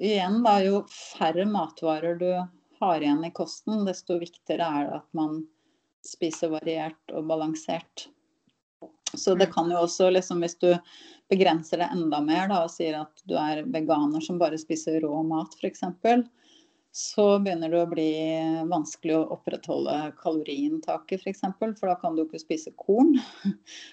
igjen, 0.00 0.42
da, 0.46 0.62
jo 0.64 0.86
færre 0.90 1.44
matvarer 1.46 2.14
du 2.18 2.32
har 2.80 3.00
igjen 3.00 3.24
i 3.26 3.32
kosten, 3.36 3.84
desto 3.88 4.18
viktigere 4.20 4.66
er 4.66 4.88
det 4.88 5.00
at 5.02 5.08
man 5.16 5.42
spiser 6.06 6.52
variert 6.54 7.14
og 7.14 7.28
balansert. 7.28 8.08
Så 9.14 9.34
det 9.34 9.50
mm. 9.50 9.52
kan 9.52 9.70
jo 9.70 9.78
også, 9.84 10.10
liksom, 10.10 10.40
hvis 10.40 10.56
du 10.62 10.70
begrenser 11.30 11.82
det 11.82 11.90
enda 11.92 12.20
mer 12.24 12.48
da, 12.50 12.62
og 12.64 12.72
sier 12.72 13.00
at 13.02 13.24
du 13.28 13.36
er 13.38 13.64
veganer 13.68 14.22
som 14.24 14.38
bare 14.40 14.58
spiser 14.58 15.00
rå 15.04 15.22
mat 15.26 15.56
f.eks., 15.58 15.82
så 16.90 17.24
begynner 17.38 17.70
det 17.70 17.82
å 17.84 17.90
bli 17.90 18.12
vanskelig 18.66 19.14
å 19.14 19.26
opprettholde 19.36 19.98
kaloriinntaket 20.22 21.22
f.eks., 21.22 21.44
for, 21.58 21.74
for 21.78 21.92
da 21.92 21.98
kan 22.00 22.16
du 22.16 22.24
ikke 22.24 22.42
spise 22.42 22.72
korn. 22.80 23.14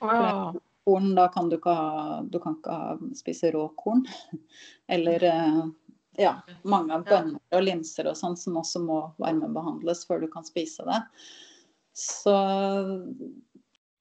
Wow. 0.02 0.58
korn 0.88 1.12
da 1.18 1.28
kan 1.34 1.50
du 1.50 1.58
ikke 1.58 1.74
ha 1.74 2.22
Du 2.26 2.40
kan 2.42 2.58
ikke 2.58 2.74
ha, 2.74 2.96
spise 3.18 3.52
råkorn. 3.54 4.06
Eller 4.98 5.24
eh, 5.30 5.62
ja, 6.18 6.34
mange 6.68 6.96
av 6.96 7.06
bønner 7.08 7.58
og 7.58 7.64
linser 7.64 8.10
og 8.10 8.18
sånn 8.20 8.38
som 8.40 8.58
også 8.60 8.82
må 8.84 9.02
varmebehandles 9.22 10.06
før 10.10 10.24
du 10.24 10.32
kan 10.34 10.46
spise 10.48 10.86
det. 10.88 11.02
Så 11.98 12.34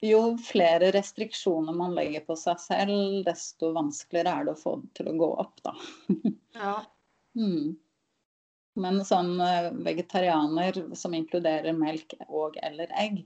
jo 0.05 0.21
flere 0.41 0.91
restriksjoner 0.93 1.73
man 1.73 1.95
legger 1.97 2.25
på 2.27 2.35
seg 2.37 2.59
selv, 2.61 3.23
desto 3.25 3.71
vanskeligere 3.77 4.33
er 4.33 4.47
det 4.47 4.53
å 4.53 4.61
få 4.61 4.75
det 4.83 4.91
til 4.99 5.11
å 5.11 5.17
gå 5.17 5.29
opp, 5.45 5.63
da. 5.65 5.73
ja. 6.57 6.75
mm. 7.39 7.75
Men 8.77 9.01
sånn 9.05 9.39
eh, 9.41 9.71
vegetarianer 9.87 10.77
som 10.97 11.15
inkluderer 11.17 11.73
melk 11.73 12.13
og 12.27 12.59
eller 12.61 12.91
egg, 13.01 13.23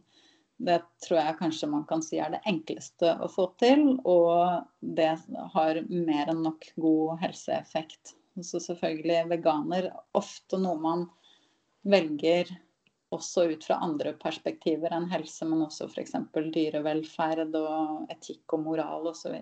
det 0.61 0.77
tror 1.03 1.19
jeg 1.19 1.37
kanskje 1.39 1.69
man 1.73 1.83
kan 1.89 2.03
si 2.05 2.21
er 2.21 2.31
det 2.31 2.41
enkleste 2.47 3.15
å 3.19 3.27
få 3.31 3.49
til. 3.59 3.97
Og 4.07 4.61
det 4.79 5.09
har 5.55 5.79
mer 5.89 6.31
enn 6.31 6.43
nok 6.45 6.67
god 6.79 7.19
helseeffekt. 7.23 8.13
Så 8.39 8.61
selvfølgelig 8.63 9.25
veganer 9.33 9.89
ofte 10.17 10.59
noe 10.61 10.79
man 10.79 11.07
velger 11.81 12.49
også 13.11 13.49
ut 13.51 13.65
fra 13.67 13.81
andre 13.83 14.13
perspektiver 14.19 14.93
enn 14.95 15.09
helse, 15.11 15.43
men 15.45 15.65
også 15.65 15.89
f.eks. 15.89 16.15
dyrevelferd 16.31 17.57
og 17.59 18.11
etikk 18.13 18.55
og 18.55 18.63
moral 18.69 19.09
osv. 19.11 19.35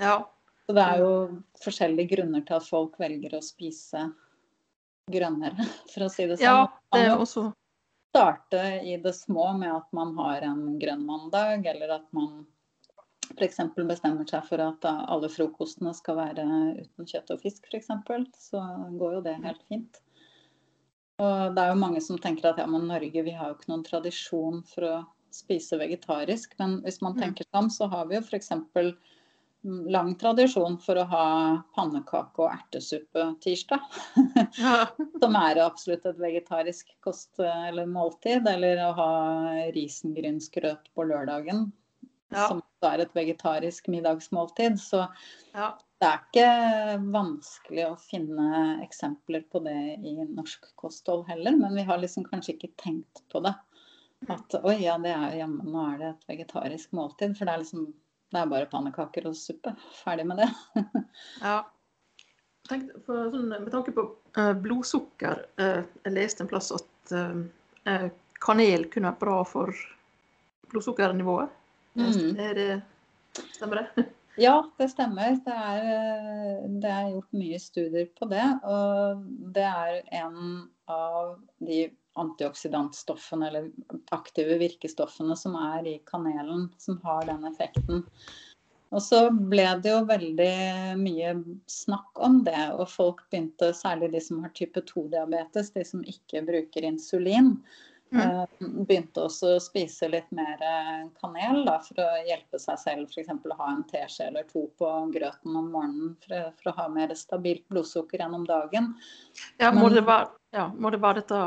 Ja. 0.00 0.16
Så 0.64 0.76
det 0.76 0.86
er 0.86 1.02
jo 1.02 1.12
forskjellige 1.60 2.14
grunner 2.14 2.44
til 2.46 2.56
at 2.56 2.68
folk 2.68 2.96
velger 3.02 3.36
å 3.36 3.44
spise 3.44 4.06
grønnere, 5.10 5.68
for 5.92 6.06
å 6.06 6.12
si 6.12 6.28
det 6.30 6.38
sånn. 6.38 6.46
Ja, 6.46 6.68
det 6.94 7.04
er 7.04 7.16
også 7.18 7.50
starte 8.10 8.62
i 8.82 8.96
det 9.02 9.12
små 9.14 9.52
med 9.58 9.70
at 9.74 9.92
man 9.94 10.16
har 10.18 10.42
en 10.42 10.78
grønn 10.80 11.04
mandag, 11.06 11.66
eller 11.66 11.96
at 12.00 12.08
man 12.16 12.46
f.eks. 13.40 13.58
bestemmer 13.88 14.28
seg 14.28 14.44
for 14.46 14.62
at 14.62 14.86
alle 14.90 15.32
frokostene 15.32 15.94
skal 15.96 16.20
være 16.20 16.46
uten 16.84 17.08
kjøtt 17.08 17.34
og 17.34 17.42
fisk, 17.42 17.66
f.eks. 17.72 17.90
Så 18.50 18.62
går 19.00 19.18
jo 19.18 19.26
det 19.26 19.40
helt 19.42 19.64
fint. 19.66 20.00
Og 21.20 21.54
det 21.54 21.62
er 21.62 21.72
jo 21.72 21.80
mange 21.80 22.00
som 22.04 22.18
tenker 22.20 22.50
at 22.50 22.60
ja, 22.60 22.66
men 22.70 22.88
Norge 22.88 23.24
vi 23.26 23.36
har 23.36 23.50
jo 23.50 23.58
ikke 23.58 23.72
noen 23.72 23.86
tradisjon 23.86 24.62
for 24.68 24.88
å 24.88 24.98
spise 25.34 25.78
vegetarisk. 25.80 26.54
Men 26.58 26.80
hvis 26.84 27.00
man 27.04 27.16
mm. 27.16 27.22
tenker 27.24 27.48
sånn, 27.50 27.70
så 27.72 27.88
har 27.92 28.08
vi 28.08 28.16
jo 28.16 28.22
f.eks. 28.24 28.52
lang 29.92 30.14
tradisjon 30.16 30.78
for 30.80 30.96
å 30.96 31.04
ha 31.10 31.26
pannekake 31.76 32.40
og 32.40 32.54
ertesuppe 32.54 33.26
tirsdag. 33.44 33.84
Ja. 34.60 34.88
som 35.20 35.36
er 35.38 35.60
absolutt 35.62 36.06
et 36.08 36.18
vegetarisk 36.20 36.88
kost 37.04 37.42
eller 37.44 37.86
måltid. 37.90 38.48
Eller 38.48 38.80
å 38.86 38.94
ha 38.96 39.12
risengrynsgrøt 39.76 40.88
på 40.96 41.08
lørdagen. 41.10 41.68
Ja. 42.30 42.46
Som 42.48 42.62
er 42.86 43.02
et 43.02 43.14
vegetarisk 43.16 43.90
middagsmåltid. 43.92 44.78
Så 44.80 45.04
ja 45.52 45.74
det 46.00 46.08
er 46.08 46.20
ikke 46.24 47.00
vanskelig 47.12 47.82
å 47.90 47.96
finne 48.00 48.60
eksempler 48.80 49.42
på 49.52 49.60
det 49.66 49.76
i 50.00 50.14
norsk 50.22 50.70
kosthold 50.80 51.26
heller, 51.28 51.52
men 51.60 51.74
vi 51.76 51.84
har 51.84 52.00
liksom 52.00 52.24
kanskje 52.24 52.54
ikke 52.54 52.70
tenkt 52.80 53.20
på 53.32 53.42
det. 53.44 53.52
At 54.32 54.56
oi, 54.62 54.78
ja, 54.80 54.94
det 55.00 55.12
er 55.12 55.36
jammen 55.42 55.68
nå 55.68 55.82
er 55.90 55.98
det 56.00 56.08
et 56.14 56.24
vegetarisk 56.32 56.94
måltid. 56.96 57.36
For 57.36 57.44
det 57.44 57.52
er 57.52 57.60
liksom 57.60 57.90
det 58.30 58.40
er 58.40 58.48
bare 58.48 58.70
pannekaker 58.70 59.28
og 59.28 59.36
suppe. 59.36 59.74
Ferdig 60.00 60.24
med 60.30 60.40
det. 60.40 60.48
ja. 61.44 61.58
Tenk, 62.70 62.88
for, 63.04 63.28
sånn, 63.34 63.52
med 63.52 63.70
tanke 63.74 63.92
på 63.92 64.06
uh, 64.38 64.52
blodsukker, 64.56 65.44
uh, 65.60 65.80
jeg 66.06 66.14
leste 66.14 66.44
en 66.44 66.50
plass 66.52 66.70
at 66.76 67.12
uh, 67.12 68.06
kanel 68.40 68.86
kunne 68.92 69.10
være 69.10 69.20
bra 69.20 69.40
for 69.48 69.74
blodsukkernivået. 70.70 71.59
Mm. 71.98 72.38
Er 72.38 72.80
stemmer 73.56 73.82
det? 73.82 74.08
Ja, 74.40 74.70
det 74.78 74.86
stemmer. 74.88 75.34
Det 75.44 75.52
er, 75.52 75.80
eh, 75.84 76.68
det 76.80 76.90
er, 76.90 77.08
gjort 77.12 77.34
mye 77.36 77.58
studier 77.60 78.06
på 78.16 78.28
det. 78.30 78.46
Og 78.64 79.24
det 79.52 79.66
er 79.66 79.98
en 80.22 80.70
av 80.88 81.34
de 81.58 81.90
aktive 84.16 84.56
virkestoffene 84.62 85.36
som 85.36 85.58
er 85.58 85.90
i 85.90 85.96
kanelen, 86.08 86.70
som 86.78 87.00
har 87.04 87.26
den 87.28 87.44
effekten. 87.50 88.06
Og 88.90 89.02
så 89.04 89.20
ble 89.30 89.66
det 89.82 89.92
jo 89.92 90.00
veldig 90.08 90.54
mye 90.98 91.34
snakk 91.70 92.18
om 92.18 92.40
det, 92.46 92.64
og 92.74 92.88
folk 92.90 93.22
begynte, 93.30 93.70
særlig 93.76 94.10
de 94.14 94.22
som 94.24 94.40
har 94.42 94.50
type 94.56 94.82
2-diabetes, 94.88 95.70
de 95.76 95.84
som 95.86 96.02
ikke 96.02 96.42
bruker 96.48 96.88
insulin, 96.88 97.54
Mm. 98.12 98.20
Eh, 98.30 98.46
begynte 98.86 99.22
også 99.22 99.52
å 99.54 99.60
spise 99.62 100.08
litt 100.10 100.30
mer 100.34 100.58
eh, 100.66 101.02
kanel 101.20 101.62
da, 101.66 101.76
for 101.84 102.02
å 102.02 102.08
hjelpe 102.26 102.58
seg 102.58 102.80
selv. 102.82 103.12
F.eks. 103.12 103.30
ha 103.30 103.68
en 103.70 103.84
teskje 103.90 104.26
eller 104.32 104.48
to 104.50 104.64
på 104.80 104.90
grøten 105.14 105.54
om 105.54 105.68
morgenen 105.70 106.16
for, 106.24 106.50
for, 106.58 106.72
å 106.72 106.76
ha 106.80 106.88
mer 106.90 107.14
stabilt 107.18 107.66
blodsukker 107.70 108.22
gjennom 108.22 108.48
dagen. 108.48 108.92
Ja, 109.62 109.70
må, 109.70 109.86
Men, 109.86 110.00
det, 110.00 110.04
være, 110.10 110.30
ja, 110.56 110.66
må 110.74 110.90
det 110.90 111.02
være 111.04 111.22
dette 111.22 111.40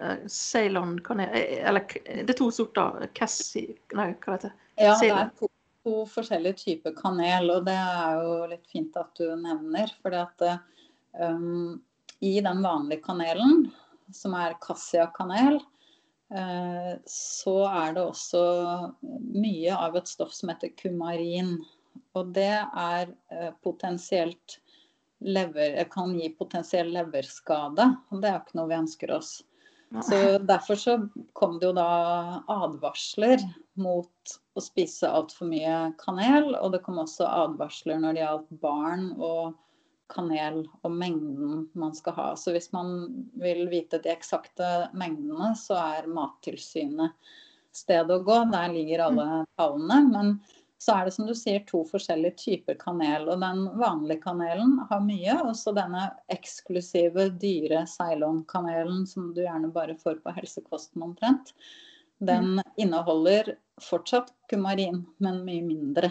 uh, 0.00 0.16
Ceylon-kanel 0.32 1.36
Eller 1.36 1.84
det 2.08 2.32
er 2.32 2.40
to 2.40 2.48
sorter. 2.54 3.04
Cassie 3.18 3.76
Nei, 3.92 4.14
hva 4.24 4.38
heter 4.38 4.54
det? 4.54 4.66
Ja, 4.80 4.96
det 5.02 5.12
er 5.12 5.32
to, 5.36 5.52
to, 5.84 5.96
forskjellige 6.08 6.62
typer 6.64 6.96
kanel, 6.96 7.50
og 7.52 7.66
det 7.68 7.76
er 7.76 8.22
jo 8.22 8.36
litt 8.48 8.64
fint 8.72 8.96
at 8.96 9.12
du 9.18 9.28
nevner. 9.36 9.92
For 10.00 10.16
um, 11.20 11.82
i 12.24 12.38
den 12.40 12.62
vanlige 12.64 13.04
kanelen, 13.04 13.66
som 14.14 14.32
er 14.38 14.56
cassia-kanel, 14.64 15.58
Eh, 15.58 15.76
så 17.08 17.56
er 17.64 17.94
det 17.96 18.02
også 18.04 18.40
mye 19.32 19.76
av 19.76 19.96
et 19.96 20.10
stoff 20.10 20.34
som 20.36 20.52
heter 20.52 20.74
kumarin. 20.76 21.54
Og 22.18 22.32
det 22.36 22.52
er 22.52 23.12
eh, 23.32 23.52
potensielt 23.64 24.58
lever, 25.24 25.78
kan 25.90 26.12
gi 26.18 26.28
potensiell 26.38 26.92
leverskade. 26.94 27.88
Og 28.12 28.22
det 28.22 28.30
er 28.30 28.42
ikke 28.42 28.58
noe 28.60 28.70
vi 28.70 28.80
ønsker 28.82 29.14
oss. 29.16 29.38
Så 30.04 30.38
Derfor 30.44 30.76
så 30.76 30.98
kom 31.32 31.56
det 31.58 31.70
jo 31.70 31.76
da 31.78 32.42
advarsler 32.52 33.40
mot 33.80 34.34
å 34.52 34.62
spise 34.62 35.08
altfor 35.08 35.48
mye 35.48 35.94
kanel. 36.00 36.52
Og 36.60 36.74
det 36.74 36.82
kom 36.84 37.00
også 37.00 37.28
advarsler 37.28 38.02
når 38.02 38.16
det 38.18 38.24
gjaldt 38.24 38.52
barn 38.62 39.08
og 39.16 39.56
kanel 40.12 40.62
og 40.82 40.92
mengden 40.92 41.66
man 41.78 41.94
skal 41.96 42.16
ha. 42.16 42.28
Så 42.36 42.54
hvis 42.54 42.70
man 42.72 42.94
vil 43.40 43.66
vite 43.70 44.00
de 44.02 44.12
eksakte 44.12 44.88
mengdene, 44.96 45.52
så 45.58 45.78
er 45.80 46.08
Mattilsynet 46.10 47.16
stedet 47.76 48.16
å 48.16 48.24
gå. 48.24 48.38
Der 48.52 48.72
ligger 48.72 49.06
alle 49.08 49.28
tallene. 49.58 50.00
Men 50.08 50.32
så 50.78 50.94
er 50.94 51.08
det 51.08 51.14
som 51.16 51.26
du 51.26 51.34
sier 51.36 51.64
to 51.68 51.82
forskjellige 51.88 52.38
typer 52.42 52.78
kanel. 52.80 53.28
Og 53.28 53.42
den 53.42 53.64
vanlige 53.80 54.22
kanelen 54.24 54.78
har 54.90 55.02
mye. 55.04 55.40
Og 55.44 55.56
så 55.58 55.74
denne 55.76 56.08
eksklusive, 56.32 57.28
dyre 57.42 57.84
Ceylon-kanelen 57.90 59.04
som 59.10 59.32
du 59.34 59.42
gjerne 59.44 59.72
bare 59.74 59.98
får 59.98 60.22
på 60.24 60.34
helsekosten 60.38 61.04
omtrent. 61.10 61.52
Den 62.18 62.58
mm. 62.58 62.64
inneholder 62.82 63.56
fortsatt 63.82 64.32
kumarin, 64.50 65.04
men 65.22 65.44
mye 65.46 65.62
mindre. 65.62 66.10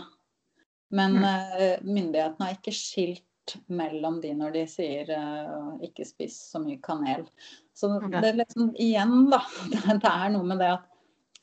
Men 0.95 1.18
uh, 1.19 1.76
myndighetene 1.84 2.45
har 2.48 2.56
ikke 2.56 2.76
skilt 2.76 3.26
mellom 3.68 4.19
de 4.22 4.34
når 4.38 4.53
de 4.56 4.64
sier 4.69 5.10
uh, 5.14 5.74
ikke 5.86 6.06
spis 6.07 6.36
så 6.52 6.61
mye 6.64 6.80
kanel. 6.84 7.26
Så 7.78 7.91
det 8.02 8.22
er 8.24 8.40
liksom 8.40 8.72
igjen, 8.76 9.30
da. 9.32 9.41
Det 10.03 10.11
er 10.11 10.32
noe 10.34 10.48
med 10.48 10.61
det 10.64 10.72
at 10.78 10.88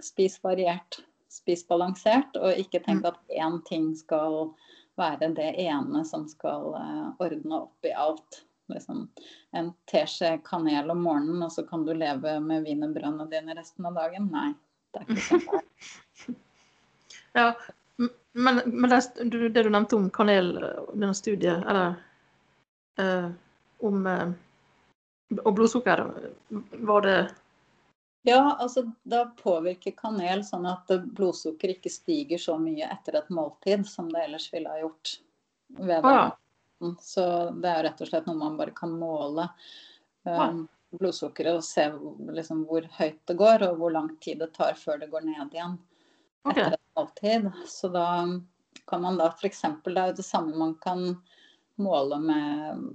spis 0.03 0.41
variert, 0.43 0.99
spis 1.31 1.63
balansert, 1.69 2.35
og 2.41 2.59
ikke 2.59 2.83
tenk 2.85 3.05
mm. 3.05 3.11
at 3.13 3.39
én 3.39 3.61
ting 3.69 3.93
skal 3.99 4.51
være 4.99 5.31
det 5.37 5.53
ene 5.63 6.05
som 6.07 6.27
skal 6.31 6.75
uh, 6.75 7.07
ordne 7.23 7.63
opp 7.67 7.89
i 7.89 7.95
alt. 7.95 8.43
Liksom 8.73 9.09
en 9.53 9.71
teskje 9.91 10.39
kanel 10.45 10.91
om 10.91 11.03
morgenen, 11.05 11.43
og 11.45 11.53
så 11.53 11.67
kan 11.69 11.85
du 11.85 11.93
leve 11.95 12.39
med 12.41 12.65
wienerbrødene 12.65 13.29
dine 13.31 13.57
resten 13.59 13.87
av 13.87 13.99
dagen. 13.99 14.31
Nei, 14.33 14.53
det 14.95 15.03
er 15.03 15.11
ikke 15.13 15.27
sånn. 15.29 16.39
ja, 17.39 17.51
men, 18.37 18.61
men 18.65 18.91
det, 18.91 19.01
det, 19.49 19.63
du 19.63 19.71
nevnte 19.71 19.97
om 19.97 20.11
kanel, 20.11 20.53
denne 20.93 21.15
studiet, 21.15 21.63
eller 21.69 21.95
eh, 22.99 23.29
om 23.79 24.07
eh, 24.07 24.29
Og 25.45 25.55
blodsukker, 25.55 26.03
var 26.73 27.03
det 27.07 27.19
Ja, 28.27 28.57
altså 28.59 28.89
da 29.03 29.27
påvirker 29.39 29.95
kanel 29.97 30.43
sånn 30.45 30.67
at 30.67 30.91
blodsukker 31.15 31.77
ikke 31.77 31.93
stiger 31.93 32.41
så 32.43 32.59
mye 32.59 32.89
etter 32.91 33.21
et 33.21 33.31
måltid 33.31 33.87
som 33.87 34.11
det 34.11 34.27
ellers 34.27 34.49
ville 34.53 34.71
ha 34.73 34.81
gjort. 34.81 35.19
ved 35.79 36.05
ah, 36.05 36.15
ja. 36.17 36.93
Så 37.01 37.25
det 37.61 37.71
er 37.71 37.83
rett 37.87 38.01
og 38.01 38.09
slett 38.11 38.27
noe 38.27 38.41
man 38.41 38.57
bare 38.59 38.75
kan 38.75 38.91
måle. 38.99 39.47
Um, 40.25 40.33
ah. 40.33 40.55
blodsukkeret 40.97 41.61
og 41.61 41.67
se 41.67 41.85
liksom, 42.33 42.65
hvor 42.67 42.87
høyt 42.99 43.21
det 43.29 43.37
går, 43.37 43.69
og 43.69 43.83
hvor 43.83 43.93
lang 43.93 44.15
tid 44.25 44.41
det 44.41 44.55
tar 44.57 44.75
før 44.81 45.05
det 45.05 45.13
går 45.13 45.29
ned 45.29 45.53
igjen 45.53 45.77
etter 46.51 46.77
et 46.77 46.97
måltid. 46.97 47.51
Så 47.67 47.91
da 47.95 48.07
kan 48.87 49.03
man 49.03 49.19
da 49.21 49.31
f.eks. 49.33 49.63
Det 49.85 49.95
er 49.97 50.13
jo 50.13 50.19
det 50.21 50.27
samme 50.27 50.57
man 50.59 50.75
kan 50.83 51.07
måle 51.81 52.21
med 52.23 52.89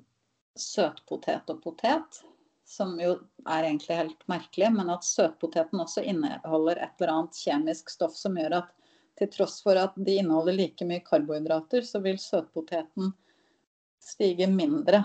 søtpotet 0.60 1.50
og 1.50 1.62
potet. 1.64 2.24
Som 2.70 3.00
jo 3.02 3.16
er 3.50 3.66
egentlig 3.66 3.98
helt 3.98 4.28
merkelig, 4.30 4.70
men 4.76 4.92
at 4.94 5.08
søtpoteten 5.08 5.82
også 5.82 6.04
inneholder 6.06 6.84
et 6.84 7.00
eller 7.00 7.16
annet 7.16 7.40
kjemisk 7.40 7.90
stoff 7.90 8.18
som 8.18 8.38
gjør 8.38 8.60
at 8.62 8.76
til 9.20 9.32
tross 9.34 9.58
for 9.66 9.76
at 9.76 9.98
de 10.00 10.20
inneholder 10.22 10.56
like 10.56 10.86
mye 10.88 11.02
karbohydrater, 11.04 11.84
så 11.84 12.00
vil 12.04 12.20
søtpoteten 12.22 13.12
stige 14.00 14.48
mindre 14.48 15.02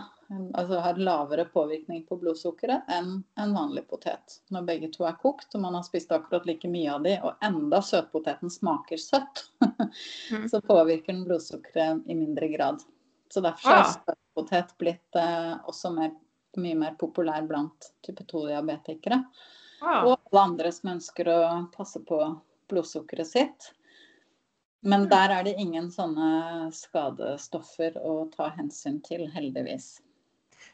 altså 0.55 0.78
har 0.80 0.96
lavere 0.96 1.44
påvirkning 1.44 2.05
på 2.09 2.16
blodsukkeret 2.20 2.88
enn 2.92 3.22
en 3.40 3.55
vanlig 3.55 3.84
potet. 3.90 4.38
Når 4.55 4.66
begge 4.68 4.90
to 4.94 5.06
er 5.09 5.18
kokt 5.20 5.55
og 5.55 5.62
man 5.64 5.76
har 5.76 5.84
spist 5.86 6.12
akkurat 6.14 6.46
like 6.48 6.68
mye 6.70 6.92
av 6.92 7.05
de, 7.05 7.14
og 7.22 7.44
enda 7.44 7.80
søtpoteten 7.84 8.52
smaker 8.52 9.01
søtt, 9.01 9.44
mm. 9.60 10.48
så 10.52 10.60
påvirker 10.64 11.12
den 11.12 11.24
blodsukkeret 11.28 12.06
i 12.06 12.18
mindre 12.18 12.48
grad. 12.55 12.82
Så 13.30 13.42
derfor 13.44 13.70
har 13.80 13.92
søtpotet 13.92 14.74
blitt 14.78 15.18
eh, 15.18 15.55
også 15.66 15.92
mer, 15.94 16.14
mye 16.60 16.78
mer 16.78 16.98
populær 17.01 17.46
blant 17.48 17.92
type 18.06 18.26
2-diabetikere. 18.30 19.22
Og 19.84 20.14
alle 20.14 20.42
andre 20.42 20.70
som 20.72 20.94
ønsker 20.94 21.28
å 21.28 21.40
passe 21.74 22.01
på 22.09 22.20
blodsukkeret 22.72 23.28
sitt. 23.28 23.72
Men 24.84 25.06
mm. 25.06 25.10
der 25.12 25.32
er 25.32 25.44
det 25.46 25.55
ingen 25.60 25.90
sånne 25.92 26.70
skadestoffer 26.76 27.96
å 28.01 28.24
ta 28.32 28.51
hensyn 28.56 29.01
til, 29.05 29.26
heldigvis. 29.32 29.94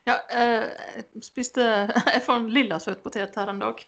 Ja, 0.09 0.17
jeg 0.33 1.23
spiste 1.25 1.65
Jeg 2.15 2.23
får 2.25 2.39
en 2.41 2.51
lilla 2.55 2.79
søtpotet 2.83 3.37
her 3.37 3.53
en 3.53 3.63
dag. 3.63 3.83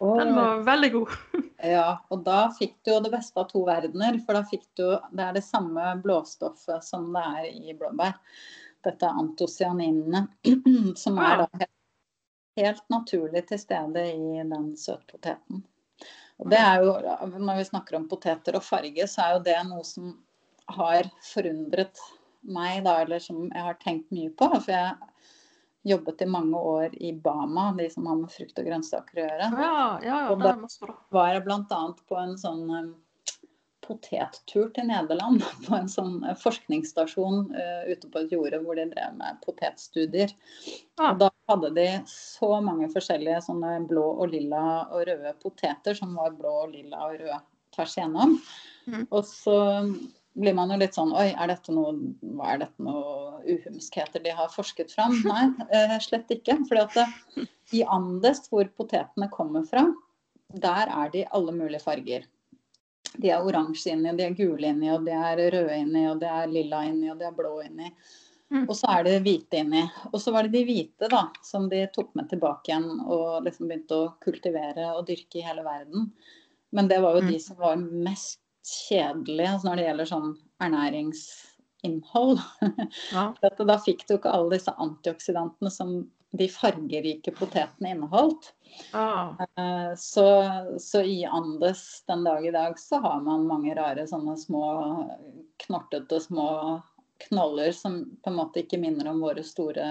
Den 0.00 0.34
var 0.36 0.64
veldig 0.68 0.92
god. 0.96 1.16
Ja, 1.58 2.04
og 2.14 2.20
da 2.22 2.52
fikk 2.54 2.76
du 2.86 2.92
jo 2.92 3.00
det 3.02 3.10
beste 3.10 3.40
av 3.42 3.48
to 3.50 3.64
verdener. 3.66 4.20
For 4.22 4.38
da 4.38 4.44
fikk 4.46 4.62
du 4.78 4.84
Det 4.86 5.24
er 5.24 5.34
det 5.34 5.42
samme 5.42 5.96
blåstoffet 6.04 6.86
som 6.86 7.08
det 7.16 7.24
er 7.40 7.48
i 7.50 7.74
blåbær. 7.74 8.14
Dette 8.86 9.10
antocyaninene, 9.10 10.28
som 11.02 11.18
er 11.18 11.42
da 11.42 11.48
helt, 11.58 11.74
helt 12.60 12.84
naturlig 12.94 13.42
til 13.48 13.58
stede 13.58 14.04
i 14.12 14.38
den 14.46 14.70
søtpoteten. 14.78 15.64
Og 16.38 16.52
det 16.52 16.60
er 16.62 16.86
jo, 16.86 16.94
Når 17.42 17.58
vi 17.58 17.66
snakker 17.72 17.98
om 17.98 18.06
poteter 18.08 18.56
og 18.56 18.62
farge, 18.62 19.08
så 19.10 19.24
er 19.24 19.34
jo 19.34 19.44
det 19.50 19.58
noe 19.66 19.84
som 19.86 20.14
har 20.78 21.10
forundret 21.24 21.98
meg, 22.46 22.84
da, 22.86 23.00
eller 23.02 23.18
som 23.22 23.48
jeg 23.48 23.64
har 23.66 23.78
tenkt 23.82 24.12
mye 24.14 24.30
på. 24.30 24.48
For 24.54 24.72
jeg 24.72 24.94
jobbet 25.82 26.22
i 26.22 26.26
mange 26.26 26.58
år 26.58 27.02
i 27.02 27.12
Bama, 27.12 27.72
de 27.78 27.90
som 27.90 28.06
har 28.06 28.16
med 28.20 28.32
frukt 28.32 28.58
og 28.58 28.66
grønnsaker 28.66 29.20
å 29.20 29.26
gjøre. 29.26 29.50
Ja, 29.52 29.74
ja, 30.02 30.06
ja, 30.06 30.22
og 30.32 30.42
da 30.42 30.56
var 31.14 31.34
jeg 31.34 31.44
bl.a. 31.46 31.82
på 32.08 32.18
en 32.18 32.34
sånn 32.40 32.64
um, 32.70 32.90
potettur 33.86 34.68
til 34.76 34.88
Nederland. 34.90 35.44
På 35.66 35.76
en 35.78 35.90
sånn 35.90 36.18
uh, 36.26 36.34
forskningsstasjon 36.38 37.46
uh, 37.54 37.82
ute 37.88 38.10
på 38.10 38.24
et 38.24 38.34
jorde 38.34 38.62
hvor 38.64 38.78
de 38.78 38.88
drev 38.90 39.16
med 39.20 39.40
potetstudier. 39.44 40.34
Ja. 40.98 41.12
Og 41.12 41.22
da 41.24 41.30
hadde 41.52 41.72
de 41.78 41.88
så 42.10 42.58
mange 42.64 42.90
forskjellige 42.92 43.40
sånne 43.46 43.78
blå 43.88 44.04
og 44.18 44.34
lilla 44.34 44.64
og 44.90 45.06
røde 45.08 45.34
poteter 45.42 45.96
som 45.96 46.16
var 46.18 46.36
blå 46.36 46.54
og 46.66 46.74
lilla 46.74 47.06
og 47.08 47.20
røde 47.22 47.40
tvers 47.76 47.96
igjennom. 47.96 48.38
Mm. 48.88 49.04
Og 49.08 49.24
så 49.28 49.58
blir 50.38 50.54
man 50.56 50.72
jo 50.72 50.78
litt 50.80 50.96
sånn 50.96 51.12
Oi, 51.16 51.30
er 51.32 51.50
dette 51.50 51.74
noe, 51.74 51.92
hva 52.38 52.54
er 52.54 52.62
dette 52.62 52.84
noe 52.84 53.40
uhumskheter 53.48 54.22
de 54.24 54.34
har 54.38 54.50
forsket 54.52 54.92
fram? 54.94 55.16
Nei, 55.30 55.48
eh, 55.74 55.96
slett 56.04 56.30
ikke. 56.34 56.60
For 56.68 56.82
eh, 57.02 57.46
i 57.76 57.84
Andes, 57.84 58.46
hvor 58.52 58.68
potetene 58.78 59.30
kommer 59.34 59.66
fra, 59.68 59.86
der 60.54 60.92
er 60.94 61.12
de 61.14 61.26
alle 61.36 61.54
mulige 61.56 61.82
farger. 61.84 62.24
De 63.18 63.32
er 63.32 63.44
oransje 63.44 63.92
inni, 63.92 64.14
de 64.16 64.26
er 64.28 64.38
gule 64.38 64.70
inni, 64.70 64.90
og 64.92 65.04
de 65.08 65.14
er 65.16 65.44
røde 65.52 65.76
inni, 65.76 66.06
og 66.10 66.22
de 66.22 66.30
er 66.30 66.50
lilla 66.52 66.84
inni, 66.86 67.10
og 67.12 67.20
de 67.20 67.28
er 67.28 67.36
blå 67.36 67.54
inni. 67.64 67.92
Mm. 68.48 68.64
Og 68.64 68.74
så 68.78 68.88
er 68.94 69.04
det 69.04 69.18
hvite 69.26 69.60
inni. 69.60 69.82
Og 70.12 70.20
så 70.22 70.32
var 70.32 70.46
det 70.46 70.56
de 70.56 70.64
hvite 70.68 71.08
da, 71.12 71.26
som 71.44 71.68
de 71.68 71.82
tok 71.92 72.14
med 72.16 72.30
tilbake 72.30 72.70
igjen 72.70 72.88
og 73.04 73.44
liksom 73.44 73.68
begynte 73.68 73.96
å 73.96 74.12
kultivere 74.24 74.92
og 74.94 75.04
dyrke 75.10 75.40
i 75.40 75.44
hele 75.44 75.64
verden. 75.66 76.08
Men 76.72 76.88
det 76.88 77.00
var 77.04 77.18
jo 77.18 77.26
mm. 77.26 77.32
de 77.32 77.40
som 77.44 77.58
var 77.60 77.76
mest 77.80 78.40
kjedelig 78.66 79.46
altså 79.46 79.68
når 79.68 79.80
det 79.80 79.86
gjelder 79.88 80.10
sånn 80.12 80.30
ernæringsinnhold. 80.64 82.44
Ja. 83.14 83.32
da 83.40 83.76
fikk 83.84 84.06
du 84.08 84.16
ikke 84.18 84.32
alle 84.34 84.56
disse 84.56 84.74
antioksidantene 84.74 85.70
som 85.72 85.98
de 86.36 86.48
fargerike 86.52 87.32
potetene 87.32 87.94
inneholdt. 87.94 88.52
Ah. 88.92 89.32
Så, 89.96 90.26
så, 90.80 91.00
i 91.00 91.24
Andes 91.24 92.04
den 92.06 92.24
dag 92.24 92.46
i 92.46 92.52
dag 92.52 92.78
så 92.78 93.00
har 93.00 93.22
man 93.24 93.46
mange 93.48 93.74
rare 93.78 94.04
sånne 94.06 94.36
små 94.36 94.64
knortete 95.64 96.20
små 96.20 96.48
knoller 97.28 97.72
som 97.72 98.02
på 98.22 98.30
en 98.30 98.36
måte 98.38 98.62
ikke 98.62 98.78
minner 98.78 99.08
om 99.10 99.22
våre 99.24 99.42
store 99.42 99.86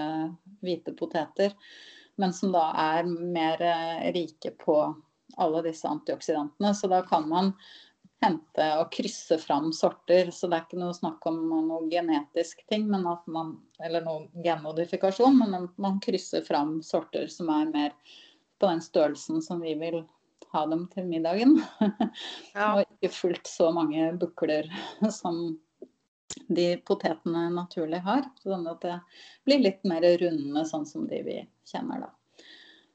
hvite 0.64 0.94
poteter, 0.96 1.52
men 2.16 2.32
som 2.32 2.54
da 2.54 2.70
er 2.72 3.08
mer 3.08 3.60
eh, 3.62 4.06
rike 4.14 4.54
på 4.62 4.78
alle 5.36 5.62
disse 5.66 5.88
antioksidantene. 5.88 6.72
Så 6.74 6.88
da 6.88 7.02
kan 7.06 7.28
man 7.28 7.52
hente 8.24 8.66
og 8.80 8.90
krysse 8.94 9.38
fram 9.38 9.72
sorter. 9.72 10.32
Så 10.34 10.48
det 10.48 10.58
er 10.58 10.66
ikke 10.66 10.80
noe 10.80 10.96
snakk 10.96 11.26
om 11.30 11.40
noe 11.50 11.80
genetisk 11.90 12.64
ting, 12.70 12.88
man, 12.90 13.52
eller 13.84 14.04
noe 14.04 14.44
genmodifikasjon, 14.44 15.38
men 15.38 15.56
at 15.62 15.80
man 15.80 16.00
krysser 16.04 16.44
fram 16.46 16.78
sorter 16.82 17.28
som 17.32 17.50
er 17.54 17.70
mer 17.72 17.96
på 18.58 18.66
den 18.66 18.82
størrelsen 18.82 19.42
som 19.44 19.62
vi 19.62 19.74
vil 19.78 20.02
ha 20.52 20.66
dem 20.66 20.86
til 20.94 21.08
middagen. 21.08 21.58
Ja. 22.54 22.74
og 22.74 22.84
ikke 22.84 23.12
fullt 23.14 23.46
så 23.46 23.70
mange 23.74 24.10
bukler 24.18 24.66
som 25.14 25.58
de 26.48 26.68
potetene 26.86 27.48
naturlig 27.54 28.00
har. 28.04 28.26
Sånn 28.42 28.66
at 28.70 28.82
det 28.84 28.98
blir 29.46 29.62
litt 29.62 29.84
mer 29.88 30.06
runde, 30.22 30.64
sånn 30.66 30.86
som 30.88 31.06
de 31.10 31.22
vi 31.26 31.40
kjenner 31.68 32.06
da. 32.06 32.12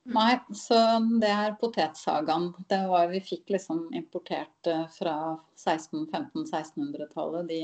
Nei, 0.04 0.40
så 0.56 0.76
det 1.22 1.30
er 1.32 1.54
potetsagaen. 1.60 2.50
Det 2.68 2.82
var 2.90 3.08
vi 3.12 3.22
fikk 3.24 3.54
liksom 3.56 3.86
importert 3.96 4.68
eh, 4.68 4.84
fra 4.92 5.40
1600-1500-1600-tallet, 5.64 7.48
de 7.48 7.62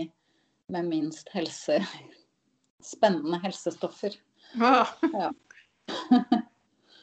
med 0.71 0.87
minst 0.87 1.29
helse 1.33 1.81
spennende 2.93 3.41
helsestoffer. 3.43 4.15
Ja. 4.53 4.87
ja. 5.13 5.31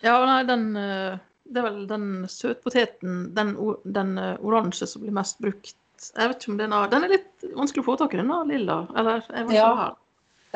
ja, 0.00 0.14
nei, 0.24 0.42
den 0.48 0.76
eh, 0.76 1.18
Det 1.44 1.60
er 1.60 1.66
vel 1.68 1.82
den 1.90 2.08
søtpoteten, 2.30 3.34
den, 3.36 3.52
den 3.84 4.16
eh, 4.18 4.40
oransje, 4.40 4.88
som 4.88 5.04
blir 5.04 5.14
mest 5.14 5.38
brukt. 5.42 5.76
Jeg 6.16 6.28
vet 6.28 6.42
ikke 6.42 6.52
om 6.52 6.58
Den 6.60 6.72
er, 6.76 6.88
den 6.92 7.04
er 7.06 7.12
litt 7.12 7.44
vanskelig 7.56 7.84
å 7.84 7.90
få 7.90 8.00
tak 8.00 8.16
i, 8.16 8.20
den 8.20 8.32
lilla? 8.48 8.82
Eller, 8.96 9.22
ja, 9.52 9.92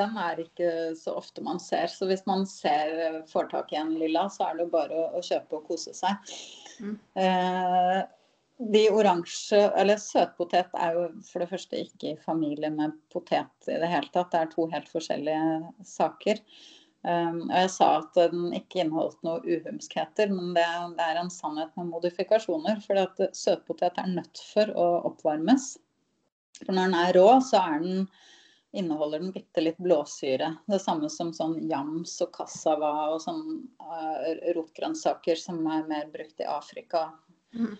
den 0.00 0.16
er 0.18 0.40
ikke 0.42 0.70
så 0.98 1.14
ofte 1.20 1.44
man 1.44 1.60
ser. 1.62 1.90
Så 1.92 2.08
hvis 2.10 2.24
man 2.28 2.46
ser, 2.48 3.20
får 3.30 3.50
tak 3.52 3.74
i 3.74 3.80
en 3.80 3.94
lilla, 4.00 4.26
så 4.32 4.48
er 4.48 4.56
det 4.56 4.66
jo 4.66 4.72
bare 4.72 4.96
å, 4.96 5.10
å 5.20 5.22
kjøpe 5.24 5.60
og 5.60 5.68
kose 5.68 5.94
seg. 5.96 6.32
Mm. 6.80 6.96
Eh, 7.22 8.00
de 8.60 8.82
oransje, 8.92 9.60
eller 9.80 10.00
søtpotet 10.00 10.74
er 10.76 10.96
jo 10.96 11.06
for 11.24 11.40
det 11.40 11.48
første 11.48 11.78
ikke 11.80 12.10
i 12.10 12.20
familie 12.20 12.68
med 12.74 12.92
potet 13.12 13.70
i 13.70 13.78
det 13.80 13.88
hele 13.88 14.10
tatt. 14.12 14.32
Det 14.34 14.42
er 14.42 14.52
to 14.52 14.66
helt 14.72 14.90
forskjellige 14.92 15.86
saker. 15.88 16.42
Um, 17.00 17.46
og 17.46 17.54
jeg 17.56 17.70
sa 17.72 17.86
at 18.02 18.18
den 18.18 18.50
ikke 18.52 18.82
inneholdt 18.82 19.22
noe 19.24 19.40
uhumskheter, 19.40 20.28
men 20.28 20.52
det, 20.52 20.66
det, 20.98 21.06
er 21.06 21.22
en 21.22 21.32
sannhet 21.32 21.72
med 21.80 21.88
modifikasjoner. 21.94 22.82
For 22.84 23.30
søtpotet 23.32 23.96
er 24.02 24.12
nødt 24.18 24.42
for 24.50 24.74
å 24.76 24.88
oppvarmes. 25.08 25.72
For 26.60 26.74
når 26.74 26.90
den 26.90 26.98
er 27.00 27.16
rå, 27.16 27.28
så 27.46 27.62
er 27.64 27.80
den 27.86 28.04
inneholder 28.72 29.22
den 29.22 29.32
bitte 29.34 29.62
litt 29.64 29.78
blåsyre. 29.82 30.52
Det 30.70 30.78
samme 30.82 31.10
som 31.10 31.32
sånn 31.34 31.56
jams 31.70 32.12
og 32.22 32.32
cassava 32.36 32.90
og 33.14 33.22
sånn 33.24 33.42
uh, 33.82 34.52
rotgrønnsaker 34.54 35.38
som 35.38 35.64
er 35.66 35.88
mer 35.90 36.10
brukt 36.12 36.42
i 36.42 36.46
Afrika. 36.46 37.08
Mm. 37.54 37.74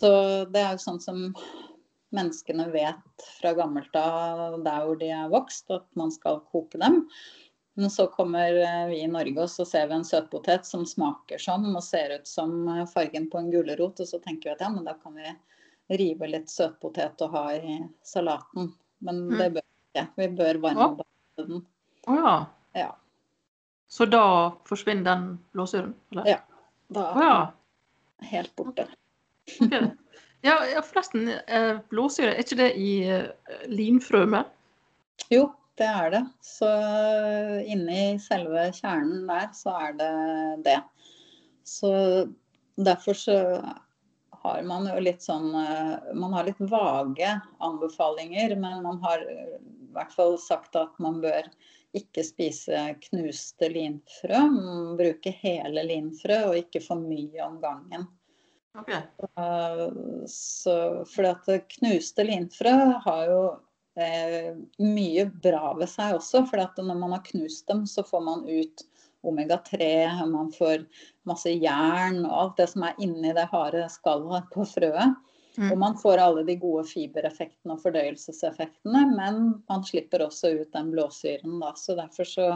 Så 0.00 0.10
det 0.50 0.64
er 0.64 0.74
jo 0.74 0.82
sånn 0.82 0.98
som 1.02 1.22
menneskene 2.12 2.66
vet 2.72 3.28
fra 3.38 3.54
gammelt 3.56 3.94
av 3.96 4.58
der 4.64 4.84
hvor 4.84 4.98
de 5.00 5.12
er 5.14 5.30
vokst, 5.32 5.70
at 5.70 5.86
man 5.98 6.12
skal 6.12 6.42
koke 6.52 6.80
dem. 6.82 7.04
Men 7.74 7.90
så 7.90 8.06
kommer 8.12 8.58
eh, 8.60 8.86
vi 8.90 9.00
i 9.00 9.08
Norge 9.08 9.46
og 9.46 9.50
så 9.50 9.64
ser 9.64 9.86
vi 9.88 9.96
en 9.96 10.04
søtpotet 10.04 10.66
som 10.68 10.84
smaker 10.84 11.40
sånn 11.40 11.70
og 11.70 11.80
ser 11.84 12.18
ut 12.18 12.28
som 12.28 12.66
eh, 12.68 12.84
fargen 12.90 13.30
på 13.32 13.40
en 13.40 13.48
gulrot, 13.54 14.02
og 14.02 14.08
så 14.08 14.20
tenker 14.20 14.50
vi 14.50 14.56
at 14.56 14.64
ja, 14.66 14.68
men 14.74 14.84
da 14.84 14.98
kan 15.00 15.16
vi 15.16 15.32
rive 15.96 16.28
litt 16.28 16.52
søtpotet 16.52 17.24
og 17.24 17.36
ha 17.36 17.46
i 17.56 17.78
salaten. 18.04 18.74
Men 19.00 19.24
mm. 19.30 19.38
det 19.38 19.50
bør 19.56 19.68
ikke. 19.92 20.06
Vi 20.18 20.28
bør 20.40 20.60
varme 20.66 20.88
opp 20.90 21.06
den. 21.38 21.64
Å 22.08 22.18
ja. 22.18 22.34
ja. 22.80 22.90
Så 23.92 24.08
da 24.08 24.24
forsvinner 24.68 25.04
den 25.04 25.26
blåsyren? 25.52 25.92
Eller? 26.12 26.34
Ja. 26.34 26.40
Da 26.92 27.08
er 27.12 27.26
ja. 27.26 27.36
helt 28.32 28.56
borte. 28.56 28.88
Okay. 29.60 29.92
Ja, 30.42 30.56
ja, 30.66 30.80
forresten, 30.82 31.28
eh, 31.28 31.76
blåsyre, 31.88 32.32
er 32.34 32.42
ikke 32.42 32.56
det 32.58 32.72
i 32.74 33.04
eh, 33.06 34.24
med? 34.26 34.48
Jo, 35.30 35.44
det 35.78 35.86
er 35.86 36.10
det. 36.10 36.22
Så 36.42 36.66
eh, 36.66 37.70
inni 37.70 38.18
selve 38.18 38.64
kjernen 38.74 39.28
der, 39.28 39.52
så 39.54 39.76
er 39.78 39.92
det 40.00 40.08
det. 40.66 40.80
Så 41.62 41.92
derfor 42.74 43.14
så 43.14 43.36
har 44.42 44.62
man 44.66 44.88
jo 44.90 44.98
litt 44.98 45.22
sånn 45.22 45.52
Man 46.18 46.32
har 46.34 46.48
litt 46.48 46.58
vage 46.58 47.36
anbefalinger, 47.62 48.56
men 48.58 48.82
man 48.82 48.98
har 49.04 49.22
i 49.92 49.96
hvert 49.98 50.14
fall 50.16 50.38
sagt 50.40 50.76
at 50.80 50.96
man 51.02 51.20
bør 51.22 51.48
ikke 51.96 52.24
spise 52.24 52.84
knuste 53.06 53.68
linfrø. 53.68 54.40
Bruke 54.98 55.32
hele 55.42 55.84
linfrø 55.84 56.38
og 56.48 56.58
ikke 56.62 56.80
for 56.84 57.00
mye 57.00 57.44
om 57.44 57.58
gangen. 57.62 58.08
Okay. 58.80 59.02
Så, 60.32 61.04
fordi 61.12 61.28
at 61.28 61.68
knuste 61.76 62.24
linfrø 62.24 62.72
har 63.04 63.26
jo 63.28 63.42
eh, 64.00 64.56
mye 64.80 65.26
bra 65.44 65.74
ved 65.76 65.90
seg 65.92 66.16
også. 66.16 66.46
For 66.48 66.80
når 66.80 66.96
man 66.96 67.12
har 67.18 67.26
knust 67.28 67.68
dem, 67.68 67.84
så 67.86 68.04
får 68.08 68.24
man 68.24 68.48
ut 68.48 68.86
omega-3, 69.22 69.84
man 70.26 70.48
får 70.50 70.86
masse 71.28 71.52
jern 71.52 72.24
og 72.24 72.32
alt 72.40 72.56
det 72.58 72.66
som 72.72 72.88
er 72.88 72.96
inni 73.04 73.34
det 73.36 73.44
harde 73.52 73.84
skallet 73.92 74.48
på 74.54 74.66
frøet. 74.66 75.20
Mm. 75.58 75.72
Og 75.72 75.78
man 75.78 75.98
får 76.00 76.18
alle 76.18 76.44
de 76.48 76.56
gode 76.56 76.84
fibereffektene 76.88 77.74
og 77.74 77.82
fordøyelseseffektene, 77.82 79.02
men 79.12 79.42
man 79.68 79.84
slipper 79.84 80.24
også 80.24 80.54
ut 80.62 80.72
den 80.72 80.88
blåsyren. 80.94 81.58
Da. 81.60 81.74
Så 81.76 81.96
derfor 81.98 82.28
så 82.28 82.46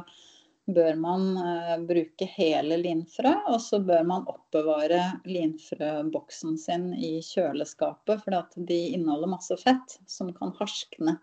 bør 0.66 0.96
man 0.98 1.28
uh, 1.36 1.76
bruke 1.86 2.26
hele 2.32 2.78
linfrø, 2.80 3.34
og 3.52 3.60
så 3.62 3.78
bør 3.84 4.02
man 4.08 4.26
oppbevare 4.32 5.02
linfrøboksen 5.28 6.56
sin 6.58 6.88
i 6.96 7.18
kjøleskapet, 7.22 8.24
for 8.24 8.56
de 8.56 8.80
inneholder 8.96 9.30
masse 9.36 9.60
fett 9.60 9.98
som 10.10 10.32
kan 10.34 10.54
harskne. 10.58 11.18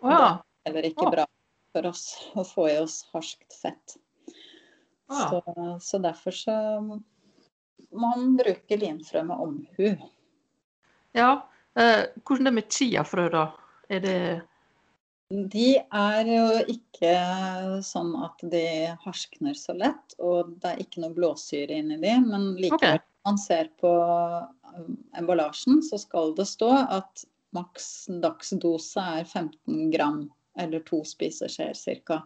Oh, 0.00 0.10
ja. 0.10 0.30
Det 0.62 0.70
er 0.70 0.70
heller 0.70 0.90
ikke 0.92 1.08
oh. 1.08 1.14
bra 1.18 1.28
for 1.72 1.90
oss 1.90 2.06
å 2.38 2.46
få 2.46 2.68
i 2.70 2.78
oss 2.80 3.02
harskt 3.12 3.58
fett. 3.58 3.98
Oh. 5.10 5.28
Så, 5.28 5.42
så 5.82 6.00
derfor 6.00 6.36
så 6.36 6.56
man 7.92 8.36
bruker 8.38 8.80
linfrø 8.80 9.26
med 9.28 9.36
omhu. 9.36 9.88
Ja. 11.16 11.48
Eh, 11.78 12.04
hvordan 12.24 12.44
det 12.48 12.54
med 12.58 12.72
chiafrø, 12.72 13.28
da? 13.32 13.46
Er 13.88 14.00
det 14.00 14.18
De 15.32 15.68
er 15.80 16.28
jo 16.28 16.46
ikke 16.68 17.12
sånn 17.86 18.12
at 18.20 18.42
de 18.52 18.66
harskner 19.04 19.56
så 19.56 19.72
lett, 19.76 20.16
og 20.20 20.52
det 20.60 20.74
er 20.74 20.82
ikke 20.84 21.04
noe 21.04 21.16
blåsyre 21.16 21.78
inni 21.80 21.96
de, 22.02 22.18
men 22.26 22.50
likevel 22.60 22.98
okay. 22.98 23.04
man 23.24 23.40
ser 23.40 23.70
på 23.80 23.92
um, 23.92 24.98
emballasjen, 25.16 25.80
så 25.86 26.00
skal 26.00 26.34
det 26.36 26.50
stå 26.50 26.68
at 26.84 27.24
maks 27.56 27.88
dagsdose 28.20 29.00
er 29.00 29.24
15 29.24 29.88
gram, 29.94 30.26
eller 30.60 30.84
to 30.84 31.00
spiseskjeer 31.08 31.80
ca. 32.04 32.20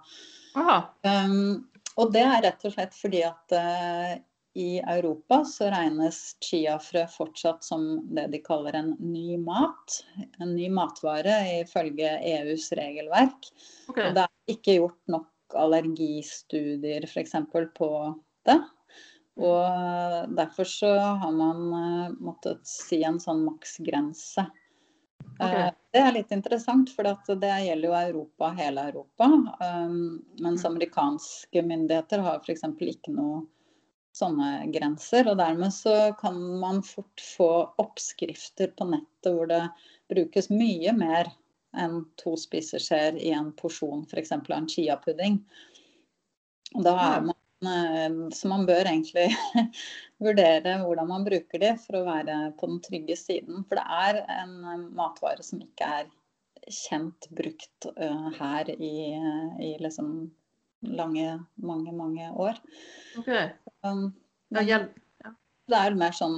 Um, 1.07 1.63
og 1.97 2.11
det 2.15 2.27
er 2.27 2.43
rett 2.43 2.67
og 2.67 2.75
slett 2.75 2.99
fordi 2.99 3.23
at 3.27 3.55
uh, 3.55 4.17
i 4.57 4.81
Europa 4.81 5.43
så 5.45 5.69
regnes 5.69 6.19
chiafrø 6.41 7.03
fortsatt 7.13 7.65
som 7.65 7.83
det 8.17 8.31
de 8.33 8.39
kaller 8.41 8.79
en 8.79 8.95
ny 9.01 9.37
mat. 9.37 9.99
En 10.41 10.55
ny 10.57 10.71
matvare 10.73 11.35
ifølge 11.59 12.15
EUs 12.33 12.71
regelverk. 12.79 13.51
Okay. 13.91 14.07
Og 14.09 14.17
det 14.17 14.25
er 14.25 14.55
ikke 14.55 14.79
gjort 14.79 15.13
nok 15.13 15.59
allergistudier 15.61 17.05
f.eks. 17.05 17.37
på 17.77 17.91
det. 18.49 18.57
Og 19.37 20.37
derfor 20.39 20.65
så 20.65 20.93
har 21.21 21.35
man 21.37 21.67
uh, 21.77 22.15
måttet 22.25 22.65
si 22.65 23.03
en 23.05 23.21
sånn 23.21 23.45
maksgrense. 23.45 24.47
Okay. 25.37 25.67
Uh, 25.67 25.69
det 25.93 26.01
er 26.01 26.15
litt 26.17 26.33
interessant, 26.33 26.89
for 26.97 27.05
det 27.05 27.53
gjelder 27.67 27.91
jo 27.91 27.99
Europa, 27.99 28.55
hele 28.57 28.87
Europa. 28.89 29.29
Um, 29.61 30.25
mens 30.41 30.65
mm. 30.65 30.71
amerikanske 30.71 31.67
myndigheter 31.69 32.25
har 32.25 32.41
f.eks. 32.41 32.65
ikke 32.65 33.13
noe 33.13 33.45
sånne 34.17 34.67
grenser. 34.75 35.29
Og 35.31 35.39
dermed 35.41 35.75
så 35.75 36.13
kan 36.21 36.39
man 36.61 36.83
fort 36.87 37.23
få 37.23 37.51
oppskrifter 37.83 38.73
på 38.77 38.89
nettet 38.93 39.33
hvor 39.33 39.51
det 39.51 39.65
brukes 40.13 40.51
mye 40.53 40.95
mer 40.97 41.33
enn 41.77 42.05
to 42.21 42.37
spiseskjeer 42.41 43.19
i 43.21 43.33
en 43.37 43.51
porsjon, 43.57 44.07
f.eks. 44.09 44.33
av 44.33 44.53
en 44.57 44.69
chiapudding. 44.71 45.41
Da 46.83 46.95
er 47.03 47.27
man, 47.27 47.37
eh, 47.73 48.21
så 48.35 48.51
man 48.53 48.65
bør 48.69 48.89
egentlig 48.89 49.29
vurdere 50.25 50.79
hvordan 50.83 51.11
man 51.11 51.27
bruker 51.27 51.63
de 51.63 51.75
for 51.83 52.01
å 52.01 52.07
være 52.09 52.39
på 52.61 52.71
den 52.71 52.81
trygge 52.85 53.19
siden. 53.21 53.67
For 53.69 53.81
det 53.81 53.87
er 54.01 54.23
en 54.39 54.57
eh, 54.63 54.87
matvare 54.97 55.45
som 55.47 55.61
ikke 55.63 55.91
er 56.01 56.09
kjent 56.73 57.29
brukt 57.31 57.87
uh, 57.95 58.33
her 58.41 58.71
i, 58.75 59.15
i 59.63 59.69
liksom 59.79 60.33
lange, 60.81 61.45
mange, 61.55 61.93
mange 61.93 62.31
år. 62.33 62.61
Okay. 63.19 63.51
Um, 63.83 64.11
Ja, 65.25 65.33
det 65.67 65.79
er 65.83 65.97
mer 65.99 66.15
sånn 66.15 66.37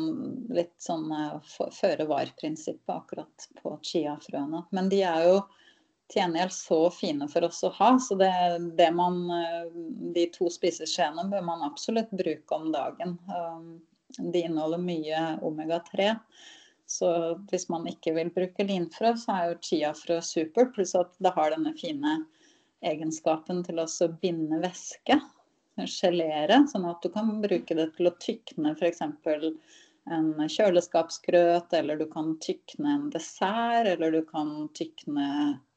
litt 0.56 0.72
sånn 0.80 1.10
eh, 1.12 1.34
føre-var-prinsippet 1.76 2.94
akkurat 2.94 3.48
på 3.60 3.74
chiafrøene. 3.84 4.62
Men 4.72 4.88
de 4.88 5.02
er 5.04 5.26
jo 5.26 5.40
til 6.08 6.22
gjengjeld 6.22 6.54
så 6.56 6.78
fine 6.94 7.28
for 7.28 7.44
oss 7.44 7.60
å 7.68 7.72
ha, 7.76 7.90
så 8.00 8.16
det, 8.16 8.32
det 8.78 8.88
man 8.96 9.26
eh, 9.34 9.66
De 10.16 10.24
to 10.32 10.48
spiseskjeene 10.52 11.26
bør 11.28 11.44
man 11.44 11.66
absolutt 11.66 12.14
bruke 12.16 12.56
om 12.56 12.70
dagen. 12.72 13.18
Um, 13.28 13.76
De 14.16 14.40
inneholder 14.40 14.80
mye 14.80 15.24
omega-3. 15.44 16.14
Så 16.88 17.10
hvis 17.50 17.68
man 17.68 17.84
ikke 17.90 18.14
vil 18.16 18.30
bruke 18.32 18.64
linfrø, 18.64 19.12
så 19.20 19.34
er 19.34 19.50
jo 19.50 19.60
chiafrø 19.68 20.22
super, 20.24 20.70
Pluss 20.72 20.94
at 20.96 21.12
det 21.20 21.34
har 21.36 21.52
denne 21.52 21.74
fine 21.76 22.14
egenskapen 22.86 23.64
til 23.66 23.80
også 23.82 24.08
å 24.08 24.16
binde 24.22 24.60
væske. 24.62 25.18
Gelere, 25.78 26.64
sånn 26.66 26.88
at 26.90 27.04
du 27.04 27.10
kan 27.14 27.36
bruke 27.42 27.76
det 27.78 27.92
til 27.94 28.10
å 28.10 28.16
tykne 28.18 28.72
f.eks. 28.74 29.02
en 30.10 30.30
kjøleskapsgrøt, 30.50 31.74
eller 31.78 32.00
du 32.00 32.06
kan 32.10 32.32
tykne 32.42 32.94
en 32.96 33.04
dessert, 33.14 33.86
eller 33.92 34.16
du 34.16 34.24
kan 34.26 34.50
tykne 34.74 35.28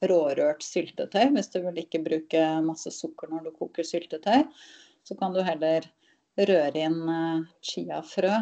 rårørt 0.09 0.65
syltetøy. 0.65 1.27
Hvis 1.35 1.51
du 1.53 1.59
vil 1.67 1.83
ikke 1.83 2.01
bruke 2.07 2.45
masse 2.65 2.93
sukker 2.95 3.29
når 3.29 3.49
du 3.49 3.51
koker 3.59 3.85
syltetøy, 3.85 4.47
så 5.05 5.17
kan 5.19 5.37
du 5.37 5.43
heller 5.45 5.85
røre 6.39 6.87
inn 6.87 7.03
eh, 7.11 7.45
chiafrø 7.61 8.33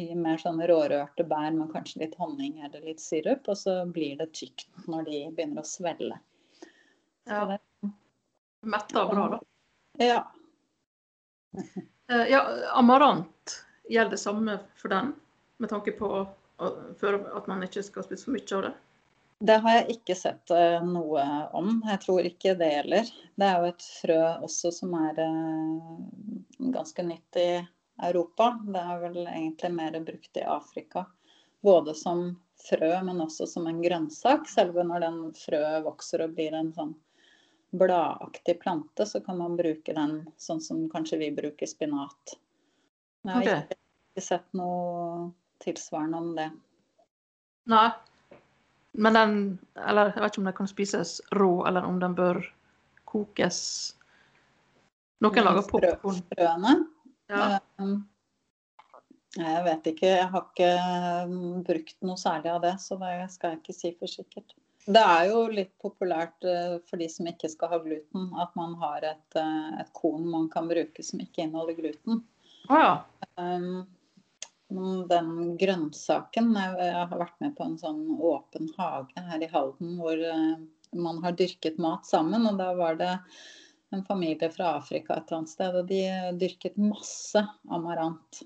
i 0.00 0.06
mer 0.16 0.40
sånn 0.40 0.62
rårørte 0.64 1.26
bær 1.28 1.52
med 1.52 1.68
kanskje 1.74 2.04
litt 2.04 2.16
honning 2.16 2.62
eller 2.64 2.86
litt 2.86 3.02
sirup, 3.02 3.44
og 3.52 3.58
så 3.60 3.82
blir 3.84 4.16
det 4.20 4.30
tykt 4.36 4.68
når 4.88 5.10
de 5.10 5.20
begynner 5.36 5.60
å 5.60 5.68
svelle. 5.68 6.20
Ja. 7.28 7.58
Metta 8.64 9.06
bra, 9.10 9.28
da. 9.28 9.40
Ja. 10.04 10.20
Eh, 12.10 12.26
Ja, 12.28 12.42
amarant, 12.74 13.64
gjelder 13.88 14.10
det 14.10 14.18
samme 14.18 14.58
for 14.76 14.88
den? 14.92 15.12
Med 15.56 15.70
tanke 15.70 15.92
på 15.92 16.26
at 16.58 17.46
man 17.46 17.62
ikke 17.62 17.82
skal 17.82 18.04
spise 18.04 18.26
for 18.26 18.34
mye 18.36 18.56
av 18.56 18.66
det? 18.66 18.72
Det 19.44 19.56
har 19.64 19.74
jeg 19.74 19.96
ikke 19.96 20.14
sett 20.16 20.50
eh, 20.54 20.84
noe 20.86 21.24
om. 21.52 21.82
Jeg 21.84 22.00
tror 22.04 22.26
ikke 22.28 22.54
det 22.58 22.70
gjelder. 22.70 23.08
Det 23.34 23.48
er 23.48 23.58
jo 23.60 23.70
et 23.72 23.86
frø 24.00 24.18
også 24.46 24.70
som 24.72 24.94
er 24.98 25.18
eh, 25.24 26.68
ganske 26.74 27.04
nytt 27.04 27.40
i 27.40 27.48
Europa. 28.08 28.52
Det 28.62 28.80
er 28.80 29.02
vel 29.02 29.18
egentlig 29.24 29.72
mer 29.74 29.98
brukt 30.06 30.40
i 30.40 30.46
Afrika. 30.48 31.04
Både 31.64 31.94
som 31.98 32.26
frø, 32.68 32.92
men 33.02 33.20
også 33.20 33.46
som 33.50 33.66
en 33.66 33.82
grønnsak. 33.82 34.48
Selve 34.48 34.86
når 34.86 35.04
den 35.04 35.20
frøet 35.36 35.84
vokser 35.84 36.24
og 36.24 36.36
blir 36.38 36.54
en 36.56 36.72
sånn 36.76 36.94
bladaktig 37.74 38.60
plante, 38.60 39.06
så 39.06 39.20
kan 39.20 39.38
man 39.38 39.56
bruke 39.58 39.94
den 39.96 40.20
sånn 40.38 40.62
som 40.62 40.84
kanskje 40.92 41.18
vi 41.20 41.30
bruker 41.34 41.66
spinat. 41.66 42.36
Men 43.24 43.32
jeg 43.32 43.34
har 43.34 43.42
okay. 43.42 43.76
ikke, 44.14 44.24
sett 44.24 44.46
noe 44.54 45.30
tilsvarende 45.64 46.20
om 46.20 46.32
det. 46.36 46.48
Nei. 47.72 47.88
Men 48.94 49.16
den 49.16 49.36
Eller 49.74 50.12
jeg 50.12 50.22
vet 50.22 50.32
ikke 50.34 50.42
om 50.42 50.48
den 50.50 50.58
kan 50.60 50.70
spises 50.70 51.16
rå, 51.34 51.52
eller 51.66 51.86
om 51.88 51.98
den 52.02 52.14
bør 52.14 52.38
kokes. 53.10 53.60
Noen 55.24 55.46
lager 55.46 55.64
Frø- 55.66 55.80
popkorn. 55.80 56.20
Frøene. 56.30 56.74
Ja. 57.32 57.58
Um, 57.80 58.02
Jeg 59.34 59.62
vet 59.66 59.86
ikke, 59.90 60.06
jeg 60.06 60.26
har 60.30 60.44
ikke 60.44 60.68
um, 61.26 61.62
brukt 61.66 61.96
noe 62.06 62.20
særlig 62.20 62.52
av 62.52 62.60
det, 62.62 62.76
så 62.78 62.94
det 63.00 63.14
skal 63.34 63.50
jeg 63.50 63.62
ikke 63.64 63.74
si 63.74 63.90
for 63.98 64.12
sikkert. 64.12 64.54
Det 64.84 65.00
er 65.00 65.30
jo 65.30 65.46
litt 65.48 65.72
populært 65.80 66.44
eh, 66.44 66.76
for 66.84 67.00
de 67.00 67.08
som 67.08 67.28
ikke 67.30 67.48
skal 67.48 67.70
ha 67.72 67.80
gluten, 67.80 68.28
at 68.40 68.52
man 68.58 68.74
har 68.82 69.06
et, 69.14 69.36
eh, 69.40 69.80
et 69.80 69.92
korn 69.96 70.26
man 70.28 70.50
kan 70.52 70.68
bruke 70.68 71.04
som 71.04 71.22
ikke 71.24 71.46
inneholder 71.46 71.78
gluten. 71.78 72.20
Ah, 72.68 72.80
ja. 72.80 72.94
Um, 73.40 73.86
Den 74.74 75.56
grønnsaken 75.60 76.54
Jeg 76.56 76.76
jeg 76.80 77.08
har 77.10 77.18
vært 77.20 77.36
med 77.44 77.52
på 77.54 77.66
en 77.66 77.76
sånn 77.78 78.00
åpen 78.16 78.70
hage 78.78 79.24
her 79.28 79.44
i 79.44 79.50
Halden 79.52 79.98
hvor 80.00 80.18
eh, 80.18 80.56
man 80.96 81.20
har 81.24 81.36
dyrket 81.36 81.78
mat 81.78 82.08
sammen. 82.08 82.46
Og 82.48 82.58
da 82.60 82.72
var 82.76 82.98
det 83.00 83.12
en 83.94 84.04
familie 84.04 84.50
fra 84.50 84.74
Afrika 84.80 85.16
et 85.16 85.28
eller 85.28 85.42
annet 85.42 85.52
sted, 85.52 85.76
og 85.80 85.88
de 85.88 86.02
dyrket 86.40 86.80
masse 86.80 87.40
amarant. 87.72 88.42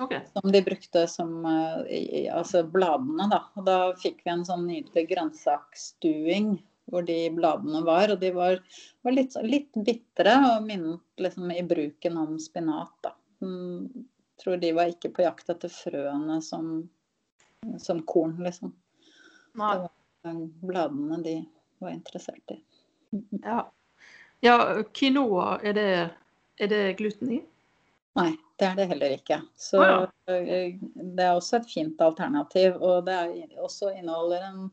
OK. 0.00 0.14
Som 0.32 0.52
de 0.52 0.62
brukte 0.62 1.06
som 1.10 1.44
eh, 1.46 2.34
altså 2.34 2.62
bladene, 2.62 3.28
da. 3.30 3.42
Og 3.58 3.66
da 3.66 3.78
fikk 3.98 4.22
vi 4.24 4.32
en 4.32 4.44
sånn 4.46 4.66
nydelig 4.68 5.08
grønnsakstuing 5.10 6.58
hvor 6.88 7.04
de 7.08 7.18
bladene 7.34 7.82
var. 7.86 8.12
Og 8.14 8.20
de 8.22 8.30
var, 8.36 8.60
var 9.06 9.16
litt, 9.16 9.34
litt 9.44 9.74
bitre 9.74 10.36
og 10.52 10.68
minnet 10.68 11.24
liksom 11.24 11.50
i 11.52 11.64
bruken 11.66 12.20
om 12.20 12.38
spinat, 12.42 12.94
da. 13.04 13.14
Jeg 13.42 14.04
tror 14.42 14.62
de 14.62 14.70
var 14.74 14.92
ikke 14.92 15.10
på 15.14 15.24
jakt 15.26 15.50
etter 15.50 15.70
frøene 15.72 16.38
som, 16.46 16.86
som 17.82 18.02
korn, 18.06 18.36
liksom. 18.46 18.74
Nei. 19.58 19.74
Eh, 20.26 20.42
Bladene 20.62 21.18
de 21.24 21.36
var 21.82 21.94
interessert 21.94 22.54
i. 22.54 22.60
Ja. 23.42 23.62
ja, 24.44 24.56
quinoa, 24.94 25.58
er 25.64 25.74
det, 25.74 25.90
er 26.60 26.70
det 26.70 26.82
gluten 26.98 27.38
i? 27.38 27.38
Nei, 28.18 28.32
det 28.58 28.66
er 28.66 28.78
det 28.78 28.88
heller 28.90 29.14
ikke. 29.14 29.40
Så 29.56 29.82
ah, 29.82 30.06
ja. 30.26 30.34
eh, 30.34 30.78
det 30.96 31.26
er 31.26 31.36
også 31.36 31.60
et 31.60 31.70
fint 31.70 32.00
alternativ. 32.02 32.78
Og 32.82 33.06
det 33.06 33.14
er 33.14 33.62
også 33.62 33.92
inneholder 33.94 34.48
en 34.48 34.64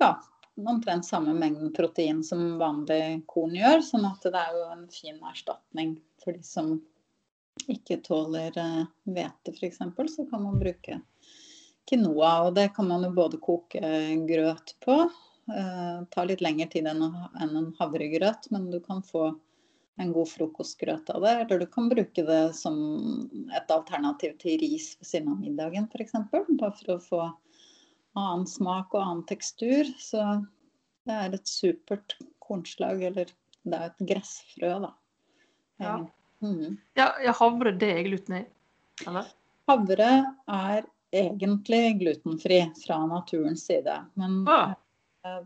ja, 0.00 0.14
omtrent 0.56 1.06
samme 1.06 1.34
mengden 1.36 1.72
protein 1.76 2.22
som 2.24 2.56
vanlig 2.60 3.22
korn 3.30 3.56
gjør. 3.58 3.84
Sånn 3.84 4.08
at 4.08 4.24
det 4.24 4.40
er 4.40 4.56
jo 4.56 4.66
en 4.72 4.88
fin 4.92 5.20
erstatning 5.30 5.96
for 6.24 6.36
de 6.36 6.44
som 6.46 6.74
ikke 7.70 8.00
tåler 8.04 8.54
hvete 8.54 9.52
uh, 9.52 9.58
f.eks. 9.60 9.82
Så 10.16 10.26
kan 10.30 10.42
man 10.42 10.58
bruke 10.62 11.00
quinoa. 11.88 12.32
Og 12.48 12.54
det 12.56 12.70
kan 12.76 12.88
man 12.88 13.04
jo 13.06 13.12
både 13.14 13.40
koke 13.42 13.94
grøt 14.28 14.76
på. 14.84 15.04
Uh, 15.44 16.04
tar 16.08 16.30
litt 16.30 16.40
lengre 16.40 16.70
tid 16.72 16.88
enn 16.88 17.04
en 17.04 17.74
havregrøt, 17.78 18.48
men 18.54 18.70
du 18.72 18.80
kan 18.80 19.04
få 19.04 19.34
en 20.00 20.12
god 20.12 20.28
frokostgrøt 20.28 21.10
av 21.14 21.22
det. 21.22 21.32
Eller 21.44 21.62
du 21.62 21.66
kan 21.70 21.88
bruke 21.88 22.24
det 22.26 22.42
som 22.58 22.76
et 23.54 23.70
alternativ 23.70 24.36
til 24.42 24.58
ris 24.62 24.92
ved 24.98 25.10
siden 25.10 25.32
av 25.32 25.40
middagen 25.42 25.88
f.eks. 25.92 26.16
Bare 26.32 26.72
for 26.80 26.94
å 26.96 26.98
få 27.02 27.22
annen 28.18 28.46
smak 28.50 28.94
og 28.94 29.02
annen 29.02 29.24
tekstur. 29.28 29.90
Så 30.00 30.24
det 31.06 31.20
er 31.20 31.38
et 31.38 31.50
supert 31.50 32.16
kornslag. 32.44 33.02
Eller 33.10 33.30
det 33.62 33.78
er 33.78 33.92
et 33.92 34.06
gressfrø, 34.12 34.74
da. 34.88 34.92
Ja. 35.82 35.96
Mm. 36.44 36.76
Ja, 36.98 37.08
ja 37.24 37.32
havre, 37.38 37.72
det 37.78 37.92
er 37.94 38.06
gluten 38.08 38.42
i? 38.42 38.44
Eller? 39.06 39.30
Havre 39.70 40.10
er 40.50 40.84
egentlig 41.14 41.94
glutenfri 42.02 42.64
fra 42.82 42.98
naturens 43.08 43.64
side. 43.70 43.94
Men 44.18 44.42
Å 44.50 44.58
Eh, 45.24 45.40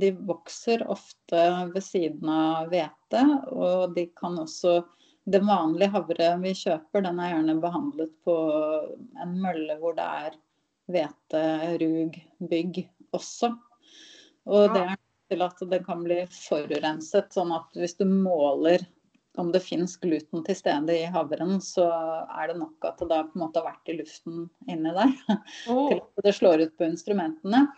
de 0.00 0.12
vokser 0.24 0.84
ofte 0.90 1.42
ved 1.74 1.84
siden 1.84 2.28
av 2.32 2.70
hvete, 2.72 3.22
og 3.52 3.94
de 3.96 4.08
kan 4.16 4.40
også 4.40 4.82
Den 5.22 5.44
vanlige 5.46 5.92
havre 5.94 6.28
vi 6.42 6.50
kjøper, 6.58 7.04
den 7.04 7.20
er 7.22 7.28
gjerne 7.30 7.54
behandlet 7.62 8.10
på 8.26 8.32
en 9.22 9.36
mølle 9.38 9.76
hvor 9.78 9.94
det 9.94 10.02
er 10.02 10.38
hvete, 10.90 11.42
rug, 11.78 12.16
bygg 12.50 12.80
også. 13.14 13.52
Og 14.50 14.74
det 14.74 14.82
er 14.82 14.98
til 15.30 15.46
at 15.46 15.62
den 15.70 15.86
kan 15.86 16.02
bli 16.02 16.18
forurenset, 16.26 17.30
sånn 17.38 17.54
at 17.54 17.78
hvis 17.78 17.94
du 18.00 18.02
måler 18.10 18.82
om 19.38 19.54
det 19.54 19.62
finnes 19.64 19.94
gluten 20.02 20.42
til 20.44 20.58
stede 20.58 20.98
i 20.98 21.06
havren, 21.14 21.54
så 21.62 21.86
er 22.26 22.50
det 22.50 22.58
nok 22.58 22.90
at 22.90 22.98
det 22.98 23.08
da 23.14 23.22
på 23.24 23.38
en 23.38 23.44
måte 23.46 23.62
har 23.62 23.70
vært 23.70 23.94
i 23.94 23.96
luften 24.02 24.44
inni 24.66 24.92
der. 24.92 25.14
Oh. 25.70 25.86
Til 25.92 26.02
at 26.02 26.26
det 26.26 26.34
slår 26.36 26.66
ut 26.66 26.74
på 26.76 26.90
instrumentene. 26.90 27.68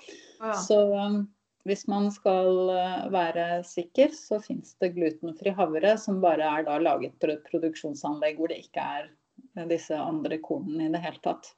ja. 0.40 0.56
Så 0.64 0.80
um, 0.96 1.26
hvis 1.64 1.86
man 1.88 2.10
skal 2.12 2.70
uh, 2.70 3.10
være 3.12 3.62
sikker, 3.64 4.12
så 4.12 4.38
finnes 4.44 4.74
det 4.82 4.92
glutenfri 4.96 5.54
havre 5.56 5.94
som 6.00 6.20
bare 6.24 6.46
er 6.58 6.66
da 6.66 6.78
laget 6.82 7.16
på 7.20 7.30
et 7.32 7.44
produksjonsanlegg 7.48 8.40
hvor 8.40 8.52
det 8.52 8.60
ikke 8.66 8.84
er 8.98 9.08
uh, 9.08 9.64
disse 9.70 9.96
andre 9.96 10.38
kornene 10.44 10.88
i 10.88 10.92
det 10.92 11.00
hele 11.04 11.22
tatt. 11.24 11.54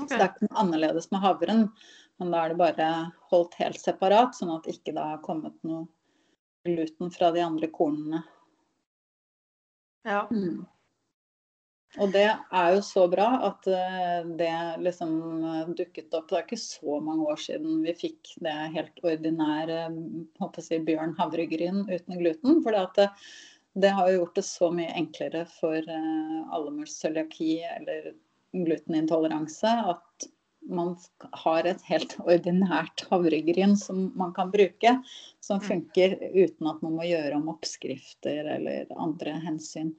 Okay. 0.00 0.08
Så 0.08 0.16
det 0.16 0.24
er 0.24 0.30
ikke 0.32 0.48
noe 0.48 0.60
annerledes 0.64 1.10
med 1.12 1.22
havren, 1.22 1.66
men 2.18 2.34
da 2.34 2.42
er 2.42 2.52
det 2.52 2.60
bare 2.62 2.90
holdt 3.30 3.58
helt 3.60 3.80
separat, 3.80 4.34
sånn 4.36 4.54
at 4.56 4.68
ikke 4.70 4.94
det 4.96 5.04
har 5.04 5.22
kommet 5.24 5.56
noe 5.68 5.86
gluten 6.66 7.10
fra 7.12 7.30
de 7.34 7.42
andre 7.44 7.68
kornene. 7.74 8.22
Ja. 10.06 10.24
Mm. 10.30 10.64
Og 12.00 12.12
det 12.14 12.24
er 12.24 12.68
jo 12.72 12.80
så 12.84 13.04
bra 13.12 13.26
at 13.50 13.66
eh, 13.68 14.20
det 14.38 14.52
liksom 14.80 15.10
eh, 15.44 15.72
dukket 15.76 16.14
opp. 16.16 16.30
Det 16.30 16.38
er 16.38 16.46
ikke 16.46 16.60
så 16.62 16.98
mange 17.04 17.26
år 17.28 17.40
siden 17.42 17.82
vi 17.84 17.92
fikk 17.98 18.34
det 18.44 18.54
helt 18.76 19.02
ordinære 19.04 19.80
jeg 19.90 20.64
si, 20.64 20.78
bjørn 20.86 21.12
havregryn 21.18 21.82
uten 21.90 22.16
gluten. 22.16 22.62
For 22.64 22.78
det, 22.96 23.10
det 23.84 23.92
har 23.98 24.08
jo 24.08 24.22
gjort 24.22 24.40
det 24.40 24.46
så 24.48 24.70
mye 24.72 24.94
enklere 25.02 25.44
for 25.58 25.76
eh, 25.76 26.38
alle 26.48 26.72
med 26.78 26.88
cøliaki 26.88 27.58
eller 27.74 28.14
glutenintoleranse 28.56 29.76
at 29.92 30.30
man 30.72 30.94
har 31.42 31.66
et 31.66 31.80
helt 31.88 32.14
ordinært 32.22 33.04
havregryn 33.10 33.74
som 33.76 34.12
man 34.16 34.32
kan 34.32 34.52
bruke. 34.54 34.96
Som 35.44 35.58
Mm. 35.60 35.68
funker 35.68 36.16
uten 36.32 36.72
at 36.72 36.82
man 36.82 36.96
må 36.96 37.04
gjøre 37.04 37.36
om 37.36 37.48
oppskrifter 37.52 38.46
eller 38.56 38.86
andre 38.96 39.36
hensyn. 39.44 39.92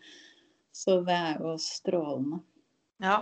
Så 0.74 1.00
det 1.06 1.16
er 1.16 1.42
jo 1.44 1.54
strålende. 1.62 2.42
Ja. 3.04 3.22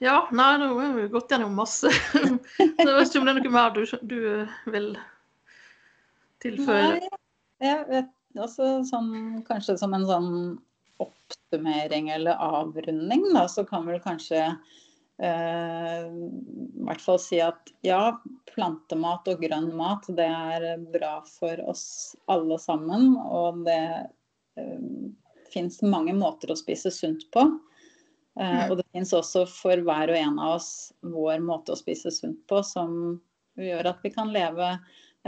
Ja, 0.00 0.16
nei, 0.32 0.54
nå 0.60 0.70
har 0.78 0.94
vi 0.96 1.08
gått 1.12 1.32
gjennom 1.32 1.56
masse. 1.56 1.90
Så 2.12 2.86
jeg 2.86 2.96
vet 2.96 3.10
ikke 3.10 3.20
om 3.20 3.28
det 3.28 3.34
er 3.34 3.40
noe 3.40 3.52
mer 3.52 3.74
du, 3.76 3.82
du 4.08 4.20
vil 4.72 4.90
tilføye? 6.40 6.94
Nei, 6.96 7.10
jeg 7.60 7.84
vet 7.90 8.40
også 8.40 8.70
sånn 8.88 9.42
kanskje 9.48 9.76
som 9.80 9.96
en 9.96 10.06
sånn 10.08 10.30
oppsummering 11.00 12.10
eller 12.14 12.40
avrunding, 12.40 13.26
da, 13.34 13.46
så 13.48 13.64
kan 13.68 13.84
vel 13.88 14.00
kanskje 14.04 14.40
eh, 15.20 16.08
i 16.08 16.84
hvert 16.88 17.04
fall 17.04 17.20
si 17.20 17.40
at 17.44 17.72
ja, 17.84 18.16
plantemat 18.52 19.28
og 19.32 19.44
grønn 19.44 19.70
mat 19.76 20.08
det 20.16 20.28
er 20.28 20.84
bra 20.92 21.18
for 21.28 21.60
oss 21.68 22.16
alle 22.32 22.56
sammen. 22.60 23.14
Og 23.20 23.64
det 23.68 23.80
eh, 24.60 24.78
fins 25.52 25.80
mange 25.82 26.14
måter 26.16 26.52
å 26.52 26.58
spise 26.58 26.92
sunt 26.94 27.26
på. 27.34 27.46
Eh, 28.40 28.60
Mm. 28.60 28.70
og 28.70 28.76
det 28.78 28.86
fins 28.92 29.12
også 29.12 29.44
for 29.48 29.76
hver 29.76 30.12
og 30.12 30.16
en 30.16 30.38
av 30.38 30.54
oss 30.56 30.92
vår 31.02 31.40
måte 31.42 31.74
å 31.74 31.78
spise 31.78 32.12
sunt 32.14 32.38
på 32.48 32.62
som 32.64 33.20
gjør 33.58 33.90
at 33.90 33.98
vi 34.02 34.10
kan 34.14 34.30
leve 34.32 34.78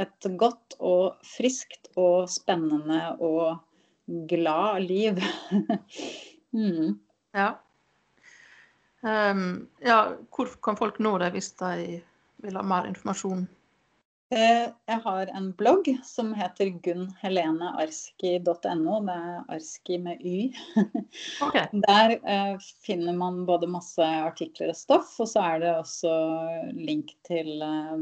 et 0.01 0.29
godt 0.41 0.77
og 0.81 1.19
friskt 1.27 1.91
og 1.97 2.31
spennende 2.31 3.17
og 3.21 3.59
glad 4.31 4.87
liv. 4.87 5.19
mm. 6.57 6.99
Ja. 7.35 7.59
Um, 9.03 9.69
ja, 9.83 10.15
hvor 10.31 10.49
kan 10.63 10.79
folk 10.79 11.01
nå 11.03 11.17
deg 11.19 11.35
hvis 11.35 11.53
de 11.59 12.01
vil 12.43 12.57
ha 12.57 12.63
mer 12.63 12.87
informasjon? 12.87 13.49
Eh, 14.33 14.71
Jeg 14.89 14.97
har 15.05 15.29
en 15.37 15.51
blogg 15.61 15.91
som 16.09 16.31
heter 16.33 16.71
gunnhelenearski.no. 16.87 18.95
Det 19.05 19.13
er 19.13 19.43
Arski 19.53 19.99
med 20.01 20.17
Y. 20.25 20.57
Okay. 21.45 21.69
Der 21.85 22.17
eh, 22.25 22.57
finner 22.87 23.13
man 23.13 23.47
både 23.47 23.67
masse 23.69 24.03
artikler 24.03 24.69
og 24.73 24.77
stoff, 24.79 25.21
og 25.21 25.29
så 25.29 25.41
er 25.45 25.59
det 25.61 25.77
også 25.83 26.11
link 26.73 27.13
til 27.29 27.61
eh, 27.61 27.97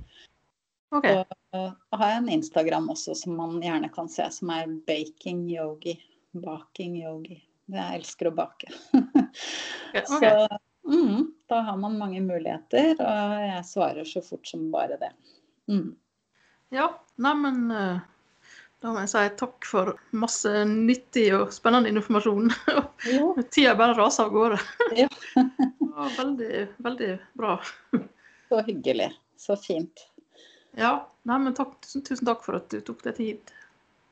Okay. 0.91 1.15
Og 1.17 1.25
eh, 1.57 1.71
har 1.97 2.09
jeg 2.13 2.17
en 2.21 2.29
Instagram 2.37 2.89
også 2.93 3.13
som 3.17 3.33
man 3.39 3.61
gjerne 3.65 3.89
kan 3.93 4.07
se, 4.11 4.25
som 4.35 4.49
er 4.53 4.67
baking 4.85 5.49
yogi. 5.49 5.95
Baking 6.37 6.97
yogi. 7.01 7.49
Jeg 7.69 7.99
elsker 7.99 8.27
å 8.29 8.33
bake. 8.37 8.67
Så 10.07 10.19
mm, 10.87 11.25
da 11.49 11.59
har 11.69 11.77
man 11.77 11.97
mange 11.99 12.21
muligheter, 12.21 12.95
og 12.99 13.41
jeg 13.45 13.65
svarer 13.67 14.07
så 14.07 14.21
fort 14.25 14.47
som 14.47 14.69
bare 14.73 14.97
det. 15.01 15.11
Mm. 15.69 15.95
Ja, 16.73 16.87
neimen 17.21 17.71
eh, 17.73 18.01
Da 18.79 18.91
må 18.93 19.01
jeg 19.03 19.09
si 19.11 19.21
takk 19.39 19.65
for 19.67 19.95
masse 20.15 20.51
nyttig 20.69 21.27
og 21.35 21.53
spennende 21.53 21.91
informasjon. 21.91 22.51
Jo, 23.09 23.33
Tida 23.51 23.73
bare 23.79 23.95
raser 23.97 24.27
av 24.27 24.35
gårde. 24.35 24.59
Ja. 24.99 25.09
Veldig, 26.15 26.67
veldig 26.77 27.09
bra. 27.35 27.57
så 28.47 28.61
hyggelig. 28.63 29.09
Så 29.35 29.57
fint. 29.59 30.05
Ja, 30.77 31.09
neimen 31.27 31.55
takk, 31.57 31.73
tusen, 31.83 32.05
tusen 32.07 32.29
takk 32.29 32.45
for 32.45 32.55
at 32.59 32.69
du 32.71 32.79
tok 32.85 33.01
deg 33.03 33.17
tid. 33.17 33.51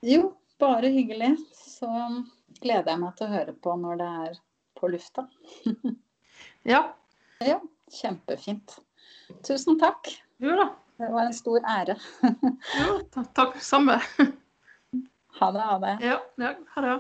Jo, 0.03 0.33
bare 0.59 0.91
hyggelig. 0.91 1.37
Så 1.55 1.87
gleder 2.59 2.91
jeg 2.91 3.01
meg 3.05 3.15
til 3.15 3.27
å 3.29 3.33
høre 3.37 3.55
på 3.55 3.75
når 3.79 4.01
det 4.01 4.09
er 4.25 4.37
på 4.79 4.87
lufta. 4.93 5.27
Ja, 6.67 6.81
Ja, 7.41 7.57
kjempefint. 8.01 8.75
Tusen 9.47 9.77
takk. 9.79 10.09
jo 10.43 10.53
da. 10.57 10.67
Det 10.97 11.07
var 11.13 11.27
en 11.29 11.33
stor 11.37 11.61
ære. 11.69 11.95
Jo, 12.23 12.97
takk, 13.13 13.29
takk. 13.37 13.57
Samme. 13.61 13.99
Ha 15.37 15.51
det, 15.53 15.61
ha 15.61 15.75
det. 15.77 15.91
Ja, 16.01 16.15
ja 16.41 16.55
ha 16.73 16.81
det. 16.81 16.93